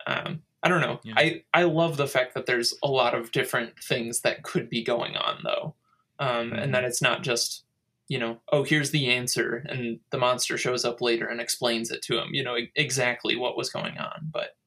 Um, 0.07 0.43
I 0.63 0.69
don't 0.69 0.81
know. 0.81 0.99
Yeah. 1.03 1.13
I 1.17 1.43
I 1.53 1.63
love 1.63 1.97
the 1.97 2.07
fact 2.07 2.33
that 2.35 2.45
there's 2.45 2.73
a 2.83 2.87
lot 2.87 3.13
of 3.15 3.31
different 3.31 3.77
things 3.83 4.21
that 4.21 4.43
could 4.43 4.69
be 4.69 4.81
going 4.83 5.15
on 5.17 5.41
though, 5.43 5.75
um, 6.19 6.51
Mhm. 6.51 6.63
and 6.63 6.73
that 6.75 6.83
it's 6.85 7.01
not 7.01 7.23
just 7.23 7.65
you 8.07 8.17
know, 8.17 8.41
oh, 8.51 8.63
here's 8.63 8.89
the 8.89 9.07
answer, 9.07 9.57
and 9.69 9.99
the 10.09 10.17
monster 10.17 10.57
shows 10.57 10.83
up 10.83 10.99
later 10.99 11.27
and 11.27 11.39
explains 11.39 11.91
it 11.91 12.01
to 12.01 12.17
him. 12.19 12.33
You 12.33 12.43
know 12.43 12.57
exactly 12.75 13.35
what 13.35 13.55
was 13.55 13.69
going 13.69 13.97
on, 13.99 14.29
but 14.33 14.57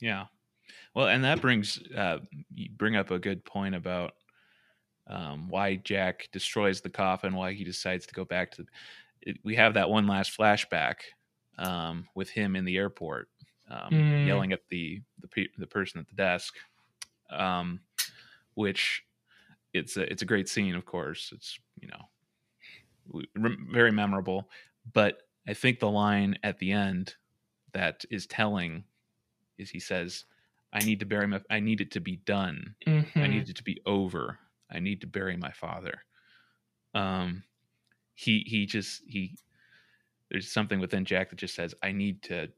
Yeah. 0.00 0.26
Well, 0.94 1.08
and 1.08 1.24
that 1.24 1.40
brings 1.40 1.78
uh, 1.96 2.18
you 2.54 2.70
bring 2.70 2.96
up 2.96 3.10
a 3.10 3.18
good 3.18 3.44
point 3.44 3.74
about 3.74 4.14
um, 5.08 5.48
why 5.48 5.76
Jack 5.76 6.28
destroys 6.32 6.80
the 6.80 6.90
coffin, 6.90 7.34
why 7.34 7.52
he 7.52 7.64
decides 7.64 8.06
to 8.06 8.14
go 8.14 8.24
back 8.24 8.50
to. 8.52 8.66
It, 9.22 9.38
we 9.44 9.56
have 9.56 9.74
that 9.74 9.90
one 9.90 10.06
last 10.06 10.36
flashback 10.36 10.96
um, 11.58 12.08
with 12.14 12.30
him 12.30 12.56
in 12.56 12.64
the 12.64 12.76
airport, 12.76 13.30
um, 13.70 13.92
Mm. 13.92 14.26
yelling 14.26 14.52
at 14.52 14.68
the 14.68 15.02
the, 15.20 15.28
pe- 15.28 15.48
the 15.58 15.66
person 15.66 16.00
at 16.00 16.08
the 16.08 16.14
desk, 16.16 16.54
um, 17.30 17.80
which 18.54 19.04
it's 19.74 19.96
a 19.96 20.10
it's 20.10 20.22
a 20.22 20.26
great 20.26 20.48
scene. 20.48 20.74
Of 20.76 20.86
course, 20.86 21.32
it's 21.32 21.58
you 21.80 21.88
know 21.88 22.02
rem- 23.34 23.68
very 23.72 23.92
memorable. 23.92 24.50
But 24.92 25.22
I 25.48 25.54
think 25.54 25.78
the 25.80 25.90
line 25.90 26.38
at 26.42 26.58
the 26.58 26.72
end 26.72 27.14
that 27.72 28.04
is 28.10 28.26
telling 28.26 28.84
is 29.58 29.70
he 29.70 29.80
says, 29.80 30.26
"I 30.72 30.82
need 30.82 31.00
to 31.00 31.06
bury 31.06 31.26
my. 31.28 31.42
I 31.50 31.60
need 31.60 31.80
it 31.80 31.90
to 31.92 32.00
be 32.00 32.16
done. 32.18 32.76
I 33.20 33.26
Mhm. 33.26 33.28
need 33.28 33.48
it 33.48 33.56
to 33.56 33.64
be 33.64 33.80
over. 33.86 34.38
I 34.70 34.80
need 34.80 35.00
to 35.02 35.06
bury 35.06 35.36
my 35.36 35.52
father." 35.52 36.04
Um, 36.94 37.44
he 38.14 38.40
he 38.46 38.66
just 38.66 39.02
he. 39.06 39.36
There's 40.30 40.50
something 40.50 40.80
within 40.80 41.04
Jack 41.04 41.30
that 41.30 41.38
just 41.38 41.54
says, 41.54 41.74
"I 41.82 41.92
need 41.92 42.22
to 42.24 42.48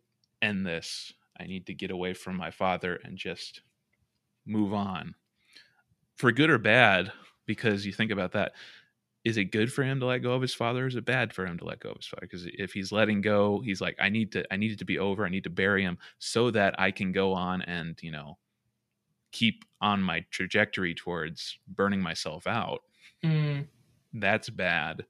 end 0.43 0.67
this. 0.67 1.13
I 1.39 1.45
need 1.47 1.67
to 1.67 1.75
get 1.75 1.91
away 1.91 2.15
from 2.15 2.37
my 2.37 2.51
father 2.51 2.97
and 3.05 3.19
just 3.19 3.63
move 4.47 4.73
on." 4.73 5.15
For 6.17 6.33
good 6.33 6.51
or 6.51 6.59
bad, 6.59 7.13
because 7.47 7.87
you 7.87 7.93
think 7.93 8.11
about 8.11 8.33
that, 8.33 8.53
is 9.25 9.37
it 9.37 9.47
good 9.47 9.73
for 9.73 9.85
him 9.85 10.01
to 10.01 10.07
let 10.07 10.19
go 10.23 10.33
of 10.33 10.43
his 10.43 10.55
father? 10.55 10.87
Is 10.87 10.97
it 10.97 11.05
bad 11.05 11.33
for 11.33 11.47
him 11.47 11.59
to 11.59 11.65
let 11.65 11.81
go 11.81 11.91
of 11.91 11.99
his 11.99 12.07
father? 12.07 12.23
Because 12.23 12.47
if 12.47 12.73
he's 12.73 12.93
letting 12.93 13.21
go, 13.21 13.61
he's 13.61 13.81
like, 13.81 13.97
I 14.01 14.09
need 14.09 14.33
to, 14.33 14.45
I 14.53 14.57
need 14.57 14.73
it 14.73 14.79
to 14.79 14.85
be 14.85 14.99
over. 14.99 15.27
I 15.27 15.29
need 15.29 15.45
to 15.45 15.51
bury 15.51 15.83
him 15.83 15.99
so 16.19 16.51
that 16.53 16.79
I 16.81 16.91
can 16.91 17.13
go 17.13 17.35
on 17.35 17.63
and 17.63 17.99
you 18.03 18.11
know 18.11 18.39
keep 19.33 19.65
on 19.81 20.03
my 20.03 20.25
trajectory 20.31 20.95
towards 20.95 21.59
burning 21.69 22.01
myself 22.01 22.47
out. 22.47 22.81
Mm, 23.25 23.67
That's 24.15 24.49
bad. 24.51 25.05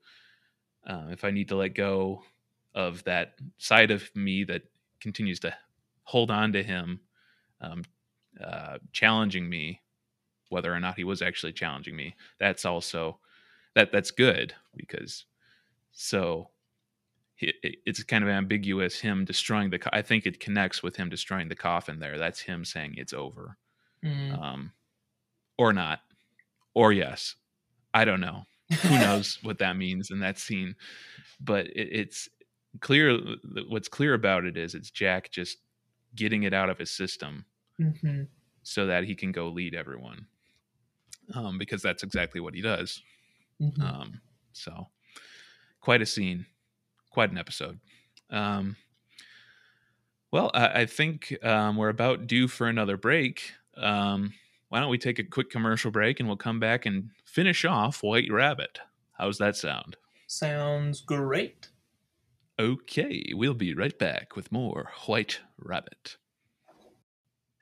Uh, 0.87 1.07
if 1.11 1.25
I 1.25 1.31
need 1.31 1.49
to 1.49 1.57
let 1.57 1.75
go 1.75 2.23
of 2.75 3.05
that 3.05 3.35
side 3.59 3.91
of 3.91 4.15
me 4.15 4.45
that 4.45 4.63
continues 5.01 5.41
to 5.41 5.55
hold 6.05 6.31
on 6.31 6.53
to 6.53 6.63
him, 6.63 7.01
um, 7.61 7.83
uh, 8.43 8.79
challenging 8.93 9.49
me, 9.49 9.81
whether 10.51 10.73
or 10.73 10.81
not 10.81 10.97
he 10.97 11.05
was 11.05 11.23
actually 11.23 11.53
challenging 11.53 11.97
me, 11.97 12.15
that's 12.39 12.65
also 12.65 13.19
that 13.75 13.93
that's 13.93 14.11
good 14.11 14.55
because 14.77 15.27
so 15.93 16.51
it, 17.39 17.55
it- 17.63 17.79
it's 17.87 18.03
kind 18.05 18.25
of 18.25 18.31
ambiguous 18.31 18.99
him 19.01 19.25
destroying 19.25 19.71
the 19.71 19.79
co- 19.79 19.91
i 19.93 20.03
think 20.03 20.27
it 20.27 20.41
connects 20.41 20.83
with 20.83 20.97
him 20.97 21.09
destroying 21.09 21.49
the 21.49 21.55
coffin 21.57 21.99
there 22.01 22.19
that's 22.19 22.41
him 22.41 22.65
saying 22.65 22.95
it's 22.97 23.13
over 23.13 23.57
mm. 24.05 24.43
um 24.43 24.73
or 25.57 25.73
not 25.73 26.01
or 26.79 26.93
yes. 26.93 27.35
I 27.93 28.05
don't 28.05 28.21
know. 28.21 28.45
Who 28.83 28.91
knows 29.01 29.39
what 29.43 29.59
that 29.59 29.77
means 29.77 30.13
in 30.13 30.21
that 30.21 30.39
scene. 30.39 30.77
But 31.41 31.67
it, 31.67 31.89
it's 31.91 32.29
clear 32.81 33.19
what's 33.69 33.89
clear 33.89 34.15
about 34.15 34.45
it 34.45 34.57
is 34.57 34.77
it's 34.77 34.93
jack 34.93 35.33
just 35.33 35.59
getting 36.15 36.45
it 36.45 36.55
out 36.55 36.71
of 36.71 36.79
his 36.79 36.91
system 36.91 37.45
hmm 37.77 38.23
so 38.63 38.87
that 38.87 39.05
he 39.05 39.15
can 39.15 39.33
go 39.33 39.49
lead 39.49 39.75
everyone 39.75 40.27
um, 41.35 41.57
because 41.57 41.81
that's 41.81 42.03
exactly 42.03 42.41
what 42.41 42.55
he 42.55 42.61
does. 42.61 43.03
Hmm 43.59 43.83
um, 43.83 44.21
so 44.53 44.87
quite 45.81 46.03
a 46.03 46.07
scene 46.07 46.47
quite 47.11 47.33
an 47.33 47.39
episode. 47.39 47.81
Um, 48.31 48.77
well 50.31 50.51
I, 50.55 50.83
I 50.83 50.87
think 50.87 51.37
um, 51.43 51.77
we're 51.77 51.89
about 51.89 52.29
due 52.29 52.47
for 52.47 52.69
another 52.69 52.97
break 52.97 53.55
um, 53.81 54.33
why 54.69 54.81
don't 54.81 54.91
we 54.91 54.99
take 54.99 55.19
a 55.19 55.25
quick 55.25 55.51
commercial 55.51 55.91
break 55.91 56.21
and 56.21 56.29
we'll 56.29 56.37
come 56.37 56.61
back 56.61 56.87
and 56.87 57.11
finish 57.25 57.65
off 57.65 58.03
white 58.03 58.31
rabbit 58.31 58.79
how's 59.13 59.39
that 59.39 59.57
sound 59.57 59.97
Sounds 60.31 61.01
great. 61.01 61.71
Okay, 62.59 63.33
we'll 63.33 63.55
be 63.55 63.73
right 63.73 63.99
back 63.99 64.37
with 64.37 64.53
more 64.53 64.91
White 65.07 65.41
Rabbit. 65.57 66.19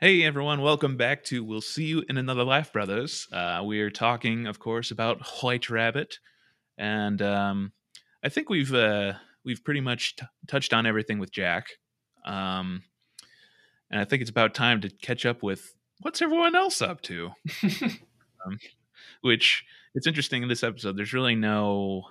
Hey 0.01 0.24
everyone, 0.24 0.60
welcome 0.62 0.97
back 0.97 1.22
to 1.26 1.44
We'll 1.44 1.60
See 1.60 1.84
You 1.84 2.02
in 2.09 2.16
Another 2.16 2.43
Life, 2.43 2.72
brothers. 2.72 3.28
Uh, 3.30 3.62
we 3.64 3.80
are 3.82 3.90
talking, 3.90 4.48
of 4.48 4.59
course, 4.59 4.90
about 4.90 5.24
White 5.43 5.70
Rabbit, 5.70 6.18
and 6.76 7.22
um, 7.22 7.72
I 8.24 8.30
think 8.30 8.51
we've 8.51 8.74
uh, 8.74 9.12
we've 9.44 9.62
pretty 9.62 9.80
much 9.80 10.16
t- 10.16 10.26
touched 10.48 10.74
on 10.74 10.86
everything 10.86 11.20
with 11.20 11.30
Jack, 11.30 11.68
um, 12.24 12.82
and 13.93 14.01
I 14.01 14.05
think 14.05 14.22
it's 14.22 14.30
about 14.30 14.55
time 14.55 14.80
to 14.80 14.90
catch 14.90 15.24
up 15.24 15.40
with 15.40 15.75
what's 16.01 16.23
everyone 16.23 16.55
else 16.55 16.81
up 16.82 17.01
to. 17.02 17.31
Which 19.23 19.64
it's 19.94 20.06
interesting 20.06 20.43
in 20.43 20.48
this 20.48 20.62
episode. 20.62 20.97
There's 20.97 21.12
really 21.12 21.35
no 21.35 22.05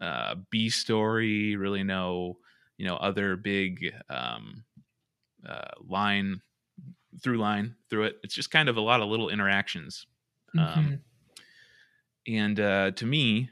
uh, 0.00 0.36
B 0.50 0.68
story, 0.70 1.56
really 1.56 1.82
no 1.84 2.38
you 2.78 2.86
know 2.86 2.96
other 2.96 3.36
big 3.36 3.94
um, 4.10 4.64
uh, 5.48 5.68
line 5.88 6.40
through 7.22 7.38
line 7.38 7.76
through 7.90 8.04
it. 8.04 8.16
It's 8.22 8.34
just 8.34 8.50
kind 8.50 8.68
of 8.68 8.76
a 8.76 8.80
lot 8.80 9.00
of 9.02 9.08
little 9.08 9.28
interactions. 9.30 10.06
Um, 10.58 10.64
Mhm. 10.66 11.00
and 12.26 12.60
uh, 12.60 12.90
to 12.92 13.06
me, 13.06 13.50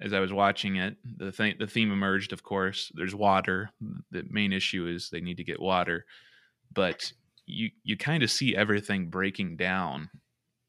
as 0.00 0.12
I 0.12 0.20
was 0.20 0.32
watching 0.32 0.76
it, 0.76 0.96
the 1.04 1.32
th- 1.32 1.58
the 1.58 1.66
theme 1.66 1.92
emerged. 1.92 2.32
Of 2.32 2.42
course, 2.42 2.90
there's 2.94 3.14
water. 3.14 3.70
The 4.10 4.24
main 4.30 4.52
issue 4.52 4.86
is 4.86 5.10
they 5.10 5.20
need 5.20 5.36
to 5.38 5.44
get 5.44 5.60
water, 5.60 6.06
but 6.72 7.12
you 7.46 7.70
you 7.82 7.96
kind 7.96 8.22
of 8.22 8.30
see 8.30 8.56
everything 8.56 9.08
breaking 9.08 9.56
down 9.56 10.10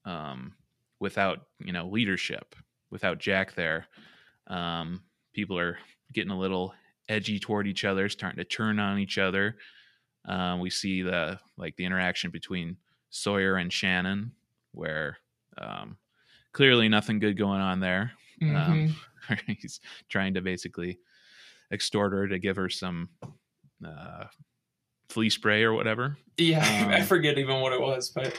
um, 0.05 0.53
without 0.99 1.39
you 1.59 1.73
know 1.73 1.87
leadership, 1.87 2.55
without 2.91 3.19
Jack 3.19 3.55
there. 3.55 3.87
Um, 4.47 5.03
people 5.33 5.57
are 5.57 5.77
getting 6.13 6.31
a 6.31 6.37
little 6.37 6.73
edgy 7.09 7.39
toward 7.39 7.67
each 7.67 7.83
other, 7.83 8.09
starting 8.09 8.37
to 8.37 8.43
turn 8.43 8.79
on 8.79 8.99
each 8.99 9.17
other. 9.17 9.57
Um, 10.25 10.59
we 10.59 10.69
see 10.69 11.01
the 11.01 11.39
like 11.57 11.75
the 11.75 11.85
interaction 11.85 12.31
between 12.31 12.77
Sawyer 13.09 13.57
and 13.57 13.71
Shannon, 13.71 14.31
where 14.71 15.17
um, 15.57 15.97
clearly 16.51 16.87
nothing 16.89 17.19
good 17.19 17.37
going 17.37 17.61
on 17.61 17.79
there. 17.79 18.11
Mhm. 18.41 18.55
Um, 18.55 18.95
he's 19.47 19.79
trying 20.09 20.35
to 20.35 20.41
basically 20.41 20.99
extort 21.71 22.13
her 22.13 22.27
to 22.27 22.39
give 22.39 22.55
her 22.55 22.69
some 22.69 23.09
uh, 23.85 24.25
flea 25.09 25.29
spray 25.29 25.63
or 25.63 25.73
whatever. 25.73 26.17
yeah, 26.37 26.87
I 26.91 26.99
um, 27.01 27.05
forget 27.05 27.37
even 27.37 27.61
what 27.61 27.73
it 27.73 27.81
was, 27.81 28.09
but 28.09 28.37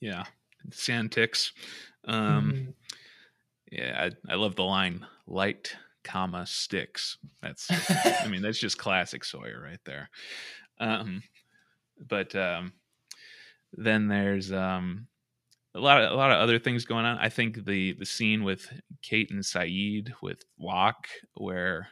Yeah, 0.00 0.24
sand 0.70 1.12
ticks. 1.12 1.52
Um, 2.04 2.52
mhm. 2.52 2.74
Yeah, 3.70 4.08
I, 4.28 4.32
I 4.32 4.36
love 4.36 4.56
the 4.56 4.64
line 4.64 5.06
"light, 5.26 5.76
comma 6.02 6.46
sticks." 6.46 7.18
That's 7.42 7.68
I 7.70 8.26
mean 8.28 8.42
that's 8.42 8.58
just 8.58 8.78
classic 8.78 9.24
Sawyer 9.24 9.60
right 9.62 9.80
there. 9.84 10.10
Um, 10.78 11.22
but 12.08 12.34
um, 12.34 12.72
then 13.74 14.08
there's 14.08 14.50
um, 14.52 15.06
a 15.74 15.80
lot 15.80 16.02
of 16.02 16.12
a 16.12 16.14
lot 16.14 16.32
of 16.32 16.38
other 16.38 16.58
things 16.58 16.84
going 16.84 17.04
on. 17.04 17.18
I 17.18 17.28
think 17.28 17.64
the 17.64 17.92
the 17.92 18.06
scene 18.06 18.42
with 18.42 18.66
Kate 19.02 19.30
and 19.30 19.42
Sayid 19.42 20.12
with 20.22 20.42
Locke, 20.58 21.06
where 21.34 21.88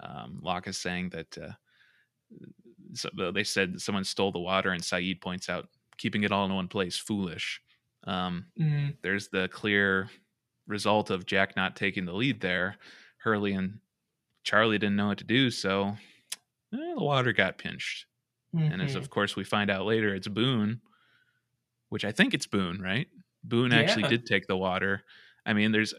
um, 0.00 0.40
Locke 0.42 0.68
is 0.68 0.78
saying 0.78 1.10
that 1.10 1.38
uh, 1.38 1.52
so 2.94 3.08
they 3.32 3.44
said 3.44 3.80
someone 3.80 4.04
stole 4.04 4.32
the 4.32 4.38
water, 4.38 4.70
and 4.70 4.82
Sayid 4.82 5.20
points 5.20 5.48
out 5.48 5.68
keeping 5.96 6.22
it 6.22 6.32
all 6.32 6.46
in 6.46 6.54
one 6.54 6.68
place 6.68 6.96
foolish. 6.96 7.60
Um, 8.04 8.46
Mm, 8.58 8.96
there's 9.02 9.28
the 9.28 9.48
clear 9.48 10.08
result 10.66 11.10
of 11.10 11.26
Jack 11.26 11.56
not 11.56 11.76
taking 11.76 12.04
the 12.04 12.12
lead 12.12 12.40
there. 12.40 12.76
Hurley 13.18 13.52
and 13.52 13.80
Charlie 14.44 14.78
didn't 14.78 14.96
know 14.96 15.08
what 15.08 15.18
to 15.18 15.24
do, 15.24 15.50
so 15.50 15.96
eh, 16.72 16.94
the 16.96 17.02
water 17.02 17.32
got 17.32 17.58
pinched. 17.58 18.06
And 18.54 18.80
as 18.80 18.94
mhm. 18.94 18.98
of 18.98 19.10
course 19.10 19.36
we 19.36 19.44
find 19.44 19.70
out 19.70 19.84
later, 19.84 20.14
it's 20.14 20.28
Boone, 20.28 20.80
which 21.90 22.04
I 22.04 22.12
think 22.12 22.32
it's 22.32 22.46
Boone, 22.46 22.80
right? 22.80 23.06
Boone 23.44 23.72
actually 23.72 24.08
did 24.08 24.26
take 24.26 24.46
the 24.46 24.56
water. 24.56 25.04
I 25.44 25.52
mean, 25.52 25.72
there's 25.72 25.94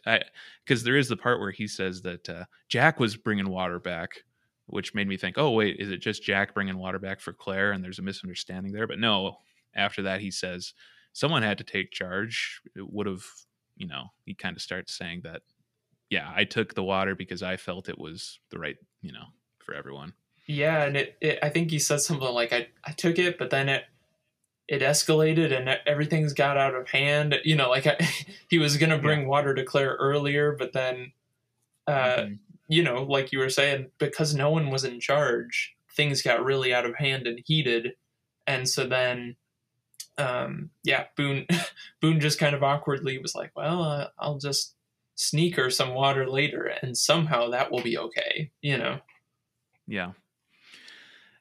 because 0.66 0.84
there 0.84 0.98
is 0.98 1.10
the 1.10 1.18
part 1.18 1.40
where 1.40 1.52
he 1.52 1.68
says 1.68 2.02
that 2.04 2.28
uh, 2.30 2.46
Jack 2.68 3.00
was 3.00 3.18
bringing 3.18 3.50
water 3.50 3.80
back, 3.80 4.24
which 4.70 4.94
made 4.94 5.08
me 5.08 5.18
think, 5.18 5.38
oh 5.38 5.52
wait, 5.52 5.78
is 5.80 5.90
it 5.90 5.98
just 5.98 6.24
Jack 6.24 6.54
bringing 6.54 6.78
water 6.78 7.00
back 7.00 7.20
for 7.20 7.34
Claire? 7.34 7.72
And 7.72 7.84
there's 7.84 8.00
a 8.00 8.04
misunderstanding 8.04 8.72
there. 8.72 8.88
But 8.88 9.00
no, 9.00 9.38
after 9.76 10.02
that 10.04 10.22
he 10.22 10.32
says 10.32 10.74
someone 11.14 11.44
had 11.44 11.58
to 11.58 11.64
take 11.64 11.92
charge. 11.92 12.62
It 12.76 12.92
would 12.92 13.08
have, 13.08 13.24
you 13.76 13.88
know, 13.88 14.06
he 14.26 14.34
kind 14.34 14.56
of 14.56 14.62
starts 14.62 14.94
saying 14.98 15.22
that, 15.24 15.42
yeah, 16.10 16.32
I 16.36 16.44
took 16.44 16.74
the 16.74 16.84
water 16.84 17.16
because 17.16 17.44
I 17.44 17.58
felt 17.58 17.90
it 17.90 17.98
was 18.00 18.40
the 18.50 18.60
right, 18.60 18.78
you 19.02 19.12
know, 19.12 19.26
for 19.60 19.74
everyone. 19.74 20.14
Yeah, 20.48 20.84
and 20.84 20.98
it, 20.98 21.18
it 21.22 21.40
I 21.44 21.50
think 21.50 21.70
he 21.70 21.78
said 21.80 22.02
something 22.02 22.28
like 22.28 22.52
I, 22.52 22.68
I 22.84 22.92
took 22.92 23.20
it, 23.20 23.38
but 23.38 23.52
then 23.52 23.70
it 23.70 23.84
it 24.68 24.82
escalated 24.82 25.56
and 25.56 25.70
everything's 25.86 26.34
got 26.34 26.58
out 26.58 26.76
of 26.76 26.88
hand. 26.90 27.36
You 27.44 27.56
know, 27.56 27.70
like 27.70 27.86
I, 27.86 27.98
he 28.50 28.58
was 28.58 28.78
gonna 28.78 28.98
bring 28.98 29.28
water 29.28 29.54
to 29.54 29.64
Claire 29.64 29.96
earlier, 30.00 30.56
but 30.58 30.74
then 30.74 31.12
uh 31.86 32.18
Mhm. 32.18 32.40
You 32.70 32.84
know, 32.84 33.04
like 33.04 33.32
you 33.34 33.40
were 33.40 33.50
saying, 33.50 33.92
because 33.98 34.34
no 34.34 34.50
one 34.52 34.70
was 34.70 34.86
in 34.86 35.00
charge, 35.02 35.76
things 35.96 36.22
got 36.22 36.44
really 36.46 36.74
out 36.74 36.86
of 36.86 36.96
hand 36.96 37.28
and 37.28 37.42
heated. 37.46 37.94
And 38.48 38.68
so 38.70 38.86
then 38.88 39.36
um 40.18 40.70
yeah, 40.84 41.06
Boone 41.18 41.46
Boone 42.02 42.20
just 42.20 42.40
kind 42.40 42.56
of 42.56 42.64
awkwardly 42.64 43.18
was 43.18 43.36
like, 43.36 43.52
"Well, 43.56 43.84
uh, 43.84 44.08
I'll 44.20 44.38
just 44.38 44.76
sneak 45.16 45.56
her 45.58 45.70
some 45.70 45.94
water 45.94 46.26
later 46.30 46.72
and 46.82 46.98
somehow 46.98 47.50
that 47.50 47.72
will 47.72 47.82
be 47.84 47.98
okay." 47.98 48.52
You 48.62 48.78
know. 48.78 49.00
Yeah. 49.88 50.12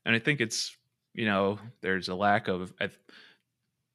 And 0.05 0.15
I 0.17 0.19
think 0.21 0.41
it's, 0.41 0.75
you 1.13 1.27
know, 1.27 1.59
there's 1.83 2.09
a 2.09 2.15
lack 2.15 2.49
of, 2.49 2.73
I, 2.81 2.89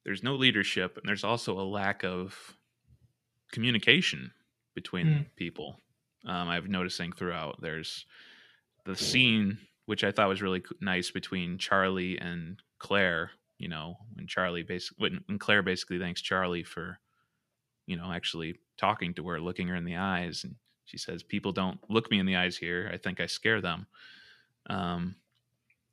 there's 0.04 0.22
no 0.22 0.36
leadership, 0.36 0.96
and 0.96 1.08
there's 1.08 1.24
also 1.24 1.58
a 1.58 1.66
lack 1.66 2.04
of 2.04 2.56
communication 3.50 4.30
between 4.74 5.06
Mm. 5.06 5.26
people. 5.34 5.80
Um, 6.26 6.48
I've 6.48 6.68
noticing 6.68 7.12
throughout. 7.12 7.60
There's 7.60 8.06
the 8.84 8.96
scene, 8.96 9.58
which 9.86 10.04
I 10.04 10.10
thought 10.12 10.28
was 10.28 10.42
really 10.42 10.62
nice 10.80 11.10
between 11.10 11.58
Charlie 11.58 12.18
and 12.18 12.60
Claire. 12.78 13.30
You 13.58 13.68
know, 13.68 13.96
when 14.14 14.26
Charlie 14.26 14.62
basically, 14.62 15.20
when, 15.26 15.38
Claire 15.38 15.62
basically 15.62 15.98
thanks 15.98 16.20
Charlie 16.20 16.64
for, 16.64 16.98
you 17.86 17.96
know, 17.96 18.10
actually 18.12 18.56
talking 18.76 19.14
to 19.14 19.28
her, 19.28 19.40
looking 19.40 19.68
her 19.68 19.76
in 19.76 19.84
the 19.84 19.96
eyes, 19.96 20.44
and 20.44 20.54
she 20.84 20.98
says, 20.98 21.22
"People 21.22 21.52
don't 21.52 21.78
look 21.88 22.10
me 22.10 22.18
in 22.18 22.26
the 22.26 22.36
eyes 22.36 22.56
here. 22.56 22.90
I 22.92 22.96
think 22.96 23.20
I 23.20 23.26
scare 23.26 23.60
them." 23.60 23.86
um, 24.70 25.14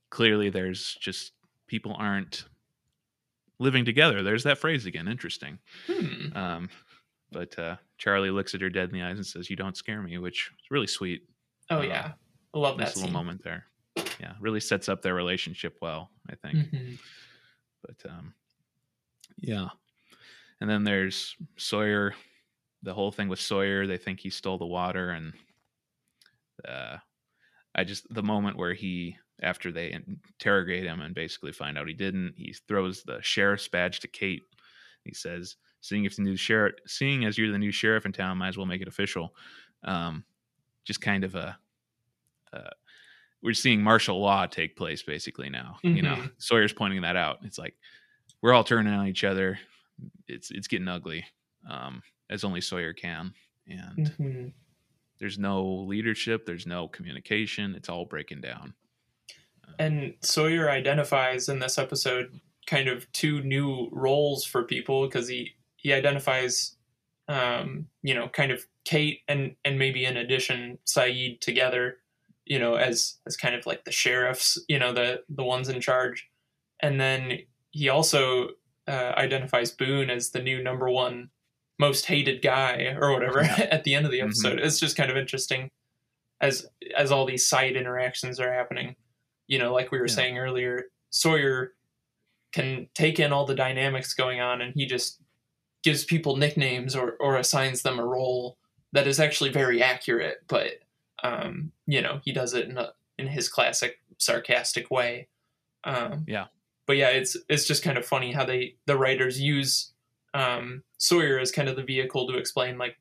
clearly 0.09 0.49
there's 0.49 0.95
just 0.95 1.33
people 1.67 1.93
aren't 1.97 2.45
living 3.59 3.85
together 3.85 4.23
there's 4.23 4.43
that 4.43 4.57
phrase 4.57 4.85
again 4.85 5.07
interesting 5.07 5.59
Hmm. 5.87 6.37
um, 6.37 6.69
but 7.31 7.57
uh, 7.59 7.77
Charlie 7.97 8.31
looks 8.31 8.53
at 8.55 8.61
her 8.61 8.69
dead 8.69 8.89
in 8.89 8.95
the 8.95 9.03
eyes 9.03 9.17
and 9.17 9.25
says, 9.25 9.49
"You 9.49 9.55
don't 9.55 9.77
scare 9.77 10.01
me," 10.01 10.17
which 10.17 10.51
is 10.59 10.71
really 10.71 10.87
sweet. 10.87 11.23
Oh 11.69 11.79
Uh, 11.79 11.83
yeah, 11.83 12.13
I 12.53 12.57
love 12.57 12.77
that 12.77 12.95
little 12.95 13.11
moment 13.11 13.43
there. 13.43 13.65
Yeah, 14.19 14.33
really 14.39 14.59
sets 14.59 14.89
up 14.89 15.01
their 15.01 15.15
relationship 15.15 15.77
well. 15.81 16.11
I 16.29 16.35
think. 16.35 16.57
Mhm. 16.71 16.99
But 17.83 18.09
um, 18.11 18.33
yeah, 19.37 19.69
and 20.59 20.69
then 20.69 20.83
there's 20.83 21.35
Sawyer. 21.57 22.13
The 22.83 22.93
whole 22.93 23.11
thing 23.11 23.27
with 23.27 23.39
Sawyer, 23.39 23.85
they 23.85 23.97
think 23.97 24.19
he 24.19 24.29
stole 24.31 24.57
the 24.57 24.65
water, 24.65 25.11
and 25.11 25.33
uh, 26.67 26.97
I 27.75 27.83
just 27.83 28.11
the 28.13 28.23
moment 28.23 28.57
where 28.57 28.73
he, 28.73 29.17
after 29.41 29.71
they 29.71 29.91
interrogate 29.93 30.85
him 30.85 31.01
and 31.01 31.13
basically 31.15 31.51
find 31.51 31.77
out 31.77 31.87
he 31.87 31.93
didn't, 31.93 32.33
he 32.37 32.53
throws 32.67 33.03
the 33.03 33.21
sheriff's 33.21 33.67
badge 33.67 33.99
to 34.01 34.07
Kate. 34.07 34.41
He 35.05 35.13
says, 35.13 35.55
"Seeing 35.81 36.05
if 36.05 36.15
the 36.15 36.21
new 36.21 36.35
sheriff, 36.37 36.75
seeing 36.87 37.25
as 37.25 37.37
you're 37.37 37.51
the 37.51 37.57
new 37.57 37.71
sheriff 37.71 38.05
in 38.05 38.11
town, 38.13 38.37
might 38.37 38.49
as 38.49 38.57
well 38.57 38.65
make 38.65 38.81
it 38.81 38.87
official." 38.87 39.35
Um, 39.83 40.23
just 40.85 41.01
kind 41.01 41.23
of 41.23 41.35
a. 41.35 41.57
Uh, 42.53 42.69
we're 43.41 43.53
seeing 43.53 43.81
martial 43.81 44.21
law 44.21 44.45
take 44.45 44.75
place 44.75 45.01
basically 45.01 45.49
now. 45.49 45.79
You 45.83 46.01
know, 46.03 46.15
Mhm. 46.15 46.31
Sawyer's 46.37 46.73
pointing 46.73 47.01
that 47.01 47.15
out. 47.15 47.39
It's 47.43 47.57
like 47.57 47.75
we're 48.41 48.53
all 48.53 48.63
turning 48.63 48.93
on 48.93 49.07
each 49.07 49.23
other. 49.23 49.59
It's 50.27 50.51
it's 50.51 50.67
getting 50.67 50.87
ugly, 50.87 51.25
um, 51.67 52.03
as 52.29 52.43
only 52.43 52.61
Sawyer 52.61 52.93
can. 52.93 53.33
And 53.67 53.97
Mhm. 54.11 54.53
there's 55.19 55.39
no 55.39 55.63
leadership. 55.65 56.45
There's 56.45 56.67
no 56.67 56.87
communication. 56.87 57.73
It's 57.75 57.89
all 57.89 58.05
breaking 58.05 58.41
down. 58.41 58.75
And 59.79 60.15
Sawyer 60.21 60.69
identifies 60.69 61.47
in 61.49 61.59
this 61.59 61.77
episode 61.77 62.41
kind 62.67 62.87
of 62.89 63.11
two 63.11 63.41
new 63.41 63.89
roles 63.91 64.45
for 64.45 64.63
people 64.63 65.07
because 65.07 65.27
he 65.27 65.55
he 65.81 65.93
identifies, 65.93 66.75
um, 67.27 67.87
you 68.03 68.13
know, 68.13 68.29
kind 68.29 68.51
of 68.51 68.65
Kate 68.85 69.21
and 69.27 69.55
and 69.65 69.77
maybe 69.79 70.05
in 70.05 70.17
addition 70.17 70.77
Sayid 70.85 71.39
together, 71.41 71.97
you 72.45 72.59
know, 72.59 72.75
as 72.75 73.17
as 73.27 73.35
kind 73.37 73.55
of 73.55 73.65
like 73.65 73.83
the 73.85 73.91
sheriffs, 73.91 74.57
you 74.67 74.77
know, 74.79 74.93
the 74.93 75.23
the 75.29 75.43
ones 75.43 75.69
in 75.69 75.81
charge, 75.81 76.29
and 76.79 76.99
then 76.99 77.39
he 77.71 77.89
also 77.89 78.49
uh, 78.87 79.13
identifies 79.17 79.71
Boone 79.71 80.09
as 80.09 80.31
the 80.31 80.41
new 80.41 80.61
number 80.61 80.89
one 80.89 81.29
most 81.79 82.05
hated 82.05 82.41
guy 82.41 82.95
or 82.99 83.11
whatever 83.13 83.41
Yeah. 83.43 83.67
at 83.71 83.83
the 83.83 83.95
end 83.95 84.05
of 84.05 84.11
the 84.11 84.19
Mhm. 84.19 84.25
episode. 84.25 84.59
It's 84.59 84.79
just 84.79 84.97
kind 84.97 85.09
of 85.09 85.17
interesting 85.17 85.71
as 86.41 86.67
as 86.95 87.11
all 87.11 87.25
these 87.25 87.47
side 87.47 87.75
interactions 87.75 88.39
are 88.39 88.51
happening. 88.53 88.95
You 89.47 89.59
know, 89.59 89.73
like 89.73 89.91
we 89.91 89.99
were 89.99 90.07
Yeah. 90.07 90.13
saying 90.15 90.37
earlier, 90.37 90.85
Sawyer 91.11 91.73
can 92.51 92.89
take 92.93 93.19
in 93.19 93.31
all 93.31 93.45
the 93.45 93.55
dynamics 93.55 94.13
going 94.13 94.41
on 94.41 94.61
and 94.61 94.73
he 94.75 94.85
just 94.85 95.20
gives 95.83 96.03
people 96.03 96.37
nicknames 96.37 96.95
or, 96.95 97.13
or 97.19 97.37
assigns 97.37 97.81
them 97.81 97.99
a 97.99 98.05
role 98.05 98.57
that 98.93 99.07
is 99.07 99.19
actually 99.19 99.51
very 99.51 99.81
accurate, 99.81 100.43
but 100.47 100.79
um, 101.23 101.71
you 101.85 102.01
know, 102.01 102.19
he 102.23 102.31
does 102.31 102.53
it 102.53 102.67
in 102.67 102.77
a, 102.77 102.91
in 103.17 103.27
his 103.27 103.47
classic 103.47 103.99
sarcastic 104.17 104.91
way. 104.91 105.27
Um, 105.83 106.25
Yeah. 106.27 106.47
But 106.87 106.97
yeah, 106.97 107.09
it's 107.09 107.37
it's 107.47 107.65
just 107.65 107.83
kind 107.83 107.97
of 107.97 108.05
funny 108.05 108.31
how 108.33 108.43
they 108.43 108.75
the 108.85 108.97
writers 108.97 109.39
use 109.39 109.91
um, 110.33 110.83
Sawyer 110.97 111.39
as 111.39 111.51
kind 111.51 111.69
of 111.69 111.75
the 111.75 111.83
vehicle 111.83 112.27
to 112.27 112.37
explain 112.37 112.77
like, 112.77 112.97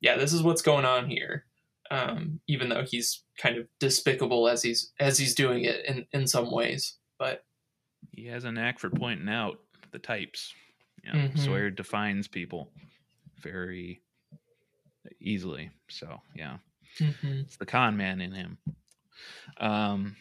yeah, 0.00 0.16
this 0.16 0.32
is 0.32 0.42
what's 0.42 0.62
going 0.62 0.84
on 0.84 1.08
here. 1.08 1.44
Um, 1.90 2.40
even 2.46 2.68
though 2.68 2.84
he's 2.84 3.22
kind 3.38 3.56
of 3.56 3.66
despicable 3.78 4.48
as 4.48 4.62
he's 4.62 4.92
as 5.00 5.18
he's 5.18 5.34
doing 5.34 5.64
it 5.64 5.84
in, 5.86 6.06
in 6.12 6.26
some 6.26 6.50
ways. 6.50 6.96
But 7.18 7.44
He 8.12 8.26
has 8.26 8.44
a 8.44 8.52
knack 8.52 8.78
for 8.78 8.90
pointing 8.90 9.28
out 9.28 9.60
the 9.90 9.98
types. 9.98 10.52
Yeah, 11.04 11.12
Mhm. 11.28 11.38
Sawyer 11.38 11.70
defines 11.70 12.28
people 12.28 12.70
very 13.42 14.02
easily. 15.20 15.70
So 15.88 16.20
yeah, 16.34 16.58
it's 16.98 17.56
the 17.56 17.66
con 17.66 17.96
man 17.96 18.20
in 18.20 18.32
him. 18.32 18.58
Um, 19.58 20.16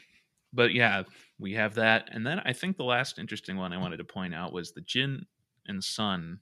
but 0.53 0.73
yeah, 0.73 1.03
we 1.37 1.53
have 1.53 1.75
that, 1.75 2.09
and 2.11 2.25
then 2.25 2.39
I 2.39 2.53
think 2.53 2.77
the 2.77 2.83
last 2.83 3.19
interesting 3.19 3.55
one 3.57 3.71
I 3.73 3.77
wanted 3.77 3.97
to 3.97 4.03
point 4.03 4.33
out 4.33 4.51
was 4.53 4.71
the 4.71 4.81
Jin 4.81 5.25
and 5.67 5.83
Sun 5.83 6.39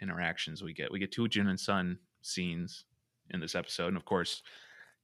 interactions 0.00 0.62
we 0.62 0.72
get. 0.74 0.92
We 0.92 0.98
get 0.98 1.12
two 1.12 1.26
Jin 1.28 1.48
and 1.48 1.58
Sun 1.58 1.98
scenes 2.22 2.84
in 3.30 3.40
this 3.40 3.54
episode, 3.54 3.88
and 3.88 3.96
of 3.96 4.04
course, 4.04 4.42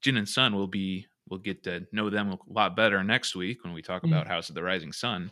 Jin 0.03 0.17
and 0.17 0.29
Sun 0.29 0.55
will 0.55 0.67
be 0.69 1.07
we'll 1.29 1.41
get 1.41 1.63
to 1.65 1.87
know 1.91 2.11
them 2.11 2.33
a 2.33 2.39
lot 2.49 2.77
better 2.77 3.03
next 3.03 3.35
week 3.35 3.65
when 3.65 3.73
we 3.73 3.81
talk 3.81 4.05
about 4.05 4.27
House 4.27 4.51
of 4.51 4.55
the 4.55 4.63
Rising 4.63 4.93
Sun. 4.93 5.31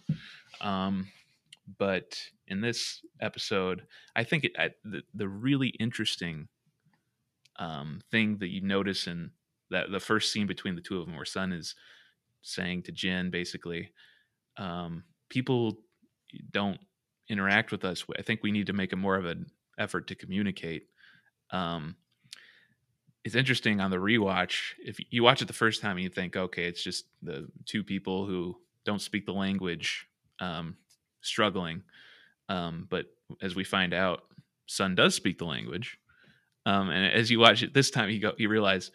Um, 0.62 1.06
but 1.78 2.18
in 2.52 2.60
this 2.60 3.00
episode, 3.20 3.82
I 4.14 4.24
think 4.24 4.44
it, 4.44 4.52
I, 4.58 4.70
the 4.84 5.02
the 5.14 5.28
really 5.28 5.68
interesting 5.80 6.48
um, 7.58 8.00
thing 8.10 8.38
that 8.38 8.50
you 8.50 8.60
notice 8.60 9.06
in 9.06 9.30
that 9.70 9.90
the 9.90 10.00
first 10.00 10.32
scene 10.32 10.46
between 10.46 10.76
the 10.76 10.82
two 10.82 11.00
of 11.00 11.06
them, 11.06 11.16
where 11.16 11.24
Sun 11.24 11.52
is 11.52 11.74
saying 12.42 12.82
to 12.84 12.92
Jin, 12.92 13.30
basically, 13.30 13.92
um, 14.58 15.04
people 15.30 15.78
don't 16.50 16.78
interact 17.28 17.72
with 17.72 17.84
us. 17.84 18.04
I 18.18 18.22
think 18.22 18.40
we 18.42 18.52
need 18.52 18.66
to 18.66 18.72
make 18.74 18.92
a 18.92 18.96
more 18.96 19.16
of 19.16 19.24
an 19.24 19.46
effort 19.78 20.06
to 20.08 20.14
communicate. 20.14 20.88
Um, 21.50 21.96
it's 23.24 23.34
interesting 23.34 23.80
on 23.80 23.90
the 23.90 23.96
rewatch. 23.96 24.72
If 24.78 24.98
you 25.10 25.22
watch 25.22 25.40
it 25.40 25.46
the 25.46 25.54
first 25.54 25.80
time, 25.80 25.98
you 25.98 26.10
think, 26.10 26.36
okay, 26.36 26.64
it's 26.64 26.82
just 26.82 27.04
the 27.22 27.48
two 27.64 27.82
people 27.84 28.26
who 28.26 28.56
don't 28.84 29.00
speak 29.00 29.24
the 29.26 29.32
language 29.32 30.06
um, 30.40 30.76
struggling. 31.22 31.82
Um, 32.48 32.86
but 32.90 33.06
as 33.40 33.54
we 33.54 33.64
find 33.64 33.94
out, 33.94 34.22
Sun 34.66 34.94
does 34.94 35.14
speak 35.14 35.38
the 35.38 35.44
language. 35.44 35.98
Um, 36.66 36.90
and 36.90 37.12
as 37.12 37.30
you 37.30 37.38
watch 37.38 37.62
it 37.62 37.74
this 37.74 37.90
time, 37.90 38.10
you 38.10 38.20
go, 38.20 38.32
you 38.36 38.48
realize 38.48 38.90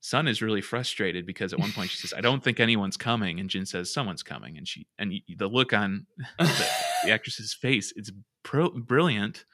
Sun 0.00 0.28
is 0.28 0.40
really 0.42 0.60
frustrated 0.60 1.26
because 1.26 1.52
at 1.52 1.58
one 1.58 1.72
point 1.72 1.90
she 1.90 1.98
says, 1.98 2.14
"I 2.16 2.20
don't 2.20 2.42
think 2.42 2.60
anyone's 2.60 2.96
coming," 2.96 3.40
and 3.40 3.50
Jin 3.50 3.66
says, 3.66 3.92
"Someone's 3.92 4.22
coming," 4.22 4.56
and 4.56 4.66
she 4.66 4.86
and 4.98 5.10
y- 5.10 5.34
the 5.36 5.48
look 5.48 5.72
on 5.72 6.06
the, 6.38 6.66
the 7.04 7.10
actress's 7.10 7.52
face, 7.52 7.92
it's 7.96 8.10
br- 8.44 8.68
brilliant. 8.68 9.44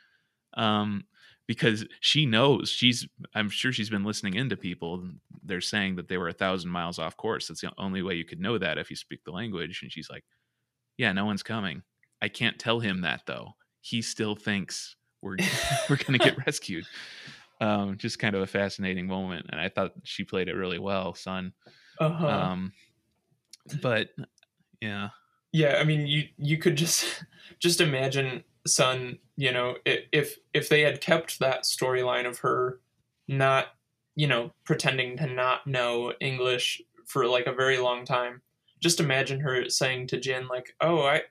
Um, 0.54 1.04
because 1.46 1.86
she 2.00 2.26
knows 2.26 2.68
she's 2.68 3.06
i'm 3.34 3.48
sure 3.48 3.72
she's 3.72 3.90
been 3.90 4.04
listening 4.04 4.34
into 4.34 4.56
people 4.56 5.08
they're 5.44 5.60
saying 5.60 5.96
that 5.96 6.08
they 6.08 6.18
were 6.18 6.28
a 6.28 6.32
thousand 6.32 6.70
miles 6.70 6.98
off 6.98 7.16
course 7.16 7.46
that's 7.46 7.60
the 7.60 7.70
only 7.78 8.02
way 8.02 8.14
you 8.14 8.24
could 8.24 8.40
know 8.40 8.58
that 8.58 8.78
if 8.78 8.90
you 8.90 8.96
speak 8.96 9.22
the 9.24 9.30
language 9.30 9.80
and 9.82 9.92
she's 9.92 10.10
like 10.10 10.24
yeah 10.96 11.12
no 11.12 11.24
one's 11.24 11.42
coming 11.42 11.82
i 12.22 12.28
can't 12.28 12.58
tell 12.58 12.80
him 12.80 13.02
that 13.02 13.22
though. 13.26 13.54
He 13.80 14.02
still 14.02 14.34
thinks 14.34 14.96
we're 15.22 15.36
we're 15.90 15.96
gonna 15.96 16.18
get 16.18 16.36
rescued. 16.46 16.86
Um 17.60 17.96
just 17.96 18.18
kind 18.18 18.34
of 18.34 18.42
a 18.42 18.46
fascinating 18.46 19.06
moment 19.06 19.46
and 19.50 19.60
i 19.60 19.68
thought 19.68 19.92
she 20.04 20.24
played 20.24 20.48
it 20.48 20.54
really 20.54 20.78
well 20.78 21.14
Sun. 21.14 21.52
Uh-huh. 21.98 22.26
um 22.26 22.72
but 23.80 24.08
yeah. 24.80 25.08
Yeah 25.52 25.78
i 25.80 25.84
mean 25.84 26.06
you 26.06 26.24
you 26.36 26.58
could 26.58 26.76
just 26.76 27.24
just 27.58 27.80
imagine 27.80 28.44
Sun 28.66 29.18
you 29.36 29.52
know 29.52 29.76
if 29.84 30.36
if 30.52 30.68
they 30.68 30.82
had 30.82 31.00
kept 31.00 31.38
that 31.38 31.64
storyline 31.64 32.26
of 32.26 32.38
her 32.38 32.80
not 33.28 33.68
you 34.14 34.26
know 34.26 34.50
pretending 34.64 35.16
to 35.18 35.26
not 35.26 35.66
know 35.66 36.12
english 36.20 36.80
for 37.06 37.26
like 37.26 37.46
a 37.46 37.52
very 37.52 37.78
long 37.78 38.04
time 38.04 38.42
just 38.80 38.98
imagine 38.98 39.40
her 39.40 39.68
saying 39.68 40.06
to 40.08 40.18
jin 40.18 40.48
like 40.48 40.74
oh 40.80 41.02
i 41.02 41.22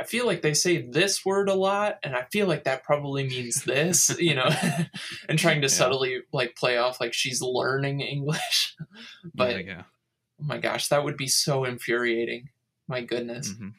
i 0.00 0.04
feel 0.04 0.26
like 0.26 0.42
they 0.42 0.54
say 0.54 0.82
this 0.90 1.24
word 1.24 1.48
a 1.48 1.54
lot 1.54 1.98
and 2.02 2.14
i 2.14 2.22
feel 2.32 2.46
like 2.46 2.64
that 2.64 2.84
probably 2.84 3.24
means 3.26 3.64
this 3.64 4.16
you 4.20 4.34
know 4.34 4.48
and 5.28 5.38
trying 5.38 5.60
to 5.62 5.66
Yeah. 5.66 5.72
subtly 5.74 6.20
like 6.32 6.54
play 6.56 6.76
off 6.78 7.00
like 7.00 7.12
she's 7.14 7.40
learning 7.42 8.00
english 8.00 8.74
but 9.34 9.64
yeah, 9.64 9.72
yeah. 9.74 9.82
oh 10.40 10.44
my 10.44 10.58
gosh 10.58 10.88
that 10.88 11.04
would 11.04 11.16
be 11.16 11.28
so 11.28 11.64
infuriating 11.64 12.48
my 12.88 13.00
goodness 13.02 13.52
Mhm. 13.52 13.72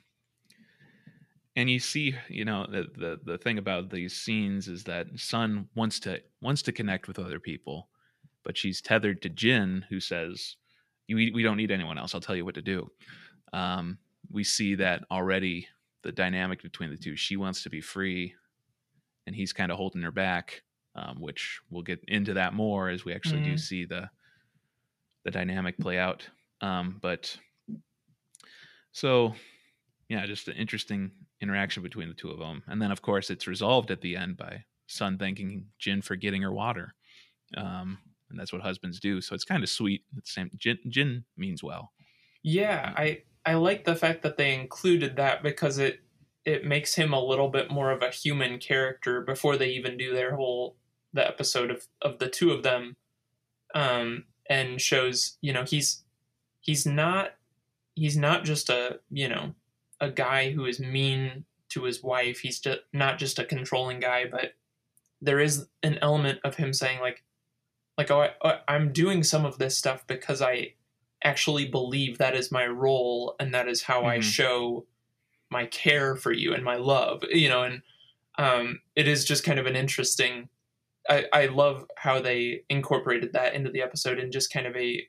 And 1.55 1.71
you 1.71 1.79
see, 1.79 2.13
you 2.29 2.45
know, 2.45 2.67
the, 2.69 2.85
the 2.95 3.19
the 3.23 3.37
thing 3.39 3.57
about 3.57 3.89
these 3.89 4.15
scenes 4.15 4.67
is 4.67 4.83
that 4.83 5.07
Sun 5.15 5.67
wants 5.73 5.99
to 6.01 6.21
wants 6.39 6.61
to 6.61 6.71
connect 6.71 7.07
with 7.07 7.17
other 7.17 7.39
people, 7.39 7.89
but 8.43 8.55
she's 8.55 8.79
tethered 8.79 9.23
to 9.23 9.29
Jin, 9.29 9.83
who 9.89 9.99
says, 9.99 10.55
"We 11.09 11.31
we 11.31 11.41
don't 11.41 11.57
need 11.57 11.71
anyone 11.71 11.97
else. 11.97 12.13
I'll 12.13 12.21
tell 12.21 12.35
you 12.35 12.45
what 12.45 12.53
to 12.55 12.61
do." 12.61 12.91
Um, 13.53 13.97
we 14.29 14.43
see 14.43 14.75
that 14.75 15.03
already. 15.09 15.67
The 16.07 16.13
dynamic 16.13 16.61
between 16.61 16.89
the 16.89 16.95
two. 16.95 17.17
She 17.17 17.35
wants 17.35 17.63
to 17.63 17.69
be 17.69 17.81
free, 17.81 18.33
and 19.25 19.35
he's 19.35 19.51
kind 19.51 19.73
of 19.73 19.77
holding 19.77 20.01
her 20.03 20.11
back. 20.11 20.63
Um, 20.95 21.19
which 21.19 21.59
we'll 21.69 21.83
get 21.83 21.99
into 22.07 22.33
that 22.35 22.53
more 22.53 22.87
as 22.89 23.03
we 23.03 23.13
actually 23.13 23.41
do 23.41 23.55
Mhm. 23.55 23.59
see 23.59 23.83
the 23.85 24.09
the 25.25 25.31
dynamic 25.31 25.77
play 25.77 25.99
out. 25.99 26.27
Um, 26.61 26.97
but 27.01 27.37
so 28.93 29.35
yeah, 30.07 30.25
just 30.25 30.47
an 30.47 30.55
interesting 30.55 31.11
interaction 31.41 31.83
between 31.83 32.07
the 32.07 32.15
two 32.15 32.31
of 32.31 32.39
them. 32.39 32.63
And 32.67 32.81
then, 32.81 32.91
of 32.91 33.01
course, 33.01 33.29
it's 33.29 33.45
resolved 33.47 33.91
at 33.91 33.99
the 33.99 34.15
end 34.15 34.37
by 34.37 34.63
Sun 34.87 35.17
thanking 35.17 35.69
Jin 35.77 36.01
for 36.01 36.15
getting 36.15 36.41
her 36.41 36.53
water. 36.53 36.95
Um, 37.57 37.99
and 38.29 38.39
that's 38.39 38.53
what 38.53 38.61
husbands 38.61 39.01
do. 39.01 39.19
So 39.19 39.35
it's 39.35 39.43
kind 39.43 39.61
of 39.61 39.69
sweet. 39.69 40.05
It's 40.15 40.33
same. 40.33 40.49
Jin, 40.55 40.79
Jin 40.87 41.25
means 41.35 41.61
well. 41.61 41.91
Yeah, 42.43 42.93
I 42.95 43.23
I 43.47 43.53
like 43.53 43.85
the 43.85 43.95
fact 43.95 44.23
that 44.23 44.35
they 44.35 44.53
included 44.53 45.15
that 45.15 45.41
because 45.41 45.77
it 45.77 46.01
it 46.43 46.65
makes 46.65 46.95
him 46.95 47.13
a 47.13 47.23
little 47.23 47.47
bit 47.47 47.71
more 47.71 47.91
of 47.91 48.01
a 48.01 48.09
human 48.09 48.59
character 48.59 49.21
before 49.21 49.55
they 49.55 49.69
even 49.69 49.97
do 49.97 50.13
their 50.13 50.35
whole 50.35 50.75
the 51.13 51.25
episode 51.25 51.71
of 51.71 51.87
of 52.01 52.19
the 52.19 52.27
two 52.27 52.51
of 52.51 52.63
them, 52.63 52.97
um, 53.73 54.25
and 54.49 54.81
shows 54.81 55.37
you 55.39 55.53
know 55.53 55.63
he's 55.63 56.03
he's 56.59 56.85
not 56.85 57.35
he's 57.95 58.17
not 58.17 58.43
just 58.43 58.69
a 58.69 58.99
you 59.09 59.29
know 59.29 59.53
a 60.01 60.11
guy 60.11 60.51
who 60.51 60.65
is 60.65 60.81
mean 60.81 61.45
to 61.69 61.83
his 61.85 62.03
wife. 62.03 62.39
He's 62.39 62.59
just 62.59 62.81
not 62.91 63.17
just 63.17 63.39
a 63.39 63.45
controlling 63.45 64.01
guy, 64.01 64.25
but 64.29 64.55
there 65.21 65.39
is 65.39 65.67
an 65.83 65.99
element 66.01 66.39
of 66.43 66.57
him 66.57 66.73
saying 66.73 66.99
like 66.99 67.23
like 67.97 68.11
oh, 68.11 68.27
I, 68.43 68.59
I'm 68.67 68.91
doing 68.91 69.23
some 69.23 69.45
of 69.45 69.57
this 69.57 69.77
stuff 69.77 70.05
because 70.05 70.41
I 70.41 70.73
actually 71.23 71.67
believe 71.67 72.17
that 72.17 72.35
is 72.35 72.51
my 72.51 72.67
role 72.67 73.35
and 73.39 73.53
that 73.53 73.67
is 73.67 73.83
how 73.83 73.99
mm-hmm. 73.99 74.09
I 74.09 74.19
show 74.19 74.85
my 75.49 75.65
care 75.65 76.15
for 76.15 76.31
you 76.31 76.53
and 76.53 76.63
my 76.63 76.75
love 76.75 77.23
you 77.29 77.49
know 77.49 77.63
and 77.63 77.81
um, 78.37 78.81
it 78.95 79.07
is 79.07 79.25
just 79.25 79.43
kind 79.43 79.59
of 79.59 79.65
an 79.65 79.75
interesting 79.75 80.49
I, 81.09 81.25
I 81.31 81.45
love 81.47 81.85
how 81.95 82.19
they 82.21 82.63
incorporated 82.69 83.33
that 83.33 83.53
into 83.53 83.71
the 83.71 83.81
episode 83.81 84.19
in 84.19 84.31
just 84.31 84.51
kind 84.51 84.67
of 84.67 84.75
a 84.75 85.07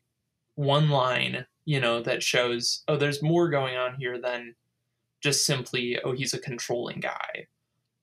one 0.54 0.90
line 0.90 1.46
you 1.64 1.80
know 1.80 2.00
that 2.02 2.22
shows 2.22 2.82
oh 2.88 2.96
there's 2.96 3.22
more 3.22 3.48
going 3.48 3.76
on 3.76 3.96
here 3.96 4.18
than 4.20 4.54
just 5.20 5.44
simply 5.44 5.98
oh 6.04 6.12
he's 6.12 6.34
a 6.34 6.38
controlling 6.38 7.00
guy 7.00 7.46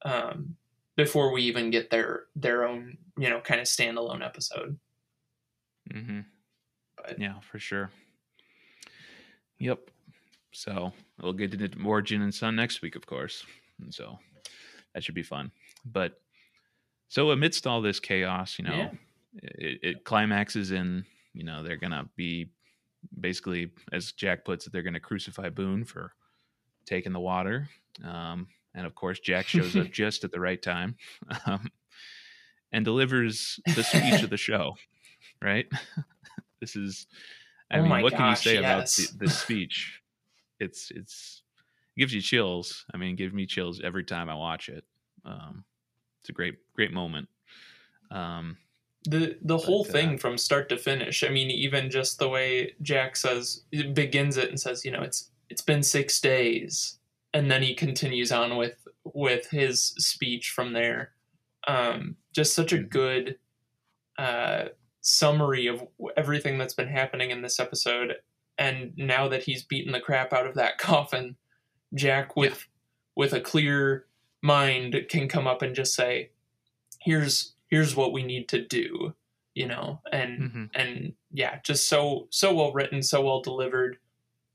um, 0.03 0.55
before 0.95 1.31
we 1.31 1.41
even 1.43 1.71
get 1.71 1.89
their 1.89 2.23
their 2.35 2.65
own 2.65 2.97
you 3.17 3.29
know 3.29 3.39
kind 3.39 3.59
of 3.59 3.67
standalone 3.67 4.23
episode 4.25 4.77
mm-hmm. 5.91 6.21
Yeah 7.17 7.39
for 7.41 7.59
sure 7.59 7.91
yep 9.59 9.89
so 10.55 10.93
we'll 11.21 11.33
get 11.33 11.53
into 11.53 11.77
more 11.77 12.01
Jin 12.01 12.21
and 12.21 12.33
Sun 12.33 12.55
next 12.55 12.81
week, 12.81 12.95
of 12.95 13.05
course. 13.05 13.45
And 13.81 13.93
so 13.93 14.17
that 14.93 15.03
should 15.03 15.15
be 15.15 15.23
fun. 15.23 15.51
But 15.85 16.21
so 17.09 17.31
amidst 17.31 17.67
all 17.67 17.81
this 17.81 17.99
chaos, 17.99 18.57
you 18.57 18.65
know, 18.65 18.75
yeah. 18.75 18.89
it, 19.33 19.79
it 19.83 20.03
climaxes 20.05 20.71
in, 20.71 21.05
you 21.33 21.43
know, 21.43 21.61
they're 21.61 21.75
gonna 21.75 22.09
be 22.15 22.49
basically, 23.19 23.71
as 23.91 24.13
Jack 24.13 24.45
puts 24.45 24.65
it, 24.65 24.71
they're 24.71 24.81
gonna 24.81 24.99
crucify 24.99 25.49
Boone 25.49 25.83
for 25.83 26.13
taking 26.85 27.11
the 27.11 27.19
water. 27.19 27.67
Um, 28.03 28.47
and 28.73 28.85
of 28.85 28.95
course, 28.95 29.19
Jack 29.19 29.47
shows 29.47 29.75
up 29.75 29.87
just 29.91 30.23
at 30.23 30.31
the 30.31 30.39
right 30.39 30.61
time 30.61 30.95
um, 31.45 31.69
and 32.71 32.85
delivers 32.85 33.59
the 33.75 33.83
speech 33.83 34.23
of 34.23 34.29
the 34.29 34.37
show. 34.37 34.75
Right? 35.41 35.67
this 36.65 36.75
is, 36.75 37.07
I 37.71 37.79
oh 37.79 37.83
mean, 37.83 38.01
what 38.01 38.13
gosh, 38.13 38.19
can 38.19 38.29
you 38.29 38.35
say 38.35 38.61
yes. 38.61 38.99
about 38.99 39.19
the, 39.19 39.25
this 39.25 39.39
speech? 39.43 40.01
it's 40.59 40.91
it's 40.91 41.43
it 41.95 41.99
gives 41.99 42.13
you 42.13 42.21
chills. 42.21 42.85
I 42.93 42.97
mean, 42.97 43.11
it 43.11 43.17
gives 43.17 43.33
me 43.33 43.45
chills 43.45 43.81
every 43.83 44.03
time 44.03 44.29
I 44.29 44.35
watch 44.35 44.69
it. 44.69 44.83
Um, 45.23 45.63
it's 46.21 46.29
a 46.29 46.33
great 46.33 46.55
great 46.73 46.91
moment. 46.91 47.29
Um, 48.11 48.57
the 49.05 49.37
the 49.41 49.57
whole 49.57 49.85
uh, 49.87 49.91
thing 49.91 50.17
from 50.17 50.37
start 50.37 50.69
to 50.69 50.77
finish. 50.77 51.23
I 51.23 51.29
mean, 51.29 51.49
even 51.51 51.89
just 51.89 52.19
the 52.19 52.29
way 52.29 52.73
Jack 52.81 53.15
says 53.15 53.63
begins 53.93 54.37
it 54.37 54.49
and 54.49 54.59
says, 54.59 54.83
you 54.85 54.91
know, 54.91 55.01
it's 55.01 55.29
it's 55.49 55.61
been 55.61 55.83
six 55.83 56.19
days, 56.19 56.97
and 57.33 57.49
then 57.49 57.61
he 57.61 57.75
continues 57.75 58.31
on 58.31 58.57
with 58.57 58.87
with 59.03 59.49
his 59.49 59.81
speech 59.81 60.49
from 60.49 60.73
there. 60.73 61.11
Um, 61.67 62.15
just 62.33 62.53
such 62.53 62.73
a 62.73 62.77
mm-hmm. 62.77 62.87
good 62.89 63.37
uh, 64.17 64.65
summary 65.07 65.67
of 65.67 65.85
everything 66.17 66.57
that's 66.57 66.73
been 66.73 66.87
happening 66.87 67.29
in 67.29 67.41
this 67.43 67.59
episode 67.59 68.15
and 68.57 68.93
now 68.95 69.27
that 69.27 69.43
he's 69.43 69.63
beaten 69.63 69.91
the 69.91 69.99
crap 69.99 70.33
out 70.33 70.47
of 70.47 70.55
that 70.55 70.77
coffin, 70.77 71.35
Jack 71.93 72.35
with 72.35 72.67
yeah. 72.67 73.13
with 73.15 73.33
a 73.33 73.41
clear 73.41 74.05
mind 74.41 74.95
can 75.09 75.27
come 75.27 75.47
up 75.47 75.61
and 75.61 75.75
just 75.75 75.93
say, 75.93 76.31
"Here's 76.99 77.53
here's 77.69 77.95
what 77.95 78.13
we 78.13 78.23
need 78.23 78.49
to 78.49 78.61
do," 78.61 79.13
you 79.53 79.67
know, 79.67 80.01
and 80.11 80.41
mm-hmm. 80.41 80.65
and 80.73 81.13
yeah, 81.31 81.59
just 81.63 81.87
so 81.87 82.27
so 82.31 82.53
well 82.53 82.73
written, 82.73 83.01
so 83.01 83.21
well 83.21 83.41
delivered, 83.41 83.97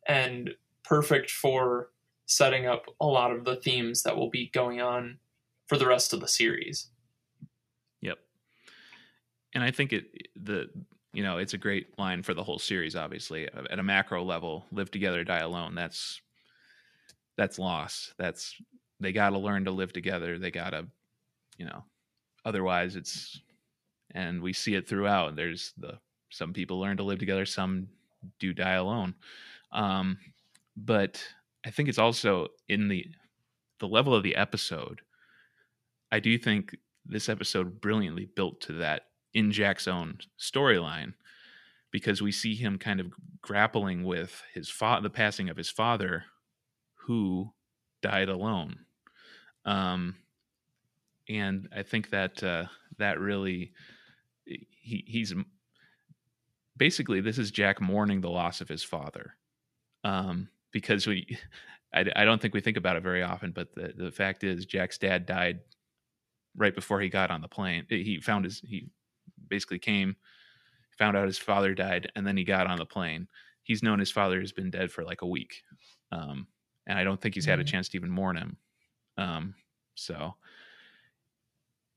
and 0.07 0.51
perfect 0.85 1.31
for 1.31 1.91
setting 2.27 2.67
up 2.67 2.87
a 3.01 3.07
lot 3.07 3.33
of 3.33 3.45
the 3.45 3.57
themes 3.57 4.03
that 4.03 4.17
will 4.17 4.31
be 4.31 4.51
going 4.53 4.81
on 4.81 5.19
for 5.67 5.77
the 5.77 5.87
rest 5.87 6.13
of 6.13 6.21
the 6.21 6.29
series. 6.29 6.91
And 9.55 9.65
I 9.65 9.71
think 9.71 9.93
it 9.93 10.05
the 10.37 10.69
you 11.13 11.25
know, 11.25 11.39
it's 11.39 11.55
a 11.55 11.59
great 11.59 11.99
line 11.99 12.23
for 12.23 12.35
the 12.35 12.45
whole 12.45 12.59
series. 12.59 12.95
Obviously, 12.95 13.49
at 13.49 13.79
a 13.79 13.83
macro 13.83 14.23
level, 14.23 14.65
live 14.71 14.91
together, 14.91 15.25
die 15.25 15.41
alone. 15.41 15.75
That's 15.75 16.21
that's 17.37 17.59
Lost. 17.59 18.15
That's 18.19 18.55
they 19.01 19.13
got 19.13 19.31
to 19.31 19.39
learn 19.39 19.65
to 19.65 19.71
live 19.71 19.93
together. 19.93 20.39
They 20.39 20.51
got 20.51 20.71
to, 20.71 20.87
you 21.57 21.67
know, 21.67 21.85
otherwise 22.45 22.97
it's, 22.97 23.41
and 24.13 24.43
we 24.43 24.53
see 24.53 24.75
it 24.75 24.87
throughout. 24.87 25.37
There's 25.37 25.73
the 25.79 25.99
some 26.31 26.53
people 26.53 26.79
learn 26.79 26.99
to 26.99 27.03
live 27.03 27.19
together, 27.19 27.47
some 27.47 27.89
do 28.39 28.53
die 28.53 28.75
alone. 28.75 29.15
Um, 29.73 30.19
but 30.77 31.23
I 31.65 31.71
think 31.71 31.89
it's 31.89 31.99
also 31.99 32.49
in 32.69 32.89
the 32.89 33.07
the 33.81 33.89
level 33.89 34.15
of 34.15 34.23
the 34.23 34.37
episode. 34.37 35.01
I 36.13 36.21
do 36.21 36.39
think 36.39 36.77
this 37.07 37.29
episode 37.29 37.81
brilliantly 37.81 38.27
built 38.27 38.61
to 38.63 38.75
that 38.75 39.07
in 39.33 39.53
Jack's 39.53 39.89
own 39.89 40.19
storyline 40.39 41.15
because 41.91 42.23
we 42.23 42.33
see 42.33 42.55
him 42.55 42.79
kind 42.79 43.01
of 43.01 43.13
grappling 43.43 44.05
with 44.05 44.43
his 44.55 44.69
fa- 44.69 45.01
the 45.03 45.11
passing 45.11 45.49
of 45.49 45.57
his 45.57 45.71
father 45.71 46.25
who 47.07 47.53
died 48.03 48.29
alone. 48.29 48.81
Um, 49.65 50.17
and 51.31 51.69
i 51.75 51.83
think 51.83 52.11
that 52.11 52.43
uh, 52.43 52.65
that 52.99 53.19
really 53.21 53.73
he, 54.47 55.05
he's 55.07 55.33
basically 56.77 57.21
this 57.21 57.39
is 57.39 57.51
jack 57.51 57.81
mourning 57.81 58.21
the 58.21 58.31
loss 58.31 58.61
of 58.61 58.69
his 58.69 58.83
father. 58.83 59.37
Um, 60.03 60.49
because 60.73 61.07
we 61.07 61.39
I, 61.95 62.05
I 62.15 62.25
don't 62.25 62.41
think 62.41 62.55
we 62.55 62.61
think 62.61 62.77
about 62.77 62.97
it 62.97 63.03
very 63.03 63.23
often 63.23 63.53
but 63.53 63.75
the, 63.75 63.93
the 63.97 64.11
fact 64.11 64.45
is 64.45 64.67
jack's 64.67 64.99
dad 64.99 65.27
died 65.27 65.61
right 66.57 66.75
before 66.75 67.01
he 67.01 67.09
got 67.09 67.31
on 67.31 67.41
the 67.41 67.49
plane 67.49 67.85
he 67.89 68.21
found 68.21 68.45
his 68.45 68.61
he 68.61 68.89
basically 69.51 69.79
came, 69.79 70.17
found 70.99 71.17
out 71.17 71.27
his 71.27 71.39
father 71.39 71.75
died, 71.75 72.11
and 72.17 72.27
then 72.27 72.37
he 72.37 72.45
got 72.45 72.67
on 72.67 72.79
the 72.79 72.87
plane. 72.87 73.29
He's 73.63 73.83
known 73.83 73.99
his 73.99 74.11
father 74.11 74.41
has 74.41 74.53
been 74.53 74.71
dead 74.71 74.91
for 74.91 75.05
like 75.05 75.23
a 75.23 75.27
week, 75.27 75.63
um, 76.13 76.47
and 76.87 76.99
I 76.99 77.05
don't 77.05 77.21
think 77.21 77.35
he's 77.35 77.45
had 77.45 77.59
a 77.59 77.63
mm-hmm. 77.63 77.71
chance 77.71 77.89
to 77.91 77.99
even 77.99 78.11
mourn 78.11 78.37
him. 78.37 78.57
Um, 79.19 79.55
so, 79.95 80.35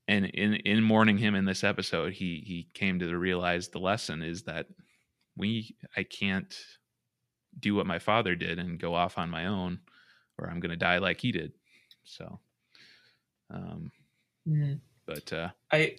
and 0.06 0.26
in 0.26 0.54
in 0.54 0.82
mourning 0.82 1.16
him 1.16 1.34
in 1.34 1.46
this 1.46 1.64
episode, 1.64 2.12
he 2.12 2.42
he 2.46 2.68
came 2.74 2.98
to 2.98 3.06
the 3.06 3.16
realize 3.16 3.68
the 3.68 3.78
lesson 3.78 4.22
is 4.22 4.42
that 4.42 4.66
we 5.36 5.76
I 5.96 6.02
can't 6.02 6.54
do 7.58 7.74
what 7.74 7.86
my 7.86 7.98
father 7.98 8.34
did 8.34 8.58
and 8.58 8.78
go 8.78 8.94
off 8.94 9.18
on 9.18 9.30
my 9.30 9.46
own, 9.46 9.80
or 10.38 10.48
I'm 10.48 10.60
going 10.60 10.70
to 10.70 10.76
die 10.76 10.98
like 10.98 11.20
he 11.20 11.32
did. 11.32 11.52
So, 12.04 12.40
um, 13.50 13.90
mm. 14.46 14.78
but 15.06 15.32
uh, 15.32 15.48
I 15.72 15.96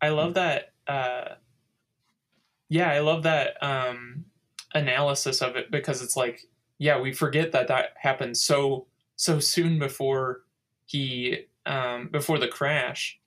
I 0.00 0.10
love 0.10 0.34
that 0.34 0.72
uh, 0.88 1.34
yeah, 2.68 2.90
I 2.90 3.00
love 3.00 3.22
that 3.22 3.62
um, 3.62 4.24
analysis 4.74 5.40
of 5.40 5.56
it 5.56 5.70
because 5.70 6.02
it's 6.02 6.16
like, 6.16 6.40
yeah, 6.78 7.00
we 7.00 7.12
forget 7.12 7.52
that 7.52 7.68
that 7.68 7.94
happened 7.96 8.36
so 8.36 8.86
so 9.16 9.40
soon 9.40 9.78
before 9.78 10.42
he 10.86 11.46
um, 11.66 12.08
before 12.10 12.38
the 12.38 12.48
crash, 12.48 13.18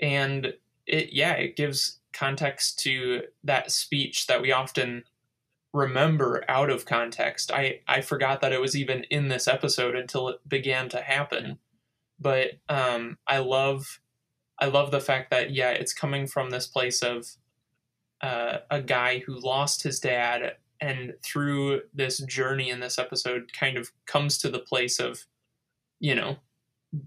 and 0.00 0.54
it 0.86 1.12
yeah, 1.12 1.32
it 1.32 1.56
gives 1.56 1.98
context 2.12 2.78
to 2.80 3.22
that 3.44 3.70
speech 3.70 4.26
that 4.26 4.42
we 4.42 4.52
often 4.52 5.04
remember 5.72 6.44
out 6.48 6.70
of 6.70 6.86
context. 6.86 7.50
I 7.50 7.80
I 7.88 8.00
forgot 8.00 8.40
that 8.40 8.52
it 8.52 8.60
was 8.60 8.76
even 8.76 9.04
in 9.04 9.28
this 9.28 9.48
episode 9.48 9.96
until 9.96 10.28
it 10.28 10.48
began 10.48 10.88
to 10.90 11.00
happen, 11.00 11.58
but 12.18 12.52
um, 12.68 13.18
I 13.26 13.38
love 13.38 14.00
I 14.60 14.66
love 14.66 14.90
the 14.90 15.00
fact 15.00 15.30
that 15.30 15.50
yeah, 15.50 15.70
it's 15.70 15.94
coming 15.94 16.26
from 16.26 16.50
this 16.50 16.66
place 16.66 17.02
of 17.02 17.36
uh, 18.20 18.58
a 18.70 18.82
guy 18.82 19.20
who 19.20 19.38
lost 19.38 19.82
his 19.82 19.98
dad, 19.98 20.56
and 20.80 21.14
through 21.22 21.82
this 21.94 22.18
journey 22.18 22.70
in 22.70 22.80
this 22.80 22.98
episode, 22.98 23.52
kind 23.52 23.76
of 23.76 23.90
comes 24.06 24.38
to 24.38 24.50
the 24.50 24.58
place 24.58 25.00
of, 25.00 25.26
you 25.98 26.14
know, 26.14 26.36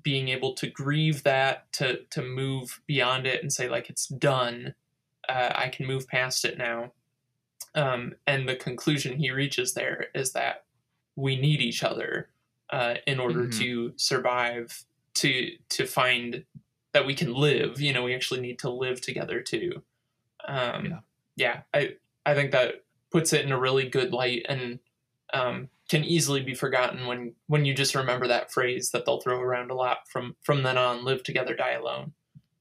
being 0.02 0.30
able 0.30 0.54
to 0.54 0.68
grieve 0.68 1.24
that, 1.24 1.72
to 1.74 2.04
to 2.10 2.22
move 2.22 2.82
beyond 2.88 3.28
it, 3.28 3.42
and 3.42 3.54
say 3.54 3.70
like 3.70 3.90
it's 3.90 4.08
done. 4.08 4.74
Uh, 5.30 5.52
I 5.56 5.70
can 5.70 5.86
move 5.86 6.08
past 6.08 6.44
it 6.46 6.58
now. 6.58 6.92
Um, 7.76 8.16
and 8.28 8.48
the 8.48 8.56
conclusion 8.56 9.18
he 9.18 9.32
reaches 9.32 9.74
there 9.74 10.08
is 10.14 10.34
that 10.34 10.66
we 11.16 11.36
need 11.36 11.62
each 11.62 11.84
other 11.84 12.30
uh, 12.72 12.96
in 13.08 13.20
order 13.20 13.46
mm-hmm. 13.46 13.60
to 13.60 13.94
survive, 13.96 14.84
to 15.16 15.52
to 15.70 15.86
find 15.86 16.44
that 16.94 17.06
we 17.06 17.16
can 17.16 17.34
live. 17.34 17.82
You 17.82 17.94
know, 17.94 18.04
we 18.04 18.16
actually 18.16 18.42
need 18.42 18.60
to 18.60 18.70
live 18.70 19.02
together 19.02 19.42
too. 19.42 19.82
Um, 20.48 20.86
yeah. 20.86 21.00
yeah, 21.36 21.62
I 21.74 21.96
I 22.26 22.34
think 22.34 22.52
that 22.52 22.84
puts 23.12 23.34
it 23.34 23.46
in 23.46 23.52
a 23.52 23.60
really 23.60 23.88
good 23.88 24.12
light 24.12 24.46
and 24.50 24.80
um, 25.34 25.70
can 25.90 26.04
easily 26.04 26.42
be 26.42 26.54
forgotten 26.54 27.08
when 27.08 27.34
when 27.48 27.66
you 27.66 27.74
just 27.74 27.96
remember 27.96 28.28
that 28.28 28.52
phrase 28.52 28.92
that 28.92 29.06
they'll 29.06 29.22
throw 29.22 29.40
around 29.40 29.72
a 29.72 29.76
lot 29.76 30.08
from 30.10 30.36
from 30.44 30.64
then 30.64 30.78
on. 30.78 31.04
Live 31.04 31.24
together, 31.24 31.56
die 31.56 31.74
alone. 31.74 32.14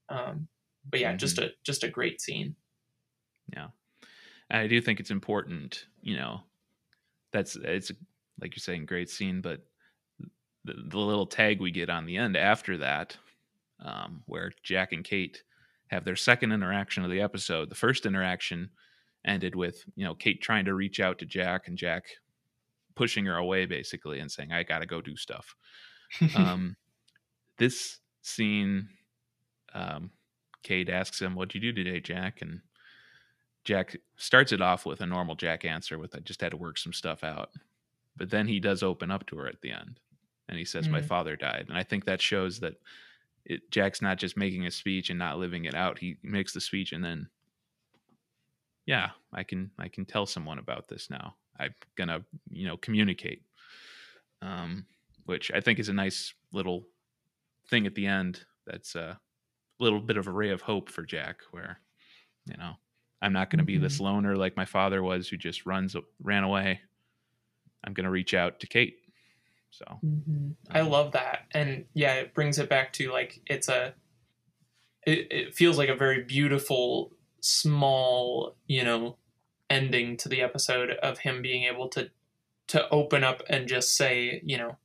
Um, 0.09 0.49
but 0.89 1.01
yeah, 1.01 1.15
just 1.15 1.39
a 1.39 1.51
just 1.63 1.85
a 1.85 1.89
great 1.89 2.21
scene. 2.21 2.55
Yeah, 3.55 3.69
and 4.51 4.61
I 4.61 4.67
do 4.67 4.81
think 4.81 5.01
it's 5.01 5.11
important. 5.11 5.87
You 6.01 6.17
know, 6.17 6.41
that's 7.33 7.57
it's 7.57 7.93
like 8.41 8.55
you're 8.55 8.61
saying, 8.61 8.87
great 8.87 9.11
scene, 9.11 9.41
but 9.41 9.61
the, 10.65 10.75
the 10.89 10.99
little 10.99 11.27
tag 11.27 11.61
we 11.61 11.71
get 11.71 11.91
on 11.91 12.07
the 12.07 12.17
end 12.17 12.37
after 12.37 12.79
that, 12.79 13.17
um, 13.83 14.23
where 14.27 14.53
Jack 14.63 14.93
and 14.93 15.05
Kate 15.05 15.43
have 15.89 16.05
their 16.05 16.17
second 16.17 16.53
interaction 16.53 17.05
of 17.05 17.11
the 17.11 17.21
episode. 17.21 17.69
The 17.69 17.75
first 17.75 18.07
interaction 18.07 18.71
ended 19.25 19.55
with 19.55 19.85
you 19.95 20.05
know 20.05 20.15
Kate 20.15 20.41
trying 20.41 20.65
to 20.65 20.75
reach 20.75 21.01
out 21.01 21.19
to 21.19 21.27
Jack 21.27 21.69
and 21.69 21.77
Jack 21.77 22.05
pushing 22.95 23.25
her 23.27 23.37
away 23.37 23.67
basically 23.67 24.19
and 24.19 24.31
saying 24.31 24.53
I 24.53 24.63
got 24.63 24.81
to 24.81 24.87
go 24.87 25.01
do 25.01 25.17
stuff. 25.17 25.55
um, 26.37 26.77
this 27.59 27.99
scene, 28.23 28.89
um, 29.75 30.11
Kate 30.63 30.89
asks 30.89 31.21
him, 31.21 31.35
"What'd 31.35 31.55
you 31.55 31.61
do 31.61 31.85
today, 31.85 32.01
Jack?" 32.01 32.43
and 32.43 32.61
Jack 33.65 33.97
starts 34.17 34.53
it 34.53 34.61
off 34.61 34.85
with 34.85 35.01
a 35.01 35.07
normal 35.07 35.35
Jack 35.35 35.65
answer 35.65 35.99
with 35.99 36.15
I 36.17 36.21
just 36.21 36.41
had 36.41 36.51
to 36.51 36.57
work 36.57 36.79
some 36.79 36.93
stuff 36.93 37.23
out. 37.23 37.51
But 38.17 38.31
then 38.31 38.47
he 38.47 38.61
does 38.61 38.83
open 38.83 39.11
up 39.11 39.27
to 39.27 39.37
her 39.39 39.49
at 39.49 39.61
the 39.63 39.71
end 39.71 39.99
and 40.49 40.59
he 40.59 40.65
says, 40.65 40.89
mm. 40.89 40.93
My 40.93 41.03
father 41.03 41.37
died. 41.37 41.67
And 41.69 41.77
I 41.77 41.83
think 41.83 42.05
that 42.05 42.21
shows 42.21 42.61
that 42.61 42.75
it, 43.45 43.71
Jack's 43.71 44.03
not 44.03 44.19
just 44.19 44.37
making 44.37 44.67
a 44.67 44.71
speech 44.71 45.11
and 45.11 45.19
not 45.19 45.39
living 45.39 45.65
it 45.65 45.75
out. 45.75 45.99
He 45.99 46.17
makes 46.23 46.53
the 46.53 46.61
speech 46.61 46.93
and 46.93 47.05
then, 47.05 47.29
yeah, 48.87 49.11
I 49.33 49.43
can 49.43 49.71
I 49.79 49.89
can 49.89 50.05
tell 50.05 50.27
someone 50.27 50.59
about 50.59 50.89
this 50.89 51.11
now. 51.11 51.35
I'm 51.59 51.75
gonna 51.97 52.25
you 52.51 52.67
know 52.67 52.77
communicate, 52.77 53.43
um, 54.41 54.87
which 55.27 55.51
I 55.53 55.61
think 55.61 55.79
is 55.79 55.89
a 55.89 55.93
nice 55.93 56.35
little 56.53 56.85
thing 57.69 57.87
at 57.87 57.95
the 57.95 58.07
end. 58.07 58.45
That's 58.67 58.95
a 58.95 59.19
little 59.79 60.01
bit 60.01 60.17
of 60.17 60.27
a 60.27 60.33
ray 60.33 60.51
of 60.51 60.63
hope 60.63 60.91
for 60.91 61.03
Jack, 61.03 61.41
where 61.53 61.79
you 62.47 62.57
know 62.57 62.77
I'm 63.23 63.33
not 63.33 63.51
going 63.51 63.59
to 63.59 63.65
be 63.65 63.75
mm-hmm. 63.75 63.85
this 63.85 64.01
loner 64.01 64.37
like 64.37 64.57
my 64.57 64.65
father 64.65 65.03
was, 65.03 65.29
who 65.29 65.37
just 65.37 65.65
runs 65.65 65.95
ran 66.23 66.43
away. 66.43 66.81
I'm 67.85 67.95
going 67.95 68.05
to 68.05 68.11
reach 68.11 68.35
out 68.35 68.61
to 68.61 68.67
Kate. 68.67 68.99
So 69.73 69.85
mm-hmm. 70.05 70.51
I 70.71 70.83
love 70.83 71.13
that, 71.13 71.47
and 71.53 71.87
yeah, 71.95 72.15
it 72.15 72.35
brings 72.35 72.59
it 72.59 72.69
back 72.69 72.93
to 72.95 73.11
like 73.11 73.41
it's 73.47 73.69
a. 73.69 73.95
It, 75.05 75.27
it 75.33 75.55
feels 75.55 75.79
like 75.79 75.89
a 75.89 75.97
very 75.97 76.23
beautiful, 76.23 77.13
small, 77.41 78.55
you 78.69 78.85
know, 78.85 79.17
ending 79.69 80.17
to 80.19 80.29
the 80.29 80.43
episode 80.43 80.91
of 80.91 81.19
him 81.19 81.43
being 81.43 81.65
able 81.65 81.89
to 81.89 82.11
to 82.69 82.89
open 82.91 83.25
up 83.25 83.43
and 83.49 83.67
just 83.67 83.97
say, 83.97 84.41
you 84.45 84.59
know, 84.59 84.77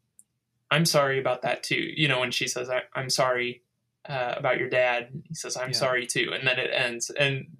I'm 0.71 0.85
sorry 0.85 1.19
about 1.19 1.41
that 1.43 1.63
too. 1.63 1.75
You 1.95 2.07
know, 2.07 2.19
when 2.19 2.31
she 2.31 2.47
says, 2.47 2.69
I, 2.69 2.81
am 2.95 3.09
sorry 3.09 3.63
uh, 4.07 4.35
about 4.37 4.57
your 4.57 4.69
dad," 4.69 5.21
he 5.25 5.33
says, 5.33 5.57
"I'm 5.57 5.69
yeah. 5.69 5.77
sorry 5.77 6.07
too," 6.07 6.31
and 6.33 6.47
then 6.47 6.59
it 6.59 6.71
ends. 6.73 7.09
And 7.09 7.57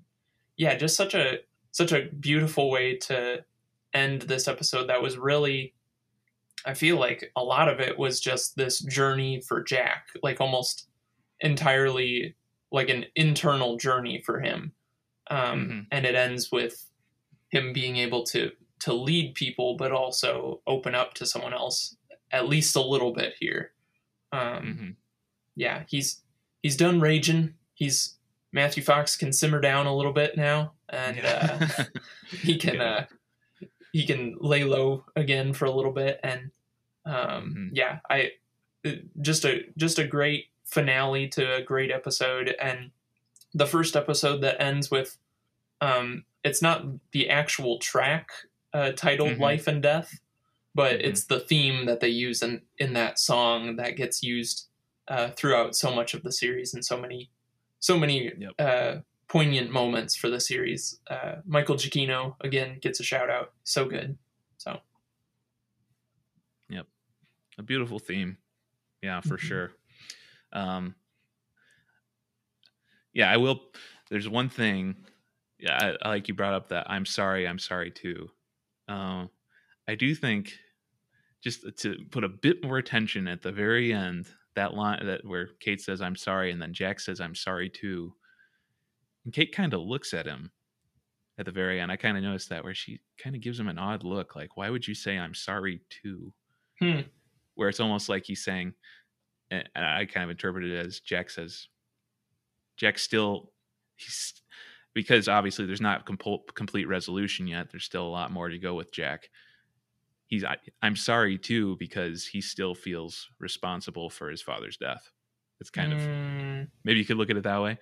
yeah, 0.56 0.76
just 0.76 0.96
such 0.96 1.14
a 1.14 1.40
such 1.72 1.92
a 1.92 2.06
beautiful 2.06 2.72
way 2.72 2.96
to 2.96 3.44
end 3.94 4.24
this 4.24 4.48
episode. 4.48 4.88
That 4.88 5.02
was 5.02 5.18
really 5.18 5.74
I 6.68 6.74
feel 6.74 7.00
like 7.00 7.32
a 7.38 7.44
lot 7.44 7.70
of 7.70 7.80
it 7.80 7.98
was 7.98 8.20
just 8.20 8.58
this 8.58 8.80
journey 8.80 9.40
for 9.40 9.64
Jack, 9.64 10.08
like 10.22 10.42
almost 10.42 10.90
entirely 11.40 12.36
like 12.74 12.90
an 12.90 13.06
internal 13.16 13.78
journey 13.78 14.22
for 14.26 14.42
him. 14.42 14.74
Um, 15.30 15.40
mm-hmm. 15.40 15.80
And 15.92 16.06
it 16.06 16.14
ends 16.14 16.52
with 16.52 16.90
him 17.50 17.72
being 17.72 17.96
able 17.96 18.24
to 18.26 18.52
to 18.82 18.94
lead 18.94 19.34
people, 19.34 19.76
but 19.76 19.94
also 19.94 20.62
open 20.68 20.94
up 20.94 21.14
to 21.16 21.26
someone 21.26 21.54
else 21.54 21.96
at 22.32 22.50
least 22.50 22.76
a 22.76 22.82
little 22.82 23.14
bit 23.14 23.34
here. 23.40 23.72
Um, 24.34 24.42
mm-hmm. 24.42 24.90
Yeah, 25.56 25.84
he's 25.88 26.22
he's 26.62 26.76
done 26.76 27.00
raging. 27.00 27.54
He's 27.76 28.16
Matthew 28.52 28.84
Fox 28.84 29.16
can 29.16 29.32
simmer 29.32 29.62
down 29.62 29.88
a 29.88 29.96
little 29.96 30.14
bit 30.14 30.36
now, 30.36 30.74
and 30.90 31.16
yeah. 31.16 31.68
uh, 31.80 31.84
he 32.42 32.58
can 32.58 32.76
yeah. 32.82 32.84
uh, 32.84 33.06
he 33.94 34.06
can 34.06 34.36
lay 34.42 34.66
low 34.66 35.06
again 35.16 35.54
for 35.54 35.64
a 35.64 35.72
little 35.72 35.94
bit 35.94 36.20
and 36.24 36.52
um, 37.08 37.16
mm-hmm. 37.16 37.68
yeah 37.74 38.00
i 38.10 38.32
just 39.22 39.46
a 39.46 39.62
just 39.78 40.00
a 40.00 40.08
great 40.08 40.46
finale 40.66 41.28
to 41.28 41.56
a 41.56 41.62
great 41.62 41.92
episode 41.92 42.56
and 42.62 42.92
the 43.54 43.66
first 43.66 43.96
episode 43.96 44.42
that 44.42 44.62
ends 44.62 44.92
with 44.92 45.18
um, 45.80 46.26
it's 46.44 46.62
not 46.62 46.86
the 47.12 47.30
actual 47.30 47.80
track 47.80 48.30
uh, 48.74 48.92
titled 48.92 49.32
mm-hmm. 49.32 49.42
life 49.42 49.68
and 49.68 49.82
death 49.82 50.20
but 50.76 50.94
mm-hmm. 50.94 51.10
it's 51.10 51.26
the 51.26 51.40
theme 51.40 51.86
that 51.86 52.00
they 52.00 52.10
use 52.10 52.42
in 52.42 52.62
in 52.78 52.94
that 52.94 53.18
song 53.18 53.78
that 53.78 53.96
gets 53.96 54.22
used 54.22 54.68
uh, 55.08 55.30
throughout 55.32 55.76
so 55.76 55.90
much 55.94 56.14
of 56.14 56.24
the 56.24 56.32
series 56.32 56.74
and 56.74 56.84
so 56.84 56.98
many 56.98 57.30
so 57.80 57.98
many 57.98 58.32
yep. 58.38 58.52
uh, 58.60 58.96
poignant 59.28 59.72
moments 59.72 60.16
for 60.16 60.30
the 60.30 60.40
series. 60.40 61.00
Uh, 61.10 61.36
Michael 61.46 61.76
Giacchino 61.76 62.36
again 62.42 62.80
gets 62.82 63.00
a 63.00 63.04
shout 63.04 63.30
out. 63.30 63.54
So 63.64 63.86
good. 63.86 64.18
So. 64.58 64.80
Yep, 66.70 66.88
a 67.58 67.64
beautiful 67.64 68.00
theme. 68.00 68.38
Yeah, 69.02 69.22
for 69.22 69.38
mm-hmm. 69.38 69.48
sure. 69.48 69.72
Um, 70.54 70.96
yeah, 73.14 73.32
I 73.32 73.38
will. 73.38 73.62
There's 74.10 74.30
one 74.30 74.50
thing. 74.50 74.96
Yeah, 75.60 75.78
I, 76.04 76.08
I, 76.08 76.10
like 76.10 76.28
you 76.28 76.34
brought 76.34 76.54
up 76.54 76.70
that 76.70 76.90
I'm 76.90 77.06
sorry. 77.06 77.48
I'm 77.48 77.60
sorry 77.60 77.92
too. 77.92 78.30
Um, 78.88 79.30
I 79.88 79.96
do 79.96 80.14
think 80.16 80.54
just 81.44 81.66
to 81.80 81.96
put 82.12 82.24
a 82.24 82.30
bit 82.30 82.64
more 82.64 82.78
attention 82.78 83.28
at 83.28 83.42
the 83.42 83.52
very 83.52 83.94
end 83.94 84.28
that 84.56 84.74
line 84.74 85.06
that 85.06 85.22
where 85.24 85.50
Kate 85.60 85.80
says 85.80 86.02
I'm 86.02 86.16
sorry 86.16 86.52
and 86.52 86.62
then 86.62 86.74
Jack 86.74 87.00
says 87.00 87.22
I'm 87.22 87.36
sorry 87.36 87.70
too 87.70 88.14
and 89.28 89.34
Kate 89.34 89.54
kind 89.54 89.74
of 89.74 89.82
looks 89.82 90.14
at 90.14 90.26
him 90.26 90.52
at 91.38 91.46
the 91.46 91.52
very 91.52 91.82
end. 91.82 91.92
I 91.92 91.98
kind 91.98 92.16
of 92.16 92.24
noticed 92.24 92.48
that 92.48 92.64
where 92.64 92.74
she 92.74 93.02
kind 93.22 93.36
of 93.36 93.42
gives 93.42 93.60
him 93.60 93.68
an 93.68 93.78
odd 93.78 94.06
look, 94.06 94.38
like, 94.38 94.56
why 94.56 94.70
would 94.70 94.88
you 94.88 94.96
say 94.96 95.18
I'm 95.18 95.34
sorry 95.34 95.82
too? 95.90 96.32
Hmm. 96.80 97.02
Where 97.58 97.68
it's 97.68 97.82
almost 97.82 98.08
like 98.08 98.24
he's 98.24 98.44
saying, 98.44 98.74
and 99.52 99.68
I 99.76 100.06
kind 100.06 100.24
of 100.24 100.30
interpreted 100.30 100.72
it 100.72 100.86
as 100.86 101.00
Jack 101.00 101.30
says, 101.30 101.68
Jack 102.78 103.00
still, 103.00 103.52
he's, 103.96 104.36
because 104.94 105.28
obviously 105.28 105.66
there's 105.66 105.82
not 105.82 106.06
complete 106.06 106.88
resolution 106.88 107.48
yet. 107.48 107.72
There's 107.72 107.84
still 107.84 108.06
a 108.06 108.10
lot 108.10 108.32
more 108.32 108.48
to 108.48 108.60
go 108.60 108.76
with 108.76 108.94
Jack. 108.94 109.30
He's, 110.28 110.44
I, 110.44 110.58
I'm 110.84 110.96
sorry 110.96 111.38
too, 111.38 111.78
because 111.78 112.26
he 112.26 112.42
still 112.42 112.76
feels 112.76 113.28
responsible 113.40 114.10
for 114.10 114.30
his 114.30 114.42
father's 114.42 114.78
death. 114.78 115.12
It's 115.60 115.72
kind 115.72 115.94
mm. 115.94 116.62
of, 116.62 116.68
maybe 116.84 117.00
you 117.00 117.06
could 117.06 117.18
look 117.18 117.32
at 117.32 117.38
it 117.38 117.44
that 117.44 117.62
way. 117.62 117.80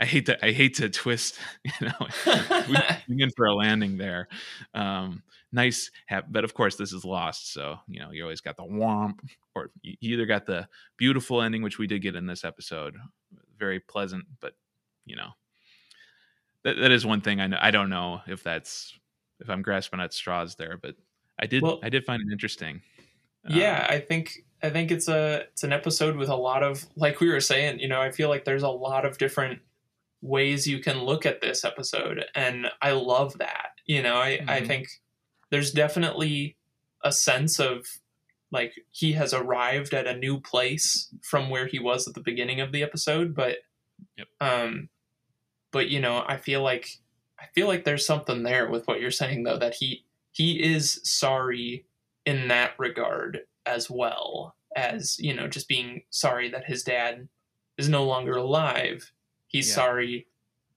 I 0.00 0.04
hate 0.04 0.26
to 0.26 0.44
I 0.44 0.52
hate 0.52 0.76
to 0.76 0.88
twist, 0.88 1.38
you 1.64 1.88
know, 1.88 2.06
we 3.08 3.22
in 3.22 3.30
for 3.30 3.46
a 3.46 3.54
landing 3.54 3.96
there. 3.98 4.28
Um, 4.74 5.22
nice, 5.52 5.90
but 6.28 6.44
of 6.44 6.54
course 6.54 6.76
this 6.76 6.92
is 6.92 7.04
Lost. 7.04 7.52
So 7.52 7.78
you 7.88 8.00
know 8.00 8.10
you 8.12 8.22
always 8.22 8.40
got 8.40 8.56
the 8.56 8.64
womp, 8.64 9.18
or 9.54 9.70
you 9.82 9.96
either 10.00 10.26
got 10.26 10.46
the 10.46 10.68
beautiful 10.96 11.42
ending, 11.42 11.62
which 11.62 11.78
we 11.78 11.86
did 11.86 12.02
get 12.02 12.14
in 12.14 12.26
this 12.26 12.44
episode, 12.44 12.96
very 13.58 13.80
pleasant, 13.80 14.24
but 14.40 14.54
you 15.04 15.16
know 15.16 15.30
that 16.64 16.76
that 16.76 16.90
is 16.90 17.04
one 17.04 17.20
thing 17.20 17.40
I 17.40 17.48
know. 17.48 17.58
I 17.60 17.70
don't 17.70 17.90
know 17.90 18.20
if 18.26 18.42
that's 18.42 18.96
if 19.40 19.50
I'm 19.50 19.62
grasping 19.62 20.00
at 20.00 20.12
straws 20.12 20.54
there, 20.54 20.76
but 20.80 20.94
I 21.38 21.46
did 21.46 21.62
well, 21.62 21.80
I 21.82 21.88
did 21.88 22.04
find 22.04 22.22
it 22.22 22.32
interesting. 22.32 22.82
Yeah, 23.48 23.86
um, 23.88 23.94
I 23.94 24.00
think 24.00 24.44
I 24.62 24.70
think 24.70 24.90
it's 24.90 25.08
a 25.08 25.46
it's 25.52 25.64
an 25.64 25.72
episode 25.72 26.16
with 26.16 26.28
a 26.28 26.36
lot 26.36 26.62
of 26.62 26.86
like 26.96 27.20
we 27.20 27.28
were 27.28 27.40
saying, 27.40 27.80
you 27.80 27.88
know, 27.88 28.00
I 28.00 28.10
feel 28.10 28.28
like 28.28 28.44
there's 28.44 28.62
a 28.62 28.68
lot 28.68 29.04
of 29.04 29.18
different 29.18 29.60
ways 30.20 30.66
you 30.66 30.80
can 30.80 31.04
look 31.04 31.24
at 31.24 31.40
this 31.40 31.64
episode 31.64 32.24
and 32.34 32.66
i 32.82 32.90
love 32.90 33.38
that 33.38 33.70
you 33.86 34.02
know 34.02 34.16
i, 34.16 34.38
mm-hmm. 34.38 34.50
I 34.50 34.60
think 34.64 34.88
there's 35.50 35.70
definitely 35.70 36.56
a 37.04 37.12
sense 37.12 37.60
of 37.60 37.86
like 38.50 38.72
he 38.90 39.12
has 39.12 39.32
arrived 39.32 39.94
at 39.94 40.06
a 40.06 40.16
new 40.16 40.40
place 40.40 41.12
from 41.22 41.50
where 41.50 41.66
he 41.66 41.78
was 41.78 42.08
at 42.08 42.14
the 42.14 42.20
beginning 42.20 42.60
of 42.60 42.72
the 42.72 42.82
episode 42.82 43.34
but 43.34 43.58
yep. 44.16 44.26
um 44.40 44.88
but 45.70 45.88
you 45.88 46.00
know 46.00 46.24
i 46.26 46.36
feel 46.36 46.62
like 46.62 46.88
i 47.40 47.44
feel 47.54 47.68
like 47.68 47.84
there's 47.84 48.06
something 48.06 48.42
there 48.42 48.68
with 48.68 48.86
what 48.86 49.00
you're 49.00 49.10
saying 49.10 49.44
though 49.44 49.58
that 49.58 49.74
he 49.74 50.04
he 50.32 50.62
is 50.62 51.00
sorry 51.04 51.84
in 52.26 52.48
that 52.48 52.72
regard 52.78 53.40
as 53.66 53.88
well 53.88 54.56
as 54.76 55.16
you 55.18 55.34
know 55.34 55.46
just 55.46 55.68
being 55.68 56.02
sorry 56.10 56.50
that 56.50 56.64
his 56.64 56.82
dad 56.82 57.28
is 57.76 57.88
no 57.88 58.04
longer 58.04 58.32
alive 58.32 59.12
he's 59.48 59.68
yeah. 59.68 59.74
sorry, 59.74 60.26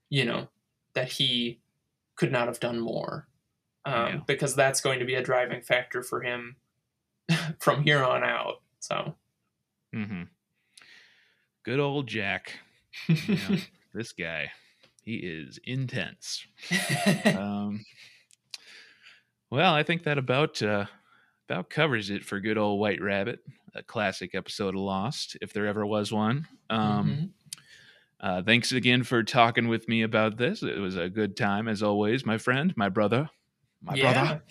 you 0.10 0.26
know, 0.26 0.48
that 0.94 1.10
he 1.10 1.60
could 2.16 2.32
not 2.32 2.48
have 2.48 2.60
done 2.60 2.80
more. 2.80 3.28
Um, 3.86 3.94
yeah. 3.94 4.20
Because 4.28 4.56
that's 4.56 4.82
going 4.82 5.00
to 5.00 5.06
be 5.06 5.16
a 5.16 5.24
driving 5.24 5.62
factor 5.62 6.04
for 6.04 6.22
him 6.22 6.56
from 7.60 7.84
here 7.84 8.04
on 8.04 8.24
out. 8.24 8.62
So, 8.80 9.16
mm-hmm. 9.96 10.24
good 11.64 11.80
old 11.80 12.08
Jack. 12.08 12.60
this 13.94 14.12
guy, 14.12 14.52
he 15.04 15.16
is 15.16 15.60
intense. 15.64 16.46
um, 17.26 17.86
well, 19.50 19.74
I 19.74 19.84
think 19.84 20.04
that 20.04 20.18
about 20.18 20.62
uh, 20.62 20.86
about 21.50 21.70
covers 21.70 22.10
it 22.10 22.24
for 22.24 22.40
good 22.40 22.58
old 22.58 22.80
White 22.80 23.02
Rabbit, 23.02 23.40
a 23.76 23.84
classic 23.84 24.36
episode 24.36 24.76
of 24.76 24.82
Lost, 24.82 25.38
if 25.42 25.54
there 25.54 25.68
ever 25.68 25.86
was 25.86 26.12
one. 26.12 26.48
Um, 26.70 27.10
mm-hmm. 27.10 27.26
Uh, 28.22 28.44
thanks 28.44 28.72
again 28.72 29.04
for 29.04 29.24
talking 29.24 29.68
with 29.68 29.88
me 29.88 30.04
about 30.04 30.38
this. 30.38 30.62
It 30.62 30.78
was 30.78 30.96
a 30.96 31.10
good 31.10 31.36
time 31.36 31.68
as 31.68 31.82
always, 31.82 32.24
my 32.24 32.38
friend, 32.38 32.72
my 32.78 32.88
brother, 32.88 33.30
my 33.82 33.96
yeah, 33.96 34.14
brother. 34.14 34.44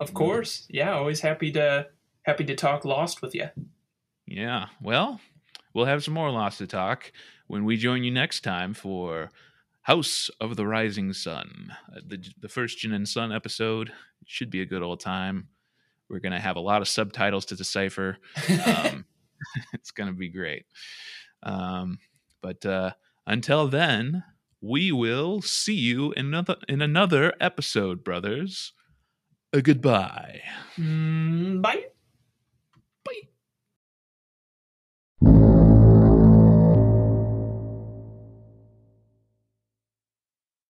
Of 0.00 0.12
course. 0.12 0.66
Yeah, 0.68 0.92
always 0.92 1.20
happy 1.20 1.52
to 1.52 1.86
happy 2.22 2.44
to 2.44 2.56
talk 2.56 2.84
Lost 2.84 3.22
with 3.22 3.34
you. 3.34 3.48
Yeah. 4.26 4.66
Well, 4.82 5.20
we'll 5.72 5.86
have 5.86 6.02
some 6.02 6.14
more 6.14 6.30
Lost 6.30 6.58
to 6.58 6.66
talk 6.66 7.12
when 7.46 7.64
we 7.64 7.76
join 7.76 8.02
you 8.02 8.10
next 8.10 8.40
time 8.40 8.74
for 8.74 9.30
House 9.82 10.28
of 10.40 10.56
the 10.56 10.66
Rising 10.66 11.12
Sun, 11.12 11.72
uh, 11.94 12.00
the 12.04 12.28
the 12.40 12.48
first 12.48 12.78
Jin 12.78 12.92
and 12.92 13.08
Sun 13.08 13.30
episode. 13.32 13.88
It 13.88 14.26
should 14.26 14.50
be 14.50 14.62
a 14.62 14.66
good 14.66 14.82
old 14.82 14.98
time. 14.98 15.46
We're 16.10 16.18
gonna 16.18 16.40
have 16.40 16.56
a 16.56 16.60
lot 16.60 16.82
of 16.82 16.88
subtitles 16.88 17.46
to 17.46 17.56
decipher. 17.56 18.18
Um, 18.66 19.04
it's 19.74 19.90
gonna 19.90 20.14
be 20.14 20.30
great. 20.30 20.64
Um, 21.42 21.98
but 22.42 22.64
uh, 22.64 22.92
until 23.26 23.68
then, 23.68 24.24
we 24.60 24.92
will 24.92 25.42
see 25.42 25.74
you 25.74 26.12
in 26.12 26.26
another 26.26 26.56
in 26.68 26.82
another 26.82 27.34
episode, 27.40 28.02
brothers. 28.04 28.72
A 29.52 29.62
goodbye. 29.62 30.40
Mm, 30.78 31.62
bye. 31.62 31.84
Bye. 33.04 33.28